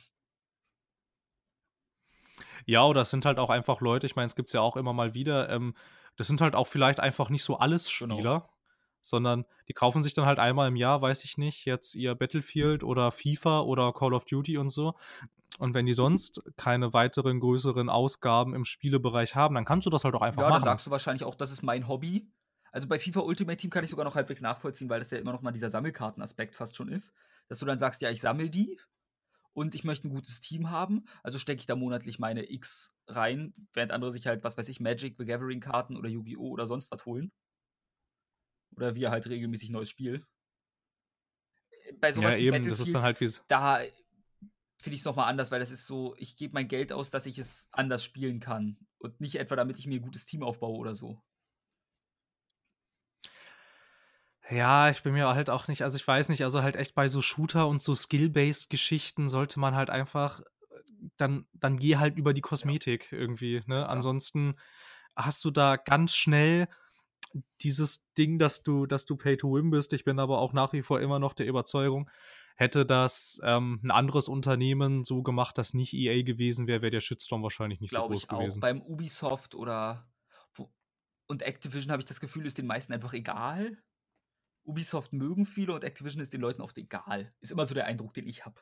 Ja, 2.67 2.85
oder 2.85 3.03
es 3.03 3.11
sind 3.11 3.25
halt 3.25 3.39
auch 3.39 3.51
einfach 3.51 3.81
Leute, 3.81 4.07
ich 4.07 4.17
meine, 4.17 4.27
es 4.27 4.37
gibt 4.37 4.49
es 4.51 4.53
ja 4.53 4.61
auch 4.61 4.77
immer 4.77 4.93
mal 4.93 5.15
wieder, 5.15 5.49
ähm, 5.51 5.75
das 6.17 6.27
sind 6.27 6.41
halt 6.41 6.55
auch 6.55 6.67
vielleicht 6.67 7.01
einfach 7.01 7.31
nicht 7.31 7.45
so 7.45 7.59
alles 7.59 7.91
Genau. 7.99 8.31
Spieler, 8.31 8.51
sondern 9.03 9.45
die 9.69 9.73
kaufen 9.73 10.03
sich 10.03 10.15
dann 10.15 10.27
halt 10.27 10.39
einmal 10.39 10.69
im 10.69 10.77
Jahr, 10.77 11.01
weiß 11.01 11.25
ich 11.25 11.39
nicht, 11.39 11.65
jetzt 11.65 11.95
ihr 11.95 12.15
Battlefield 12.15 12.83
oder 12.85 13.11
FIFA 13.13 13.61
oder 13.61 13.93
Call 13.93 14.13
of 14.15 14.25
Duty 14.25 14.59
und 14.59 14.71
so. 14.71 14.95
Und 15.59 15.75
wenn 15.75 15.87
die 15.87 15.95
sonst 15.95 16.43
keine 16.57 16.93
weiteren 16.95 17.41
größeren 17.41 17.89
Ausgaben 17.91 18.55
im 18.55 18.65
Spielebereich 18.65 19.35
haben, 19.35 19.55
dann 19.55 19.65
kannst 19.65 19.87
du 19.87 19.91
das 19.91 20.05
halt 20.05 20.15
auch 20.15 20.23
einfach 20.23 20.45
Ja, 20.45 20.51
dann 20.51 20.63
machen. 20.63 20.63
sagst 20.63 20.87
du 20.87 20.91
wahrscheinlich 20.91 21.25
auch, 21.25 21.35
das 21.35 21.51
ist 21.51 21.63
mein 21.63 21.87
Hobby. 21.89 22.33
Also 22.79 22.87
bei 22.87 23.01
FIFA 23.01 23.23
Ultimate 23.23 23.57
Team 23.57 23.71
kann 23.71 23.83
ich 23.83 23.91
sogar 23.91 24.05
noch 24.05 24.15
halbwegs 24.15 24.41
nachvollziehen, 24.41 24.89
weil 24.89 25.01
das 25.01 25.11
ja 25.11 25.19
immer 25.19 25.33
noch 25.33 25.43
mal 25.43 25.51
dieser 25.51 25.69
Sammelkartenaspekt 25.69 26.55
fast 26.55 26.77
schon 26.77 26.89
ist. 26.89 27.13
Dass 27.49 27.59
du 27.59 27.67
dann 27.67 27.81
sagst, 27.81 28.03
ja, 28.03 28.09
ich 28.09 28.21
sammle 28.21 28.51
die 28.51 28.79
und 29.53 29.75
ich 29.75 29.83
möchte 29.83 30.07
ein 30.07 30.13
gutes 30.13 30.39
Team 30.39 30.71
haben, 30.71 31.05
also 31.25 31.41
stecke 31.41 31.59
ich 31.59 31.67
da 31.67 31.75
monatlich 31.75 32.21
meine 32.21 32.49
X 32.49 32.95
rein, 33.09 33.53
während 33.73 33.91
andere 33.91 34.13
sich 34.13 34.29
halt, 34.29 34.45
was 34.45 34.57
weiß 34.57 34.69
ich, 34.69 34.79
Magic, 34.79 35.17
The 35.19 35.25
Gathering 35.25 35.59
Karten 35.59 35.97
oder 35.97 36.09
Yu-Gi-Oh! 36.09 36.51
oder 36.51 36.69
sonst 36.69 36.93
was 36.93 37.05
holen. 37.05 37.33
Oder 38.77 38.95
wir 38.95 39.11
halt 39.11 39.27
regelmäßig 39.29 39.71
neues 39.71 39.91
Spiel. 39.91 40.25
bei 42.01 42.13
sowas 42.13 42.35
Ja, 42.35 42.41
wie 42.41 42.45
eben, 42.45 42.63
das 42.69 42.81
ist 42.81 42.95
dann 42.95 43.03
halt 43.03 43.21
wie's 43.21 43.43
da 43.49 43.81
finde 44.81 44.95
ich 44.95 45.01
es 45.01 45.05
nochmal 45.07 45.29
anders, 45.29 45.51
weil 45.51 45.59
das 45.61 45.73
ist 45.73 45.87
so, 45.87 46.15
ich 46.19 46.37
gebe 46.37 46.55
mein 46.55 46.69
Geld 46.69 46.93
aus, 46.93 47.11
dass 47.11 47.27
ich 47.27 47.39
es 47.39 47.69
anders 47.73 48.05
spielen 48.05 48.39
kann 48.41 48.79
und 48.99 49.21
nicht 49.21 49.37
etwa, 49.37 49.57
damit 49.57 49.79
ich 49.79 49.87
mir 49.87 49.99
'n 49.99 50.03
gutes 50.03 50.25
Team 50.27 50.43
aufbaue 50.45 50.77
oder 50.77 50.95
so. 50.95 51.21
Ja, 54.51 54.89
ich 54.91 55.03
bin 55.03 55.13
mir 55.15 55.27
halt 55.35 55.51
auch 55.51 55.69
nicht 55.69 55.83
also, 55.83 55.97
ich 55.97 56.07
weiß 56.07 56.29
nicht, 56.29 56.43
also, 56.45 56.63
halt 56.63 56.77
echt 56.77 56.95
bei 56.95 57.09
so 57.09 57.21
Shooter 57.23 57.67
und 57.69 57.83
so 57.83 57.95
Skill-based 57.95 58.71
Geschichten 58.71 59.29
sollte 59.29 59.59
man 59.61 59.75
halt 59.75 59.91
einfach 59.91 60.41
dann 61.17 61.47
dann 61.53 61.77
geh 61.79 61.97
halt 61.97 62.17
über 62.19 62.35
die 62.35 62.41
Ja. 62.61 62.71
Kosmetik 62.71 63.13
irgendwie, 63.13 63.63
ne? 63.67 63.87
Exakt. 63.87 63.89
Ansonsten 63.89 64.57
hast 65.17 65.45
du 65.45 65.51
da 65.51 65.77
ganz 65.77 66.15
schnell 66.17 66.69
dieses 67.63 68.13
Ding, 68.15 68.39
dass 68.39 68.63
du 68.65 68.87
dass 68.87 69.07
du 69.07 69.17
Pay 69.17 69.37
to 69.39 69.55
Win 69.55 69.71
bist. 69.71 69.93
Ich 69.95 70.05
bin 70.05 70.19
aber 70.21 70.39
auch 70.41 70.53
nach 70.55 70.73
wie 70.75 70.83
vor 70.83 71.01
immer 71.01 71.19
noch 71.21 71.35
der 71.35 71.47
Überzeugung, 71.47 72.11
hätte 72.57 72.87
das, 72.87 73.41
ähm, 73.45 73.81
'n 73.85 73.91
anderes 73.93 74.29
Unternehmen 74.29 75.05
so 75.05 75.23
gemacht, 75.23 75.59
das 75.59 75.75
nicht 75.75 75.95
EA 75.95 76.23
gewesen 76.25 76.67
wäre, 76.69 76.83
wäre 76.83 76.93
der 76.93 77.01
Shitstorm 77.03 77.43
wahrscheinlich 77.45 77.81
nicht 77.81 77.95
so 77.95 78.03
Glaube 78.03 78.15
groß 78.15 78.27
ich 78.27 78.29
auch. 78.31 78.55
gewesen. 78.55 78.61
Beim 78.61 78.83
Ubisoft 78.83 79.55
oder 79.55 80.11
und 81.29 81.43
Activision 81.43 81.93
habe 81.93 82.01
ich 82.03 82.07
das 82.07 82.21
Gefühl, 82.21 82.47
ist 82.47 82.59
den 82.59 82.67
meisten 82.67 82.93
einfach 82.93 83.13
egal. 83.13 83.83
Ubisoft 84.69 85.13
mögen 85.13 85.47
viele 85.47 85.73
und 85.75 85.85
Activision 85.85 86.23
ist 86.23 86.33
den 86.33 86.41
Leuten 86.41 86.63
oft 86.63 86.79
egal. 86.79 87.33
Ist 87.41 87.53
immer 87.53 87.67
so 87.67 87.75
der 87.75 87.87
Eindruck, 87.87 88.15
den 88.15 88.27
ich 88.29 88.45
habe. 88.47 88.61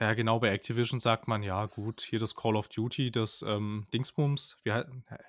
Ja, 0.00 0.14
genau, 0.14 0.40
bei 0.40 0.48
Activision 0.50 0.98
sagt 0.98 1.28
man: 1.28 1.42
„Ja 1.42 1.66
gut, 1.66 2.00
hier 2.00 2.18
das 2.18 2.34
Call 2.34 2.56
of 2.56 2.68
Duty, 2.68 3.10
das, 3.10 3.42
ähm, 3.46 3.86
Dingsbums, 3.92 4.56
wie 4.64 4.72
hei 4.72 4.84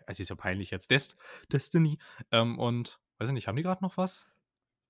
es 0.07 0.19
ist 0.19 0.29
ja 0.29 0.35
peinlich 0.35 0.71
jetzt, 0.71 0.91
Dest 0.91 1.17
Destiny.“ 1.51 1.97
Ähm, 2.31 2.57
und 2.57 2.99
weiß 3.17 3.29
ich 3.29 3.33
nicht, 3.33 3.47
haben 3.47 3.57
die 3.57 3.63
grad 3.63 3.81
noch 3.81 3.97
was? 3.97 4.27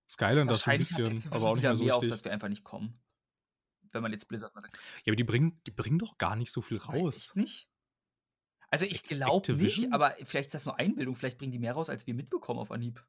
Skylanders 0.10 0.64
so 0.64 0.72
'n 0.72 0.78
Wahrscheinlich 0.78 0.92
hat 0.94 1.08
bisschen, 1.08 1.26
aber 1.32 1.50
auch 1.50 1.56
nicht 1.56 1.68
mehr 1.68 1.76
so 1.76 1.84
mehr, 1.84 1.96
auf 1.96 2.06
richtig. 2.06 2.08
das 2.08 2.24
wir 2.24 2.32
einfach 2.32 2.48
nicht 2.50 2.64
kommen. 2.64 3.02
Wenn 3.92 4.04
man 4.04 4.12
jetzt 4.14 4.28
Blizzard 4.30 4.56
mal 4.56 4.62
Ja, 5.06 5.12
aber 5.12 5.16
die 5.16 5.24
bringen 5.24 5.62
die 5.68 5.72
bringen 5.72 6.00
doch 6.00 6.18
gar 6.18 6.36
nicht 6.36 6.52
so 6.52 6.62
viel 6.62 6.78
Nein, 6.86 7.06
raus. 7.06 7.16
echt 7.16 7.36
nicht? 7.36 7.72
Also, 8.70 8.86
ich 8.86 9.04
glaube 9.04 9.54
nicht, 9.54 9.92
aber 9.94 10.16
vielleicht 10.24 10.48
ist 10.48 10.54
das 10.56 10.66
nur 10.66 10.80
Einbildung. 10.80 11.16
Vielleicht 11.16 11.38
bringen 11.38 11.52
die 11.52 11.60
mehr 11.60 11.74
raus, 11.74 11.90
als 11.90 12.08
wir 12.08 12.14
mitbekommen 12.16 12.60
auf 12.60 12.72
Anhieb. 12.72 13.06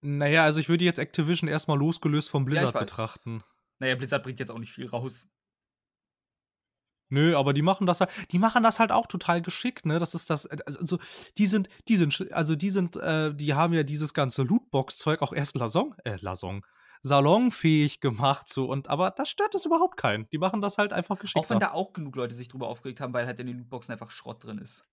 Na 0.00 0.26
ja, 0.28 0.44
also, 0.44 0.60
ich 0.60 0.68
würde 0.68 0.84
jetzt 0.84 0.98
Activision 0.98 1.48
erst 1.48 1.68
mal 1.68 1.78
losgelöst 1.78 2.30
Ja, 2.32 2.40
ich 2.40 2.44
Blizzard 2.46 2.74
weiß. 2.74 2.80
betrachten. 2.90 3.42
Na 3.80 3.86
ja, 3.88 3.94
Blizzard 3.96 4.22
bringt 4.22 4.40
jetzt 4.40 4.50
auch 4.50 4.58
nicht 4.58 4.72
viel 4.72 4.86
raus. 4.86 5.28
Nö, 7.10 7.34
aber 7.36 7.54
die 7.54 7.62
machen 7.62 7.86
das 7.86 8.00
halt 8.00 8.10
die 8.32 8.38
machen 8.38 8.62
das 8.62 8.78
halt 8.80 8.92
auch 8.92 9.06
total 9.06 9.40
geschickt, 9.40 9.86
ne? 9.86 9.98
Das 9.98 10.14
ist 10.14 10.28
das 10.28 10.44
äh, 10.44 10.58
also, 10.66 10.98
die 11.38 11.46
sind 11.46 11.68
die 11.88 11.96
sind 11.96 12.30
also, 12.32 12.54
die 12.54 12.70
sind 12.70 12.96
äh, 12.96 13.34
die 13.34 13.54
haben 13.54 13.72
ja 13.72 13.82
dieses 13.82 14.12
ganze 14.12 14.42
Lootbox-Zeug 14.42 15.22
auch 15.22 15.32
erst 15.32 15.56
Lasong 15.56 15.94
äh, 16.04 16.16
Lasong 16.20 16.66
salonfähig 17.02 18.00
gemacht 18.00 18.48
so 18.48 18.66
und 18.68 18.88
aber 18.88 19.10
da 19.12 19.24
stört 19.24 19.54
das 19.54 19.64
überhaupt 19.64 19.96
keinen. 19.96 20.28
Die 20.30 20.38
machen 20.38 20.60
das 20.60 20.76
halt 20.76 20.92
einfach 20.92 21.18
Auch 21.34 21.48
wenn 21.48 21.60
da 21.60 21.72
auch 21.72 21.92
genug 21.94 22.14
Leute 22.16 22.34
sich 22.34 22.48
drüber 22.48 22.68
aufgeregt 22.68 23.00
haben, 23.00 23.14
weil 23.14 23.26
halt 23.26 23.40
in 23.40 23.46
den 23.46 23.56
Lootboxen 23.58 23.92
einfach 23.92 24.10
Schrott 24.10 24.44
drin 24.44 24.58
ist 24.58 24.84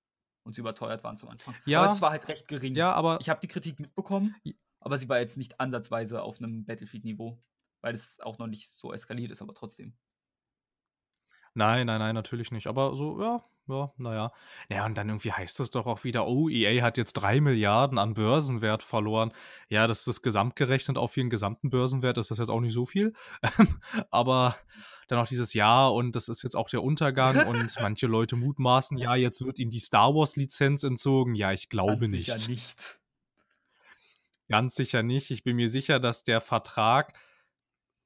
und 0.46 0.54
sie 0.56 0.62
überteuert 0.62 1.04
waren 1.04 1.18
zum 1.18 1.30
Anfang. 1.30 1.54
Aber 1.56 1.70
Ja. 1.70 1.92
es 1.92 2.02
war 2.02 2.12
halt 2.12 2.28
recht 2.30 2.48
gering. 2.48 2.76
Ja, 2.76 2.94
aber 2.94 3.18
Ich 3.20 3.28
habe 3.30 3.42
die 3.42 3.48
Kritik 3.48 3.80
mitbekommen, 3.80 4.36
J 4.44 4.56
aber 4.86 5.00
sie 5.00 5.10
war 5.10 5.20
jetzt 5.20 5.38
nicht 5.38 5.62
ansatzweise 5.62 6.24
auf 6.24 6.42
'nem 6.42 6.66
Battlefield-Niveau, 6.66 7.44
weil 7.82 7.96
es 7.96 8.22
auch 8.22 8.40
noch 8.40 8.48
nicht 8.48 8.70
so 8.72 8.94
eskaliert 8.94 9.32
ist, 9.32 9.44
aber 9.44 9.56
trotzdem. 9.56 9.98
Nein, 11.54 11.88
nein, 11.88 12.00
nein, 12.00 12.16
natürlich 12.16 12.52
nicht. 12.52 12.68
Aber 12.68 12.96
so, 12.96 13.20
ja, 13.22 13.44
ja, 13.68 13.94
na 13.98 14.32
ja. 14.70 14.86
Und 14.86 14.98
dann 14.98 15.08
irgendwie 15.10 15.32
heißt 15.32 15.60
es 15.62 15.70
doch 15.72 15.86
auch 15.86 16.04
wieder: 16.04 16.28
„Oh, 16.28 16.50
EA 16.50 16.84
hat 16.84 16.98
jetzt 16.98 17.14
3.000.000.000 17.14 17.98
an 17.98 18.14
Börsenwert 18.14 18.84
verloren.“ 18.84 19.32
Ja, 19.70 19.88
das 19.88 20.06
ist 20.08 20.22
gesamtgerechnet 20.22 20.98
auf 20.98 21.16
ihren 21.16 21.30
gesamten 21.30 21.70
Börsenwert 21.70 22.18
ist 22.18 22.30
das 22.32 22.40
jetzt 22.40 22.50
auch 22.50 22.60
nicht 22.62 22.74
so 22.74 22.86
viel. 22.86 23.14
Aber 24.12 24.56
dann 25.08 25.20
auch 25.20 25.28
dieses: 25.28 25.54
„Ja, 25.54 25.88
und 25.88 26.16
das 26.16 26.28
ist 26.28 26.44
jetzt 26.44 26.56
auch 26.56 26.70
der 26.70 26.84
Untergang“ 26.84 27.40
und 27.42 27.80
manche 27.80 28.08
Leute 28.08 28.36
mutmaßen: 28.36 28.98
„Ja, 28.98 29.16
jetzt 29.16 29.44
wird 29.46 29.58
ihnen 29.60 29.72
die 29.72 29.80
Star-Wars-Lizenz 29.80 30.84
entzogen.“ 30.84 31.36
Ja, 31.36 31.52
ich 31.54 31.70
glaube 31.70 32.08
Ganz 32.08 32.10
nicht. 32.10 32.12
sicher 32.12 32.38
nicht. 32.38 33.00
Ganz 34.50 34.76
sicher 34.76 35.02
nicht. 35.02 35.32
Ich 35.32 35.44
bin 35.44 35.56
mir 35.56 35.68
sicher, 35.70 36.00
dass 36.00 36.24
der 36.24 36.40
Vertrag 36.40 37.14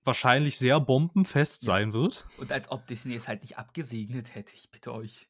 wahrscheinlich 0.04 0.58
sehr 0.60 0.80
bombenfest 0.80 1.64
Ja. 1.64 1.66
sein 1.66 1.94
wird. 1.94 2.28
Und 2.36 2.52
als 2.54 2.70
ob 2.72 2.88
Disney 2.88 3.16
es 3.16 3.28
halt 3.28 3.42
nicht 3.44 3.58
abgesegnet 3.58 4.34
hätte, 4.36 4.56
ich 4.56 4.72
bitte 4.72 4.94
euch. 4.94 5.28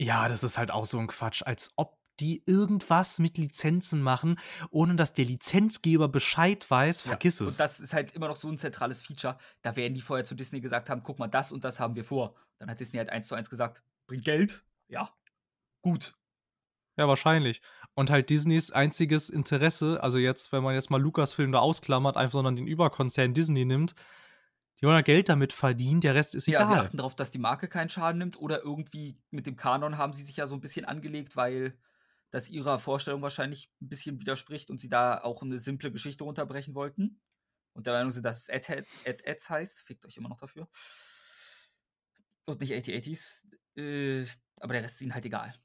Ja, 0.00 0.28
das 0.28 0.42
ist 0.42 0.58
halt 0.58 0.70
auch 0.70 0.84
so 0.84 0.98
'n 0.98 1.06
Quatsch, 1.06 1.42
als 1.46 1.72
ob 1.76 1.98
die 2.20 2.42
irgendwas 2.46 3.18
mit 3.18 3.38
Lizenzen 3.38 4.02
machen, 4.02 4.38
ohne 4.70 4.94
dass 4.96 5.14
der 5.14 5.24
Lizenzgeber 5.24 6.08
Bescheid 6.08 6.70
weiß, 6.70 7.00
Ja, 7.04 7.20
vergiss 7.20 7.40
und 7.42 7.60
es. 7.60 7.60
das 7.60 7.80
ist 7.80 7.92
halt 7.92 8.12
immer 8.14 8.28
noch 8.28 8.36
so 8.36 8.48
'n 8.48 8.58
zentrales 8.58 9.00
Feature. 9.02 9.38
Da 9.62 9.76
werden 9.76 9.94
die 9.94 10.00
vorher 10.00 10.24
zu 10.24 10.34
Disney 10.34 10.60
gesagt 10.60 10.90
haben: 10.90 11.02
„Guck 11.02 11.18
mal, 11.18 11.28
das 11.28 11.52
und 11.52 11.64
das 11.64 11.78
haben 11.80 11.94
wir 11.94 12.04
vor.“ 12.04 12.34
Dann 12.58 12.70
hat 12.70 12.80
Disney 12.80 12.98
halt 12.98 13.10
1:1 13.10 13.50
gesagt: 13.50 13.82
„Bringt 14.08 14.24
Geld? 14.24 14.62
Ja, 14.90 15.10
gut.“ 15.82 16.14
Ja, 16.98 17.06
wahrscheinlich. 17.08 17.60
Und 17.94 18.08
halt 18.10 18.30
Disneys 18.30 18.70
einziges 18.70 19.28
Interesse 19.28 20.02
also, 20.02 20.16
jetzt, 20.18 20.50
wenn 20.52 20.62
man 20.62 20.74
jetzt 20.74 20.90
mal 20.90 21.00
Lucasfilm 21.00 21.52
da 21.52 21.58
ausklammert, 21.58 22.16
einfach 22.16 22.32
sondern 22.32 22.56
den 22.56 22.66
Überkonzern 22.66 23.34
Disney 23.34 23.66
nimmt, 23.66 23.94
die 24.80 24.86
wollen 24.86 24.96
ja 24.96 25.02
Geld 25.02 25.28
damit 25.28 25.52
verdienen, 25.52 26.00
der 26.02 26.14
Rest 26.16 26.34
ist 26.34 26.48
Ja, 26.48 26.64
sie 26.64 26.76
egal. 26.76 26.76
achten 26.76 26.96
drauf, 26.96 27.16
dass 27.16 27.32
die 27.32 27.38
Marke 27.40 27.66
keinen 27.68 27.88
Schaden 27.88 28.18
nimmt 28.18 28.38
oder 28.38 28.62
irgendwie 28.62 29.18
mit 29.30 29.46
dem 29.48 29.56
Kanon 29.56 29.98
haben 29.98 30.12
sie 30.12 30.22
sich 30.22 30.36
ja 30.36 30.46
so 30.46 30.54
'n 30.54 30.60
bisschen 30.60 30.84
angelegt, 30.84 31.34
weil 31.34 31.76
das 32.30 32.48
ihrer 32.48 32.78
Vorstellung 32.78 33.20
wahrscheinlich 33.20 33.72
'n 33.82 33.88
bisschen 33.88 34.20
widerspricht 34.20 34.70
und 34.70 34.78
sie 34.78 34.88
da 34.88 35.18
auch 35.22 35.42
'ne 35.42 35.58
simple 35.58 35.90
Geschichte 35.90 36.22
runterbrechen 36.22 36.76
wollten 36.76 37.20
und 37.72 37.86
der 37.86 37.94
Meinung 37.94 38.10
sind, 38.10 38.22
dass 38.24 38.42
es 38.42 38.50
Ad-Heads 38.50 39.02
Ad-Ads 39.06 39.50
heißt. 39.50 39.80
Fickt 39.80 40.06
euch 40.06 40.16
immer 40.18 40.28
noch 40.28 40.38
dafür. 40.38 40.68
Und 42.48 42.60
nicht 42.60 42.72
AT-ATs. 42.72 43.46
Äh, 43.76 44.24
aber 44.60 44.72
der 44.72 44.82
Rest 44.84 44.96
ist 44.96 45.02
ihnen 45.02 45.14
halt 45.14 45.26
egal. 45.26 45.56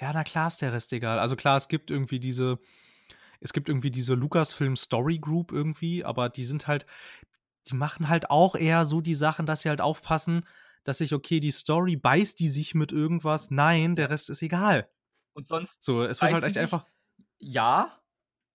Ja, 0.00 0.12
na 0.12 0.24
klar 0.24 0.48
ist 0.48 0.62
der 0.62 0.72
Rest 0.72 0.92
egal. 0.92 1.18
Also, 1.18 1.36
klar, 1.36 1.56
es 1.56 1.68
gibt 1.68 1.90
irgendwie 1.90 2.20
diese 2.20 2.58
es 3.40 3.52
gibt 3.52 3.68
irgendwie 3.68 3.90
diese 3.90 4.14
Lucasfilm 4.14 4.76
Story 4.76 5.18
Group 5.18 5.52
irgendwie, 5.52 6.04
aber 6.04 6.28
die 6.28 6.44
sind 6.44 6.66
halt 6.66 6.86
die 7.70 7.76
machen 7.76 8.08
halt 8.08 8.30
auch 8.30 8.54
eher 8.54 8.84
so 8.84 9.00
die 9.00 9.14
Sachen, 9.14 9.46
dass 9.46 9.60
sie 9.60 9.68
halt 9.68 9.80
aufpassen, 9.80 10.46
dass 10.84 10.98
sich 10.98 11.12
okay, 11.12 11.38
die 11.40 11.50
Story 11.50 11.96
beißt 11.96 12.38
die 12.40 12.48
sich 12.48 12.74
mit 12.74 12.92
irgendwas? 12.92 13.50
Nein, 13.50 13.94
der 13.94 14.10
Rest 14.10 14.30
ist 14.30 14.42
egal. 14.42 14.90
Und 15.34 15.46
sonst 15.46 15.82
So, 15.82 16.02
es 16.02 16.20
wird 16.20 16.32
halt 16.32 16.44
echt 16.44 16.58
einfach 16.58 16.86
Ja, 17.38 18.00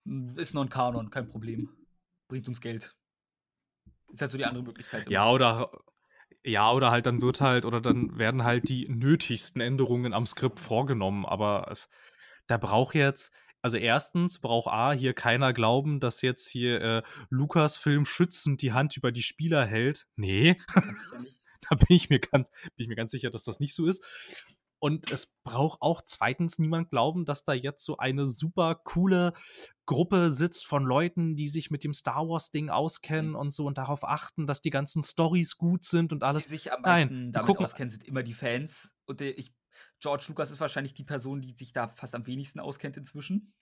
hm, 0.06 0.36
ist 0.36 0.54
Non-Kanon, 0.54 1.10
kein 1.10 1.28
Problem. 1.28 1.70
Bringt 2.28 2.48
uns 2.48 2.60
Geld. 2.60 2.96
Ist 4.12 4.20
halt 4.20 4.30
so 4.30 4.38
die 4.38 4.44
andere 4.44 4.64
Möglichkeit 4.64 5.06
immer. 5.06 5.12
Ja, 5.12 5.30
oder 5.30 5.70
ja, 6.44 6.70
oder 6.72 6.90
halt 6.90 7.06
dann 7.06 7.22
wird 7.22 7.40
halt 7.40 7.64
oder 7.64 7.80
dann 7.80 8.18
werden 8.18 8.44
halt 8.44 8.68
die 8.68 8.88
nötigsten 8.88 9.60
Änderungen 9.60 10.12
am 10.12 10.26
Skript 10.26 10.60
vorgenommen, 10.60 11.24
aber 11.26 11.74
da 12.46 12.58
braucht 12.58 12.94
jetzt 12.94 13.32
also, 13.64 13.78
erstens 13.78 14.40
braucht 14.40 14.70
A 14.70 14.92
hier 14.92 15.14
keiner 15.14 15.54
glauben, 15.54 15.98
dass 15.98 16.20
jetzt 16.20 16.50
hier, 16.50 16.82
äh, 16.82 17.02
Lucasfilm 17.30 18.04
schützend 18.04 18.60
die 18.60 18.74
Hand 18.74 18.94
über 18.94 19.10
die 19.10 19.22
Spieler 19.22 19.64
hält. 19.64 20.06
Ne, 20.16 20.58
nicht. 21.18 21.40
da 21.70 21.76
bin 21.76 21.96
ich 21.96 22.10
mir 22.10 22.18
ganz 22.18 22.50
bin 22.50 22.72
ich 22.76 22.88
mir 22.88 22.94
ganz 22.94 23.10
sicher, 23.10 23.30
dass 23.30 23.44
das 23.44 23.60
nicht 23.60 23.74
so 23.74 23.86
ist. 23.86 24.04
Und 24.84 25.10
es 25.10 25.34
braucht 25.44 25.80
auch 25.80 26.02
zweitens 26.04 26.58
niemand 26.58 26.90
glauben, 26.90 27.24
dass 27.24 27.42
da 27.42 27.54
jetzt 27.54 27.84
so 27.84 27.96
eine 27.96 28.26
super 28.26 28.74
coole 28.74 29.32
Gruppe 29.86 30.30
sitzt 30.30 30.66
von 30.66 30.84
Leuten, 30.84 31.36
die 31.36 31.48
sich 31.48 31.70
mit 31.70 31.84
dem 31.84 31.94
Star-Wars-Ding 31.94 32.68
auskennen 32.68 33.34
Mhm. 33.34 33.36
und 33.36 33.50
so 33.52 33.64
und 33.66 33.78
darauf 33.78 34.04
achten, 34.04 34.46
dass 34.46 34.60
die 34.60 34.70
ganzen 34.70 35.02
Storys 35.02 35.56
gut 35.56 35.84
sind 35.86 36.12
und 36.12 36.22
Die 36.36 36.42
alles. 36.42 36.48
sich 36.48 36.72
am 36.72 36.82
Nein, 36.82 37.12
meisten 37.12 37.32
die 37.34 37.40
damit 37.40 37.40
gucken 37.40 37.64
auskennen, 37.64 37.90
sind 37.90 38.04
immer 38.04 38.22
die 38.22 38.34
Fans. 38.34 38.94
Und 39.06 39.20
der 39.20 39.38
ich 39.38 39.54
George 40.00 40.24
Lucas 40.28 40.50
ist 40.50 40.60
wahrscheinlich 40.60 40.94
die 40.94 41.04
Person, 41.04 41.40
die 41.40 41.52
sich 41.52 41.72
da 41.72 41.88
fast 41.88 42.14
am 42.14 42.26
wenigsten 42.26 42.60
auskennt 42.60 42.96
inzwischen. 42.96 43.52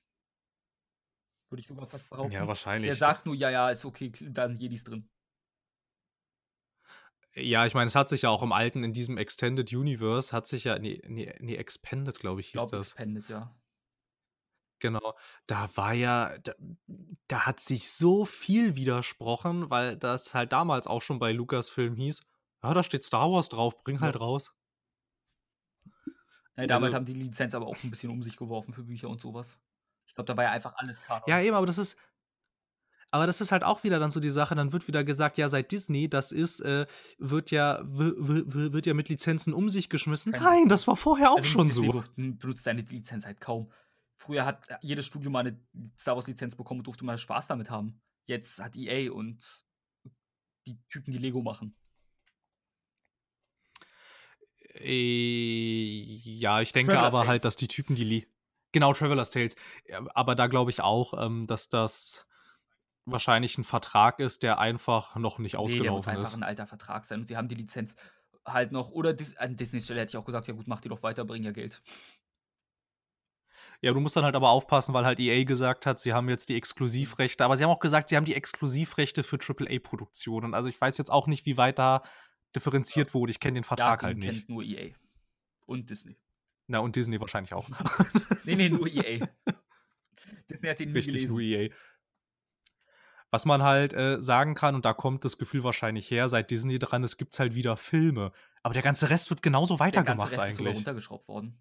Würde 1.50 1.60
ich 1.60 1.66
sogar 1.68 1.86
fast 1.86 2.08
behaupten. 2.08 2.32
Ja, 2.32 2.46
Der 2.84 2.96
wahrscheinlich. 2.96 2.96
sagt 2.96 3.26
nur: 3.26 3.34
„Ja, 3.36 3.48
ja, 3.50 3.70
ist 3.70 3.84
okay, 3.84 4.10
da 4.10 4.48
sind 4.48 4.60
Jedis 4.60 4.82
drin.“ 4.84 5.08
Ja, 7.34 7.64
ich 7.64 7.72
meine, 7.74 7.88
es 7.88 7.94
hat 7.94 8.10
sich 8.10 8.22
ja 8.22 8.28
auch 8.30 8.42
im 8.42 8.52
alten 8.52 8.84
in 8.84 8.92
diesem 8.92 9.16
Extended 9.16 9.72
Universe 9.72 10.36
hat 10.36 10.46
sich 10.46 10.64
ja 10.64 10.78
ne 10.78 11.00
ne 11.06 11.34
ne 11.40 11.56
Expanded, 11.56 12.18
glaube 12.18 12.40
ich, 12.42 12.48
hieß 12.48 12.66
glaube 12.66 12.66
das. 12.66 12.94
Expanded, 12.94 13.28
ja. 13.28 13.54
Genau. 14.82 15.16
Da 15.46 15.68
war 15.76 15.92
ja 15.92 16.36
da 16.38 16.54
da 17.28 17.46
hat 17.46 17.60
sich 17.60 17.88
so 17.90 18.24
viel 18.24 18.74
widersprochen, 18.74 19.70
weil 19.70 19.96
das 19.96 20.34
halt 20.34 20.52
damals 20.52 20.86
auch 20.88 21.00
schon 21.02 21.20
bei 21.20 21.30
Lucasfilm 21.32 21.94
hieß: 21.94 22.22
„Ja, 22.64 22.74
da 22.74 22.82
steht 22.82 23.04
Star 23.04 23.30
Wars 23.30 23.48
drauf, 23.48 23.78
bring 23.84 24.00
halt 24.00 24.18
raus.“ 24.20 24.52
Ja, 26.58 26.66
damals 26.66 26.92
Also 26.92 26.94
haben 26.94 27.06
die 27.06 27.14
Lizenz 27.14 27.54
aber 27.54 27.66
auch 27.66 27.82
'n 27.82 27.90
bisschen 27.90 28.10
um 28.10 28.22
sich 28.22 28.36
geworfen 28.36 28.74
für 28.74 28.84
Bücher 28.84 29.08
und 29.08 29.20
so 29.20 29.32
was. 29.34 29.58
Ich 30.06 30.14
glaube, 30.14 30.26
da 30.26 30.36
war 30.36 30.44
ja 30.44 30.50
einfach 30.50 30.74
alles 30.76 31.00
Kanon. 31.00 31.22
Ja, 31.26 31.40
eben, 31.40 31.54
aber 31.54 31.66
das 31.66 31.78
ist 31.78 31.96
aber 33.12 33.26
das 33.26 33.40
ist 33.40 33.52
halt 33.52 33.62
auch 33.62 33.84
wieder 33.84 34.00
dann 34.00 34.10
so 34.10 34.20
die 34.20 34.30
Sache, 34.30 34.54
dann 34.54 34.72
wird 34.72 34.88
wieder 34.88 35.04
gesagt: 35.04 35.38
„Ja, 35.38 35.48
seit 35.48 35.70
Disney 35.70 36.08
das 36.08 36.32
ist, 36.32 36.60
äh 36.60 36.86
wird 37.18 37.50
ja 37.50 37.80
wird 37.84 38.86
ja 38.86 38.94
mit 38.94 39.08
Lizenzen 39.10 39.52
um 39.52 39.70
sich 39.70 39.88
geschmissen.“ 39.90 40.32
Kein 40.32 40.42
Nein, 40.42 40.68
das 40.68 40.88
war 40.88 40.96
vorher 40.96 41.30
auch 41.30 41.36
Also, 41.36 41.48
schon 41.48 41.68
Disney 41.68 41.90
so. 41.92 42.04
benutzt 42.16 42.64
seine 42.64 42.80
Lizenz 42.80 43.26
halt 43.26 43.40
kaum. 43.40 43.70
Früher 44.16 44.46
hat 44.46 44.66
jedes 44.80 45.04
Studio 45.06 45.30
mal 45.30 45.40
eine 45.40 45.60
Star 45.98 46.16
Wars-Lizenz 46.16 46.56
bekommen 46.56 46.80
und 46.80 46.86
durfte 46.86 47.04
mal 47.04 47.18
Spaß 47.18 47.46
damit 47.48 47.70
haben. 47.70 48.00
Jetzt 48.24 48.60
hat 48.60 48.76
EA 48.76 49.12
und 49.12 49.64
die 50.66 50.78
Typen, 50.88 51.10
die 51.12 51.18
Lego 51.18 51.42
machen. 51.42 51.76
Äh, 54.74 56.20
ja, 56.24 56.60
ich 56.60 56.72
denke 56.72 56.92
Traveler's 56.92 57.14
aber 57.14 57.18
halt, 57.18 57.26
Tales. 57.26 57.28
halt, 57.42 57.44
dass 57.44 57.56
die 57.56 57.68
Typen, 57.68 57.96
die. 57.96 58.26
Genau, 58.72 58.94
Traveler's 58.94 59.30
Tales. 59.30 59.54
Aber 60.14 60.34
da 60.34 60.46
glaube 60.46 60.70
ich 60.70 60.80
auch, 60.80 61.12
ähm, 61.22 61.46
dass 61.46 61.68
das 61.68 62.26
wahrscheinlich 63.04 63.58
ein 63.58 63.64
Vertrag 63.64 64.18
ist, 64.18 64.42
der 64.42 64.58
einfach 64.58 65.16
noch 65.16 65.38
nicht 65.38 65.56
ausgelaufen 65.56 65.82
nee, 65.82 65.88
der 65.88 66.06
wird 66.06 66.08
einfach 66.08 66.34
ein 66.34 66.42
alter 66.42 66.66
Vertrag 66.66 67.04
sein 67.04 67.20
und 67.20 67.26
sie 67.26 67.36
haben 67.36 67.48
die 67.48 67.54
Lizenz 67.54 67.94
halt 68.44 68.72
noch. 68.72 68.90
Oder 68.90 69.12
Dis 69.12 69.36
an 69.36 69.56
Disney 69.56 69.80
Stelle 69.80 70.00
hätte 70.00 70.10
ich 70.10 70.16
auch 70.16 70.24
gesagt, 70.24 70.46
ja 70.48 70.54
gut, 70.54 70.68
mach 70.68 70.80
die 70.80 70.88
doch 70.88 71.02
weiter, 71.02 71.24
bring 71.24 71.42
ja 71.42 71.52
Geld. 71.52 71.82
Ja, 73.80 73.92
du 73.92 73.98
musst 73.98 74.14
dann 74.14 74.24
halt 74.24 74.36
aber 74.36 74.50
aufpassen, 74.50 74.94
weil 74.94 75.04
halt 75.04 75.18
EA 75.18 75.42
gesagt 75.42 75.86
hat, 75.86 75.98
sie 75.98 76.12
haben 76.12 76.28
jetzt 76.28 76.48
die 76.48 76.54
Exklusivrechte, 76.54 77.44
aber 77.44 77.56
sie 77.56 77.64
haben 77.64 77.70
auch 77.70 77.80
gesagt, 77.80 78.10
sie 78.10 78.16
haben 78.16 78.24
die 78.24 78.34
Exklusivrechte 78.34 79.24
für 79.24 79.38
AAA-Produktionen. 79.38 80.54
Also 80.54 80.68
ich 80.68 80.80
weiß 80.80 80.98
jetzt 80.98 81.10
auch 81.10 81.26
nicht, 81.26 81.46
wie 81.46 81.56
weit 81.56 81.80
da 81.80 82.02
differenziert 82.54 83.12
wurde. 83.12 83.32
Ich 83.32 83.40
kenne 83.40 83.54
den 83.54 83.64
Vertrag 83.64 84.02
ja, 84.02 84.08
den 84.08 84.14
halt 84.14 84.18
nicht. 84.18 84.46
kennt 84.46 84.48
nur 84.48 84.62
EA. 84.62 84.94
Und 85.66 85.90
Disney. 85.90 86.16
Na, 86.68 86.78
und 86.78 86.94
Disney 86.94 87.20
wahrscheinlich 87.20 87.54
auch. 87.54 87.68
nee, 88.44 88.54
nee, 88.54 88.68
nur 88.68 88.86
EA. 88.86 89.26
Disney 90.48 90.68
hat 90.68 90.78
den 90.78 90.90
nie 90.90 90.98
Richtig, 90.98 91.14
gelesen. 91.14 91.32
nur 91.32 91.40
EA. 91.40 91.70
Was 93.32 93.46
man 93.46 93.62
halt 93.62 93.94
äh, 93.94 94.20
sagen 94.20 94.54
kann, 94.54 94.74
und 94.74 94.84
da 94.84 94.92
kommt 94.92 95.24
das 95.24 95.38
Gefühl 95.38 95.64
wahrscheinlich 95.64 96.10
her, 96.10 96.28
seit 96.28 96.50
Disney 96.50 96.78
dran 96.78 97.02
ist, 97.02 97.16
gibt 97.16 97.32
es 97.32 97.40
halt 97.40 97.54
wieder 97.54 97.78
Filme. 97.78 98.30
Aber 98.62 98.74
der 98.74 98.82
ganze 98.82 99.08
Rest 99.08 99.30
wird 99.30 99.42
genauso 99.42 99.80
weitergemacht 99.80 100.30
der 100.30 100.36
ganze 100.38 100.42
Rest 100.42 100.42
eigentlich. 100.42 100.50
Ist 100.50 100.58
sogar 100.58 100.74
runtergeschraubt 100.74 101.28
worden. 101.28 101.58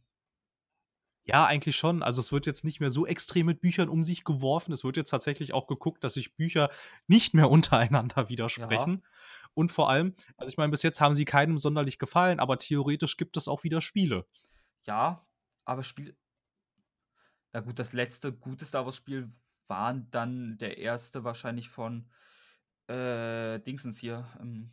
Ja, 1.24 1.46
eigentlich 1.46 1.78
schon. 1.78 2.04
Also 2.04 2.20
es 2.20 2.34
wird 2.34 2.46
jetzt 2.46 2.66
nicht 2.66 2.82
mehr 2.82 2.92
so 2.92 3.06
extrem 3.06 3.46
mit 3.46 3.62
Büchern 3.62 3.88
um 3.88 4.04
sich 4.04 4.26
geworfen. 4.26 4.74
Es 4.74 4.84
wird 4.84 4.98
jetzt 4.98 5.12
tatsächlich 5.12 5.54
auch 5.54 5.66
geguckt, 5.66 6.04
dass 6.04 6.16
sich 6.16 6.36
Bücher 6.36 6.70
nicht 7.08 7.34
mehr 7.34 7.50
untereinander 7.50 8.28
widersprechen. 8.28 9.02
Ja. 9.02 9.10
Und 9.54 9.72
vor 9.72 9.90
allem, 9.90 10.14
also 10.36 10.52
ich 10.52 10.58
meine, 10.58 10.72
bis 10.72 10.84
jetzt 10.84 11.00
haben 11.00 11.16
sie 11.16 11.26
keinem 11.26 11.58
sonderlich 11.58 12.00
gefallen, 12.00 12.42
aber 12.42 12.58
theoretisch 12.58 13.16
gibt 13.16 13.38
es 13.38 13.48
auch 13.48 13.64
wieder 13.64 13.80
Spiele. 13.80 14.26
Ja, 14.86 15.26
aber 15.64 15.84
Spiel. 15.84 16.18
Na 17.54 17.62
gut, 17.62 17.80
das 17.80 17.94
letzte 17.94 18.34
gute 18.34 18.66
Star 18.66 18.84
Wars-Spiel 18.84 19.32
war 19.72 19.94
dann 19.94 20.58
der 20.58 20.80
erste 20.80 21.24
wahrscheinlich 21.24 21.70
von 21.70 22.10
äh, 22.88 23.58
Dingsens 23.62 23.98
hier, 23.98 24.28
ähm, 24.42 24.70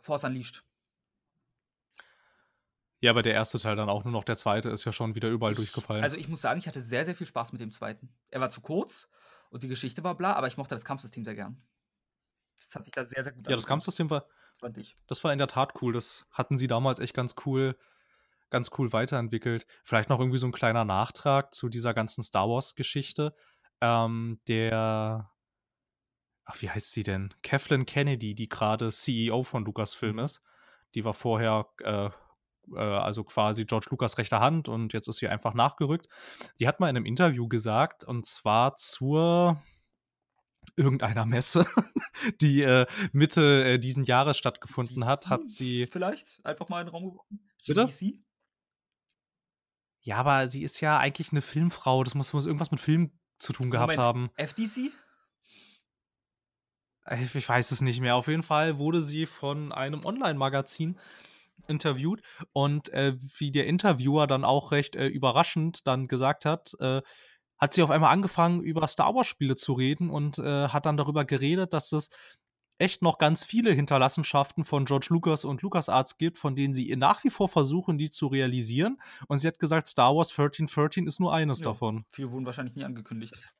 Force 0.00 0.22
Unleashed. 0.22 0.62
Ja, 3.00 3.10
aber 3.10 3.22
der 3.22 3.34
erste 3.34 3.58
Teil 3.58 3.74
dann 3.74 3.88
auch 3.88 4.04
nur 4.04 4.12
noch, 4.12 4.22
der 4.22 4.36
zweite 4.36 4.70
ist 4.70 4.84
ja 4.84 4.92
schon 4.92 5.16
wieder 5.16 5.28
überall 5.28 5.52
ich, 5.52 5.58
durchgefallen. 5.58 6.04
Also 6.04 6.16
ich 6.16 6.28
muss 6.28 6.40
sagen, 6.40 6.60
ich 6.60 6.68
hatte 6.68 6.80
sehr, 6.80 7.04
sehr 7.04 7.16
viel 7.16 7.26
Spaß 7.26 7.50
mit 7.50 7.60
dem 7.60 7.72
zweiten. 7.72 8.10
Er 8.30 8.40
war 8.40 8.50
zu 8.50 8.60
kurz 8.60 9.08
und 9.50 9.64
die 9.64 9.68
Geschichte 9.68 10.04
war 10.04 10.16
bla, 10.16 10.34
aber 10.34 10.46
ich 10.46 10.56
mochte 10.56 10.76
das 10.76 10.84
Kampfsystem 10.84 11.24
sehr 11.24 11.34
gern. 11.34 11.60
Das 12.56 12.72
hat 12.76 12.84
sich 12.84 12.94
da 12.94 13.04
sehr, 13.04 13.24
sehr 13.24 13.32
gut 13.32 13.48
Ja, 13.48 13.56
das 13.56 13.66
Kampfsystem 13.66 14.08
war, 14.08 14.28
fand 14.52 14.78
ich. 14.78 14.94
Das 15.08 15.24
war 15.24 15.32
in 15.32 15.38
der 15.38 15.48
Tat 15.48 15.82
cool. 15.82 15.92
Das 15.92 16.26
hatten 16.30 16.56
sie 16.56 16.68
damals 16.68 17.00
echt 17.00 17.14
ganz 17.14 17.34
cool, 17.44 17.76
ganz 18.50 18.70
cool 18.78 18.92
weiterentwickelt. 18.92 19.66
Vielleicht 19.82 20.08
noch 20.08 20.20
irgendwie 20.20 20.38
so 20.38 20.46
ein 20.46 20.52
kleiner 20.52 20.84
Nachtrag 20.84 21.52
zu 21.54 21.68
dieser 21.68 21.92
ganzen 21.92 22.22
Star 22.22 22.48
Wars-Geschichte. 22.48 23.34
Ähm, 23.80 24.40
der, 24.48 25.30
ach, 26.44 26.62
wie 26.62 26.70
heißt 26.70 26.92
sie 26.92 27.02
denn? 27.02 27.34
Kathleen 27.42 27.86
Kennedy, 27.86 28.34
die 28.34 28.48
gerade 28.48 28.90
CEO 28.90 29.42
von 29.42 29.64
Lucasfilm 29.64 30.16
mhm. 30.16 30.22
ist. 30.22 30.42
Die 30.94 31.04
war 31.04 31.14
vorher 31.14 31.68
äh, 31.80 32.10
äh, 32.74 32.78
also 32.78 33.24
quasi 33.24 33.64
George 33.64 33.88
Lucas 33.90 34.18
rechter 34.18 34.40
Hand 34.40 34.68
und 34.68 34.92
jetzt 34.92 35.08
ist 35.08 35.18
sie 35.18 35.28
einfach 35.28 35.54
nachgerückt. 35.54 36.08
Die 36.60 36.68
hat 36.68 36.80
mal 36.80 36.88
in 36.88 36.96
einem 36.96 37.06
Interview 37.06 37.48
gesagt, 37.48 38.04
und 38.04 38.26
zwar 38.26 38.76
zur 38.76 39.62
irgendeiner 40.76 41.24
Messe, 41.24 41.66
die 42.40 42.62
äh, 42.62 42.86
Mitte 43.12 43.64
äh, 43.64 43.78
diesen 43.78 44.04
Jahres 44.04 44.36
stattgefunden 44.36 45.04
hat, 45.04 45.28
hat 45.28 45.48
sie. 45.48 45.86
Vielleicht 45.90 46.44
einfach 46.44 46.68
mal 46.68 46.80
in 46.80 46.86
den 46.86 46.94
Raum 46.94 47.10
geworfen. 47.10 47.48
Bitte? 47.66 47.86
GDC? 47.86 48.22
Ja, 50.02 50.16
aber 50.16 50.48
sie 50.48 50.62
ist 50.62 50.80
ja 50.80 50.98
eigentlich 50.98 51.32
eine 51.32 51.42
Filmfrau. 51.42 52.04
Das 52.04 52.14
muss, 52.14 52.32
muss 52.32 52.46
irgendwas 52.46 52.70
mit 52.70 52.80
Film 52.80 53.17
zu 53.38 53.52
tun 53.52 53.70
gehabt 53.70 53.96
Moment, 53.96 54.02
haben. 54.02 54.30
FDC? 54.36 54.92
Ich 57.34 57.48
weiß 57.48 57.70
es 57.70 57.80
nicht 57.80 58.00
mehr. 58.00 58.16
Auf 58.16 58.28
jeden 58.28 58.42
Fall 58.42 58.78
wurde 58.78 59.00
sie 59.00 59.24
von 59.26 59.72
einem 59.72 60.04
Online-Magazin 60.04 60.98
interviewt 61.66 62.22
und 62.52 62.90
äh, 62.90 63.14
wie 63.38 63.50
der 63.50 63.66
Interviewer 63.66 64.26
dann 64.26 64.44
auch 64.44 64.72
recht 64.72 64.94
äh, 64.94 65.06
überraschend 65.06 65.86
dann 65.86 66.06
gesagt 66.08 66.44
hat, 66.44 66.74
äh, 66.80 67.02
hat 67.58 67.74
sie 67.74 67.82
auf 67.82 67.90
einmal 67.90 68.12
angefangen, 68.12 68.62
über 68.62 68.86
Star 68.86 69.14
Wars-Spiele 69.14 69.56
zu 69.56 69.72
reden 69.72 70.10
und 70.10 70.38
äh, 70.38 70.68
hat 70.68 70.86
dann 70.86 70.96
darüber 70.96 71.24
geredet, 71.24 71.72
dass 71.72 71.92
es 71.92 72.10
echt 72.78 73.02
noch 73.02 73.18
ganz 73.18 73.44
viele 73.44 73.72
Hinterlassenschaften 73.72 74.64
von 74.64 74.84
George 74.84 75.08
Lucas 75.10 75.44
und 75.44 75.62
LucasArts 75.62 76.16
gibt, 76.18 76.38
von 76.38 76.54
denen 76.54 76.74
sie 76.74 76.94
nach 76.96 77.24
wie 77.24 77.30
vor 77.30 77.48
versuchen, 77.48 77.98
die 77.98 78.10
zu 78.10 78.28
realisieren. 78.28 78.98
Und 79.26 79.38
sie 79.38 79.48
hat 79.48 79.58
gesagt, 79.58 79.88
Star 79.88 80.14
Wars 80.14 80.30
1313 80.30 81.06
ist 81.06 81.20
nur 81.20 81.34
eines 81.34 81.60
ja, 81.60 81.64
davon. 81.64 82.04
Viele 82.10 82.30
wurden 82.30 82.46
wahrscheinlich 82.46 82.76
nie 82.76 82.84
angekündigt. 82.84 83.52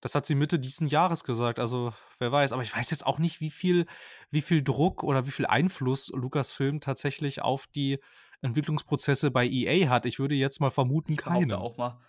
Das 0.00 0.14
hat 0.14 0.24
sie 0.24 0.34
Mitte 0.34 0.58
diesen 0.58 0.88
Jahres 0.88 1.24
gesagt, 1.24 1.58
also 1.58 1.92
wer 2.18 2.32
weiß. 2.32 2.52
Aber 2.52 2.62
ich 2.62 2.74
weiß 2.74 2.90
jetzt 2.90 3.06
auch 3.06 3.18
nicht, 3.18 3.40
wie 3.40 3.50
viel, 3.50 3.86
wie 4.30 4.40
viel 4.40 4.62
Druck 4.62 5.02
oder 5.02 5.26
wie 5.26 5.30
viel 5.30 5.46
Einfluss 5.46 6.08
Lucasfilm 6.08 6.80
tatsächlich 6.80 7.42
auf 7.42 7.66
die 7.66 7.98
Entwicklungsprozesse 8.40 9.30
bei 9.30 9.46
EA 9.46 9.90
hat. 9.90 10.06
Ich 10.06 10.18
würde 10.18 10.34
jetzt 10.34 10.60
mal 10.60 10.70
vermuten, 10.70 11.16
keine. 11.16 11.58
auch 11.58 11.76
mal 11.76 12.00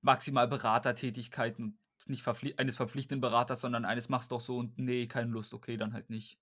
maximal 0.00 0.48
Beratertätigkeiten, 0.48 1.78
nicht 2.08 2.22
verpfli 2.22 2.54
eines 2.56 2.76
verpflichtenden 2.76 3.20
Beraters, 3.20 3.60
sondern 3.60 3.84
eines 3.84 4.08
machst 4.08 4.32
doch 4.32 4.40
so 4.40 4.58
und 4.58 4.78
nee, 4.78 5.06
keine 5.06 5.30
Lust, 5.30 5.54
okay, 5.54 5.76
dann 5.76 5.92
halt 5.92 6.10
nicht. 6.10 6.38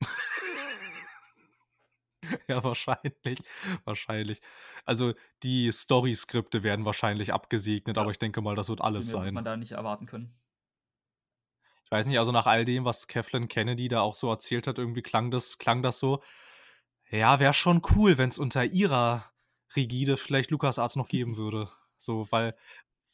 ja, 2.48 2.62
wahrscheinlich. 2.62 3.38
Wahrscheinlich. 3.84 4.40
Also 4.84 5.14
die 5.42 5.70
Story-Skripte 5.72 6.62
werden 6.62 6.84
wahrscheinlich 6.84 7.32
abgesegnet, 7.32 7.96
ja. 7.96 8.02
aber 8.02 8.10
ich 8.10 8.18
denke 8.18 8.40
mal, 8.40 8.54
das 8.54 8.68
wird 8.68 8.80
alles 8.80 9.08
sein. 9.08 9.24
Wird 9.24 9.34
man 9.34 9.44
da 9.44 9.56
nicht 9.56 9.72
erwarten 9.72 10.06
können. 10.06 10.34
Ich 11.84 11.90
weiß 11.90 12.06
nicht, 12.06 12.18
also 12.18 12.32
nach 12.32 12.46
all 12.46 12.64
dem, 12.64 12.84
was 12.84 13.06
Kathleen 13.06 13.48
Kennedy 13.48 13.88
da 13.88 14.00
auch 14.00 14.14
so 14.14 14.30
erzählt 14.30 14.66
hat, 14.66 14.78
irgendwie 14.78 15.02
klang 15.02 15.30
das, 15.30 15.58
klang 15.58 15.82
das 15.82 15.98
so. 15.98 16.22
Ja, 17.10 17.40
wäre 17.40 17.52
schon 17.52 17.82
cool, 17.94 18.16
wenn 18.16 18.30
es 18.30 18.38
unter 18.38 18.64
ihrer 18.64 19.30
Rigide 19.76 20.16
vielleicht 20.16 20.50
LucasArts 20.50 20.96
noch 20.96 21.08
geben 21.08 21.36
würde. 21.42 21.70
So, 21.98 22.26
weil, 22.30 22.56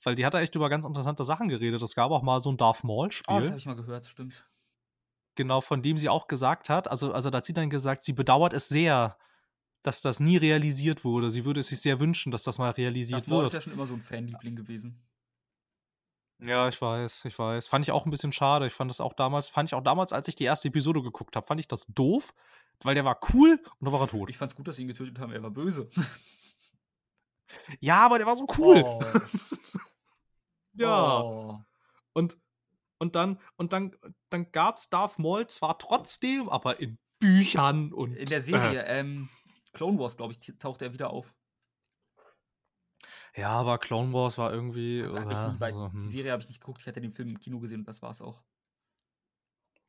weil 0.08 0.16
die 0.16 0.26
hat 0.26 0.34
da 0.34 0.40
echt 0.40 0.54
über 0.54 0.68
ganz 0.68 0.86
interessante 0.86 1.24
Sachen 1.24 1.48
geredet. 1.48 1.82
Es 1.82 1.94
gab 1.94 2.10
auch 2.10 2.22
mal 2.22 2.40
so 2.40 2.50
ein 2.50 2.56
Darth 2.56 2.82
Maul-Spiel. 2.82 3.36
Oh, 3.36 3.40
das 3.40 3.50
habe 3.50 3.58
ich 3.58 3.66
mal 3.66 3.76
gehört, 3.76 4.06
stimmt 4.06 4.44
genau, 5.38 5.62
von 5.62 5.82
dem 5.82 5.96
sie 5.96 6.10
auch 6.10 6.26
gesagt 6.28 6.68
hat, 6.68 6.90
also, 6.90 7.14
also 7.14 7.30
da 7.30 7.38
hat 7.38 7.44
sie 7.46 7.54
dann 7.54 7.70
gesagt, 7.70 8.02
sie 8.02 8.12
bedauert 8.12 8.52
es 8.52 8.68
sehr, 8.68 9.16
dass 9.82 10.02
das 10.02 10.20
nie 10.20 10.36
realisiert 10.36 11.04
wurde. 11.04 11.30
Sie 11.30 11.44
würde 11.44 11.60
es 11.60 11.68
sich 11.68 11.80
sehr 11.80 12.00
wünschen, 12.00 12.32
dass 12.32 12.42
das 12.42 12.58
mal 12.58 12.70
realisiert 12.70 13.20
Davor 13.20 13.42
wird. 13.42 13.52
ist 13.52 13.54
ja 13.54 13.60
schon 13.62 13.72
immer 13.72 13.86
so 13.86 13.94
ein 13.94 14.02
Fanliebling 14.02 14.56
gewesen. 14.56 15.00
Ja, 16.40 16.68
ich 16.68 16.82
weiß, 16.82 17.24
ich 17.24 17.38
weiß. 17.38 17.68
Fand 17.68 17.84
ich 17.84 17.92
auch 17.92 18.04
ein 18.04 18.10
bisschen 18.10 18.32
schade. 18.32 18.66
Ich 18.66 18.72
fand 18.72 18.90
das 18.90 19.00
auch 19.00 19.12
damals, 19.12 19.48
fand 19.48 19.68
ich 19.68 19.74
auch 19.74 19.82
damals, 19.82 20.12
als 20.12 20.28
ich 20.28 20.34
die 20.34 20.44
erste 20.44 20.68
Episode 20.68 21.02
geguckt 21.02 21.36
habe, 21.36 21.46
fand 21.46 21.60
ich 21.60 21.68
das 21.68 21.86
doof, 21.86 22.34
weil 22.82 22.96
der 22.96 23.04
war 23.04 23.18
cool 23.32 23.60
und 23.78 23.84
dann 23.84 23.92
war 23.92 24.00
er 24.00 24.08
tot. 24.08 24.30
Ich 24.30 24.38
fand's 24.38 24.56
gut, 24.56 24.66
dass 24.66 24.76
sie 24.76 24.82
ihn 24.82 24.88
getötet 24.88 25.20
haben, 25.20 25.32
er 25.32 25.42
war 25.42 25.50
böse. 25.50 25.88
ja, 27.80 28.04
aber 28.04 28.18
der 28.18 28.26
war 28.26 28.36
so 28.36 28.46
cool. 28.58 28.82
Oh. 28.84 29.00
Ja. 30.78 31.20
Oh. 31.20 31.60
Und 32.12 32.38
und 32.98 33.14
dann, 33.14 33.38
und 33.56 33.72
dann, 33.72 33.96
dann 34.28 34.50
gab 34.50 34.76
es 34.76 34.90
Darth 34.90 35.18
Maul 35.18 35.46
zwar 35.46 35.78
trotzdem, 35.78 36.48
aber 36.48 36.80
in 36.80 36.98
Büchern 37.20 37.92
und. 37.92 38.14
In 38.14 38.26
der 38.26 38.40
Serie, 38.40 38.84
äh, 38.84 39.00
ähm, 39.00 39.28
Clone 39.72 39.98
Wars, 39.98 40.16
glaube 40.16 40.32
ich, 40.32 40.58
taucht 40.58 40.82
er 40.82 40.92
wieder 40.92 41.10
auf. 41.10 41.34
Ja, 43.36 43.50
aber 43.50 43.78
Clone 43.78 44.12
Wars 44.12 44.36
war 44.38 44.52
irgendwie. 44.52 45.04
Oder, 45.04 45.24
nie, 45.24 45.34
also, 45.34 45.92
hm. 45.92 46.04
Die 46.04 46.10
Serie 46.10 46.32
habe 46.32 46.42
ich 46.42 46.48
nicht 46.48 46.60
geguckt, 46.60 46.80
ich 46.80 46.88
hatte 46.88 47.00
den 47.00 47.12
Film 47.12 47.28
im 47.28 47.38
Kino 47.38 47.60
gesehen 47.60 47.80
und 47.80 47.88
das 47.88 48.02
war's 48.02 48.20
auch. 48.20 48.42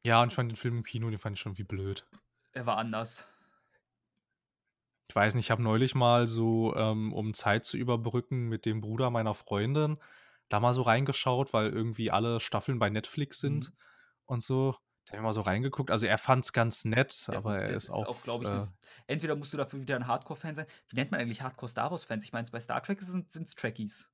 Ja, 0.04 0.22
und 0.22 0.30
ich 0.30 0.36
fand 0.36 0.52
den 0.52 0.56
Film 0.56 0.78
im 0.78 0.84
Kino, 0.84 1.10
den 1.10 1.20
fand 1.20 1.36
ich 1.36 1.42
schon 1.42 1.58
wie 1.58 1.64
blöd. 1.64 2.06
Er 2.52 2.66
war 2.66 2.78
anders. 2.78 3.28
Ich 5.10 5.16
weiß 5.16 5.34
nicht, 5.34 5.48
ich 5.48 5.52
habe 5.52 5.64
neulich 5.64 5.96
mal 5.96 6.28
so, 6.28 6.76
ähm, 6.76 7.12
um 7.12 7.34
Zeit 7.34 7.66
zu 7.66 7.78
überbrücken, 7.78 8.48
mit 8.48 8.68
dem 8.68 8.82
Bruder 8.82 9.10
meiner 9.10 9.34
Freundin 9.34 9.98
da 10.50 10.60
mal 10.60 10.74
so 10.74 10.82
reingeschaut, 10.82 11.54
weil 11.54 11.70
irgendwie 11.70 12.12
alle 12.12 12.40
Staffeln 12.40 12.80
bei 12.80 12.90
Netflix 12.90 13.40
sind 13.40 13.70
mhm. 13.70 13.76
und 14.26 14.44
so. 14.44 14.76
Da 15.06 15.14
habe 15.14 15.22
ich 15.22 15.24
mal 15.24 15.34
so 15.34 15.42
reingeguckt. 15.42 15.90
Also 15.90 16.06
er 16.06 16.20
fand 16.20 16.46
es 16.46 16.54
ganz 16.54 16.86
nett, 16.86 17.26
ja, 17.28 17.36
aber 17.36 17.60
er 17.60 17.72
ist, 17.72 17.86
ist 17.86 17.90
auch. 17.90 18.08
auch 18.08 18.24
glaube 18.24 18.46
ich, 18.46 18.52
äh, 18.52 18.68
entweder 19.08 19.36
musst 19.36 19.52
du 19.54 19.58
dafür 19.58 19.82
wieder 19.82 19.96
ein 19.96 20.06
Hardcore-Fan 20.06 20.54
sein. 20.54 20.68
Wie 20.88 20.96
nennt 20.96 21.10
man 21.10 21.20
eigentlich 21.20 21.42
Hardcore-Star 21.42 21.90
Wars-Fans? 21.90 22.24
Ich 22.24 22.32
meine, 22.32 22.48
bei 22.52 22.60
Star 22.60 22.84
Trek 22.84 23.02
sind 23.02 23.34
es 23.34 23.56
Trekkies. 23.56 24.12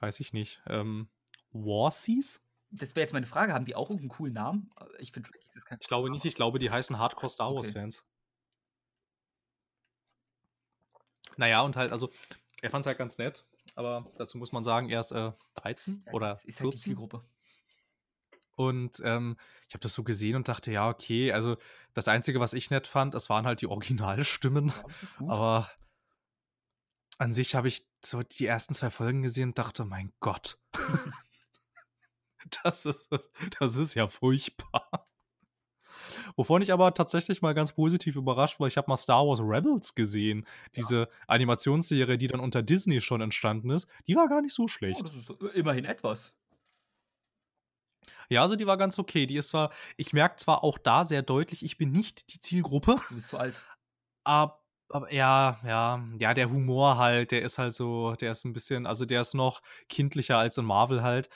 Weiß 0.00 0.20
ich 0.20 0.32
nicht. 0.32 0.62
Ähm, 0.66 1.10
Warseas? 1.52 2.40
Das 2.70 2.96
wäre 2.96 3.02
jetzt 3.02 3.12
meine 3.12 3.26
Frage. 3.26 3.52
Haben 3.52 3.66
die 3.66 3.76
auch 3.76 3.90
irgendeinen 3.90 4.08
coolen 4.08 4.32
Namen? 4.32 4.70
Ich 4.98 5.12
finde 5.12 5.30
Trekkies 5.30 5.54
ist 5.54 5.66
kein 5.66 5.78
Ich 5.80 5.86
glaube 5.86 6.10
nicht. 6.10 6.24
Ich 6.24 6.34
glaube, 6.34 6.58
die 6.58 6.70
heißen 6.70 6.98
Hardcore 6.98 7.30
Star 7.30 7.54
Wars-Fans. 7.54 8.00
Okay. 8.00 8.08
Naja, 11.36 11.60
und 11.60 11.76
halt, 11.76 11.92
also 11.92 12.10
Er 12.62 12.70
fand 12.70 12.84
es 12.84 12.86
halt 12.86 12.98
ganz 12.98 13.18
nett, 13.18 13.44
aber 13.74 14.10
dazu 14.18 14.38
muss 14.38 14.52
man 14.52 14.64
sagen, 14.64 14.88
er 14.88 15.00
ist 15.00 15.12
äh, 15.12 15.32
13 15.56 16.04
ja, 16.06 16.12
oder 16.12 16.32
ist 16.44 16.58
14. 16.58 16.64
Halt 16.64 16.74
die 16.74 16.78
Zielgruppe. 16.78 17.24
Und 18.56 19.00
ähm, 19.04 19.36
ich 19.68 19.74
habe 19.74 19.82
das 19.82 19.94
so 19.94 20.04
gesehen 20.04 20.36
und 20.36 20.48
dachte, 20.48 20.70
ja, 20.70 20.88
okay, 20.88 21.32
also 21.32 21.56
das 21.92 22.06
Einzige, 22.08 22.40
was 22.40 22.52
ich 22.52 22.70
nett 22.70 22.86
fand, 22.86 23.14
das 23.14 23.28
waren 23.28 23.46
halt 23.46 23.60
die 23.60 23.66
Originalstimmen. 23.66 24.72
Ja, 25.20 25.28
aber 25.28 25.70
an 27.18 27.32
sich 27.32 27.54
habe 27.54 27.68
ich 27.68 27.86
so 28.04 28.22
die 28.22 28.46
ersten 28.46 28.74
zwei 28.74 28.90
Folgen 28.90 29.22
gesehen 29.22 29.50
und 29.50 29.58
dachte, 29.58 29.84
mein 29.84 30.12
Gott. 30.20 30.58
das, 32.62 32.86
ist, 32.86 33.08
das 33.58 33.76
ist 33.76 33.94
ja 33.94 34.06
furchtbar. 34.06 35.08
Wovon 36.36 36.62
ich 36.62 36.72
aber 36.72 36.94
tatsächlich 36.94 37.42
mal 37.42 37.54
ganz 37.54 37.72
positiv 37.72 38.16
überrascht 38.16 38.60
war, 38.60 38.68
ich 38.68 38.76
habe 38.76 38.90
mal 38.90 38.96
Star 38.96 39.26
Wars 39.26 39.40
Rebels 39.40 39.94
gesehen. 39.94 40.46
Diese 40.76 41.00
ja. 41.00 41.08
Animationsserie, 41.26 42.18
die 42.18 42.28
dann 42.28 42.40
unter 42.40 42.62
Disney 42.62 43.00
schon 43.00 43.20
entstanden 43.20 43.70
ist, 43.70 43.88
die 44.06 44.16
war 44.16 44.28
gar 44.28 44.42
nicht 44.42 44.54
so 44.54 44.64
oh, 44.64 44.68
schlecht. 44.68 45.00
Oh, 45.00 45.04
das 45.04 45.14
ist 45.14 45.30
immerhin 45.54 45.84
etwas. 45.84 46.34
Ja, 48.28 48.42
also 48.42 48.56
die 48.56 48.66
war 48.66 48.76
ganz 48.76 48.98
okay. 48.98 49.26
Die 49.26 49.36
ist 49.36 49.48
zwar, 49.48 49.70
ich 49.96 50.12
merke 50.12 50.36
zwar 50.36 50.64
auch 50.64 50.78
da 50.78 51.04
sehr 51.04 51.22
deutlich, 51.22 51.64
ich 51.64 51.76
bin 51.76 51.92
nicht 51.92 52.32
die 52.32 52.40
Zielgruppe. 52.40 52.96
Du 53.08 53.14
bist 53.14 53.28
zu 53.28 53.38
alt. 53.38 53.60
Aber, 54.24 54.62
aber 54.88 55.12
ja, 55.12 55.58
ja, 55.66 56.02
ja, 56.18 56.34
der 56.34 56.50
Humor 56.50 56.98
halt, 56.98 57.30
der 57.30 57.42
ist 57.42 57.58
halt 57.58 57.74
so, 57.74 58.14
der 58.14 58.32
ist 58.32 58.44
ein 58.44 58.52
bisschen, 58.52 58.86
also 58.86 59.04
der 59.04 59.20
ist 59.20 59.34
noch 59.34 59.60
kindlicher 59.88 60.38
als 60.38 60.58
in 60.58 60.64
Marvel 60.64 61.02
halt. 61.02 61.28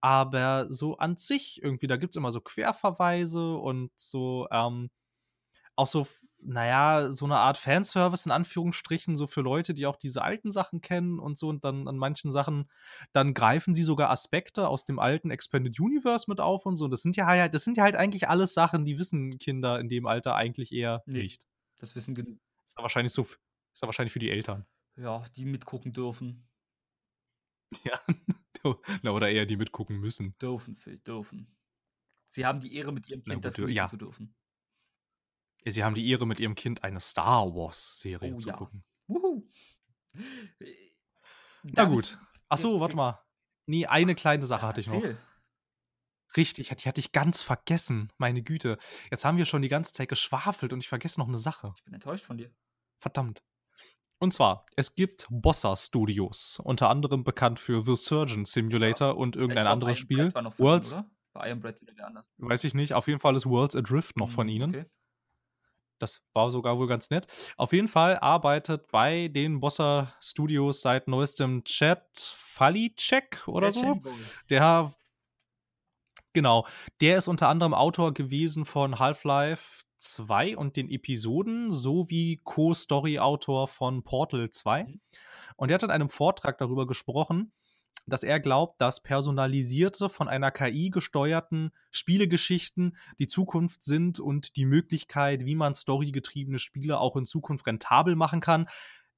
Aber 0.00 0.70
so 0.70 0.96
an 0.96 1.16
sich 1.16 1.62
irgendwie, 1.62 1.86
da 1.86 1.96
gibt 1.96 2.14
es 2.14 2.16
immer 2.16 2.32
so 2.32 2.40
Querverweise 2.40 3.56
und 3.56 3.90
so, 3.96 4.48
ähm, 4.50 4.90
auch 5.76 5.86
so, 5.86 6.06
naja, 6.42 7.10
so 7.10 7.24
eine 7.24 7.38
Art 7.38 7.58
Fanservice 7.58 8.26
in 8.26 8.32
Anführungsstrichen, 8.32 9.16
so 9.16 9.26
für 9.26 9.40
Leute, 9.40 9.74
die 9.74 9.86
auch 9.86 9.96
diese 9.96 10.22
alten 10.22 10.52
Sachen 10.52 10.80
kennen 10.80 11.18
und 11.18 11.38
so 11.38 11.48
und 11.48 11.64
dann 11.64 11.88
an 11.88 11.96
manchen 11.96 12.30
Sachen, 12.30 12.70
dann 13.12 13.34
greifen 13.34 13.74
sie 13.74 13.82
sogar 13.82 14.10
Aspekte 14.10 14.68
aus 14.68 14.84
dem 14.84 14.98
alten 14.98 15.30
Expanded 15.30 15.78
Universe 15.80 16.26
mit 16.28 16.40
auf 16.40 16.66
und 16.66 16.76
so. 16.76 16.84
Und 16.84 16.90
das 16.90 17.02
sind 17.02 17.16
ja 17.16 17.26
halt, 17.26 17.54
das 17.54 17.64
sind 17.64 17.76
ja 17.76 17.84
halt 17.84 17.96
eigentlich 17.96 18.28
alles 18.28 18.54
Sachen, 18.54 18.84
die 18.84 18.98
wissen 18.98 19.38
Kinder 19.38 19.80
in 19.80 19.88
dem 19.88 20.06
Alter 20.06 20.34
eigentlich 20.34 20.72
eher 20.72 21.02
nee, 21.06 21.22
nicht. 21.22 21.46
Das 21.78 21.94
wissen 21.96 22.14
genug. 22.14 22.38
Ist 22.64 22.76
ja 22.76 22.82
wahrscheinlich 22.82 23.12
so, 23.12 23.22
ist 23.22 23.82
ja 23.82 23.88
wahrscheinlich 23.88 24.12
für 24.12 24.18
die 24.18 24.30
Eltern. 24.30 24.66
Ja, 24.96 25.24
die 25.36 25.46
mitgucken 25.46 25.92
dürfen. 25.92 26.46
Ja, 27.84 27.98
Na, 29.02 29.10
oder 29.12 29.30
eher 29.30 29.46
die 29.46 29.56
mitgucken 29.56 29.98
müssen. 29.98 30.36
Dürfen, 30.38 30.76
Phil, 30.76 30.98
dürfen. 30.98 31.56
Sie 32.26 32.46
haben 32.46 32.60
die 32.60 32.74
Ehre, 32.74 32.92
mit 32.92 33.08
ihrem 33.08 33.24
Kind 33.24 33.44
das 33.44 33.54
genießen 33.54 33.74
ja. 33.74 33.86
zu 33.86 33.96
dürfen. 33.96 34.34
Sie 35.64 35.84
haben 35.84 35.94
die 35.94 36.08
Ehre, 36.08 36.26
mit 36.26 36.40
ihrem 36.40 36.54
Kind 36.54 36.84
eine 36.84 37.00
Star 37.00 37.54
Wars-Serie 37.54 38.34
oh, 38.34 38.38
zu 38.38 38.48
ja. 38.48 38.56
gucken. 38.56 38.84
Wuhu. 39.06 39.48
Na 41.62 41.84
gut. 41.84 42.18
Achso, 42.48 42.80
warte 42.80 42.96
mal. 42.96 43.20
Nee, 43.66 43.86
eine 43.86 44.14
kleine 44.14 44.46
Sache 44.46 44.66
hatte 44.66 44.80
ich 44.80 44.86
noch. 44.86 45.04
Richtig, 46.36 46.68
die 46.68 46.88
hatte 46.88 47.00
ich 47.00 47.12
ganz 47.12 47.42
vergessen. 47.42 48.12
Meine 48.16 48.42
Güte. 48.42 48.78
Jetzt 49.10 49.24
haben 49.24 49.36
wir 49.36 49.44
schon 49.44 49.62
die 49.62 49.68
ganze 49.68 49.92
Zeit 49.92 50.08
geschwafelt 50.08 50.72
und 50.72 50.80
ich 50.80 50.88
vergesse 50.88 51.18
noch 51.20 51.28
eine 51.28 51.38
Sache. 51.38 51.72
Ich 51.76 51.84
bin 51.84 51.94
enttäuscht 51.94 52.24
von 52.24 52.38
dir. 52.38 52.50
Verdammt. 52.98 53.42
Und 54.20 54.34
zwar, 54.34 54.66
es 54.76 54.94
gibt 54.94 55.26
Bossa 55.30 55.74
Studios, 55.76 56.60
unter 56.62 56.90
anderem 56.90 57.24
bekannt 57.24 57.58
für 57.58 57.82
The 57.82 57.96
Surgeon 57.96 58.44
Simulator 58.44 59.08
ja. 59.08 59.14
und 59.14 59.34
irgendein 59.34 59.66
anderes 59.66 59.98
Spiel. 59.98 60.32
Worlds. 60.34 60.92
Ihnen, 60.92 61.10
War 61.32 61.48
Iron 61.48 61.60
Bread 61.60 61.80
wieder 61.80 61.94
der 61.94 62.06
anders? 62.06 62.30
Weiß 62.36 62.64
ich 62.64 62.74
nicht. 62.74 62.92
Auf 62.92 63.08
jeden 63.08 63.18
Fall 63.18 63.34
ist 63.34 63.46
Worlds 63.46 63.74
Adrift 63.74 64.18
noch 64.18 64.28
mhm, 64.28 64.32
von 64.32 64.48
ihnen. 64.48 64.70
Okay. 64.70 64.84
Das 65.98 66.22
war 66.34 66.50
sogar 66.50 66.78
wohl 66.78 66.86
ganz 66.86 67.08
nett. 67.10 67.26
Auf 67.56 67.72
jeden 67.72 67.88
Fall 67.88 68.18
arbeitet 68.18 68.88
bei 68.88 69.28
den 69.28 69.60
Bossa 69.60 70.12
Studios 70.20 70.82
seit 70.82 71.08
neuestem 71.08 71.64
Chat 71.64 72.06
Falicek 72.14 73.42
oder 73.46 73.70
der 73.70 73.72
so. 73.72 74.02
Der 74.50 74.92
Genau, 76.32 76.66
der 77.00 77.18
ist 77.18 77.26
unter 77.26 77.48
anderem 77.48 77.74
Autor 77.74 78.14
gewesen 78.14 78.64
von 78.64 78.98
Half-Life 78.98 79.82
2 80.00 80.56
und 80.56 80.76
den 80.76 80.90
Episoden 80.90 81.70
sowie 81.70 82.40
Co-Story-Autor 82.42 83.68
von 83.68 84.02
Portal 84.02 84.50
2. 84.50 84.84
Mhm. 84.84 85.00
Und 85.56 85.70
er 85.70 85.74
hat 85.74 85.82
in 85.82 85.90
einem 85.90 86.10
Vortrag 86.10 86.58
darüber 86.58 86.86
gesprochen, 86.86 87.52
dass 88.06 88.22
er 88.22 88.40
glaubt, 88.40 88.80
dass 88.80 89.02
personalisierte, 89.02 90.08
von 90.08 90.28
einer 90.28 90.50
KI 90.50 90.90
gesteuerten 90.90 91.70
Spielegeschichten 91.90 92.96
die 93.18 93.28
Zukunft 93.28 93.82
sind 93.82 94.20
und 94.20 94.56
die 94.56 94.64
Möglichkeit, 94.64 95.44
wie 95.44 95.54
man 95.54 95.74
storygetriebene 95.74 96.58
Spiele 96.58 96.98
auch 96.98 97.16
in 97.16 97.26
Zukunft 97.26 97.66
rentabel 97.66 98.16
machen 98.16 98.40
kann, 98.40 98.68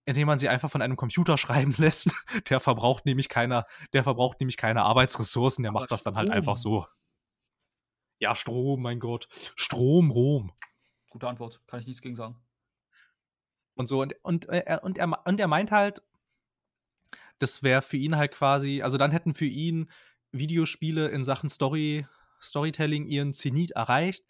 indem 0.05 0.27
man 0.27 0.39
sie 0.39 0.49
einfach 0.49 0.71
von 0.71 0.83
einem 0.83 0.97
Computer 0.97 1.39
schreiben 1.39 1.75
lässt. 1.79 2.13
Der 2.49 2.61
verbraucht 2.61 3.07
nämlich 3.07 3.29
keine, 3.29 3.65
der 3.93 4.05
verbraucht 4.05 4.41
nämlich 4.41 4.57
keine 4.57 4.83
Arbeitsressourcen, 4.83 5.63
der 5.63 5.73
macht 5.73 5.91
das 5.91 6.03
dann 6.03 6.17
halt 6.17 6.31
einfach 6.31 6.57
so. 6.57 6.87
Ja, 8.19 8.37
Strom, 8.37 8.83
mein 8.83 9.01
Gott. 9.01 9.27
Strom, 9.57 10.11
Rom. 10.11 10.53
Gute 11.13 11.29
Antwort, 11.29 11.61
kann 11.67 11.79
ich 11.79 11.87
nichts 11.87 12.01
gegen 12.01 12.17
sagen. 12.17 12.37
Und 13.75 13.87
so, 13.87 14.01
und, 14.01 14.15
und, 14.23 14.49
äh, 14.49 14.79
und, 14.83 14.97
er, 14.97 15.27
und 15.27 15.39
er 15.39 15.47
meint 15.47 15.71
halt, 15.71 16.03
das 17.39 17.63
wäre 17.63 17.83
für 17.83 17.99
ihn 17.99 18.17
halt 18.17 18.33
quasi, 18.33 18.81
also 18.81 18.97
dann 18.97 19.11
hätten 19.11 19.35
für 19.35 19.45
ihn 19.45 19.91
Videospiele 20.33 21.09
in 21.09 21.23
Sachen 21.23 21.51
Story, 21.51 22.07
Storytelling 22.41 23.07
ihren 23.07 23.35
Zenit 23.35 23.73
erreicht, 23.73 24.25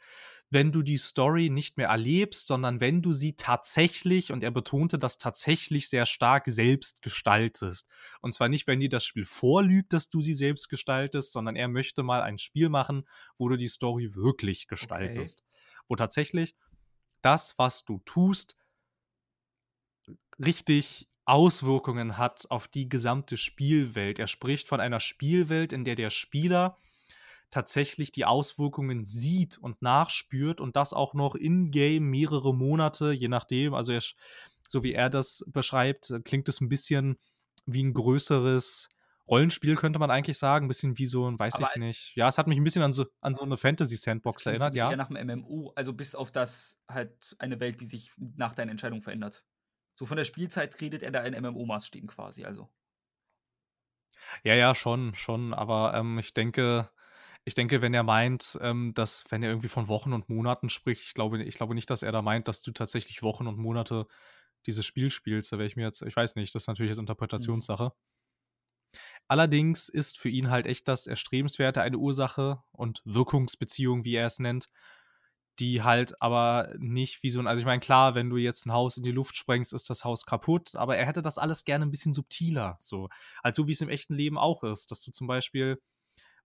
wenn 0.50 0.72
du 0.72 0.82
die 0.82 0.98
Story 0.98 1.50
nicht 1.50 1.78
mehr 1.78 1.88
erlebst, 1.88 2.48
sondern 2.48 2.80
wenn 2.80 3.00
du 3.00 3.12
sie 3.12 3.36
tatsächlich, 3.36 4.32
und 4.32 4.42
er 4.42 4.50
betonte 4.50 4.98
das 4.98 5.18
tatsächlich 5.18 5.88
sehr 5.88 6.04
stark, 6.04 6.44
selbst 6.46 7.00
gestaltest. 7.00 7.88
Und 8.20 8.34
zwar 8.34 8.48
nicht, 8.48 8.66
wenn 8.66 8.80
dir 8.80 8.88
das 8.88 9.04
Spiel 9.04 9.24
vorlügt, 9.24 9.92
dass 9.92 10.10
du 10.10 10.20
sie 10.20 10.34
selbst 10.34 10.68
gestaltest, 10.68 11.32
sondern 11.32 11.54
er 11.54 11.68
möchte 11.68 12.02
mal 12.02 12.22
ein 12.22 12.38
Spiel 12.38 12.68
machen, 12.68 13.08
wo 13.38 13.48
du 13.48 13.56
die 13.56 13.68
Story 13.68 14.14
wirklich 14.16 14.66
gestaltest. 14.66 15.40
Okay. 15.40 15.84
Wo 15.88 15.96
tatsächlich 15.96 16.54
das, 17.22 17.58
was 17.58 17.84
du 17.84 18.00
tust, 18.04 18.56
richtig 20.38 21.08
Auswirkungen 21.24 22.18
hat 22.18 22.50
auf 22.50 22.68
die 22.68 22.88
gesamte 22.88 23.36
Spielwelt. 23.36 24.18
Er 24.18 24.26
spricht 24.26 24.68
von 24.68 24.80
einer 24.80 25.00
Spielwelt, 25.00 25.72
in 25.72 25.84
der 25.84 25.94
der 25.94 26.10
Spieler 26.10 26.78
tatsächlich 27.50 28.10
die 28.10 28.24
Auswirkungen 28.24 29.04
sieht 29.04 29.58
und 29.58 29.82
nachspürt 29.82 30.60
und 30.60 30.74
das 30.74 30.92
auch 30.92 31.14
noch 31.14 31.34
in-game 31.34 32.04
mehrere 32.04 32.54
Monate, 32.54 33.12
je 33.12 33.28
nachdem. 33.28 33.74
Also, 33.74 33.92
er, 33.92 34.02
so 34.68 34.82
wie 34.82 34.94
er 34.94 35.10
das 35.10 35.44
beschreibt, 35.48 36.12
klingt 36.24 36.48
es 36.48 36.60
ein 36.60 36.68
bisschen 36.68 37.18
wie 37.66 37.84
ein 37.84 37.92
größeres 37.92 38.88
Rollenspiel 39.28 39.76
könnte 39.76 39.98
man 39.98 40.10
eigentlich 40.10 40.38
sagen, 40.38 40.66
ein 40.66 40.68
bisschen 40.68 40.98
wie 40.98 41.06
so 41.06 41.30
ein, 41.30 41.38
weiß 41.38 41.56
Aber 41.56 41.68
ich 41.68 41.76
nicht. 41.76 42.16
Ja, 42.16 42.28
es 42.28 42.38
hat 42.38 42.48
mich 42.48 42.58
ein 42.58 42.64
bisschen 42.64 42.82
an 42.82 42.92
so, 42.92 43.06
an 43.20 43.34
so 43.34 43.42
eine 43.42 43.56
Fantasy-Sandbox 43.56 44.46
erinnert, 44.46 44.74
ja. 44.74 44.90
Eher 44.90 44.96
nach 44.96 45.10
einem 45.10 45.40
MMO, 45.40 45.72
also 45.76 45.92
bis 45.92 46.14
auf 46.14 46.32
das 46.32 46.80
halt 46.88 47.36
eine 47.38 47.60
Welt, 47.60 47.80
die 47.80 47.84
sich 47.84 48.12
nach 48.18 48.54
deiner 48.54 48.72
Entscheidung 48.72 49.00
verändert. 49.00 49.44
So 49.94 50.06
von 50.06 50.16
der 50.16 50.24
Spielzeit 50.24 50.80
redet 50.80 51.02
er 51.02 51.12
da 51.12 51.22
in 51.22 51.34
MMO-Maßstäben 51.34 52.08
quasi, 52.08 52.44
also. 52.44 52.68
Ja, 54.44 54.54
ja, 54.54 54.74
schon, 54.74 55.14
schon. 55.14 55.54
Aber 55.54 55.94
ähm, 55.94 56.18
ich 56.18 56.34
denke, 56.34 56.90
ich 57.44 57.54
denke, 57.54 57.82
wenn 57.82 57.94
er 57.94 58.02
meint, 58.02 58.58
ähm, 58.60 58.92
dass, 58.94 59.24
wenn 59.30 59.42
er 59.42 59.50
irgendwie 59.50 59.68
von 59.68 59.88
Wochen 59.88 60.12
und 60.12 60.28
Monaten 60.28 60.68
spricht, 60.68 61.02
ich 61.02 61.14
glaube, 61.14 61.42
ich 61.42 61.56
glaube 61.56 61.74
nicht, 61.74 61.90
dass 61.90 62.02
er 62.02 62.12
da 62.12 62.22
meint, 62.22 62.48
dass 62.48 62.62
du 62.62 62.72
tatsächlich 62.72 63.22
Wochen 63.22 63.46
und 63.46 63.58
Monate 63.58 64.06
dieses 64.66 64.86
Spiel 64.86 65.10
spielst. 65.10 65.52
Da 65.52 65.58
wäre 65.58 65.66
ich 65.66 65.76
mir 65.76 65.84
jetzt, 65.84 66.02
ich 66.02 66.14
weiß 66.14 66.36
nicht, 66.36 66.54
das 66.54 66.64
ist 66.64 66.66
natürlich 66.68 66.90
jetzt 66.90 66.98
mhm. 66.98 67.02
Interpretationssache. 67.02 67.84
Mhm. 67.86 68.21
Allerdings 69.32 69.88
ist 69.88 70.18
für 70.18 70.28
ihn 70.28 70.50
halt 70.50 70.66
echt 70.66 70.86
das 70.88 71.06
Erstrebenswerte 71.06 71.80
eine 71.80 71.96
Ursache 71.96 72.62
und 72.70 73.00
Wirkungsbeziehung, 73.06 74.04
wie 74.04 74.16
er 74.16 74.26
es 74.26 74.38
nennt, 74.38 74.68
die 75.58 75.82
halt 75.82 76.20
aber 76.20 76.74
nicht 76.76 77.22
wie 77.22 77.30
so 77.30 77.40
ein, 77.40 77.46
also 77.46 77.60
ich 77.60 77.64
meine, 77.64 77.80
klar, 77.80 78.14
wenn 78.14 78.28
du 78.28 78.36
jetzt 78.36 78.66
ein 78.66 78.74
Haus 78.74 78.98
in 78.98 79.04
die 79.04 79.10
Luft 79.10 79.38
sprengst, 79.38 79.72
ist 79.72 79.88
das 79.88 80.04
Haus 80.04 80.26
kaputt, 80.26 80.76
aber 80.76 80.98
er 80.98 81.06
hätte 81.06 81.22
das 81.22 81.38
alles 81.38 81.64
gerne 81.64 81.86
ein 81.86 81.90
bisschen 81.90 82.12
subtiler, 82.12 82.76
so. 82.78 83.08
Also 83.42 83.66
wie 83.68 83.72
es 83.72 83.80
im 83.80 83.88
echten 83.88 84.12
Leben 84.12 84.36
auch 84.36 84.64
ist, 84.64 84.90
dass 84.90 85.02
du 85.02 85.12
zum 85.12 85.28
Beispiel 85.28 85.80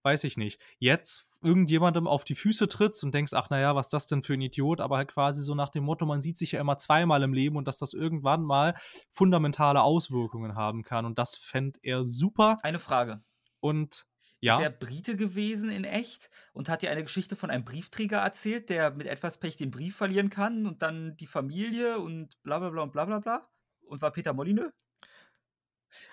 weiß 0.08 0.24
ich 0.24 0.38
nicht, 0.38 0.62
jetzt 0.80 1.28
irgendjemandem 1.44 2.08
auf 2.08 2.24
die 2.24 2.34
Füße 2.34 2.70
trittst 2.70 3.04
und 3.04 3.14
denkst, 3.14 3.34
ach 3.34 3.50
naja, 3.50 3.76
was 3.76 3.88
ist 3.88 3.94
das 3.94 4.08
denn 4.08 4.24
für 4.24 4.36
ein 4.36 4.42
Idiot, 4.42 4.80
aber 4.80 4.96
halt 4.96 5.12
quasi 5.12 5.44
so 5.44 5.54
nach 5.54 5.68
dem 5.68 5.84
Motto, 5.84 6.06
man 6.06 6.22
sieht 6.22 6.38
sich 6.38 6.54
ja 6.54 6.62
immer 6.62 6.78
zweimal 6.78 7.24
im 7.24 7.34
Leben 7.34 7.58
und 7.58 7.68
dass 7.68 7.78
das 7.78 7.94
irgendwann 7.94 8.44
mal 8.44 8.74
fundamentale 9.12 9.82
Auswirkungen 9.82 10.56
haben 10.56 10.84
kann. 10.84 11.06
Und 11.06 11.20
das 11.20 11.36
fände 11.36 11.78
er 11.84 12.06
super. 12.06 12.58
Eine 12.64 12.80
Frage. 12.80 13.22
Und 13.60 14.06
ja. 14.40 14.56
Ist 14.56 14.64
er 14.64 14.70
Brite 14.70 15.16
gewesen 15.18 15.70
in 15.72 15.84
echt 15.84 16.30
und 16.54 16.70
hat 16.70 16.84
dir 16.84 16.92
eine 16.92 17.04
Geschichte 17.04 17.36
von 17.36 17.50
einem 17.50 17.66
Briefträger 17.66 18.20
erzählt, 18.20 18.70
der 18.70 18.92
mit 18.92 19.08
etwas 19.08 19.40
Pech 19.40 19.58
den 19.58 19.72
Brief 19.72 19.98
verlieren 19.98 20.30
kann 20.30 20.68
und 20.68 20.84
dann 20.84 21.18
die 21.18 21.28
Familie 21.28 22.00
und 22.00 22.42
bla 22.44 22.60
bla 22.60 22.70
bla 22.70 22.84
und 22.84 22.94
bla 22.94 23.06
bla 23.06 23.20
bla? 23.20 23.50
Und 23.88 24.02
war 24.02 24.12
Peter 24.12 24.34
Molyneux? 24.34 24.72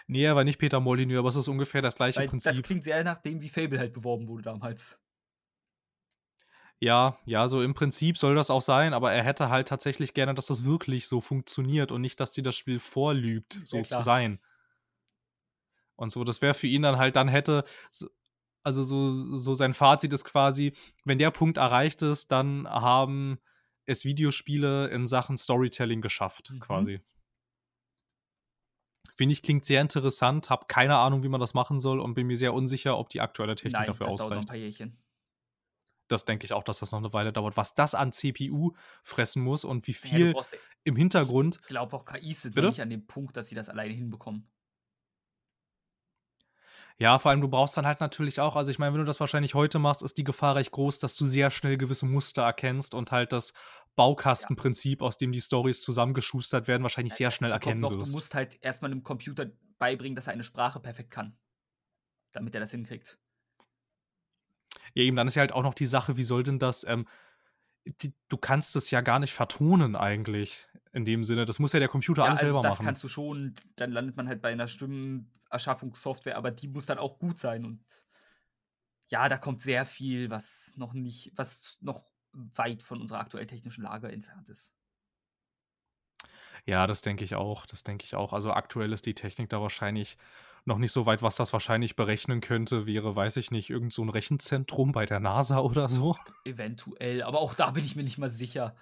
Nee, 0.06 0.24
er 0.24 0.36
war 0.36 0.44
nicht 0.44 0.59
Peter 0.59 0.81
Molyneux, 0.81 1.19
aber 1.19 1.28
es 1.28 1.36
ist 1.36 1.48
ungefähr 1.48 1.82
das 1.82 1.97
gleiche 1.97 2.20
Weil 2.20 2.28
Prinzip. 2.28 2.52
Das 2.52 2.62
klingt 2.62 2.85
sehr 2.85 3.02
nach 3.05 3.20
dem, 3.20 3.40
wie 3.40 3.48
Fable 3.48 3.78
halt 3.78 3.93
beworben 3.93 4.28
wurde 4.28 4.43
damals. 4.43 5.01
Ja, 6.81 7.19
ja, 7.24 7.48
so 7.48 7.62
im 7.62 7.74
Prinzip 7.74 8.19
soll 8.19 8.35
das 8.35 8.51
auch 8.51 8.61
sein, 8.61 8.93
aber 8.93 9.12
er 9.12 9.23
hätte 9.23 9.48
halt 9.48 9.69
tatsächlich 9.69 10.12
gerne, 10.12 10.35
dass 10.35 10.47
das 10.47 10.65
wirklich 10.65 11.06
so 11.06 11.20
funktioniert 11.20 11.93
und 11.93 12.01
nicht, 12.01 12.20
dass 12.20 12.32
dir 12.32 12.43
das 12.43 12.56
Spiel 12.56 12.78
vorlügt, 12.78 13.61
so 13.65 13.78
ja, 13.78 13.85
zu 13.85 14.02
sein. 14.02 14.39
Und 15.97 16.11
so, 16.11 16.24
das 16.24 16.43
wäre 16.43 16.55
für 16.55 16.66
ihn 16.66 16.82
dann 16.82 16.98
halt, 16.98 17.16
dann 17.16 17.28
hätte, 17.28 17.65
also 18.62 18.82
so, 18.82 19.39
so 19.39 19.55
sein 19.55 19.73
Fazit 19.73 20.12
ist 20.12 20.24
quasi, 20.24 20.73
wenn 21.05 21.19
der 21.19 21.31
Punkt 21.31 21.56
erreicht 21.56 22.02
ist, 22.02 22.32
dann 22.32 22.69
haben 22.69 23.39
es 23.86 24.05
Videospiele 24.05 24.89
in 24.89 25.06
Sachen 25.06 25.36
Storytelling 25.36 26.01
geschafft, 26.01 26.51
mhm. 26.51 26.61
quasi. 26.61 27.01
Finde 29.16 29.32
ich, 29.32 29.43
klingt 29.43 29.65
sehr 29.65 29.81
interessant, 29.81 30.51
habe 30.51 30.66
keine 30.66 30.97
Ahnung, 30.97 31.23
wie 31.23 31.28
man 31.28 31.41
das 31.41 31.55
machen 31.55 31.78
soll 31.78 32.01
und 32.01 32.15
bin 32.15 32.27
mir 32.27 32.36
sehr 32.36 32.53
unsicher, 32.53 32.99
ob 32.99 33.09
die 33.11 33.20
aktuelle 33.20 33.55
Technik 33.55 33.74
Nein, 33.74 33.86
dafür 33.86 34.07
das 34.07 34.15
ausreicht. 34.15 34.31
Dauert 34.31 34.36
noch 34.36 34.43
ein 34.43 34.47
paar 34.47 34.57
Jährchen. 34.57 34.99
Das 36.09 36.24
denke 36.24 36.45
ich 36.45 36.53
auch, 36.53 36.65
dass 36.65 36.81
das 36.81 36.91
noch 36.93 36.99
eine 36.99 37.12
Weile 37.12 37.32
dauert. 37.32 37.57
Was 37.57 37.74
das 37.74 37.95
an 37.95 38.12
CPU 38.12 38.73
fressen 39.03 39.43
muss 39.43 39.65
und 39.65 39.86
wie 39.86 39.95
viel 39.95 40.35
ja, 40.35 40.43
im 40.82 40.97
Hintergrund. 40.97 41.59
Ich 41.62 41.69
glaube 41.69 41.97
auch 41.97 42.05
KIs 42.05 42.43
sind 42.43 42.57
noch 42.57 42.65
nicht 42.65 42.81
an 42.81 42.91
dem 42.91 43.07
Punkt, 43.07 43.36
dass 43.36 43.49
sie 43.49 43.55
das 43.55 43.69
alleine 43.69 43.95
hinbekommen. 43.95 44.51
Ja, 46.97 47.19
vor 47.19 47.31
allem 47.32 47.41
du 47.41 47.49
brauchst 47.49 47.77
dann 47.77 47.86
halt 47.86 48.01
natürlich 48.01 48.39
auch, 48.39 48.55
also 48.55 48.70
ich 48.70 48.78
meine, 48.78 48.93
wenn 48.93 49.01
du 49.01 49.07
das 49.07 49.19
wahrscheinlich 49.19 49.55
heute 49.55 49.81
machst, 49.81 50.03
ist 50.03 50.16
die 50.16 50.23
Gefahr 50.23 50.55
recht 50.55 50.70
groß, 50.70 51.01
dass 51.01 51.16
du 51.16 51.27
sehr 51.27 51.51
schnell 51.51 51.77
gewisse 51.77 52.07
Muster 52.07 52.43
erkennst 52.43 52.95
und 52.95 53.11
halt 53.11 53.32
das 53.32 53.53
Baukastenprinzip, 53.97 55.01
ja. 55.01 55.07
aus 55.07 55.19
dem 55.19 55.33
die 55.33 55.41
Stories 55.41 55.83
zusammengeschustert 55.83 56.69
werden, 56.69 56.83
wahrscheinlich 56.83 57.15
sehr 57.15 57.31
schnell 57.31 57.53
erkennen 57.53 57.81
noch, 57.81 57.93
wirst. 57.93 58.12
Du 58.12 58.16
musst 58.16 58.35
halt 58.35 58.59
erstmal 58.61 58.91
einem 58.91 59.03
Computer 59.03 59.51
beibringen, 59.79 60.16
dass 60.16 60.27
er 60.27 60.33
eine 60.33 60.45
Sprache 60.45 60.81
perfekt 60.81 61.11
kann, 61.11 61.37
damit 62.33 62.55
er 62.55 62.61
das 62.61 62.71
hinkriegt. 62.71 63.19
Ja, 64.95 65.03
eben, 65.03 65.16
dann 65.16 65.29
ist 65.29 65.35
ja 65.35 65.41
halt 65.41 65.53
auch 65.53 65.62
noch 65.62 65.75
die 65.75 65.87
Sache, 65.87 66.16
wie 66.16 66.23
soll 66.23 66.43
denn 66.43 66.59
das, 66.59 66.85
ähm, 66.85 67.07
die, 67.85 68.15
du 68.29 68.37
kannst 68.37 68.77
es 68.77 68.91
ja 68.91 69.01
gar 69.01 69.19
nicht 69.19 69.33
vertonen 69.33 69.97
eigentlich 69.97 70.66
in 70.93 71.05
dem 71.05 71.25
Sinne. 71.25 71.45
Das 71.45 71.59
muss 71.59 71.73
ja 71.73 71.81
der 71.81 71.89
Computer 71.89 72.23
ja, 72.23 72.29
alles 72.29 72.41
also 72.41 72.47
selber 72.47 72.62
das 72.62 72.75
machen. 72.75 72.85
Das 72.85 72.87
kannst 72.87 73.05
du 73.05 73.09
schon, 73.09 73.55
dann 73.77 73.91
landet 73.91 74.16
man 74.16 74.29
halt 74.29 74.41
bei 74.41 74.53
einer 74.53 74.69
Stimmenerschaffungssoftware, 74.69 76.37
aber 76.37 76.51
die 76.51 76.69
muss 76.69 76.87
dann 76.87 76.99
auch 76.99 77.19
gut 77.19 77.39
sein 77.39 77.65
und 77.65 77.85
ja, 79.09 79.29
da 79.29 79.37
kommt 79.37 79.62
sehr 79.62 79.85
viel, 79.85 80.31
was 80.31 80.73
noch 80.77 80.95
nicht, 80.95 81.33
was 81.37 81.77
noch 81.81 82.03
weit 82.35 82.82
von 82.82 83.01
unserer 83.01 83.20
aktuellen 83.20 83.48
technischen 83.48 83.85
Lage 83.85 84.11
entfernt 84.11 84.48
ist. 84.48 84.74
Ja, 86.66 86.86
das 86.86 87.02
denke 87.02 87.24
ich 87.24 87.35
auch. 87.35 87.66
Das 87.66 87.85
denke 87.85 88.05
ich 88.05 88.15
auch. 88.15 88.32
Also 88.32 88.52
aktuell 88.52 88.93
ist 88.93 89.06
die 89.06 89.15
Technik 89.15 89.51
da 89.51 89.61
wahrscheinlich 89.61 90.16
noch 90.65 90.78
nicht 90.78 90.93
so 90.93 91.05
weit. 91.05 91.23
Was 91.23 91.36
das 91.36 91.52
wahrscheinlich 91.52 91.94
berechnen 91.94 92.40
könnte, 92.40 92.86
wäre, 92.86 93.15
weiß 93.15 93.36
ich 93.36 93.51
nicht, 93.51 93.69
irgend 93.70 93.93
so 93.93 94.02
ein 94.02 94.09
Rechenzentrum 94.09 94.93
bei 94.93 95.05
der 95.05 95.20
NASA 95.20 95.59
oder 95.59 95.89
so. 95.89 96.16
Eventuell, 96.44 97.23
aber 97.23 97.40
auch 97.40 97.55
da 97.55 97.70
bin 97.70 97.85
ich 97.85 97.97
mir 97.97 98.05
nicht 98.05 98.19
mal 98.19 98.31
sicher. 98.31 98.74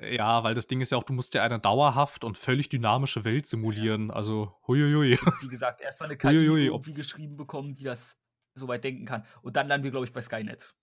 Ja, 0.00 0.42
weil 0.42 0.54
das 0.54 0.66
Ding 0.66 0.80
ist 0.80 0.90
ja 0.90 0.98
auch, 0.98 1.04
du 1.04 1.12
musst 1.12 1.34
ja 1.34 1.42
eine 1.42 1.58
dauerhaft 1.58 2.24
und 2.24 2.36
völlig 2.36 2.68
dynamische 2.68 3.24
Welt 3.24 3.46
simulieren. 3.46 4.08
Ja. 4.08 4.14
Also, 4.14 4.54
huiuiui. 4.66 5.18
Wie 5.40 5.48
gesagt, 5.48 5.80
erstmal 5.80 6.08
eine 6.08 6.18
KI 6.18 6.28
huiuiui. 6.28 6.92
geschrieben 6.92 7.36
bekommen, 7.36 7.74
die 7.74 7.84
das 7.84 8.18
so 8.54 8.68
weit 8.68 8.84
denken 8.84 9.06
kann. 9.06 9.24
Und 9.42 9.56
dann 9.56 9.68
landen 9.68 9.84
wir, 9.84 9.90
glaube 9.90 10.06
ich, 10.06 10.12
bei 10.12 10.22
Skynet. 10.22 10.74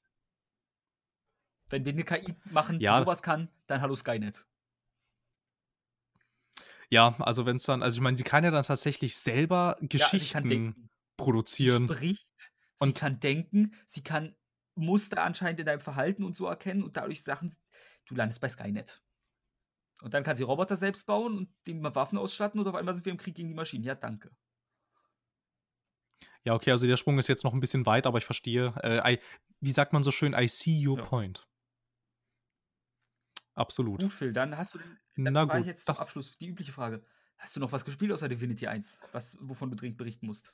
Wenn 1.69 1.85
wir 1.85 1.93
eine 1.93 2.03
KI 2.03 2.35
machen, 2.45 2.79
die 2.79 2.85
ja. 2.85 2.99
sowas 2.99 3.21
kann, 3.21 3.49
dann 3.67 3.81
hallo 3.81 3.95
Skynet. 3.95 4.45
Ja, 6.89 7.15
also 7.19 7.45
wenn 7.45 7.57
es 7.57 7.63
dann, 7.63 7.83
also 7.83 7.97
ich 7.97 8.01
meine, 8.01 8.17
sie 8.17 8.23
kann 8.23 8.43
ja 8.43 8.49
dann 8.49 8.63
tatsächlich 8.63 9.15
selber 9.15 9.77
Geschichten 9.79 10.49
ja, 10.49 10.73
produzieren. 11.17 11.87
Sie 11.87 11.93
spricht, 11.93 12.53
und 12.79 12.97
sie 12.97 13.01
kann 13.01 13.19
denken, 13.19 13.75
sie 13.85 14.01
kann 14.01 14.35
Muster 14.75 15.23
anscheinend 15.23 15.59
in 15.59 15.65
deinem 15.65 15.81
Verhalten 15.81 16.23
und 16.23 16.35
so 16.35 16.47
erkennen 16.47 16.83
und 16.83 16.97
dadurch 16.97 17.21
Sachen, 17.21 17.55
du 18.05 18.15
landest 18.15 18.41
bei 18.41 18.49
Skynet. 18.49 19.03
Und 20.01 20.13
dann 20.13 20.23
kann 20.23 20.37
sie 20.37 20.43
Roboter 20.43 20.77
selbst 20.77 21.05
bauen 21.05 21.37
und 21.37 21.49
dem 21.67 21.83
Waffen 21.83 22.17
ausstatten 22.17 22.59
und 22.59 22.67
auf 22.67 22.75
einmal 22.75 22.93
sind 22.93 23.05
wir 23.05 23.11
im 23.11 23.17
Krieg 23.17 23.35
gegen 23.35 23.49
die 23.49 23.55
Maschinen. 23.55 23.83
Ja, 23.83 23.95
danke. 23.95 24.31
Ja, 26.45 26.53
okay, 26.53 26.71
also 26.71 26.87
der 26.87 26.97
Sprung 26.97 27.19
ist 27.19 27.27
jetzt 27.27 27.43
noch 27.43 27.53
ein 27.53 27.59
bisschen 27.59 27.85
weit, 27.85 28.07
aber 28.07 28.17
ich 28.17 28.25
verstehe. 28.25 28.73
Äh, 28.81 29.13
I, 29.13 29.19
wie 29.59 29.71
sagt 29.71 29.93
man 29.93 30.03
so 30.03 30.11
schön, 30.11 30.33
I 30.33 30.47
see 30.47 30.85
your 30.85 30.99
ja. 30.99 31.05
point. 31.05 31.47
Absolut. 33.55 33.99
Gut, 33.99 34.13
Phil, 34.13 34.31
dann 34.31 34.57
hast 34.57 34.75
du 34.75 34.79
dann 34.79 35.33
Na 35.33 35.43
gut, 35.43 35.65
jetzt 35.65 35.85
zum 35.85 35.97
Abschluss 35.97 36.37
die 36.37 36.47
übliche 36.47 36.71
Frage. 36.71 37.03
Hast 37.37 37.55
du 37.55 37.59
noch 37.59 37.71
was 37.71 37.83
gespielt 37.83 38.11
außer 38.11 38.29
Divinity 38.29 38.67
1, 38.67 39.01
was, 39.11 39.37
wovon 39.41 39.69
du 39.69 39.75
dringend 39.75 39.97
berichten 39.97 40.25
musst? 40.25 40.53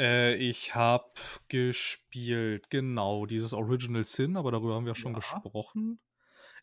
Äh, 0.00 0.34
ich 0.34 0.74
habe 0.74 1.12
gespielt, 1.48 2.70
genau, 2.70 3.26
dieses 3.26 3.52
Original 3.52 4.04
Sin, 4.04 4.36
aber 4.36 4.50
darüber 4.50 4.74
haben 4.74 4.86
wir 4.86 4.94
schon 4.94 5.12
ja. 5.12 5.18
gesprochen. 5.18 6.00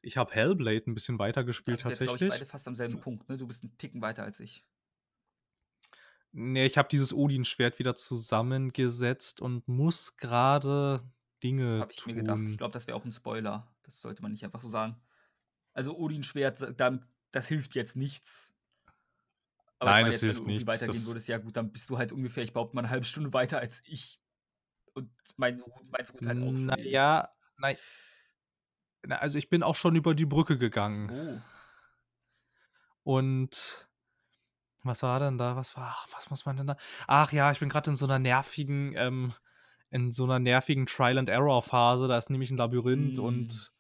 Ich 0.02 0.18
habe 0.18 0.34
Hellblade 0.34 0.90
ein 0.90 0.94
bisschen 0.94 1.20
weiter 1.20 1.44
gespielt, 1.44 1.82
tatsächlich. 1.82 2.22
Wir 2.22 2.30
beide 2.30 2.46
fast 2.46 2.68
am 2.68 2.76
selben 2.76 3.00
Punkt, 3.00 3.30
ne? 3.30 3.38
Du 3.38 3.48
bist 3.48 3.64
einen 3.64 3.78
Ticken 3.78 4.02
weiter 4.02 4.24
als 4.24 4.40
ich. 4.40 4.66
Nee, 6.34 6.66
ich 6.66 6.78
habe 6.78 6.88
dieses 6.90 7.14
Odin-Schwert 7.14 7.80
wieder 7.80 7.96
zusammengesetzt 7.96 9.42
und 9.42 9.68
muss 9.68 10.16
gerade 10.18 11.04
Dinge. 11.44 11.80
Habe 11.80 11.92
ich 11.92 11.98
tun. 11.98 12.14
mir 12.14 12.22
gedacht. 12.22 12.40
Ich 12.48 12.58
glaube, 12.58 12.72
das 12.72 12.88
wäre 12.88 12.98
auch 12.98 13.04
ein 13.04 13.12
Spoiler. 13.12 13.68
Das 13.84 14.02
sollte 14.02 14.22
man 14.22 14.32
nicht 14.32 14.46
einfach 14.46 14.62
so 14.62 14.70
sagen. 14.70 14.96
Also 15.74 15.98
Odin-Schwert, 15.98 16.80
das 17.32 17.48
hilft 17.48 17.76
jetzt 17.76 17.96
nichts. 17.96 18.52
Aber 19.80 19.92
Nein, 19.92 20.06
das 20.06 20.16
jetzt, 20.16 20.22
hilft 20.22 20.40
wenn 20.40 20.46
du 20.46 20.52
nichts. 20.54 20.68
weitergehen 20.68 20.94
das 20.94 21.08
würdest, 21.08 21.28
ja 21.28 21.38
gut, 21.40 21.58
dann 21.58 21.72
bist 21.72 21.90
du 21.90 21.98
halt 21.98 22.12
ungefähr, 22.12 22.44
ich 22.44 22.54
behaupte 22.54 22.76
mal, 22.76 22.82
eine 22.82 22.92
halbe 22.92 23.06
Stunde 23.06 23.34
weiter 23.34 23.60
als 23.60 23.82
ich. 23.86 24.22
Und 24.94 25.10
mein, 25.38 25.62
mein 25.90 26.06
Route 26.06 26.28
halt 26.28 26.44
auch. 26.44 26.52
Naja, 26.52 27.30
nein. 27.58 27.78
Na, 29.04 29.16
also 29.18 29.40
ich 29.40 29.50
bin 29.50 29.64
auch 29.64 29.76
schon 29.76 29.96
über 29.96 30.14
die 30.14 30.28
Brücke 30.28 30.58
gegangen. 30.58 31.42
Oh. 33.04 33.16
Und 33.16 33.90
was 34.84 35.04
war 35.04 35.20
denn 35.20 35.38
da? 35.38 35.56
Was 35.56 35.76
war, 35.78 35.96
ach, 35.96 36.08
was 36.14 36.30
muss 36.30 36.46
man 36.46 36.58
denn 36.58 36.68
da? 36.68 36.78
Ach 37.08 37.32
ja, 37.32 37.52
ich 37.52 37.60
bin 37.60 37.70
gerade 37.70 37.90
in 37.90 37.96
so 37.96 38.06
einer 38.06 38.20
nervigen, 38.20 38.94
ähm, 38.96 39.34
in 39.90 40.12
so 40.12 40.24
einer 40.24 40.40
nervigen 40.40 40.86
Trial-and-Error-Phase. 40.86 42.08
Da 42.08 42.18
ist 42.18 42.30
nämlich 42.30 42.52
ein 42.52 42.58
Labyrinth 42.58 43.18
mm. 43.18 43.22
und 43.22 43.72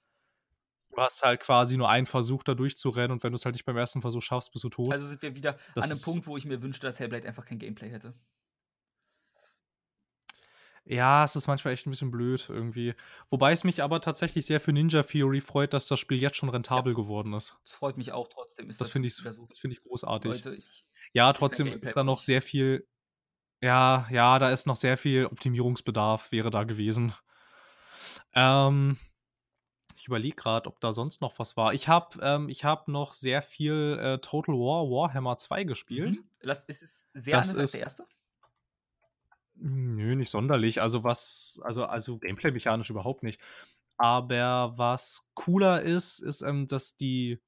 du 0.91 0.97
hast 0.97 1.23
halt 1.23 1.39
quasi 1.39 1.77
nur 1.77 1.89
einen 1.89 2.05
Versuch, 2.05 2.43
da 2.43 2.53
durchzurennen 2.53 3.11
und 3.11 3.23
wenn 3.23 3.31
du 3.31 3.35
es 3.35 3.45
halt 3.45 3.55
nicht 3.55 3.65
beim 3.65 3.77
ersten 3.77 4.01
Versuch 4.01 4.21
schaffst, 4.21 4.51
bist 4.51 4.63
du 4.63 4.69
tot. 4.69 4.91
Also 4.91 5.07
sind 5.07 5.21
wir 5.21 5.35
wieder 5.35 5.57
das 5.75 5.85
an 5.85 5.91
einem 5.91 6.01
Punkt, 6.01 6.27
wo 6.27 6.37
ich 6.37 6.45
mir 6.45 6.61
wünschte, 6.61 6.85
dass 6.85 6.99
Hellblade 6.99 7.27
einfach 7.27 7.45
kein 7.45 7.59
Gameplay 7.59 7.89
hätte. 7.89 8.13
Ja, 10.83 11.23
es 11.23 11.35
ist 11.35 11.47
manchmal 11.47 11.73
echt 11.73 11.85
ein 11.85 11.91
bisschen 11.91 12.11
blöd 12.11 12.47
irgendwie. 12.49 12.95
Wobei 13.29 13.51
es 13.51 13.63
mich 13.63 13.83
aber 13.83 14.01
tatsächlich 14.01 14.45
sehr 14.45 14.59
für 14.59 14.73
Ninja 14.73 15.03
Theory 15.03 15.39
freut, 15.39 15.73
dass 15.73 15.87
das 15.87 15.99
Spiel 15.99 16.19
jetzt 16.19 16.37
schon 16.37 16.49
rentabel 16.49 16.93
ja. 16.93 16.97
geworden 16.97 17.33
ist. 17.33 17.55
Das 17.63 17.73
freut 17.73 17.97
mich 17.97 18.11
auch 18.11 18.27
trotzdem. 18.27 18.67
das, 18.67 18.77
das 18.77 18.89
finde 18.89 19.07
ich, 19.07 19.15
so. 19.15 19.21
find 19.23 19.73
ich 19.73 19.83
großartig. 19.83 20.31
Leute, 20.31 20.55
ich 20.55 20.85
ja, 21.13 21.33
trotzdem 21.33 21.67
ist 21.81 21.95
da 21.95 22.03
noch 22.03 22.19
sehr 22.19 22.41
viel 22.41 22.87
ja, 23.61 24.07
ja, 24.09 24.39
da 24.39 24.49
ist 24.49 24.65
noch 24.65 24.75
sehr 24.75 24.97
viel 24.97 25.27
Optimierungsbedarf, 25.27 26.31
wäre 26.31 26.49
da 26.49 26.63
gewesen. 26.63 27.13
Ähm, 28.33 28.97
ich 29.95 30.07
überlege 30.07 30.35
gerade, 30.35 30.67
ob 30.67 30.79
da 30.81 30.91
sonst 30.91 31.21
noch 31.21 31.37
was 31.37 31.55
war. 31.57 31.73
Ich 31.75 31.87
habe 31.87 32.17
ähm, 32.23 32.49
hab 32.49 32.87
noch 32.87 33.13
sehr 33.13 33.43
viel 33.43 33.99
äh, 34.01 34.17
Total 34.17 34.55
War 34.55 34.89
Warhammer 34.89 35.37
2 35.37 35.63
gespielt. 35.65 36.15
Mhm. 36.15 36.29
Das 36.41 36.63
ist 36.63 37.05
sehr 37.13 37.37
das 37.37 37.49
anders 37.51 37.53
ist, 37.53 37.59
als 37.59 37.71
der 37.71 37.81
erste? 37.81 38.07
Nö, 39.53 40.15
nicht 40.15 40.31
sonderlich. 40.31 40.81
Also 40.81 41.03
was, 41.03 41.61
also, 41.63 41.85
also 41.85 42.17
Gameplay-mechanisch 42.17 42.89
überhaupt 42.89 43.21
nicht. 43.21 43.39
Aber 43.97 44.73
was 44.75 45.29
cooler 45.35 45.83
ist, 45.83 46.19
ist, 46.19 46.41
ähm, 46.41 46.65
dass 46.65 46.97
die 46.97 47.39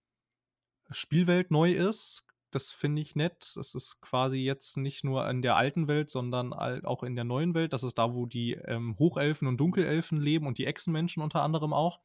Spielwelt 0.92 1.50
neu 1.50 1.72
ist 1.72 2.24
das 2.56 2.72
finde 2.72 3.02
ich 3.02 3.16
nett. 3.16 3.54
Das 3.56 3.76
ist 3.76 4.02
quasi 4.02 4.38
jetzt 4.38 4.78
nicht 4.78 5.04
nur 5.04 5.28
in 5.30 5.42
der 5.42 5.56
alten 5.56 5.88
Welt, 5.88 6.10
sondern 6.10 6.54
auch 6.54 7.04
in 7.04 7.16
der 7.16 7.24
neuen 7.24 7.54
Welt. 7.54 7.74
Das 7.74 7.84
ist 7.84 7.98
da, 7.98 8.14
wo 8.14 8.26
die 8.26 8.54
ähm, 8.54 8.96
Hochelfen 9.00 9.48
und 9.48 9.58
Dunkelelfen 9.58 10.20
leben 10.20 10.48
und 10.48 10.58
die 10.58 10.66
Echsenmenschen 10.66 11.24
unter 11.24 11.42
anderem 11.42 11.74
auch. 11.74 12.00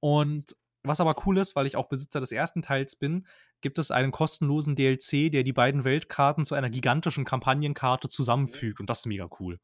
Und 0.00 0.56
was 0.82 1.00
aber 1.00 1.14
cool 1.26 1.38
ist, 1.38 1.56
weil 1.56 1.66
ich 1.66 1.76
auch 1.76 1.88
Besitzer 1.88 2.20
des 2.20 2.32
ersten 2.32 2.62
Teils 2.62 2.96
bin, 2.96 3.26
gibt 3.60 3.78
es 3.78 3.90
einen 3.90 4.12
kostenlosen 4.12 4.76
DLC, 4.76 5.30
der 5.30 5.42
die 5.42 5.52
beiden 5.52 5.84
Weltkarten 5.84 6.44
zu 6.44 6.54
einer 6.54 6.70
gigantischen 6.70 7.24
Kampagnenkarte 7.24 8.08
zusammenfügt. 8.08 8.80
Und 8.80 8.88
das 8.88 9.00
ist 9.00 9.06
mega 9.06 9.28
cool. 9.38 9.60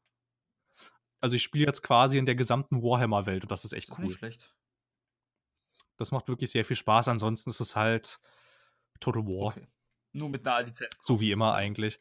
Also 1.19 1.35
ich 1.35 1.43
spiele 1.43 1.65
jetzt 1.65 1.81
quasi 1.81 2.17
in 2.17 2.27
der 2.27 2.35
gesamten 2.35 2.83
Warhammer-Welt 2.83 3.43
und 3.43 3.51
das 3.51 3.65
ist 3.65 3.73
echt 3.73 3.89
das 3.89 3.97
ist 3.97 3.99
cool. 3.99 4.07
Nicht 4.09 4.19
schlecht. 4.19 4.53
Das 5.97 6.11
macht 6.11 6.27
wirklich 6.27 6.51
sehr 6.51 6.63
viel 6.63 6.75
Spaß. 6.75 7.07
Ansonsten 7.07 7.49
ist 7.49 7.59
es 7.59 7.75
halt 7.75 8.19
Total 8.99 9.25
War. 9.25 9.47
Okay. 9.47 9.67
Nur 10.17 10.29
mit 10.29 10.47
einer 10.47 10.65
Lizenz. 10.65 10.95
Drauf. 10.95 11.05
So 11.05 11.19
wie 11.19 11.31
immer 11.31 11.53
eigentlich. 11.53 11.99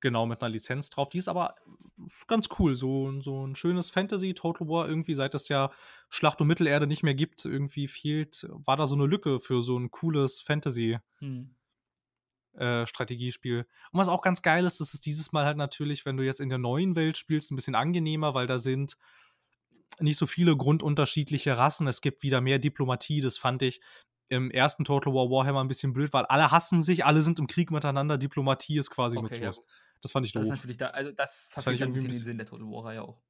Genau, 0.00 0.24
mit 0.24 0.42
einer 0.42 0.50
Lizenz 0.50 0.88
drauf. 0.88 1.10
Die 1.10 1.18
ist 1.18 1.28
aber 1.28 1.56
ganz 2.26 2.48
cool. 2.58 2.74
So, 2.74 3.20
so 3.20 3.46
ein 3.46 3.54
schönes 3.54 3.90
Fantasy, 3.90 4.32
Total 4.32 4.66
War. 4.68 4.88
Irgendwie, 4.88 5.14
seit 5.14 5.34
es 5.34 5.48
ja 5.48 5.70
Schlacht 6.08 6.40
um 6.40 6.46
Mittelerde 6.46 6.86
nicht 6.86 7.02
mehr 7.02 7.14
gibt, 7.14 7.44
irgendwie 7.44 7.86
fehlt, 7.86 8.46
war 8.50 8.76
da 8.76 8.86
so 8.86 8.94
eine 8.94 9.06
Lücke 9.06 9.38
für 9.38 9.62
so 9.62 9.78
ein 9.78 9.90
cooles 9.90 10.40
Fantasy. 10.40 10.98
Hm. 11.18 11.54
Äh, 12.54 12.86
Strategiespiel. 12.86 13.66
Und 13.92 14.00
was 14.00 14.08
auch 14.08 14.22
ganz 14.22 14.42
geil 14.42 14.64
ist, 14.64 14.80
das 14.80 14.92
ist 14.92 15.06
dieses 15.06 15.30
Mal 15.32 15.44
halt 15.44 15.56
natürlich, 15.56 16.04
wenn 16.04 16.16
du 16.16 16.24
jetzt 16.24 16.40
in 16.40 16.48
der 16.48 16.58
neuen 16.58 16.96
Welt 16.96 17.16
spielst, 17.16 17.52
ein 17.52 17.56
bisschen 17.56 17.76
angenehmer, 17.76 18.34
weil 18.34 18.48
da 18.48 18.58
sind 18.58 18.96
nicht 20.00 20.16
so 20.16 20.26
viele 20.26 20.56
grundunterschiedliche 20.56 21.58
Rassen. 21.58 21.86
Es 21.86 22.00
gibt 22.00 22.22
wieder 22.22 22.40
mehr 22.40 22.58
Diplomatie. 22.58 23.20
Das 23.20 23.38
fand 23.38 23.62
ich 23.62 23.80
im 24.30 24.50
ersten 24.50 24.84
Total 24.84 25.12
War 25.12 25.30
Warhammer 25.30 25.62
ein 25.62 25.68
bisschen 25.68 25.92
blöd, 25.92 26.12
weil 26.14 26.24
alle 26.26 26.50
hassen 26.50 26.82
sich, 26.82 27.04
alle 27.04 27.22
sind 27.22 27.38
im 27.38 27.46
Krieg 27.48 27.70
miteinander, 27.70 28.18
Diplomatie 28.18 28.78
ist 28.78 28.90
quasi 28.90 29.16
Okay, 29.16 29.40
ja, 29.42 29.52
nutzlos. 29.52 29.56
gut. 29.56 29.66
Das 30.02 30.12
fand 30.12 30.26
ich 30.26 30.32
Das 30.32 30.42
ist 30.44 30.48
doof. 30.48 30.56
natürlich 30.56 30.76
da, 30.78 30.88
also 30.88 31.12
das 31.12 31.36
fand 31.36 31.52
verfehlt 31.52 31.80
ich 31.80 31.82
ein 31.84 31.92
bisschen 31.92 32.10
den 32.12 32.12
Sinn 32.12 32.38
der 32.38 32.46
Total 32.46 32.66
War-Reihe 32.66 33.02
auch. 33.02 33.22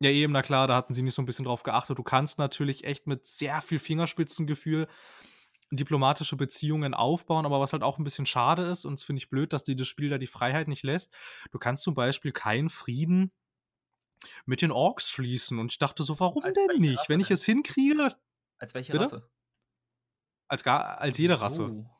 Ja, 0.00 0.10
eben, 0.10 0.32
na 0.32 0.42
klar, 0.42 0.66
da 0.66 0.76
hatten 0.76 0.92
sie 0.92 1.02
nicht 1.02 1.14
so 1.14 1.22
ein 1.22 1.26
bisschen 1.26 1.46
drauf 1.46 1.62
geachtet. 1.62 1.98
Du 1.98 2.02
kannst 2.02 2.38
natürlich 2.38 2.84
echt 2.84 3.06
mit 3.06 3.26
sehr 3.26 3.62
viel 3.62 3.78
Fingerspitzengefühl 3.78 4.88
diplomatische 5.72 6.36
Beziehungen 6.36 6.94
aufbauen, 6.94 7.44
aber 7.44 7.58
was 7.60 7.72
halt 7.72 7.82
auch 7.82 7.98
ein 7.98 8.04
bisschen 8.04 8.26
schade 8.26 8.62
ist, 8.66 8.84
und 8.84 9.00
das 9.00 9.04
finde 9.04 9.18
ich 9.18 9.30
blöd, 9.30 9.52
dass 9.52 9.64
dir 9.64 9.74
das 9.74 9.88
Spiel 9.88 10.10
da 10.10 10.18
die 10.18 10.28
Freiheit 10.28 10.68
nicht 10.68 10.84
lässt, 10.84 11.12
du 11.50 11.58
kannst 11.58 11.82
zum 11.82 11.94
Beispiel 11.94 12.30
keinen 12.32 12.70
Frieden 12.70 13.32
mit 14.44 14.62
den 14.62 14.70
Orks 14.70 15.10
schließen. 15.10 15.58
Und 15.58 15.72
ich 15.72 15.78
dachte 15.78 16.04
so, 16.04 16.18
warum 16.20 16.42
Als 16.44 16.58
denn 16.58 16.80
nicht? 16.80 16.98
Rasse 16.98 17.08
Wenn 17.08 17.20
ich 17.20 17.30
es 17.30 17.44
hinkriege, 17.44 18.16
Als 18.58 18.74
welche 18.74 18.92
Bitte? 18.92 19.04
Rasse? 19.04 19.30
Als, 20.48 20.62
gar, 20.62 21.00
als 21.00 21.18
jede 21.18 21.40
Rasse. 21.40 21.68
So. 21.68 21.90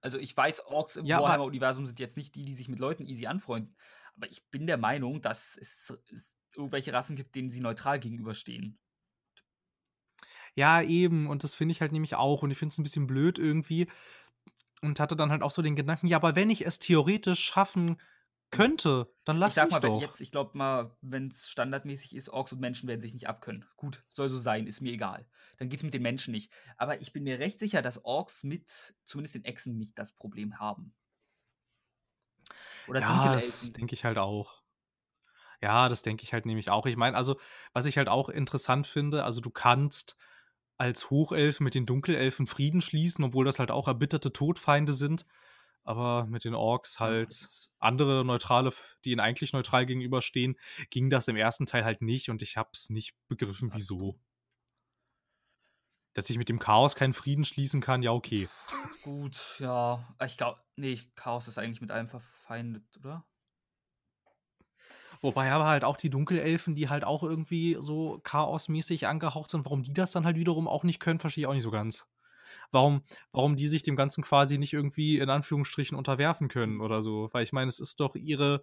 Also 0.00 0.18
ich 0.18 0.36
weiß, 0.36 0.66
Orks 0.66 0.96
im 0.96 1.06
Ja, 1.06 1.20
Warhammer-Universum 1.20 1.86
sind 1.86 2.00
jetzt 2.00 2.16
nicht 2.16 2.34
die, 2.34 2.44
die 2.44 2.54
sich 2.54 2.68
mit 2.68 2.78
Leuten 2.78 3.04
easy 3.04 3.26
anfreunden. 3.26 3.74
Aber 4.16 4.28
ich 4.30 4.48
bin 4.50 4.66
der 4.66 4.78
Meinung, 4.78 5.20
dass 5.20 5.56
es, 5.56 5.96
es 6.12 6.36
irgendwelche 6.54 6.92
Rassen 6.92 7.16
gibt, 7.16 7.34
denen 7.34 7.50
sie 7.50 7.60
neutral 7.60 8.00
gegenüberstehen. 8.00 8.78
Ja, 10.54 10.82
eben. 10.82 11.26
Und 11.26 11.44
das 11.44 11.54
finde 11.54 11.72
ich 11.72 11.80
halt 11.80 11.92
nämlich 11.92 12.14
auch. 12.14 12.42
Und 12.42 12.50
ich 12.50 12.58
finde 12.58 12.72
es 12.72 12.78
ein 12.78 12.82
bisschen 12.82 13.06
blöd 13.06 13.38
irgendwie. 13.38 13.88
Und 14.82 14.98
hatte 14.98 15.16
dann 15.16 15.30
halt 15.30 15.42
auch 15.42 15.50
so 15.50 15.62
den 15.62 15.76
Gedanken, 15.76 16.06
ja, 16.06 16.16
aber 16.16 16.36
wenn 16.36 16.50
ich 16.50 16.66
es 16.66 16.78
theoretisch 16.78 17.40
schaffen 17.40 18.00
könnte, 18.50 19.12
dann 19.24 19.36
lass 19.36 19.50
ich 19.50 19.54
sag 19.54 19.64
mich 19.66 19.72
mal, 19.72 19.82
wenn 19.82 19.92
doch. 19.92 20.02
jetzt, 20.02 20.20
ich 20.20 20.30
glaube 20.30 20.56
mal, 20.56 20.96
wenn 21.00 21.28
es 21.28 21.48
standardmäßig 21.48 22.14
ist, 22.14 22.28
Orks 22.28 22.52
und 22.52 22.60
Menschen 22.60 22.88
werden 22.88 23.00
sich 23.00 23.12
nicht 23.12 23.28
abkönnen. 23.28 23.64
Gut, 23.76 24.04
soll 24.08 24.28
so 24.28 24.38
sein, 24.38 24.66
ist 24.66 24.80
mir 24.80 24.92
egal. 24.92 25.26
Dann 25.58 25.68
geht 25.68 25.80
es 25.80 25.84
mit 25.84 25.94
den 25.94 26.02
Menschen 26.02 26.32
nicht. 26.32 26.52
Aber 26.76 27.00
ich 27.00 27.12
bin 27.12 27.22
mir 27.22 27.38
recht 27.38 27.58
sicher, 27.58 27.82
dass 27.82 28.04
Orks 28.04 28.44
mit 28.44 28.94
zumindest 29.04 29.34
den 29.34 29.44
Echsen 29.44 29.78
nicht 29.78 29.98
das 29.98 30.12
Problem 30.12 30.58
haben. 30.58 30.94
Oder 32.88 33.00
ja, 33.00 33.34
das 33.34 33.72
denke 33.72 33.94
ich 33.94 34.04
halt 34.04 34.18
auch. 34.18 34.62
Ja, 35.62 35.88
das 35.88 36.02
denke 36.02 36.24
ich 36.24 36.32
halt 36.32 36.46
nämlich 36.46 36.70
auch. 36.70 36.86
Ich 36.86 36.96
meine, 36.96 37.16
also, 37.16 37.38
was 37.72 37.86
ich 37.86 37.98
halt 37.98 38.08
auch 38.08 38.28
interessant 38.28 38.86
finde, 38.86 39.24
also 39.24 39.40
du 39.40 39.50
kannst 39.50 40.16
als 40.78 41.10
Hochelf 41.10 41.60
mit 41.60 41.74
den 41.74 41.84
Dunkelelfen 41.84 42.46
Frieden 42.46 42.80
schließen, 42.80 43.22
obwohl 43.22 43.44
das 43.44 43.58
halt 43.58 43.70
auch 43.70 43.86
erbitterte 43.86 44.32
Todfeinde 44.32 44.94
sind. 44.94 45.26
Aber 45.84 46.26
mit 46.26 46.44
den 46.44 46.54
Orks 46.54 47.00
halt 47.00 47.48
andere 47.78 48.24
Neutrale, 48.24 48.72
die 49.04 49.12
ihnen 49.12 49.20
eigentlich 49.20 49.52
neutral 49.52 49.86
gegenüberstehen, 49.86 50.56
ging 50.90 51.10
das 51.10 51.28
im 51.28 51.36
ersten 51.36 51.66
Teil 51.66 51.84
halt 51.84 52.02
nicht 52.02 52.28
und 52.28 52.42
ich 52.42 52.56
hab's 52.56 52.90
nicht 52.90 53.14
begriffen, 53.28 53.72
wieso. 53.74 54.18
Dass 56.12 56.28
ich 56.28 56.38
mit 56.38 56.48
dem 56.48 56.58
Chaos 56.58 56.96
keinen 56.96 57.14
Frieden 57.14 57.44
schließen 57.44 57.80
kann, 57.80 58.02
ja, 58.02 58.12
okay. 58.12 58.48
Gut, 59.02 59.56
ja. 59.58 60.06
Ich 60.24 60.36
glaube, 60.36 60.60
nee, 60.76 60.98
Chaos 61.14 61.48
ist 61.48 61.58
eigentlich 61.58 61.80
mit 61.80 61.90
allem 61.90 62.08
verfeindet, 62.08 62.84
oder? 62.98 63.24
Wobei 65.22 65.52
aber 65.52 65.66
halt 65.66 65.84
auch 65.84 65.98
die 65.98 66.08
Dunkelelfen, 66.08 66.74
die 66.74 66.88
halt 66.88 67.04
auch 67.04 67.22
irgendwie 67.22 67.76
so 67.78 68.20
chaosmäßig 68.22 69.06
angehaucht 69.06 69.50
sind, 69.50 69.66
warum 69.66 69.82
die 69.82 69.92
das 69.92 70.12
dann 70.12 70.24
halt 70.24 70.36
wiederum 70.36 70.66
auch 70.66 70.82
nicht 70.82 70.98
können, 70.98 71.20
verstehe 71.20 71.42
ich 71.42 71.46
auch 71.46 71.54
nicht 71.54 71.62
so 71.62 71.70
ganz. 71.70 72.09
Warum, 72.72 73.02
warum 73.32 73.56
die 73.56 73.68
sich 73.68 73.82
dem 73.82 73.96
Ganzen 73.96 74.22
quasi 74.22 74.58
nicht 74.58 74.72
irgendwie 74.72 75.18
in 75.18 75.30
Anführungsstrichen 75.30 75.96
unterwerfen 75.96 76.48
können 76.48 76.80
oder 76.80 77.02
so. 77.02 77.28
Weil 77.32 77.44
ich 77.44 77.52
meine, 77.52 77.68
es 77.68 77.80
ist 77.80 78.00
doch 78.00 78.14
ihre, 78.14 78.62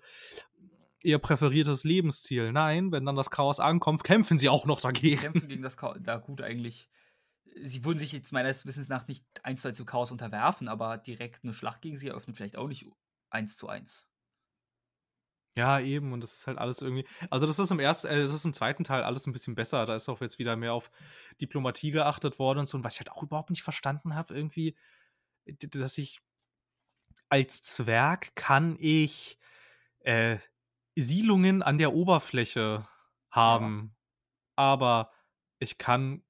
ihr 1.04 1.20
präferiertes 1.20 1.84
Lebensziel. 1.84 2.52
Nein, 2.52 2.92
wenn 2.92 3.06
dann 3.06 3.16
das 3.16 3.30
Chaos 3.30 3.60
ankommt, 3.60 4.04
kämpfen 4.04 4.38
sie 4.38 4.50
auch 4.50 4.66
noch 4.66 4.82
dagegen. 4.82 5.22
Kämpfen 5.22 5.48
gegen 5.48 5.62
das 5.62 5.78
Chaos. 5.78 5.98
Da 6.02 6.18
gut 6.18 6.42
eigentlich. 6.42 6.90
Sie 7.64 7.84
würden 7.84 7.98
sich 7.98 8.12
jetzt 8.12 8.32
meines 8.32 8.66
Wissens 8.66 8.88
nach 8.88 9.08
nicht 9.08 9.26
eins 9.44 9.62
zu 9.62 9.68
eins 9.68 9.78
dem 9.78 9.86
Chaos 9.86 10.12
unterwerfen, 10.12 10.68
aber 10.68 10.98
direkt 10.98 11.44
eine 11.44 11.54
Schlacht 11.54 11.82
gegen 11.82 11.98
sie 11.98 12.08
eröffnen 12.08 12.36
vielleicht 12.36 12.58
auch 12.58 12.68
nicht 12.68 12.86
eins 13.30 13.58
zu 13.58 13.68
eins. 13.68 14.08
Ja, 15.58 15.80
eben, 15.80 16.14
und 16.14 16.22
das 16.22 16.36
ist 16.36 16.46
halt 16.48 16.60
alles 16.60 16.82
irgendwie. 16.82 17.06
Also, 17.32 17.48
das 17.48 17.58
ist 17.58 17.72
im 17.72 17.80
ersten, 17.80 18.08
äh, 18.08 18.22
das 18.22 18.32
ist 18.32 18.46
im 18.46 18.54
zweiten 18.54 18.84
Teil 18.84 19.04
alles 19.04 19.26
ein 19.26 19.34
bisschen 19.34 19.56
besser. 19.56 19.86
Da 19.88 19.96
ist 19.96 20.08
auch 20.08 20.22
jetzt 20.22 20.38
wieder 20.38 20.56
mehr 20.56 20.74
auf 20.74 20.92
Diplomatie 21.42 21.92
geachtet 21.92 22.38
worden 22.38 22.60
und 22.60 22.70
so. 22.70 22.78
Und 22.78 22.84
was 22.84 22.94
ich 22.94 23.00
halt 23.00 23.12
auch 23.12 23.24
überhaupt 23.24 23.50
nicht 23.50 23.64
verstanden 23.64 24.14
habe, 24.16 24.36
irgendwie, 24.36 24.76
dass 25.46 25.98
ich 25.98 26.20
als 27.30 27.62
Zwerg 27.64 28.36
kann 28.36 28.78
ich 28.80 29.38
äh, 30.00 30.38
Siedlungen 30.96 31.62
an 31.64 31.78
der 31.78 31.94
Oberfläche 31.94 32.88
haben, 33.32 33.96
aber 34.56 35.12
ich 35.60 35.78
kann 35.78 36.24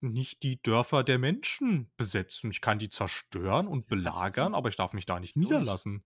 nicht 0.00 0.42
die 0.42 0.62
Dörfer 0.62 1.04
der 1.04 1.18
Menschen 1.18 1.92
besetzen. 1.96 2.50
Ich 2.50 2.60
kann 2.60 2.78
die 2.78 2.90
zerstören 2.90 3.66
und 3.68 3.86
belagern, 3.86 4.54
aber 4.54 4.68
ich 4.68 4.76
darf 4.76 4.92
mich 4.92 5.06
da 5.06 5.20
nicht 5.20 5.36
nicht? 5.36 5.50
niederlassen. 5.50 6.04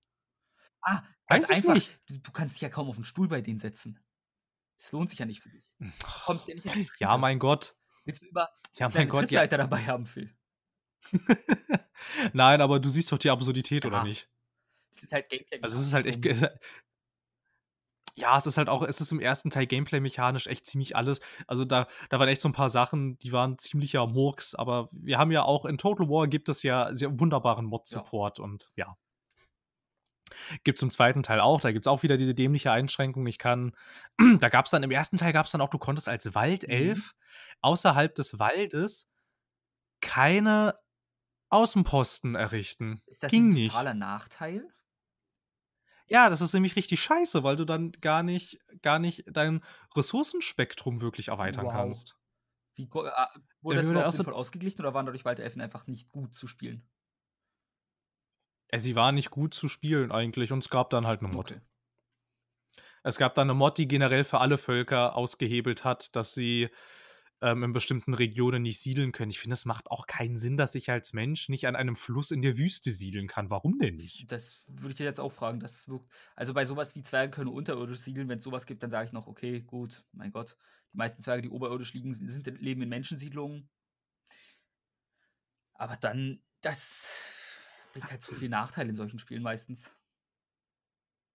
Ah, 0.82 1.02
Weiß 1.28 1.50
einfach. 1.50 1.74
nicht. 1.74 1.98
Du, 2.08 2.18
du 2.18 2.32
kannst 2.32 2.54
dich 2.56 2.62
ja 2.62 2.68
kaum 2.68 2.88
auf 2.88 2.94
den 2.96 3.04
Stuhl 3.04 3.28
bei 3.28 3.40
denen 3.40 3.58
setzen. 3.58 4.00
Es 4.78 4.92
lohnt 4.92 5.10
sich 5.10 5.18
ja 5.18 5.26
nicht 5.26 5.42
für 5.42 5.50
dich. 5.50 5.64
Du 5.78 5.86
kommst 6.24 6.48
ja 6.48 6.54
nicht 6.54 6.66
Ja, 6.98 7.16
mein 7.16 7.38
Gott. 7.38 7.76
Willst 8.04 8.22
du 8.22 8.26
über 8.26 8.48
Ja, 8.74 8.88
mein 8.88 9.08
Gott, 9.08 9.30
ja. 9.30 9.46
Dabei 9.46 9.84
haben, 9.86 10.06
Phil? 10.06 10.34
Nein, 12.32 12.60
aber 12.60 12.80
du 12.80 12.88
siehst 12.88 13.10
doch 13.12 13.18
die 13.18 13.30
Absurdität, 13.30 13.84
oder 13.86 13.98
Ja. 13.98 14.04
nicht? 14.04 14.30
Es 14.90 15.02
ist 15.02 15.12
halt 15.12 15.28
Gameplay. 15.28 15.60
Also 15.62 15.76
es 15.78 15.86
ist 15.86 15.92
halt 15.92 16.06
echt. 16.06 16.24
es- 16.26 16.44
Ja, 18.16 18.36
es 18.36 18.46
ist 18.46 18.56
halt 18.56 18.68
auch, 18.68 18.82
es 18.82 19.00
ist 19.00 19.12
im 19.12 19.20
ersten 19.20 19.50
Teil 19.50 19.66
gameplay-mechanisch 19.66 20.46
echt 20.48 20.66
ziemlich 20.66 20.96
alles. 20.96 21.20
Also 21.46 21.64
da, 21.64 21.86
da 22.08 22.18
waren 22.18 22.28
echt 22.28 22.40
so 22.40 22.48
ein 22.48 22.52
paar 22.52 22.70
Sachen, 22.70 23.16
die 23.20 23.30
waren 23.32 23.58
ziemlicher 23.58 24.06
Murks, 24.08 24.54
aber 24.56 24.88
wir 24.92 25.18
haben 25.18 25.30
ja 25.30 25.42
auch 25.42 25.64
in 25.64 25.78
Total 25.78 26.08
War 26.08 26.26
gibt 26.26 26.48
es 26.48 26.62
ja 26.64 26.92
sehr 26.94 27.20
wunderbaren 27.20 27.66
Mod-Support 27.66 28.40
und 28.40 28.70
ja. 28.74 28.96
Gibt 30.64 30.78
es 30.78 30.82
im 30.82 30.90
zweiten 30.90 31.22
Teil 31.22 31.40
auch, 31.40 31.60
da 31.60 31.72
gibt 31.72 31.84
es 31.86 31.88
auch 31.90 32.02
wieder 32.02 32.16
diese 32.16 32.34
dämliche 32.34 32.72
Einschränkung. 32.72 33.26
Ich 33.26 33.38
kann, 33.38 33.74
da 34.40 34.48
gab 34.48 34.64
es 34.66 34.70
dann, 34.70 34.82
im 34.82 34.90
ersten 34.90 35.16
Teil 35.16 35.32
gab 35.32 35.46
es 35.46 35.52
dann 35.52 35.60
auch, 35.60 35.70
du 35.70 35.78
konntest 35.78 36.08
als 36.08 36.34
Waldelf 36.34 37.14
außerhalb 37.60 38.14
des 38.14 38.38
Waldes 38.38 39.08
keine 40.00 40.78
Außenposten 41.50 42.34
errichten. 42.34 43.02
Ist 43.06 43.22
das 43.22 43.30
Ging 43.32 43.48
ein 43.50 43.54
nicht. 43.54 43.72
totaler 43.72 43.94
Nachteil? 43.94 44.68
Ja, 46.10 46.30
das 46.30 46.40
ist 46.40 46.54
nämlich 46.54 46.74
richtig 46.76 47.02
scheiße, 47.02 47.42
weil 47.44 47.56
du 47.56 47.64
dann 47.66 47.92
gar 48.00 48.22
nicht, 48.22 48.58
gar 48.80 48.98
nicht 48.98 49.24
dein 49.30 49.62
Ressourcenspektrum 49.94 51.00
wirklich 51.02 51.28
erweitern 51.28 51.66
Wow. 51.66 51.72
kannst. 51.72 52.16
Wie, 52.74 52.84
äh, 52.84 52.86
wurde 52.90 53.76
Ja, 53.76 53.82
das 53.82 53.90
überhaupt 53.90 54.12
so- 54.12 54.16
sinnvoll 54.18 54.34
ausgeglichen 54.34 54.80
oder 54.80 54.94
waren 54.94 55.04
dadurch 55.04 55.24
Waldelfen 55.24 55.60
einfach 55.60 55.86
nicht 55.86 56.08
gut 56.10 56.34
zu 56.34 56.46
spielen? 56.46 56.88
Äh, 58.68 58.78
Sie 58.78 58.94
war 58.94 59.12
nicht 59.12 59.30
gut 59.30 59.54
zu 59.54 59.68
spielen 59.68 60.12
eigentlich 60.12 60.52
und 60.52 60.60
es 60.60 60.70
gab 60.70 60.90
dann 60.90 61.06
halt 61.06 61.20
eine 61.20 61.28
Mod. 61.28 61.52
Okay. 61.52 61.60
Es 63.02 63.16
gab 63.16 63.34
dann 63.34 63.48
eine 63.48 63.54
Mod, 63.54 63.78
die 63.78 63.88
generell 63.88 64.24
für 64.24 64.40
alle 64.40 64.58
Völker 64.58 65.16
ausgehebelt 65.16 65.84
hat, 65.84 66.14
dass 66.16 66.34
sie 66.34 66.68
ähm, 67.40 67.62
in 67.62 67.72
bestimmten 67.72 68.14
Regionen 68.14 68.62
nicht 68.62 68.80
siedeln 68.80 69.12
können. 69.12 69.30
Ich 69.30 69.38
finde, 69.38 69.54
es 69.54 69.64
macht 69.64 69.90
auch 69.90 70.06
keinen 70.06 70.36
Sinn, 70.36 70.56
dass 70.56 70.74
ich 70.74 70.90
als 70.90 71.12
Mensch 71.12 71.48
nicht 71.48 71.66
an 71.66 71.76
einem 71.76 71.96
Fluss 71.96 72.30
in 72.30 72.42
der 72.42 72.58
Wüste 72.58 72.90
siedeln 72.90 73.28
kann. 73.28 73.50
Warum 73.50 73.78
denn 73.78 73.96
nicht? 73.96 74.30
Das 74.30 74.64
würde 74.66 74.90
ich 74.90 74.94
dir 74.96 75.04
jetzt 75.04 75.20
auch 75.20 75.32
fragen. 75.32 75.60
Das 75.60 75.88
wirkt, 75.88 76.10
also 76.34 76.54
bei 76.54 76.64
sowas 76.64 76.94
wie 76.96 77.02
Zwerge 77.02 77.30
können 77.30 77.50
unterirdisch 77.50 78.00
siedeln, 78.00 78.28
wenn 78.28 78.38
es 78.38 78.44
sowas 78.44 78.66
gibt, 78.66 78.82
dann 78.82 78.90
sage 78.90 79.06
ich 79.06 79.12
noch, 79.12 79.26
okay, 79.26 79.60
gut, 79.60 80.04
mein 80.12 80.32
Gott. 80.32 80.56
Die 80.92 80.96
meisten 80.96 81.22
Zwerge, 81.22 81.42
die 81.42 81.50
oberirdisch 81.50 81.94
liegen, 81.94 82.12
sind, 82.14 82.28
sind, 82.28 82.60
leben 82.60 82.82
in 82.82 82.88
Menschensiedlungen. 82.88 83.68
Aber 85.74 85.96
dann, 85.96 86.42
das 86.60 87.37
bringt 87.98 88.10
halt 88.10 88.22
zu 88.22 88.34
viel 88.34 88.48
Nachteil 88.48 88.88
in 88.88 88.96
solchen 88.96 89.18
Spielen 89.18 89.42
meistens. 89.42 89.94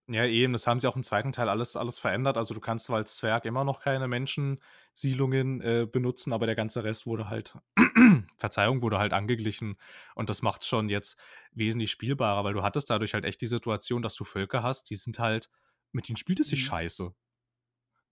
Ja, 0.06 0.26
eben, 0.26 0.52
das 0.52 0.66
haben 0.66 0.80
sie 0.80 0.86
auch 0.86 0.96
im 0.96 1.02
zweiten 1.02 1.32
Teil 1.32 1.48
alles, 1.48 1.76
alles 1.76 1.98
verändert. 1.98 2.36
Also 2.36 2.52
du 2.52 2.60
kannst 2.60 2.84
zwar 2.86 2.98
als 2.98 3.16
Zwerg 3.16 3.46
immer 3.46 3.64
noch 3.64 3.80
keine 3.80 4.06
Menschensiedlungen 4.06 5.62
äh, 5.62 5.86
benutzen, 5.90 6.34
aber 6.34 6.44
der 6.44 6.54
ganze 6.54 6.84
Rest 6.84 7.06
wurde 7.06 7.30
halt, 7.30 7.56
Verzeihung, 8.36 8.82
wurde 8.82 8.98
halt 8.98 9.14
angeglichen. 9.14 9.76
Und 10.14 10.28
das 10.28 10.42
macht 10.42 10.60
es 10.60 10.68
schon 10.68 10.90
jetzt 10.90 11.18
wesentlich 11.52 11.90
spielbarer, 11.90 12.44
weil 12.44 12.52
du 12.52 12.62
hattest 12.62 12.90
dadurch 12.90 13.14
halt 13.14 13.24
echt 13.24 13.40
die 13.40 13.46
Situation, 13.46 14.02
dass 14.02 14.14
du 14.14 14.24
Völker 14.24 14.62
hast, 14.62 14.90
die 14.90 14.96
sind 14.96 15.18
halt, 15.18 15.48
mit 15.92 16.06
denen 16.08 16.18
spielt 16.18 16.40
es 16.40 16.48
sich 16.48 16.60
Mhm. 16.60 16.66
scheiße. 16.66 17.14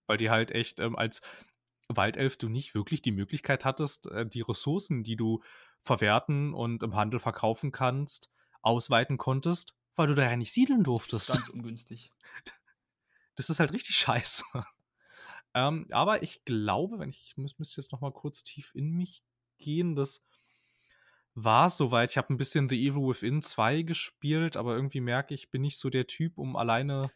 Weil 0.07 0.17
die 0.17 0.31
halt 0.31 0.51
echt 0.51 0.81
ähm, 0.81 0.97
als 0.97 1.23
Waldelf 1.89 2.37
du 2.37 2.49
nicht 2.49 2.75
wirklich 2.75 3.03
die 3.03 3.13
Möglichkeit 3.13 3.65
hattest, 3.65 4.07
äh, 4.07 4.27
die 4.27 4.41
Ressourcen, 4.43 5.03
die 5.03 5.17
du 5.17 5.43
verwerten 5.81 6.55
und 6.55 6.83
im 6.83 6.95
Handel 6.97 7.21
verkaufen 7.21 7.73
kannst, 7.73 8.31
ausweiten 8.63 9.19
konntest, 9.19 9.75
weil 9.97 10.07
du 10.07 10.15
da 10.15 10.23
ja 10.31 10.37
nicht 10.37 10.53
siedeln 10.53 10.83
Das 10.83 10.89
ist 10.95 11.11
durftest. 11.11 11.33
ganz 11.35 11.49
ungünstig. 11.49 12.11
Das 13.35 13.49
ist 13.49 13.61
halt 13.61 13.73
richtig 13.73 13.97
scheiße. 13.97 14.45
ähm, 15.55 15.87
aber 15.91 16.23
ich 16.23 16.45
glaube, 16.45 16.99
wenn 16.99 17.09
ich, 17.09 17.23
ich 17.23 17.39
müsste 17.39 17.81
jetzt 17.81 17.91
noch 17.91 18.03
mal 18.03 18.13
kurz 18.13 18.43
tief 18.45 18.75
in 18.75 18.91
mich 18.91 19.25
gehen, 19.57 19.97
das 19.97 20.23
war 21.35 21.71
soweit. 21.71 22.11
Ich 22.11 22.19
habe 22.19 22.31
ein 22.33 22.37
bisschen 22.37 22.69
The 22.69 22.77
Evil 22.87 23.09
Within 23.09 23.41
2 23.41 23.83
gespielt, 23.83 24.59
aber 24.59 24.75
irgendwie 24.75 25.01
merke 25.01 25.33
ich, 25.33 25.51
bin 25.51 25.63
nicht 25.63 25.79
so 25.79 25.89
der 25.89 26.07
Typ, 26.07 26.37
um 26.37 26.57
alleine 26.57 27.11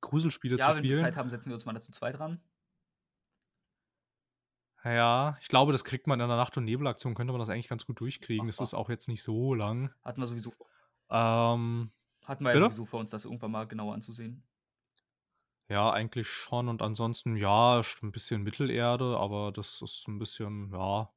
Gruselspiele 0.00 0.58
Ja, 0.58 0.70
zu 0.70 0.76
wenn 0.78 0.82
wir 0.82 0.96
spielen. 0.96 1.04
Zeit 1.04 1.16
haben, 1.16 1.30
setzen 1.30 1.50
wir 1.50 1.54
uns 1.54 1.64
mal 1.66 1.72
dazu 1.72 1.92
zwei 1.92 2.10
dran. 2.10 2.42
Ja, 4.84 5.38
ich 5.40 5.48
glaube, 5.48 5.72
das 5.72 5.84
kriegt 5.84 6.06
man 6.06 6.20
in 6.20 6.28
der 6.28 6.36
Nacht- 6.36 6.56
und 6.56 6.64
Nebelaktion, 6.64 7.14
könnte 7.14 7.32
man 7.32 7.38
das 7.38 7.48
eigentlich 7.48 7.68
ganz 7.68 7.86
gut 7.86 8.00
durchkriegen. 8.00 8.46
Das 8.48 8.56
Machbar. 8.56 8.64
ist 8.64 8.74
auch 8.74 8.90
jetzt 8.90 9.08
nicht 9.08 9.22
so 9.22 9.54
lang. 9.54 9.94
Hatten 10.04 10.20
wir 10.20 10.26
sowieso, 10.26 10.52
Ähm, 11.10 11.92
hatten 12.24 12.44
wir 12.44 12.50
ja 12.50 12.56
Bitte? 12.56 12.70
sowieso 12.70 12.84
vor 12.86 13.00
uns, 13.00 13.10
das 13.10 13.24
irgendwann 13.24 13.50
mal 13.52 13.66
genauer 13.66 13.94
anzusehen. 13.94 14.42
ja, 15.68 15.90
eigentlich 15.92 16.28
schon. 16.28 16.68
Und 16.68 16.82
ansonsten, 16.82 17.36
ja, 17.36 17.80
ist 17.80 18.02
ein 18.02 18.12
bisschen 18.12 18.42
Mittelerde, 18.42 19.16
aber 19.18 19.52
das 19.52 19.80
ist 19.82 20.06
ein 20.08 20.18
bisschen, 20.18 20.70
ja, 20.72 21.10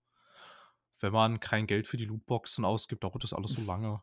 wenn 0.99 1.13
man 1.13 1.39
kein 1.39 1.67
Geld 1.67 1.87
für 1.87 1.97
die 1.97 2.05
Lootboxen 2.05 2.65
ausgibt, 2.65 3.03
dauert 3.03 3.23
das 3.23 3.33
alles 3.33 3.53
so 3.53 3.61
lange. 3.63 4.01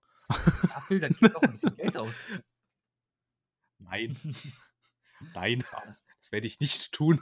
Ja, 0.69 0.81
Phil, 0.81 1.01
dann 1.01 1.15
gib 1.19 1.33
doch 1.33 1.43
ein 1.43 1.53
bisschen 1.53 1.77
Geld 1.77 1.97
aus. 1.97 2.29
Nein, 3.79 4.17
nein, 5.35 5.59
das 6.21 6.33
werde 6.33 6.47
ich 6.47 6.61
nicht 6.61 6.93
tun. 6.93 7.21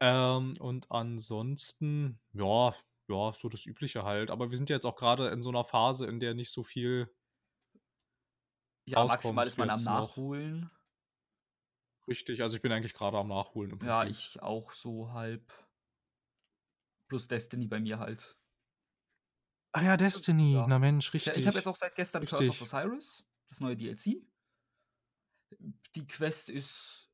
Ähm, 0.00 0.56
und 0.58 0.90
ansonsten, 0.90 2.20
ja, 2.32 2.74
ja, 3.08 3.32
so 3.34 3.48
das 3.48 3.66
Übliche 3.66 4.02
halt. 4.04 4.30
Aber 4.30 4.50
wir 4.50 4.56
sind 4.56 4.68
ja 4.68 4.76
jetzt 4.76 4.84
auch 4.86 4.96
gerade 4.96 5.28
in 5.28 5.42
so 5.42 5.48
einer 5.50 5.64
Phase, 5.64 6.06
in 6.06 6.20
der 6.20 6.34
nicht 6.34 6.50
so 6.52 6.62
viel 6.64 7.14
Ja, 8.84 9.04
maximal 9.04 9.46
ist 9.46 9.58
man 9.58 9.70
am 9.70 9.76
jetzt 9.76 9.84
noch. 9.86 10.00
Nachholen. 10.08 10.70
richtig. 12.08 12.42
Also 12.42 12.56
ich 12.56 12.62
bin 12.62 12.72
eigentlich 12.72 12.94
gerade 12.94 13.16
am 13.18 13.28
Nachholen 13.28 13.70
im 13.70 13.78
Prinzip. 13.78 13.94
Ja, 13.94 14.06
ich 14.06 14.42
auch 14.42 14.72
so 14.72 15.12
halb. 15.12 15.52
Plus 17.08 17.28
Destiny 17.28 17.66
bei 17.66 17.78
mir 17.80 17.98
halt. 17.98 18.38
Ah 19.72 19.82
ja, 19.82 19.96
Destiny. 19.96 20.54
Ja. 20.54 20.66
Na 20.66 20.78
Mensch, 20.78 21.08
Ich, 21.08 21.14
richtig. 21.14 21.36
ich 21.36 21.46
habe 21.46 21.56
jetzt 21.58 21.66
auch 21.68 21.76
seit 21.76 21.94
gestern 21.94 22.26
Curse 22.26 22.50
of 22.50 22.60
Richtig. 22.60 22.74
Osiris, 22.74 23.24
das 23.48 23.60
neue 23.60 23.76
DLC. 23.76 24.22
Die 25.94 26.06
Quest 26.06 26.48
ist. 26.50 27.10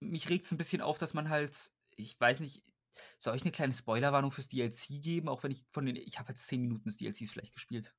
Mich 0.00 0.28
regt 0.28 0.44
es 0.44 0.52
ein 0.52 0.58
bisschen 0.58 0.82
auf, 0.82 0.98
dass 0.98 1.14
man 1.14 1.28
halt. 1.30 1.72
Ich 1.96 2.18
weiß 2.20 2.40
nicht. 2.40 2.62
Soll 3.18 3.36
ich 3.36 3.42
eine 3.42 3.52
kleine 3.52 3.74
Spoilerwarnung 3.74 4.30
fürs 4.30 4.48
DLC 4.48 5.02
geben? 5.02 5.28
Auch 5.28 5.42
wenn 5.42 5.50
ich 5.50 5.64
von 5.70 5.86
den. 5.86 5.96
Ich 5.96 6.18
habe 6.18 6.30
jetzt 6.30 6.46
10 6.46 6.60
Minuten 6.60 6.84
des 6.84 6.96
DLCs 6.96 7.30
vielleicht 7.30 7.54
gespielt. 7.54 7.94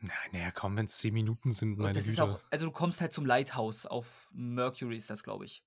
Na, 0.00 0.12
naja, 0.32 0.50
komm, 0.50 0.76
wenn 0.76 0.86
es 0.86 0.96
10 0.98 1.12
Minuten 1.12 1.52
sind, 1.52 1.78
meine 1.78 1.92
das 1.92 2.06
Güte. 2.06 2.22
auch, 2.24 2.40
also 2.50 2.66
du 2.66 2.72
kommst 2.72 3.00
halt 3.00 3.12
zum 3.12 3.26
Lighthouse 3.26 3.84
auf 3.86 4.28
Mercury 4.32 4.96
ist 4.96 5.10
das, 5.10 5.22
glaube 5.22 5.44
ich. 5.44 5.62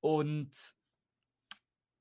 Und 0.00 0.50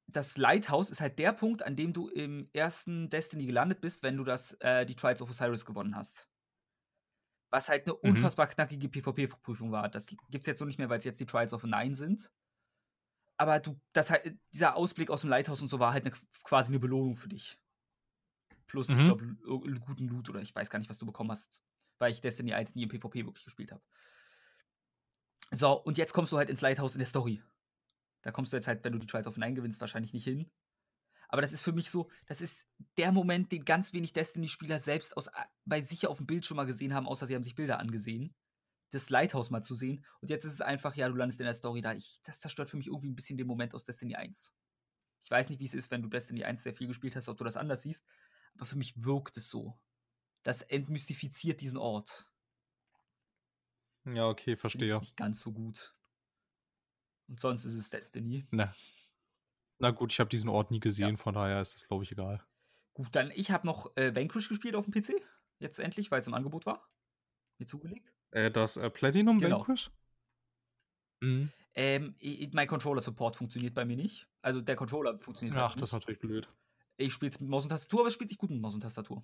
das 0.07 0.37
Lighthouse 0.37 0.89
ist 0.91 1.01
halt 1.01 1.19
der 1.19 1.33
Punkt, 1.33 1.63
an 1.63 1.75
dem 1.75 1.93
du 1.93 2.07
im 2.07 2.49
ersten 2.53 3.09
Destiny 3.09 3.45
gelandet 3.45 3.81
bist, 3.81 4.03
wenn 4.03 4.17
du 4.17 4.23
das, 4.23 4.53
äh, 4.61 4.85
die 4.85 4.95
Trials 4.95 5.21
of 5.21 5.29
Osiris 5.29 5.65
gewonnen 5.65 5.95
hast. 5.95 6.29
Was 7.51 7.67
halt 7.69 7.87
eine 7.87 7.95
Mhm. 7.95 8.09
unfassbar 8.11 8.47
knackige 8.47 8.87
PvP-Prüfung 8.89 9.71
war. 9.71 9.89
Das 9.89 10.07
gibt's 10.29 10.47
jetzt 10.47 10.59
so 10.59 10.65
nicht 10.65 10.77
mehr, 10.77 10.89
weil 10.89 10.99
es 10.99 11.05
jetzt 11.05 11.19
die 11.19 11.25
Trials 11.25 11.53
of 11.53 11.63
Nine 11.63 11.95
sind. 11.95 12.31
Aber 13.37 13.59
du, 13.59 13.79
das 13.93 14.09
halt, 14.11 14.37
dieser 14.53 14.75
Ausblick 14.75 15.09
aus 15.09 15.21
dem 15.21 15.29
Lighthouse 15.29 15.61
und 15.61 15.69
so 15.69 15.79
war 15.79 15.93
halt 15.93 16.05
eine, 16.05 16.13
quasi 16.43 16.69
eine 16.71 16.79
Belohnung 16.79 17.15
für 17.15 17.29
dich. 17.29 17.57
Plus, 18.69 18.89
ich 18.89 18.95
Mhm. 18.95 19.05
glaube, 19.05 19.23
einen 19.25 19.79
guten 19.81 20.07
Loot 20.07 20.29
oder 20.29 20.41
ich 20.41 20.55
weiß 20.55 20.69
gar 20.69 20.79
nicht, 20.79 20.89
was 20.89 20.99
du 20.99 21.05
bekommen 21.07 21.31
hast, 21.31 21.63
weil 21.99 22.11
ich 22.11 22.21
Destiny 22.21 22.53
1 22.53 22.75
nie 22.75 22.83
im 22.83 22.89
PvP 22.89 23.25
wirklich 23.25 23.45
gespielt 23.45 23.71
habe. 23.73 23.83
So, 25.51 25.73
und 25.73 25.97
jetzt 25.97 26.13
kommst 26.13 26.31
du 26.31 26.37
halt 26.37 26.49
ins 26.49 26.61
Lighthouse 26.61 26.93
in 26.95 26.99
der 26.99 27.07
Story. 27.07 27.41
Da 28.23 28.31
kommst 28.31 28.53
du 28.53 28.57
jetzt 28.57 28.67
halt, 28.67 28.83
wenn 28.83 28.93
du 28.93 28.99
die 28.99 29.07
Trials 29.07 29.27
of 29.27 29.37
Nine 29.37 29.55
gewinnst, 29.55 29.81
wahrscheinlich 29.81 30.13
nicht 30.13 30.25
hin. 30.25 30.51
Aber 31.29 31.41
das 31.41 31.53
ist 31.53 31.63
für 31.63 31.73
mich 31.73 31.89
so, 31.91 32.09
das 32.27 32.41
ist 32.41 32.67
der 32.97 33.11
Moment, 33.11 33.51
den 33.51 33.65
ganz 33.65 33.93
wenig 33.93 34.13
Destiny-Spieler 34.13 34.79
selbst 34.79 35.17
aus, 35.17 35.29
bei 35.65 35.81
sich 35.81 36.07
auf 36.07 36.17
dem 36.17 36.27
Bildschirm 36.27 36.57
mal 36.57 36.65
gesehen 36.65 36.93
haben, 36.93 37.07
außer 37.07 37.27
sie 37.27 37.35
haben 37.35 37.43
sich 37.43 37.55
Bilder 37.55 37.79
angesehen. 37.79 38.35
Das 38.91 39.09
Lighthouse 39.11 39.51
mal 39.51 39.63
zu 39.63 39.75
sehen. 39.75 40.05
Und 40.21 40.29
jetzt 40.31 40.45
ist 40.45 40.53
es 40.53 40.61
einfach, 40.61 40.95
ja, 40.95 41.07
du 41.09 41.15
landest 41.15 41.39
in 41.41 41.45
der 41.45 41.53
Story 41.55 41.81
da. 41.81 41.93
Ich, 41.93 42.21
das 42.23 42.39
zerstört 42.39 42.69
für 42.71 42.77
mich 42.77 42.87
irgendwie 42.87 43.09
ein 43.09 43.15
bisschen 43.15 43.37
den 43.37 43.47
Moment 43.47 43.75
aus 43.75 43.83
Destiny 43.83 44.15
1. 44.15 44.55
Ich 45.21 45.31
weiß 45.31 45.49
nicht, 45.49 45.59
wie 45.59 45.65
es 45.65 45.75
ist, 45.75 45.91
wenn 45.91 46.01
du 46.01 46.09
Destiny 46.09 46.43
1 46.45 46.63
sehr 46.63 46.75
viel 46.75 46.87
gespielt 46.87 47.15
hast, 47.15 47.29
ob 47.29 47.37
du 47.37 47.43
das 47.43 47.57
anders 47.57 47.83
siehst. 47.83 48.07
Aber 48.59 48.65
für 48.65 48.77
mich 48.77 49.03
wirkt 49.03 49.37
es 49.37 49.49
so. 49.49 49.79
Das 50.43 50.61
entmystifiziert 50.61 51.61
diesen 51.61 51.77
Ort. 51.77 52.29
Ja, 54.05 54.27
okay, 54.27 54.51
Das 54.51 54.61
verstehe. 54.61 54.95
Ich 54.95 55.01
nicht 55.01 55.17
ganz 55.17 55.39
so 55.41 55.51
gut. 55.53 55.95
Und 57.29 57.39
sonst 57.39 57.63
ist 57.63 57.75
es 57.75 57.89
Destiny. 57.89 58.45
Na, 58.51 58.73
na 59.77 59.91
gut, 59.91 60.11
ich 60.11 60.19
habe 60.19 60.29
diesen 60.29 60.49
Ort 60.49 60.71
nie 60.71 60.79
gesehen, 60.79 61.15
von 61.15 61.33
daher 61.33 61.61
ist 61.61 61.75
das, 61.75 61.87
glaube 61.87 62.03
ich, 62.03 62.11
egal. 62.11 62.45
Gut, 62.93 63.15
dann 63.15 63.31
ich 63.31 63.51
habe 63.51 63.65
noch 63.65 63.95
äh, 63.95 64.13
Vanquish 64.13 64.49
gespielt 64.49 64.75
auf 64.75 64.85
dem 64.85 64.93
PC. 64.93 65.13
Jetzt 65.59 65.79
endlich, 65.79 66.11
weil 66.11 66.19
es 66.19 66.27
im 66.27 66.33
Angebot 66.33 66.65
war. 66.65 66.89
Mir 67.59 67.65
zugelegt. 67.65 68.13
Äh, 68.31 68.51
das 68.51 68.75
äh, 68.77 68.89
Platinum 68.89 69.37
Genau. 69.37 69.59
Vanquish? 69.59 69.89
Mhm. 71.21 71.51
Ähm, 71.75 72.15
mein 72.51 72.67
Controller-Support 72.67 73.35
funktioniert 73.37 73.73
bei 73.73 73.85
mir 73.85 73.95
nicht. 73.95 74.27
Also 74.41 74.59
der 74.59 74.75
Controller 74.75 75.17
funktioniert 75.19 75.55
Ach, 75.57 75.69
halt 75.71 75.81
das 75.81 75.89
ist 75.89 75.93
nicht. 75.93 76.01
natürlich 76.01 76.19
blöd. 76.19 76.49
Ich 76.99 77.13
spiele 77.13 77.31
es 77.31 77.39
mit 77.39 77.49
Maus 77.49 77.63
und 77.63 77.69
Tastatur, 77.69 78.01
aber 78.01 78.07
es 78.09 78.13
spielt 78.13 78.29
sich 78.29 78.37
gut 78.37 78.49
mit 78.49 78.59
Maus 78.59 78.73
und 78.73 78.81
Tastatur. 78.81 79.23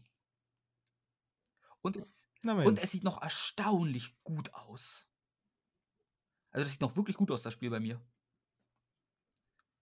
Und 1.82 1.98
es, 1.98 2.30
und 2.44 2.80
es 2.80 2.92
sieht 2.92 3.04
noch 3.04 3.22
erstaunlich 3.22 4.16
gut 4.24 4.54
aus. 4.54 5.08
Also 6.52 6.64
das 6.64 6.72
sieht 6.72 6.82
noch 6.82 6.96
wirklich 6.96 7.18
gut 7.18 7.32
aus, 7.32 7.42
das 7.42 7.54
Spiel 7.54 7.70
bei 7.70 7.82
mir. 7.82 8.02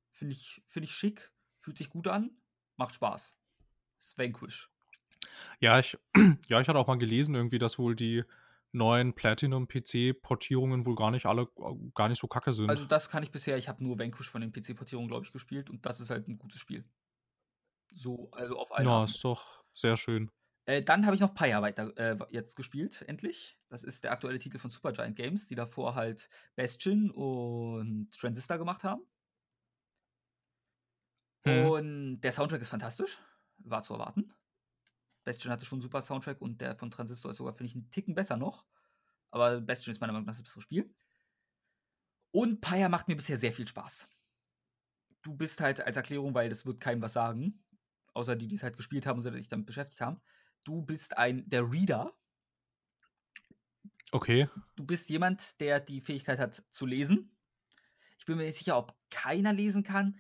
Finde 0.10 0.34
ich, 0.34 0.64
find 0.68 0.86
ich 0.86 0.92
schick, 0.92 1.32
fühlt 1.60 1.78
sich 1.78 1.92
gut 1.92 2.08
an, 2.08 2.36
macht 2.78 2.96
Spaß. 2.96 3.38
Ist 4.00 4.18
Vanquish. 4.18 4.72
Ja, 5.60 5.78
ich, 5.78 5.98
ja, 6.48 6.60
ich 6.60 6.68
hatte 6.68 6.80
auch 6.80 6.88
mal 6.88 6.98
gelesen, 6.98 7.36
irgendwie, 7.36 7.60
dass 7.60 7.78
wohl 7.78 7.96
die 7.96 8.24
neuen 8.72 9.14
Platinum-PC-Portierungen 9.14 10.86
wohl 10.88 10.96
gar 10.96 11.12
nicht 11.12 11.28
alle 11.28 11.48
gar 11.94 12.10
nicht 12.10 12.20
so 12.20 12.28
kacke 12.28 12.54
sind. 12.54 12.72
Also 12.72 12.86
das 12.86 13.08
kann 13.10 13.22
ich 13.22 13.30
bisher, 13.30 13.56
ich 13.56 13.70
habe 13.70 13.84
nur 13.84 14.00
Vanquish 14.00 14.30
von 14.30 14.42
den 14.42 14.52
PC-Portierungen, 14.52 15.08
glaube 15.08 15.26
ich, 15.26 15.32
gespielt 15.32 15.70
und 15.70 15.86
das 15.86 16.00
ist 16.00 16.10
halt 16.10 16.28
ein 16.28 16.40
gutes 16.40 16.60
Spiel. 16.60 16.84
So, 17.94 18.30
also 18.32 18.58
auf 18.58 18.72
einen 18.72 18.88
ja, 18.88 19.04
ist 19.06 19.24
doch 19.24 19.64
sehr 19.74 19.98
schön. 19.98 20.32
Äh, 20.66 20.82
dann 20.82 21.06
habe 21.06 21.16
ich 21.16 21.22
noch 21.22 21.34
Pyre 21.34 21.62
weiter 21.62 21.96
äh, 21.98 22.18
jetzt 22.30 22.56
gespielt, 22.56 23.04
endlich. 23.08 23.58
Das 23.70 23.84
ist 23.84 24.04
der 24.04 24.12
aktuelle 24.12 24.40
Titel 24.40 24.60
von 24.60 24.72
Supergiant 24.72 25.16
Games, 25.16 25.48
die 25.48 25.56
davor 25.56 25.96
halt 25.96 26.30
Bastion 26.56 27.12
und 27.12 28.12
Transistor 28.12 28.58
gemacht 28.58 28.84
haben. 28.84 29.02
Hm. 31.46 31.66
Und 31.66 32.22
der 32.22 32.32
Soundtrack 32.32 32.62
ist 32.62 32.70
fantastisch, 32.70 33.20
war 33.58 33.82
zu 33.82 33.94
erwarten. 33.94 34.34
Bastion 35.26 35.52
hatte 35.52 35.66
schon 35.66 35.78
einen 35.78 35.84
super 35.84 36.02
Soundtrack 36.02 36.42
und 36.42 36.62
der 36.62 36.76
von 36.76 36.92
Transistor 36.92 37.32
ist 37.32 37.38
sogar, 37.38 37.54
finde 37.54 37.70
ich, 37.70 37.76
einen 37.76 37.92
Ticken 37.92 38.16
besser 38.16 38.38
noch. 38.38 38.66
Aber 39.32 39.60
Bastion 39.60 39.94
ist 39.94 40.00
meiner 40.00 40.14
Meinung 40.14 40.28
nach 40.28 40.34
das 40.34 40.44
bessere 40.44 40.62
Spiel. 40.62 40.94
Und 42.32 42.62
Pyre 42.62 42.90
macht 42.90 43.08
mir 43.08 43.16
bisher 43.16 43.38
sehr 43.38 43.54
viel 43.54 43.68
Spaß. 43.68 44.08
Du 45.22 45.36
bist 45.36 45.60
halt 45.62 45.82
als 45.82 45.98
Erklärung, 45.98 46.34
weil 46.34 46.50
das 46.50 46.66
wird 46.66 46.80
keinem 46.80 47.02
was 47.02 47.14
sagen, 47.14 47.64
außer 48.14 48.36
die, 48.36 48.48
die 48.48 48.56
es 48.56 48.64
halt 48.64 48.78
gespielt 48.78 49.06
haben 49.06 49.18
und 49.18 49.22
sich 49.34 49.48
damit 49.48 49.66
beschäftigt 49.66 50.02
haben. 50.02 50.22
Du 50.64 50.82
bist 50.82 51.18
ein 51.18 51.48
der 51.50 51.70
Reader. 51.72 52.14
Okay. 54.12 54.46
Du 54.76 54.86
bist 54.86 55.10
jemand, 55.10 55.60
der 55.60 55.80
die 55.80 56.02
Fähigkeit 56.02 56.40
hat 56.40 56.64
zu 56.70 56.86
lesen. 56.86 57.36
Ich 58.20 58.26
bin 58.26 58.38
mir 58.38 58.44
nicht 58.46 58.58
sicher, 58.58 58.78
ob 58.78 58.96
keiner 59.10 59.52
lesen 59.54 59.84
kann 59.84 60.20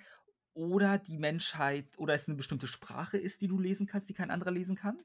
oder 0.53 0.97
die 0.97 1.17
Menschheit 1.17 1.97
oder 1.97 2.13
es 2.13 2.27
eine 2.27 2.35
bestimmte 2.37 2.67
Sprache 2.67 3.17
ist, 3.17 3.41
die 3.41 3.47
du 3.47 3.59
lesen 3.59 3.87
kannst, 3.87 4.09
die 4.09 4.13
kein 4.13 4.31
anderer 4.31 4.51
lesen 4.51 4.75
kann. 4.75 5.03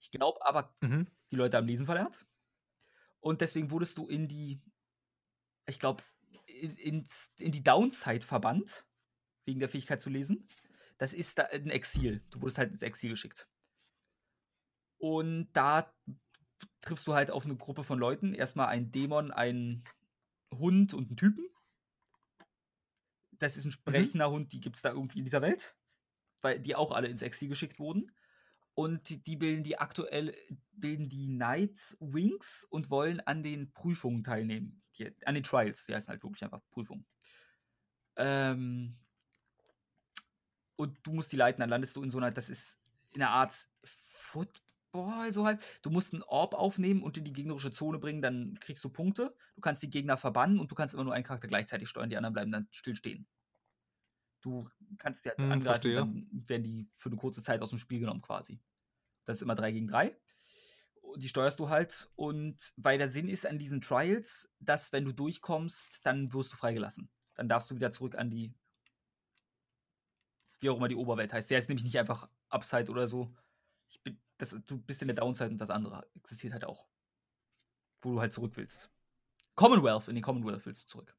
Ich 0.00 0.10
glaube 0.10 0.44
aber, 0.44 0.74
Mhm. 0.80 1.06
die 1.30 1.36
Leute 1.36 1.56
haben 1.56 1.66
Lesen 1.66 1.86
verlernt. 1.86 2.26
Und 3.20 3.40
deswegen 3.40 3.70
wurdest 3.70 3.98
du 3.98 4.08
in 4.08 4.28
die, 4.28 4.60
ich 5.66 5.78
glaube, 5.78 6.02
in, 6.46 6.76
ins- 6.76 7.30
in 7.38 7.52
die 7.52 7.62
Downside 7.64 8.24
verbannt, 8.24 8.86
wegen 9.44 9.60
der 9.60 9.68
Fähigkeit 9.68 10.00
zu 10.00 10.10
lesen. 10.10 10.48
Das 10.98 11.12
ist 11.12 11.38
da 11.38 11.44
ein 11.44 11.70
Exil. 11.70 12.22
Du 12.30 12.40
wurdest 12.40 12.58
halt 12.58 12.72
ins 12.72 12.82
Exil 12.82 13.10
geschickt. 13.10 13.48
Und 14.98 15.48
da 15.52 15.92
triffst 16.80 17.06
du 17.06 17.14
halt 17.14 17.30
auf 17.30 17.44
eine 17.44 17.56
Gruppe 17.56 17.84
von 17.84 17.98
Leuten. 17.98 18.34
Erstmal 18.34 18.68
einen 18.68 18.92
Dämon, 18.92 19.30
einen 19.30 19.84
Hund 20.52 20.94
und 20.94 21.08
einen 21.08 21.16
Typen. 21.16 21.46
Das 23.32 23.56
ist 23.56 23.66
ein 23.66 23.72
sprechender 23.72 24.30
Hund, 24.30 24.52
die 24.52 24.60
gibt 24.60 24.76
es 24.76 24.82
da 24.82 24.90
irgendwie 24.92 25.18
in 25.18 25.24
dieser 25.24 25.42
Welt. 25.42 25.76
Weil 26.40 26.60
die 26.60 26.74
auch 26.74 26.92
alle 26.92 27.08
ins 27.08 27.22
Exil 27.22 27.48
geschickt 27.48 27.78
wurden. 27.78 28.12
Und 28.74 29.08
die, 29.08 29.22
die 29.22 29.36
bilden 29.36 29.64
die 29.64 29.78
aktuell, 29.78 30.34
bilden 30.72 31.08
die 31.08 31.28
Night 31.28 31.96
Wings 31.98 32.64
und 32.64 32.90
wollen 32.90 33.20
an 33.20 33.42
den 33.42 33.72
Prüfungen 33.72 34.22
teilnehmen. 34.22 34.82
Die, 34.98 35.14
an 35.24 35.34
den 35.34 35.44
Trials, 35.44 35.86
die 35.86 35.94
heißen 35.94 36.08
halt 36.08 36.22
wirklich 36.22 36.44
einfach 36.44 36.60
Prüfungen. 36.70 37.06
Ähm, 38.16 38.98
und 40.76 40.98
du 41.02 41.12
musst 41.12 41.32
die 41.32 41.36
leiten, 41.36 41.60
dann 41.60 41.70
landest 41.70 41.96
du 41.96 42.02
in 42.02 42.10
so 42.10 42.18
einer, 42.18 42.30
das 42.30 42.50
ist 42.50 42.80
in 43.12 43.22
einer 43.22 43.30
Art 43.30 43.68
Football, 43.84 45.32
so 45.32 45.46
halt. 45.46 45.60
Du 45.82 45.90
musst 45.90 46.12
einen 46.12 46.22
Orb 46.22 46.54
aufnehmen 46.54 47.02
und 47.02 47.16
in 47.18 47.24
die 47.24 47.32
gegnerische 47.32 47.72
Zone 47.72 47.98
bringen, 47.98 48.22
dann 48.22 48.58
kriegst 48.60 48.84
du 48.84 48.88
Punkte. 48.90 49.34
Du 49.54 49.60
kannst 49.60 49.82
die 49.82 49.90
Gegner 49.90 50.16
verbannen 50.16 50.60
und 50.60 50.70
du 50.70 50.74
kannst 50.74 50.94
immer 50.94 51.04
nur 51.04 51.14
einen 51.14 51.24
Charakter 51.24 51.48
gleichzeitig 51.48 51.88
steuern, 51.88 52.10
die 52.10 52.16
anderen 52.16 52.34
bleiben 52.34 52.52
dann 52.52 52.68
still 52.70 52.94
stehen. 52.96 53.26
Du 54.42 54.68
kannst 54.98 55.24
die 55.24 55.30
halt 55.30 55.38
Hm, 55.38 55.50
angreifen, 55.50 55.92
dann 55.92 56.28
werden 56.30 56.62
die 56.62 56.88
für 56.94 57.08
eine 57.08 57.16
kurze 57.16 57.42
Zeit 57.42 57.62
aus 57.62 57.70
dem 57.70 57.78
Spiel 57.78 58.00
genommen 58.00 58.22
quasi. 58.22 58.60
Das 59.24 59.38
ist 59.38 59.42
immer 59.42 59.54
3 59.54 59.72
gegen 59.72 59.88
3. 59.88 60.16
Die 61.16 61.28
steuerst 61.28 61.58
du 61.58 61.68
halt 61.70 62.10
und 62.16 62.72
weil 62.76 62.98
der 62.98 63.08
Sinn 63.08 63.28
ist 63.28 63.46
an 63.46 63.58
diesen 63.58 63.80
Trials, 63.80 64.52
dass 64.60 64.92
wenn 64.92 65.04
du 65.04 65.12
durchkommst, 65.12 66.04
dann 66.04 66.32
wirst 66.32 66.52
du 66.52 66.56
freigelassen. 66.56 67.08
Dann 67.34 67.48
darfst 67.48 67.70
du 67.70 67.74
wieder 67.74 67.90
zurück 67.90 68.16
an 68.16 68.30
die 68.30 68.54
wie 70.66 70.70
auch 70.70 70.76
immer 70.76 70.88
die 70.88 70.96
Oberwelt 70.96 71.32
heißt. 71.32 71.48
Der 71.48 71.58
ist 71.58 71.68
nämlich 71.68 71.84
nicht 71.84 71.98
einfach 71.98 72.28
Upside 72.48 72.90
oder 72.90 73.06
so. 73.06 73.32
Bin, 74.02 74.18
das, 74.36 74.50
du 74.66 74.78
bist 74.78 75.00
in 75.00 75.08
der 75.08 75.14
Downside 75.14 75.50
und 75.50 75.60
das 75.60 75.70
andere 75.70 76.04
existiert 76.16 76.52
halt 76.52 76.64
auch. 76.64 76.88
Wo 78.00 78.14
du 78.14 78.20
halt 78.20 78.32
zurück 78.32 78.56
willst. 78.56 78.90
Commonwealth, 79.54 80.08
in 80.08 80.16
den 80.16 80.24
Commonwealth 80.24 80.66
willst 80.66 80.82
du 80.84 80.88
zurück. 80.88 81.16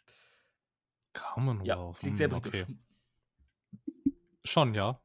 Commonwealth. 1.14 1.66
Ja, 1.66 1.94
klingt 1.98 2.18
sehr 2.18 2.30
hm, 2.30 2.40
britisch. 2.40 2.64
okay. 2.64 2.78
Schon, 4.44 4.74
ja. 4.74 5.00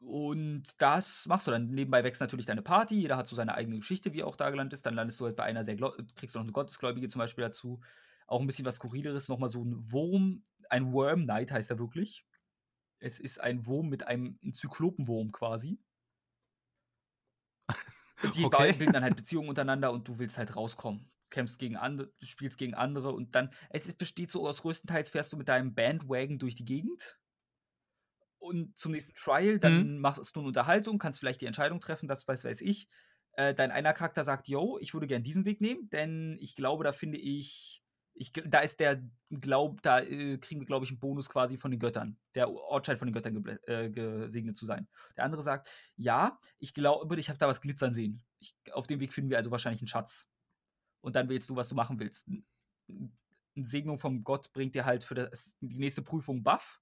Und 0.00 0.80
das 0.80 1.26
machst 1.26 1.46
du 1.46 1.50
dann. 1.50 1.70
Nebenbei 1.70 2.04
wächst 2.04 2.20
natürlich 2.20 2.46
deine 2.46 2.62
Party. 2.62 3.00
Jeder 3.00 3.16
hat 3.16 3.26
so 3.26 3.34
seine 3.34 3.54
eigene 3.54 3.76
Geschichte, 3.76 4.12
wie 4.12 4.22
auch 4.22 4.36
da 4.36 4.50
gelandet 4.50 4.74
ist. 4.74 4.86
Dann 4.86 4.94
landest 4.94 5.18
du 5.18 5.24
halt 5.24 5.36
bei 5.36 5.44
einer 5.44 5.64
sehr, 5.64 5.76
kriegst 5.76 6.34
du 6.34 6.38
noch 6.38 6.44
eine 6.44 6.52
Gottesgläubige 6.52 7.08
zum 7.08 7.18
Beispiel 7.18 7.42
dazu. 7.42 7.80
Auch 8.26 8.40
ein 8.40 8.46
bisschen 8.46 8.66
was 8.66 8.76
Skurrileres. 8.76 9.28
Nochmal 9.28 9.48
so 9.48 9.64
ein 9.64 9.90
Wurm. 9.90 10.44
Ein 10.68 10.92
Worm 10.92 11.24
Knight 11.24 11.50
heißt 11.50 11.70
er 11.70 11.78
wirklich. 11.78 12.26
Es 13.00 13.20
ist 13.20 13.40
ein 13.40 13.66
Wurm 13.66 13.88
mit 13.88 14.06
einem 14.06 14.38
ein 14.42 14.52
Zyklopenwurm 14.54 15.32
quasi. 15.32 15.80
Und 18.20 18.34
die 18.36 18.44
Okay. 18.46 18.48
beiden 18.48 18.78
bilden 18.78 18.92
dann 18.94 19.02
halt 19.04 19.16
Beziehungen 19.16 19.48
untereinander 19.48 19.92
und 19.92 20.06
du 20.08 20.18
willst 20.18 20.38
halt 20.38 20.54
rauskommen. 20.56 21.12
Kämpfst 21.30 21.58
gegen 21.58 21.76
andere, 21.76 22.12
du 22.20 22.26
spielst 22.26 22.56
gegen 22.58 22.74
andere 22.74 23.12
und 23.12 23.34
dann, 23.34 23.50
es 23.70 23.86
ist, 23.86 23.98
besteht 23.98 24.30
so 24.30 24.46
aus 24.48 24.62
größtenteils 24.62 25.10
fährst 25.10 25.32
du 25.32 25.36
mit 25.36 25.48
deinem 25.48 25.74
Bandwagon 25.74 26.38
durch 26.38 26.54
die 26.54 26.64
Gegend 26.64 27.18
und 28.38 28.76
zum 28.78 28.92
nächsten 28.92 29.14
Trial, 29.14 29.58
dann 29.58 29.98
machst 29.98 30.34
du 30.34 30.40
eine 30.40 30.48
Unterhaltung, 30.48 30.98
kannst 30.98 31.18
vielleicht 31.20 31.40
die 31.40 31.46
Entscheidung 31.46 31.80
treffen, 31.80 32.08
das 32.08 32.26
weiß, 32.26 32.44
weiß 32.44 32.60
ich. 32.62 32.88
Äh, 33.32 33.54
dein 33.54 33.70
einer 33.70 33.92
Charakter 33.92 34.24
sagt, 34.24 34.48
yo, 34.48 34.78
ich 34.80 34.94
würde 34.94 35.06
gern 35.06 35.22
diesen 35.22 35.44
Weg 35.44 35.60
nehmen, 35.60 35.88
denn 35.90 36.36
ich 36.40 36.54
glaube, 36.54 36.84
da 36.84 36.92
finde 36.92 37.18
ich, 37.18 37.82
ich 38.18 38.32
da 38.32 38.60
ist 38.60 38.80
der 38.80 39.02
Glaub, 39.30 39.80
da 39.82 40.00
äh, 40.00 40.38
kriegen 40.38 40.60
wir, 40.60 40.66
glaube 40.66 40.84
ich, 40.84 40.90
einen 40.90 40.98
Bonus 40.98 41.28
quasi 41.28 41.56
von 41.56 41.70
den 41.70 41.78
Göttern. 41.78 42.18
Der 42.34 42.50
Ort 42.50 42.86
scheint 42.86 42.98
von 42.98 43.06
den 43.06 43.12
Göttern 43.12 43.58
äh, 43.66 43.90
gesegnet 43.90 44.56
zu 44.56 44.66
sein. 44.66 44.88
Der 45.16 45.24
andere 45.24 45.42
sagt, 45.42 45.68
ja, 45.96 46.38
ich 46.58 46.74
glaube, 46.74 47.18
ich 47.18 47.28
habe 47.28 47.38
da 47.38 47.46
was 47.46 47.60
glitzern 47.60 47.94
sehen. 47.94 48.22
Ich, 48.40 48.56
auf 48.72 48.86
dem 48.86 49.00
Weg 49.00 49.12
finden 49.12 49.30
wir 49.30 49.36
also 49.36 49.50
wahrscheinlich 49.50 49.80
einen 49.80 49.88
Schatz. 49.88 50.28
Und 51.00 51.14
dann 51.14 51.28
wählst 51.28 51.48
du, 51.48 51.56
was 51.56 51.68
du 51.68 51.74
machen 51.74 52.00
willst. 52.00 52.26
Eine 52.88 53.12
Segnung 53.56 53.98
vom 53.98 54.24
Gott 54.24 54.52
bringt 54.52 54.74
dir 54.74 54.84
halt 54.84 55.04
für 55.04 55.14
das, 55.14 55.56
die 55.60 55.78
nächste 55.78 56.02
Prüfung 56.02 56.42
Buff 56.42 56.80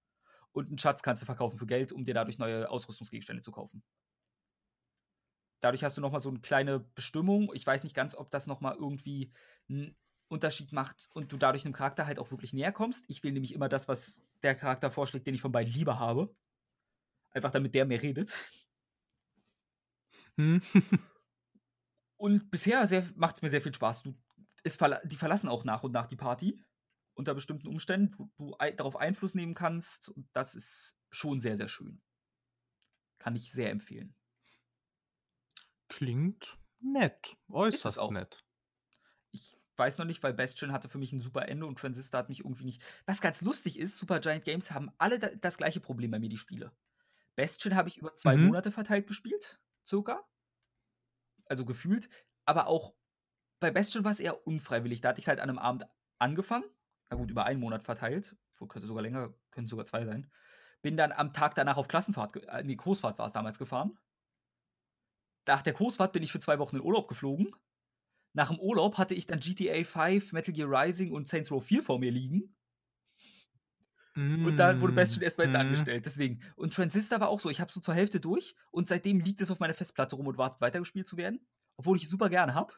und 0.52 0.68
einen 0.68 0.78
Schatz 0.78 1.02
kannst 1.02 1.20
du 1.20 1.26
verkaufen 1.26 1.58
für 1.58 1.66
Geld, 1.66 1.92
um 1.92 2.04
dir 2.04 2.14
dadurch 2.14 2.38
neue 2.38 2.70
Ausrüstungsgegenstände 2.70 3.42
zu 3.42 3.52
kaufen. 3.52 3.82
Dadurch 5.60 5.84
hast 5.84 5.96
du 5.96 6.00
nochmal 6.00 6.20
so 6.20 6.28
eine 6.28 6.40
kleine 6.40 6.80
Bestimmung. 6.80 7.50
Ich 7.54 7.66
weiß 7.66 7.82
nicht 7.82 7.94
ganz, 7.94 8.14
ob 8.14 8.30
das 8.30 8.46
nochmal 8.46 8.76
irgendwie 8.76 9.32
Unterschied 10.28 10.72
macht 10.72 11.08
und 11.14 11.32
du 11.32 11.36
dadurch 11.36 11.64
einem 11.64 11.74
Charakter 11.74 12.06
halt 12.06 12.18
auch 12.18 12.30
wirklich 12.30 12.52
näher 12.52 12.72
kommst. 12.72 13.04
Ich 13.08 13.22
wähle 13.22 13.34
nämlich 13.34 13.54
immer 13.54 13.68
das, 13.68 13.88
was 13.88 14.24
der 14.42 14.54
Charakter 14.54 14.90
vorschlägt, 14.90 15.26
den 15.26 15.34
ich 15.34 15.40
von 15.40 15.52
beiden 15.52 15.72
lieber 15.72 15.98
habe. 15.98 16.34
Einfach 17.30 17.50
damit 17.50 17.74
der 17.74 17.86
mehr 17.86 18.02
redet. 18.02 18.34
Hm. 20.36 20.60
Und 22.16 22.50
bisher 22.50 22.86
macht 23.14 23.36
es 23.36 23.42
mir 23.42 23.50
sehr 23.50 23.60
viel 23.60 23.74
Spaß. 23.74 24.02
Du, 24.02 24.14
es 24.64 24.76
verla 24.76 25.00
die 25.04 25.16
verlassen 25.16 25.48
auch 25.48 25.64
nach 25.64 25.82
und 25.82 25.92
nach 25.92 26.06
die 26.06 26.16
Party. 26.16 26.62
Unter 27.14 27.34
bestimmten 27.34 27.68
Umständen, 27.68 28.14
wo 28.36 28.56
du 28.56 28.56
darauf 28.76 28.96
Einfluss 28.96 29.34
nehmen 29.34 29.54
kannst. 29.54 30.08
Und 30.08 30.28
das 30.32 30.54
ist 30.54 30.96
schon 31.10 31.40
sehr, 31.40 31.56
sehr 31.56 31.68
schön. 31.68 32.02
Kann 33.18 33.36
ich 33.36 33.50
sehr 33.50 33.70
empfehlen. 33.70 34.14
Klingt 35.88 36.58
nett. 36.80 37.36
Äußerst 37.48 37.98
auch. 37.98 38.10
nett. 38.10 38.45
Ich 39.76 39.78
weiß 39.78 39.98
noch 39.98 40.06
nicht, 40.06 40.22
weil 40.22 40.32
Bastion 40.32 40.72
hatte 40.72 40.88
für 40.88 40.96
mich 40.96 41.12
ein 41.12 41.20
super 41.20 41.48
Ende 41.48 41.66
und 41.66 41.78
Transistor 41.78 42.20
hat 42.20 42.30
mich 42.30 42.40
irgendwie 42.40 42.64
nicht. 42.64 42.82
Was 43.04 43.20
ganz 43.20 43.42
lustig 43.42 43.78
ist, 43.78 43.98
Supergiant 43.98 44.42
Games 44.42 44.70
haben 44.70 44.90
alle 44.96 45.18
da, 45.18 45.28
das 45.28 45.58
gleiche 45.58 45.80
Problem 45.80 46.10
bei 46.10 46.18
mir, 46.18 46.30
die 46.30 46.38
Spiele. 46.38 46.72
Bastion 47.36 47.74
habe 47.74 47.90
ich 47.90 47.98
über 47.98 48.14
zwei 48.14 48.38
Mhm. 48.38 48.46
Monate 48.46 48.72
verteilt 48.72 49.06
gespielt, 49.06 49.60
circa. 49.86 50.24
Also 51.44 51.66
gefühlt. 51.66 52.08
Aber 52.46 52.68
auch 52.68 52.94
bei 53.60 53.70
Bastion 53.70 54.04
war 54.04 54.12
es 54.12 54.20
eher 54.20 54.46
unfreiwillig. 54.46 55.02
Da 55.02 55.10
hatte 55.10 55.20
ich 55.20 55.24
es 55.24 55.28
halt 55.28 55.40
an 55.40 55.50
einem 55.50 55.58
Abend 55.58 55.86
angefangen. 56.18 56.64
Na 57.10 57.16
gut, 57.18 57.30
über 57.30 57.44
einen 57.44 57.60
Monat 57.60 57.84
verteilt. 57.84 58.36
Könnte 58.68 58.86
sogar 58.86 59.02
länger, 59.02 59.34
können 59.50 59.68
sogar 59.68 59.84
zwei 59.84 60.06
sein. 60.06 60.30
Bin 60.80 60.96
dann 60.96 61.12
am 61.12 61.34
Tag 61.34 61.54
danach 61.54 61.76
auf 61.76 61.88
Klassenfahrt, 61.88 62.36
äh, 62.46 62.64
nee, 62.64 62.76
Kursfahrt 62.76 63.18
war 63.18 63.26
es 63.26 63.32
damals 63.34 63.58
gefahren. 63.58 63.98
Nach 65.46 65.62
der 65.62 65.74
Kursfahrt 65.74 66.12
bin 66.12 66.22
ich 66.22 66.32
für 66.32 66.40
zwei 66.40 66.58
Wochen 66.58 66.76
in 66.76 66.82
Urlaub 66.82 67.08
geflogen. 67.08 67.54
Nach 68.36 68.50
dem 68.50 68.60
Urlaub 68.60 68.98
hatte 68.98 69.14
ich 69.14 69.24
dann 69.24 69.40
GTA 69.40 69.82
5, 69.82 70.34
Metal 70.34 70.52
Gear 70.52 70.68
Rising 70.70 71.10
und 71.10 71.26
Saints 71.26 71.50
Row 71.50 71.64
4 71.64 71.82
vor 71.82 71.98
mir 71.98 72.10
liegen. 72.10 72.54
Und 74.14 74.56
da 74.58 74.78
wurde 74.80 74.92
Bastion 74.92 75.22
erstmal 75.22 75.46
hinten 75.46 75.60
Mhm. 75.60 75.66
angestellt. 75.68 76.04
Deswegen. 76.06 76.40
Und 76.54 76.74
Transistor 76.74 77.18
war 77.20 77.28
auch 77.28 77.40
so. 77.40 77.48
Ich 77.48 77.60
habe 77.60 77.72
so 77.72 77.80
zur 77.80 77.94
Hälfte 77.94 78.20
durch 78.20 78.54
und 78.70 78.88
seitdem 78.88 79.20
liegt 79.20 79.40
es 79.40 79.50
auf 79.50 79.58
meiner 79.58 79.72
Festplatte 79.74 80.16
rum 80.16 80.26
und 80.26 80.36
wartet 80.36 80.60
weitergespielt 80.60 81.06
zu 81.06 81.16
werden. 81.16 81.46
Obwohl 81.78 81.96
ich 81.96 82.04
es 82.04 82.10
super 82.10 82.28
gerne 82.28 82.54
habe. 82.54 82.74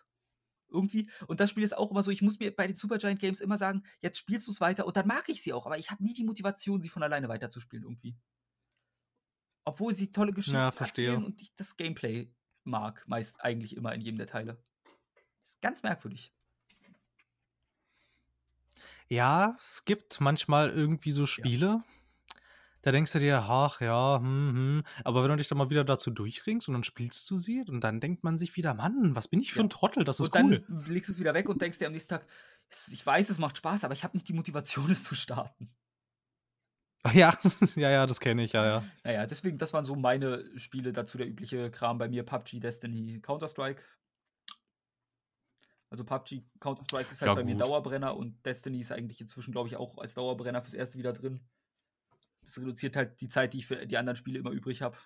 Irgendwie. 0.68 1.10
Und 1.26 1.40
das 1.40 1.50
Spiel 1.50 1.64
ist 1.64 1.76
auch 1.76 1.90
immer 1.90 2.04
so, 2.04 2.10
ich 2.12 2.22
muss 2.22 2.38
mir 2.38 2.54
bei 2.54 2.66
den 2.68 2.76
Supergiant 2.76 3.18
Games 3.18 3.40
immer 3.40 3.56
sagen, 3.58 3.84
jetzt 4.00 4.18
spielst 4.18 4.46
du 4.46 4.52
es 4.52 4.60
weiter 4.60 4.86
und 4.86 4.96
dann 4.96 5.06
mag 5.08 5.28
ich 5.28 5.42
sie 5.42 5.52
auch, 5.52 5.66
aber 5.66 5.78
ich 5.78 5.90
habe 5.90 6.02
nie 6.04 6.12
die 6.14 6.24
Motivation, 6.24 6.80
sie 6.80 6.88
von 6.88 7.02
alleine 7.02 7.28
weiterzuspielen 7.28 7.84
irgendwie. 7.84 8.16
Obwohl 9.64 9.94
sie 9.94 10.12
tolle 10.12 10.32
Geschichten 10.32 10.72
verstehe. 10.72 11.06
erzählen 11.08 11.24
und 11.24 11.40
ich 11.42 11.54
das 11.54 11.76
Gameplay 11.76 12.32
mag, 12.64 13.04
meist 13.08 13.40
eigentlich 13.42 13.76
immer 13.76 13.94
in 13.94 14.00
jedem 14.02 14.18
der 14.18 14.26
Teile. 14.26 14.62
Ist 15.48 15.62
ganz 15.62 15.82
merkwürdig. 15.82 16.30
Ja, 19.08 19.56
es 19.58 19.86
gibt 19.86 20.20
manchmal 20.20 20.68
irgendwie 20.68 21.10
so 21.10 21.24
Spiele, 21.24 21.82
da 22.82 22.92
denkst 22.92 23.12
du 23.12 23.18
dir, 23.18 23.38
ach 23.48 23.80
ja, 23.80 24.18
hm, 24.20 24.52
hm. 24.52 24.82
aber 25.04 25.22
wenn 25.22 25.30
du 25.30 25.36
dich 25.36 25.48
dann 25.48 25.56
mal 25.56 25.70
wieder 25.70 25.84
dazu 25.84 26.10
durchringst 26.10 26.68
und 26.68 26.74
dann 26.74 26.84
spielst 26.84 27.30
du 27.30 27.38
sie 27.38 27.64
und 27.66 27.80
dann 27.80 27.98
denkt 28.00 28.24
man 28.24 28.36
sich 28.36 28.56
wieder, 28.56 28.74
Mann, 28.74 29.16
was 29.16 29.28
bin 29.28 29.40
ich 29.40 29.54
für 29.54 29.60
Ja. 29.60 29.64
ein 29.64 29.70
Trottel, 29.70 30.04
das 30.04 30.20
ist 30.20 30.26
und 30.26 30.34
dann 30.34 30.44
cool. 30.44 30.64
legst 30.86 31.08
du 31.08 31.14
es 31.14 31.18
wieder 31.18 31.32
weg 31.32 31.48
und 31.48 31.62
denkst 31.62 31.78
dir 31.78 31.86
am 31.86 31.94
nächsten 31.94 32.10
Tag, 32.10 32.26
ich 32.90 33.06
weiß, 33.06 33.30
es 33.30 33.38
macht 33.38 33.56
Spaß, 33.56 33.84
aber 33.84 33.94
ich 33.94 34.04
habe 34.04 34.14
nicht 34.18 34.28
die 34.28 34.34
Motivation, 34.34 34.90
es 34.90 35.02
zu 35.02 35.14
starten. 35.14 35.70
Ja, 37.14 37.32
ja, 37.76 37.90
ja, 37.90 38.06
das 38.06 38.20
kenne 38.20 38.42
ich, 38.42 38.52
ja, 38.52 38.66
ja. 38.66 38.84
Naja, 39.04 39.24
deswegen, 39.26 39.56
das 39.56 39.72
waren 39.72 39.84
so 39.84 39.94
meine 39.94 40.44
Spiele 40.58 40.92
dazu, 40.92 41.16
der 41.16 41.28
übliche 41.28 41.70
Kram 41.70 41.96
bei 41.96 42.08
mir, 42.08 42.24
PUBG, 42.24 42.60
Destiny, 42.60 43.20
Counter-Strike. 43.20 43.82
Also 45.90 46.04
PUBG, 46.04 46.44
Counter-Strike 46.60 47.10
ist 47.10 47.22
halt 47.22 47.28
Ja, 47.28 47.34
bei 47.34 47.44
mir 47.44 47.54
gut. 47.54 47.62
Dauerbrenner 47.62 48.16
und 48.16 48.44
Destiny 48.44 48.80
ist 48.80 48.92
eigentlich 48.92 49.20
inzwischen, 49.20 49.52
glaube 49.52 49.68
ich, 49.68 49.76
auch 49.76 49.96
als 49.98 50.14
Dauerbrenner 50.14 50.60
fürs 50.60 50.74
erste 50.74 50.98
wieder 50.98 51.12
drin. 51.12 51.40
Das 52.42 52.58
reduziert 52.58 52.96
halt 52.96 53.20
die 53.20 53.28
Zeit, 53.28 53.54
die 53.54 53.58
ich 53.58 53.66
für 53.66 53.86
die 53.86 53.96
anderen 53.96 54.16
Spiele 54.16 54.38
immer 54.38 54.50
übrig 54.50 54.82
habe. 54.82 54.96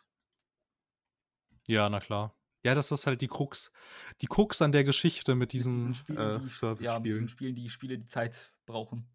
Ja, 1.69 1.89
na 1.89 2.01
klar. 2.01 2.37
Ja, 2.65 2.75
das 2.75 2.91
ist 2.93 3.07
halt 3.07 3.21
die 3.21 3.29
Krux, 3.29 3.73
die 4.21 4.27
Krux 4.27 4.63
an 4.63 4.71
der 4.71 4.85
Geschichte 4.85 5.35
mit 5.35 5.53
diesen, 5.53 5.95
Spielen, 5.95 6.19
äh, 6.19 6.23
die, 6.23 6.33
ja, 6.33 6.39
mit 6.39 6.51
Service-Spielen. 6.51 7.03
diesen 7.03 7.29
Spielen, 7.29 7.55
die 7.57 7.69
Spiele, 7.69 7.99
die 7.99 8.07
Zeit 8.07 8.53
brauchen. 8.67 9.09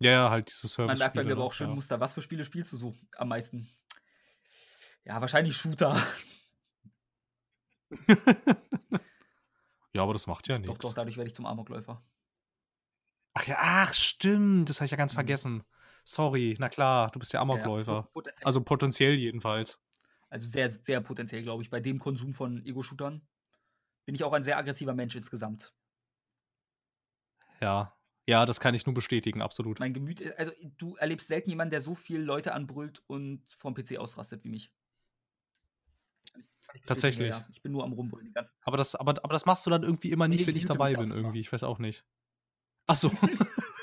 Ja, 0.00 0.10
ja, 0.12 0.30
halt 0.30 0.48
diese 0.48 0.86
Man 0.86 0.98
merkt 0.98 1.14
bei 1.14 1.24
mir 1.24 1.32
aber 1.32 1.44
auch 1.44 1.52
schön 1.52 1.68
ja. 1.68 1.74
Muster. 1.74 1.98
Was 2.00 2.14
für 2.14 2.22
Spiele 2.22 2.44
spielst 2.44 2.72
du 2.72 2.76
so 2.76 2.94
am 3.16 3.28
meisten? 3.28 3.68
Ja, 5.04 5.20
wahrscheinlich 5.20 5.56
Shooter. 5.56 6.00
ja, 9.94 10.02
aber 10.02 10.12
das 10.12 10.26
macht 10.26 10.48
ja 10.48 10.58
Doch, 10.58 10.66
nichts. 10.68 10.80
doch, 10.86 10.94
dadurch 10.94 11.16
werde 11.16 11.28
ich 11.28 11.34
zum 11.34 11.46
Amokläufer. 11.46 12.02
Ach 13.34 13.46
ja, 13.46 13.56
ach, 13.58 13.94
stimmt, 13.94 14.68
das 14.68 14.80
habe 14.80 14.86
ich 14.86 14.90
ja 14.90 14.96
ganz 14.96 15.12
Mhm. 15.12 15.16
vergessen. 15.16 15.64
Sorry, 16.04 16.56
na 16.58 16.68
klar, 16.68 17.10
du 17.10 17.18
bist 17.18 17.32
ja 17.32 17.38
Ja, 17.38 17.46
ja, 17.46 17.52
Amokläufer. 17.52 18.02
pot- 18.12 18.28
Also 18.44 18.62
potenziell 18.62 19.14
jedenfalls. 19.14 19.80
Also 20.30 20.48
sehr, 20.48 20.70
sehr 20.70 21.00
potenziell, 21.00 21.42
glaube 21.42 21.62
ich, 21.62 21.70
bei 21.70 21.80
dem 21.80 21.98
Konsum 21.98 22.32
von 22.34 22.64
Ego-Shootern. 22.64 23.26
Bin 24.06 24.14
ich 24.14 24.24
auch 24.24 24.32
ein 24.32 24.42
sehr 24.42 24.56
aggressiver 24.58 24.94
Mensch 24.94 25.14
insgesamt. 25.16 25.72
Ja. 27.60 27.94
Ja, 28.26 28.44
das 28.44 28.60
kann 28.60 28.74
ich 28.74 28.84
nur 28.84 28.94
bestätigen, 28.94 29.40
absolut. 29.40 29.80
Mein 29.80 29.94
Gemüt, 29.94 30.22
also 30.38 30.52
du 30.76 30.96
erlebst 30.96 31.28
selten 31.28 31.48
jemanden, 31.48 31.70
der 31.70 31.80
so 31.80 31.94
viele 31.94 32.22
Leute 32.22 32.52
anbrüllt 32.52 33.02
und 33.06 33.42
vom 33.56 33.72
PC 33.74 33.96
ausrastet 33.98 34.44
wie 34.44 34.50
mich. 34.50 34.70
Kann 34.70 34.70
ich- 34.70 34.70
kann 34.70 34.74
ich 34.74 36.17
bestätigen, 36.17 36.17
Tatsächlich. 36.86 37.30
Ja. 37.30 37.46
Ich 37.50 37.62
bin 37.62 37.72
nur 37.72 37.84
am 37.84 37.92
Rumbrüllen 37.92 38.26
die 38.26 38.32
ganze 38.32 38.52
Aber 38.62 38.76
das, 38.76 38.94
aber, 38.94 39.12
aber 39.22 39.32
das 39.32 39.46
machst 39.46 39.66
du 39.66 39.70
dann 39.70 39.82
irgendwie 39.82 40.10
immer 40.10 40.28
nicht, 40.28 40.40
Nee, 40.40 40.46
wenn 40.46 40.56
ich 40.56 40.62
ich 40.62 40.68
dabei 40.68 40.94
bin, 40.94 41.10
irgendwie. 41.10 41.40
Ich 41.40 41.52
weiß 41.52 41.62
auch 41.62 41.78
nicht. 41.78 42.04
Ach 42.86 42.94
so. 42.94 43.10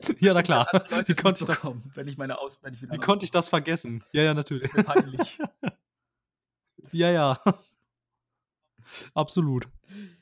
ja, 0.20 0.34
na 0.34 0.42
klar. 0.42 0.66
Wie 1.06 1.14
konnte 1.14 1.40
ich 1.40 1.46
das, 1.46 1.64
wenn 1.94 2.08
ich 2.08 2.18
meine 2.18 2.38
Aus 2.38 2.58
wenn 2.62 2.74
ich 2.74 2.82
wieder 2.82 2.94
wie 2.94 2.98
konnte 2.98 3.24
ich 3.24 3.30
das 3.30 3.48
vergessen? 3.48 4.04
Ja, 4.12 4.22
ja, 4.22 4.34
natürlich. 4.34 4.64
ist 4.64 4.74
mir 4.74 4.84
peinlich. 4.84 5.38
Ja, 6.92 7.10
ja. 7.10 7.40
Absolut. 9.12 9.68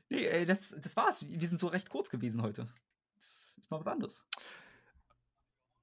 nee, 0.09 0.47
das, 0.47 0.75
das 0.81 0.97
war's. 0.97 1.29
Wir 1.29 1.47
sind 1.47 1.61
so 1.61 1.67
recht 1.67 1.91
kurz 1.91 2.09
gewesen 2.09 2.41
heute. 2.41 2.69
Das 3.17 3.59
ist 3.59 3.71
mal 3.71 3.81
was 3.81 3.87
anderes. 3.87 4.25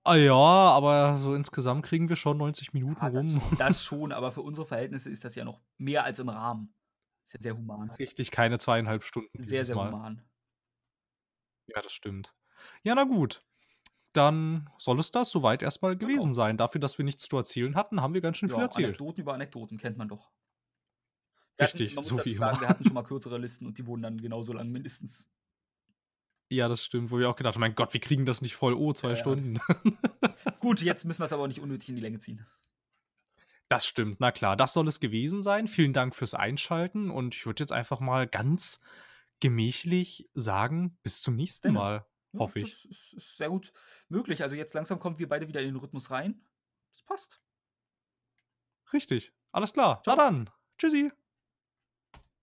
Ah 0.03 0.15
ja, 0.15 0.33
aber 0.35 1.17
so 1.17 1.35
insgesamt 1.35 1.85
kriegen 1.85 2.09
wir 2.09 2.15
schon 2.15 2.37
90 2.37 2.73
Minuten 2.73 2.99
Ja, 3.01 3.09
das, 3.11 3.25
rum. 3.25 3.41
das 3.57 3.83
schon, 3.83 4.11
aber 4.11 4.31
für 4.31 4.41
unsere 4.41 4.65
Verhältnisse 4.65 5.09
ist 5.09 5.23
das 5.23 5.35
ja 5.35 5.45
noch 5.45 5.61
mehr 5.77 6.03
als 6.03 6.19
im 6.19 6.29
Rahmen. 6.29 6.73
Ist 7.23 7.33
ja 7.35 7.39
sehr 7.41 7.57
human. 7.57 7.91
Richtig, 7.91 8.31
keine 8.31 8.57
zweieinhalb 8.57 9.03
Stunden 9.03 9.29
Sehr, 9.41 9.63
sehr 9.63 9.75
Mal. 9.75 9.91
human. 9.91 10.23
Ja, 11.67 11.81
das 11.81 11.93
stimmt. 11.93 12.33
Ja, 12.83 12.95
na 12.95 13.03
gut. 13.05 13.43
dann 14.13 14.69
soll 14.77 14.99
es 14.99 15.11
das 15.11 15.29
soweit 15.31 15.61
erstmal 15.61 15.95
gewesen 15.97 16.19
genau. 16.21 16.33
sein. 16.33 16.57
Dafür, 16.57 16.81
dass 16.81 16.97
wir 16.97 17.05
nichts 17.05 17.27
zu 17.29 17.37
erzählen 17.37 17.75
hatten, 17.75 18.01
haben 18.01 18.13
wir 18.13 18.21
ganz 18.21 18.37
schön 18.37 18.49
ja, 18.49 18.55
viel 18.55 18.63
erzählt. 18.63 18.85
Anekdoten 18.87 19.21
über 19.21 19.33
Anekdoten 19.33 19.77
kennt 19.77 19.97
man 19.97 20.09
doch. 20.09 20.31
Wir 21.57 21.67
Richtig, 21.67 21.95
hatten, 21.95 22.03
so 22.03 22.23
wie 22.25 22.33
sagen, 22.33 22.59
Wir 22.59 22.67
hatten 22.69 22.83
schon 22.83 22.93
mal 22.93 23.03
kürzere 23.03 23.37
Listen 23.37 23.65
und 23.67 23.77
die 23.77 23.85
wurden 23.85 24.01
dann 24.01 24.19
genauso 24.19 24.53
lang 24.53 24.69
mindestens. 24.69 25.29
Ja, 26.51 26.67
das 26.67 26.83
stimmt, 26.83 27.11
wo 27.11 27.17
wir 27.17 27.29
auch 27.29 27.37
gedacht 27.37 27.55
haben, 27.55 27.61
mein 27.61 27.75
Gott, 27.75 27.93
wir 27.93 28.01
kriegen 28.01 28.25
das 28.25 28.41
nicht 28.41 28.55
voll, 28.55 28.73
oh, 28.73 28.91
zwei 28.91 29.11
ja, 29.11 29.15
Stunden. 29.15 29.57
Gut, 30.59 30.81
jetzt 30.81 31.05
müssen 31.05 31.21
wir 31.21 31.25
es 31.25 31.31
aber 31.31 31.43
auch 31.43 31.47
nicht 31.47 31.61
unnötig 31.61 31.87
in 31.87 31.95
die 31.95 32.01
Länge 32.01 32.19
ziehen. 32.19 32.45
Das 33.69 33.85
stimmt, 33.87 34.19
na 34.19 34.33
klar, 34.33 34.57
das 34.57 34.73
soll 34.73 34.85
es 34.89 34.99
gewesen 34.99 35.43
sein. 35.43 35.69
Vielen 35.69 35.93
Dank 35.93 36.13
fürs 36.13 36.33
Einschalten 36.33 37.09
und 37.09 37.35
ich 37.35 37.45
würde 37.45 37.63
jetzt 37.63 37.71
einfach 37.71 38.01
mal 38.01 38.27
ganz 38.27 38.81
gemächlich 39.39 40.29
sagen, 40.33 40.97
bis 41.03 41.21
zum 41.21 41.37
nächsten 41.37 41.69
Denn, 41.69 41.75
Mal, 41.75 42.05
ja, 42.33 42.39
hoffe 42.39 42.59
ich. 42.59 42.81
Das 42.81 42.91
ist, 42.91 43.13
ist 43.13 43.37
sehr 43.37 43.47
gut 43.47 43.71
möglich. 44.09 44.43
Also 44.43 44.57
jetzt 44.57 44.73
langsam 44.73 44.99
kommen 44.99 45.19
wir 45.19 45.29
beide 45.29 45.47
wieder 45.47 45.61
in 45.61 45.67
den 45.67 45.77
Rhythmus 45.77 46.11
rein. 46.11 46.41
Das 46.91 47.03
passt. 47.03 47.41
Richtig, 48.91 49.31
alles 49.53 49.71
klar. 49.71 50.03
Ciao. 50.03 50.17
Na 50.17 50.23
dann, 50.25 50.49
tschüssi. 50.77 51.13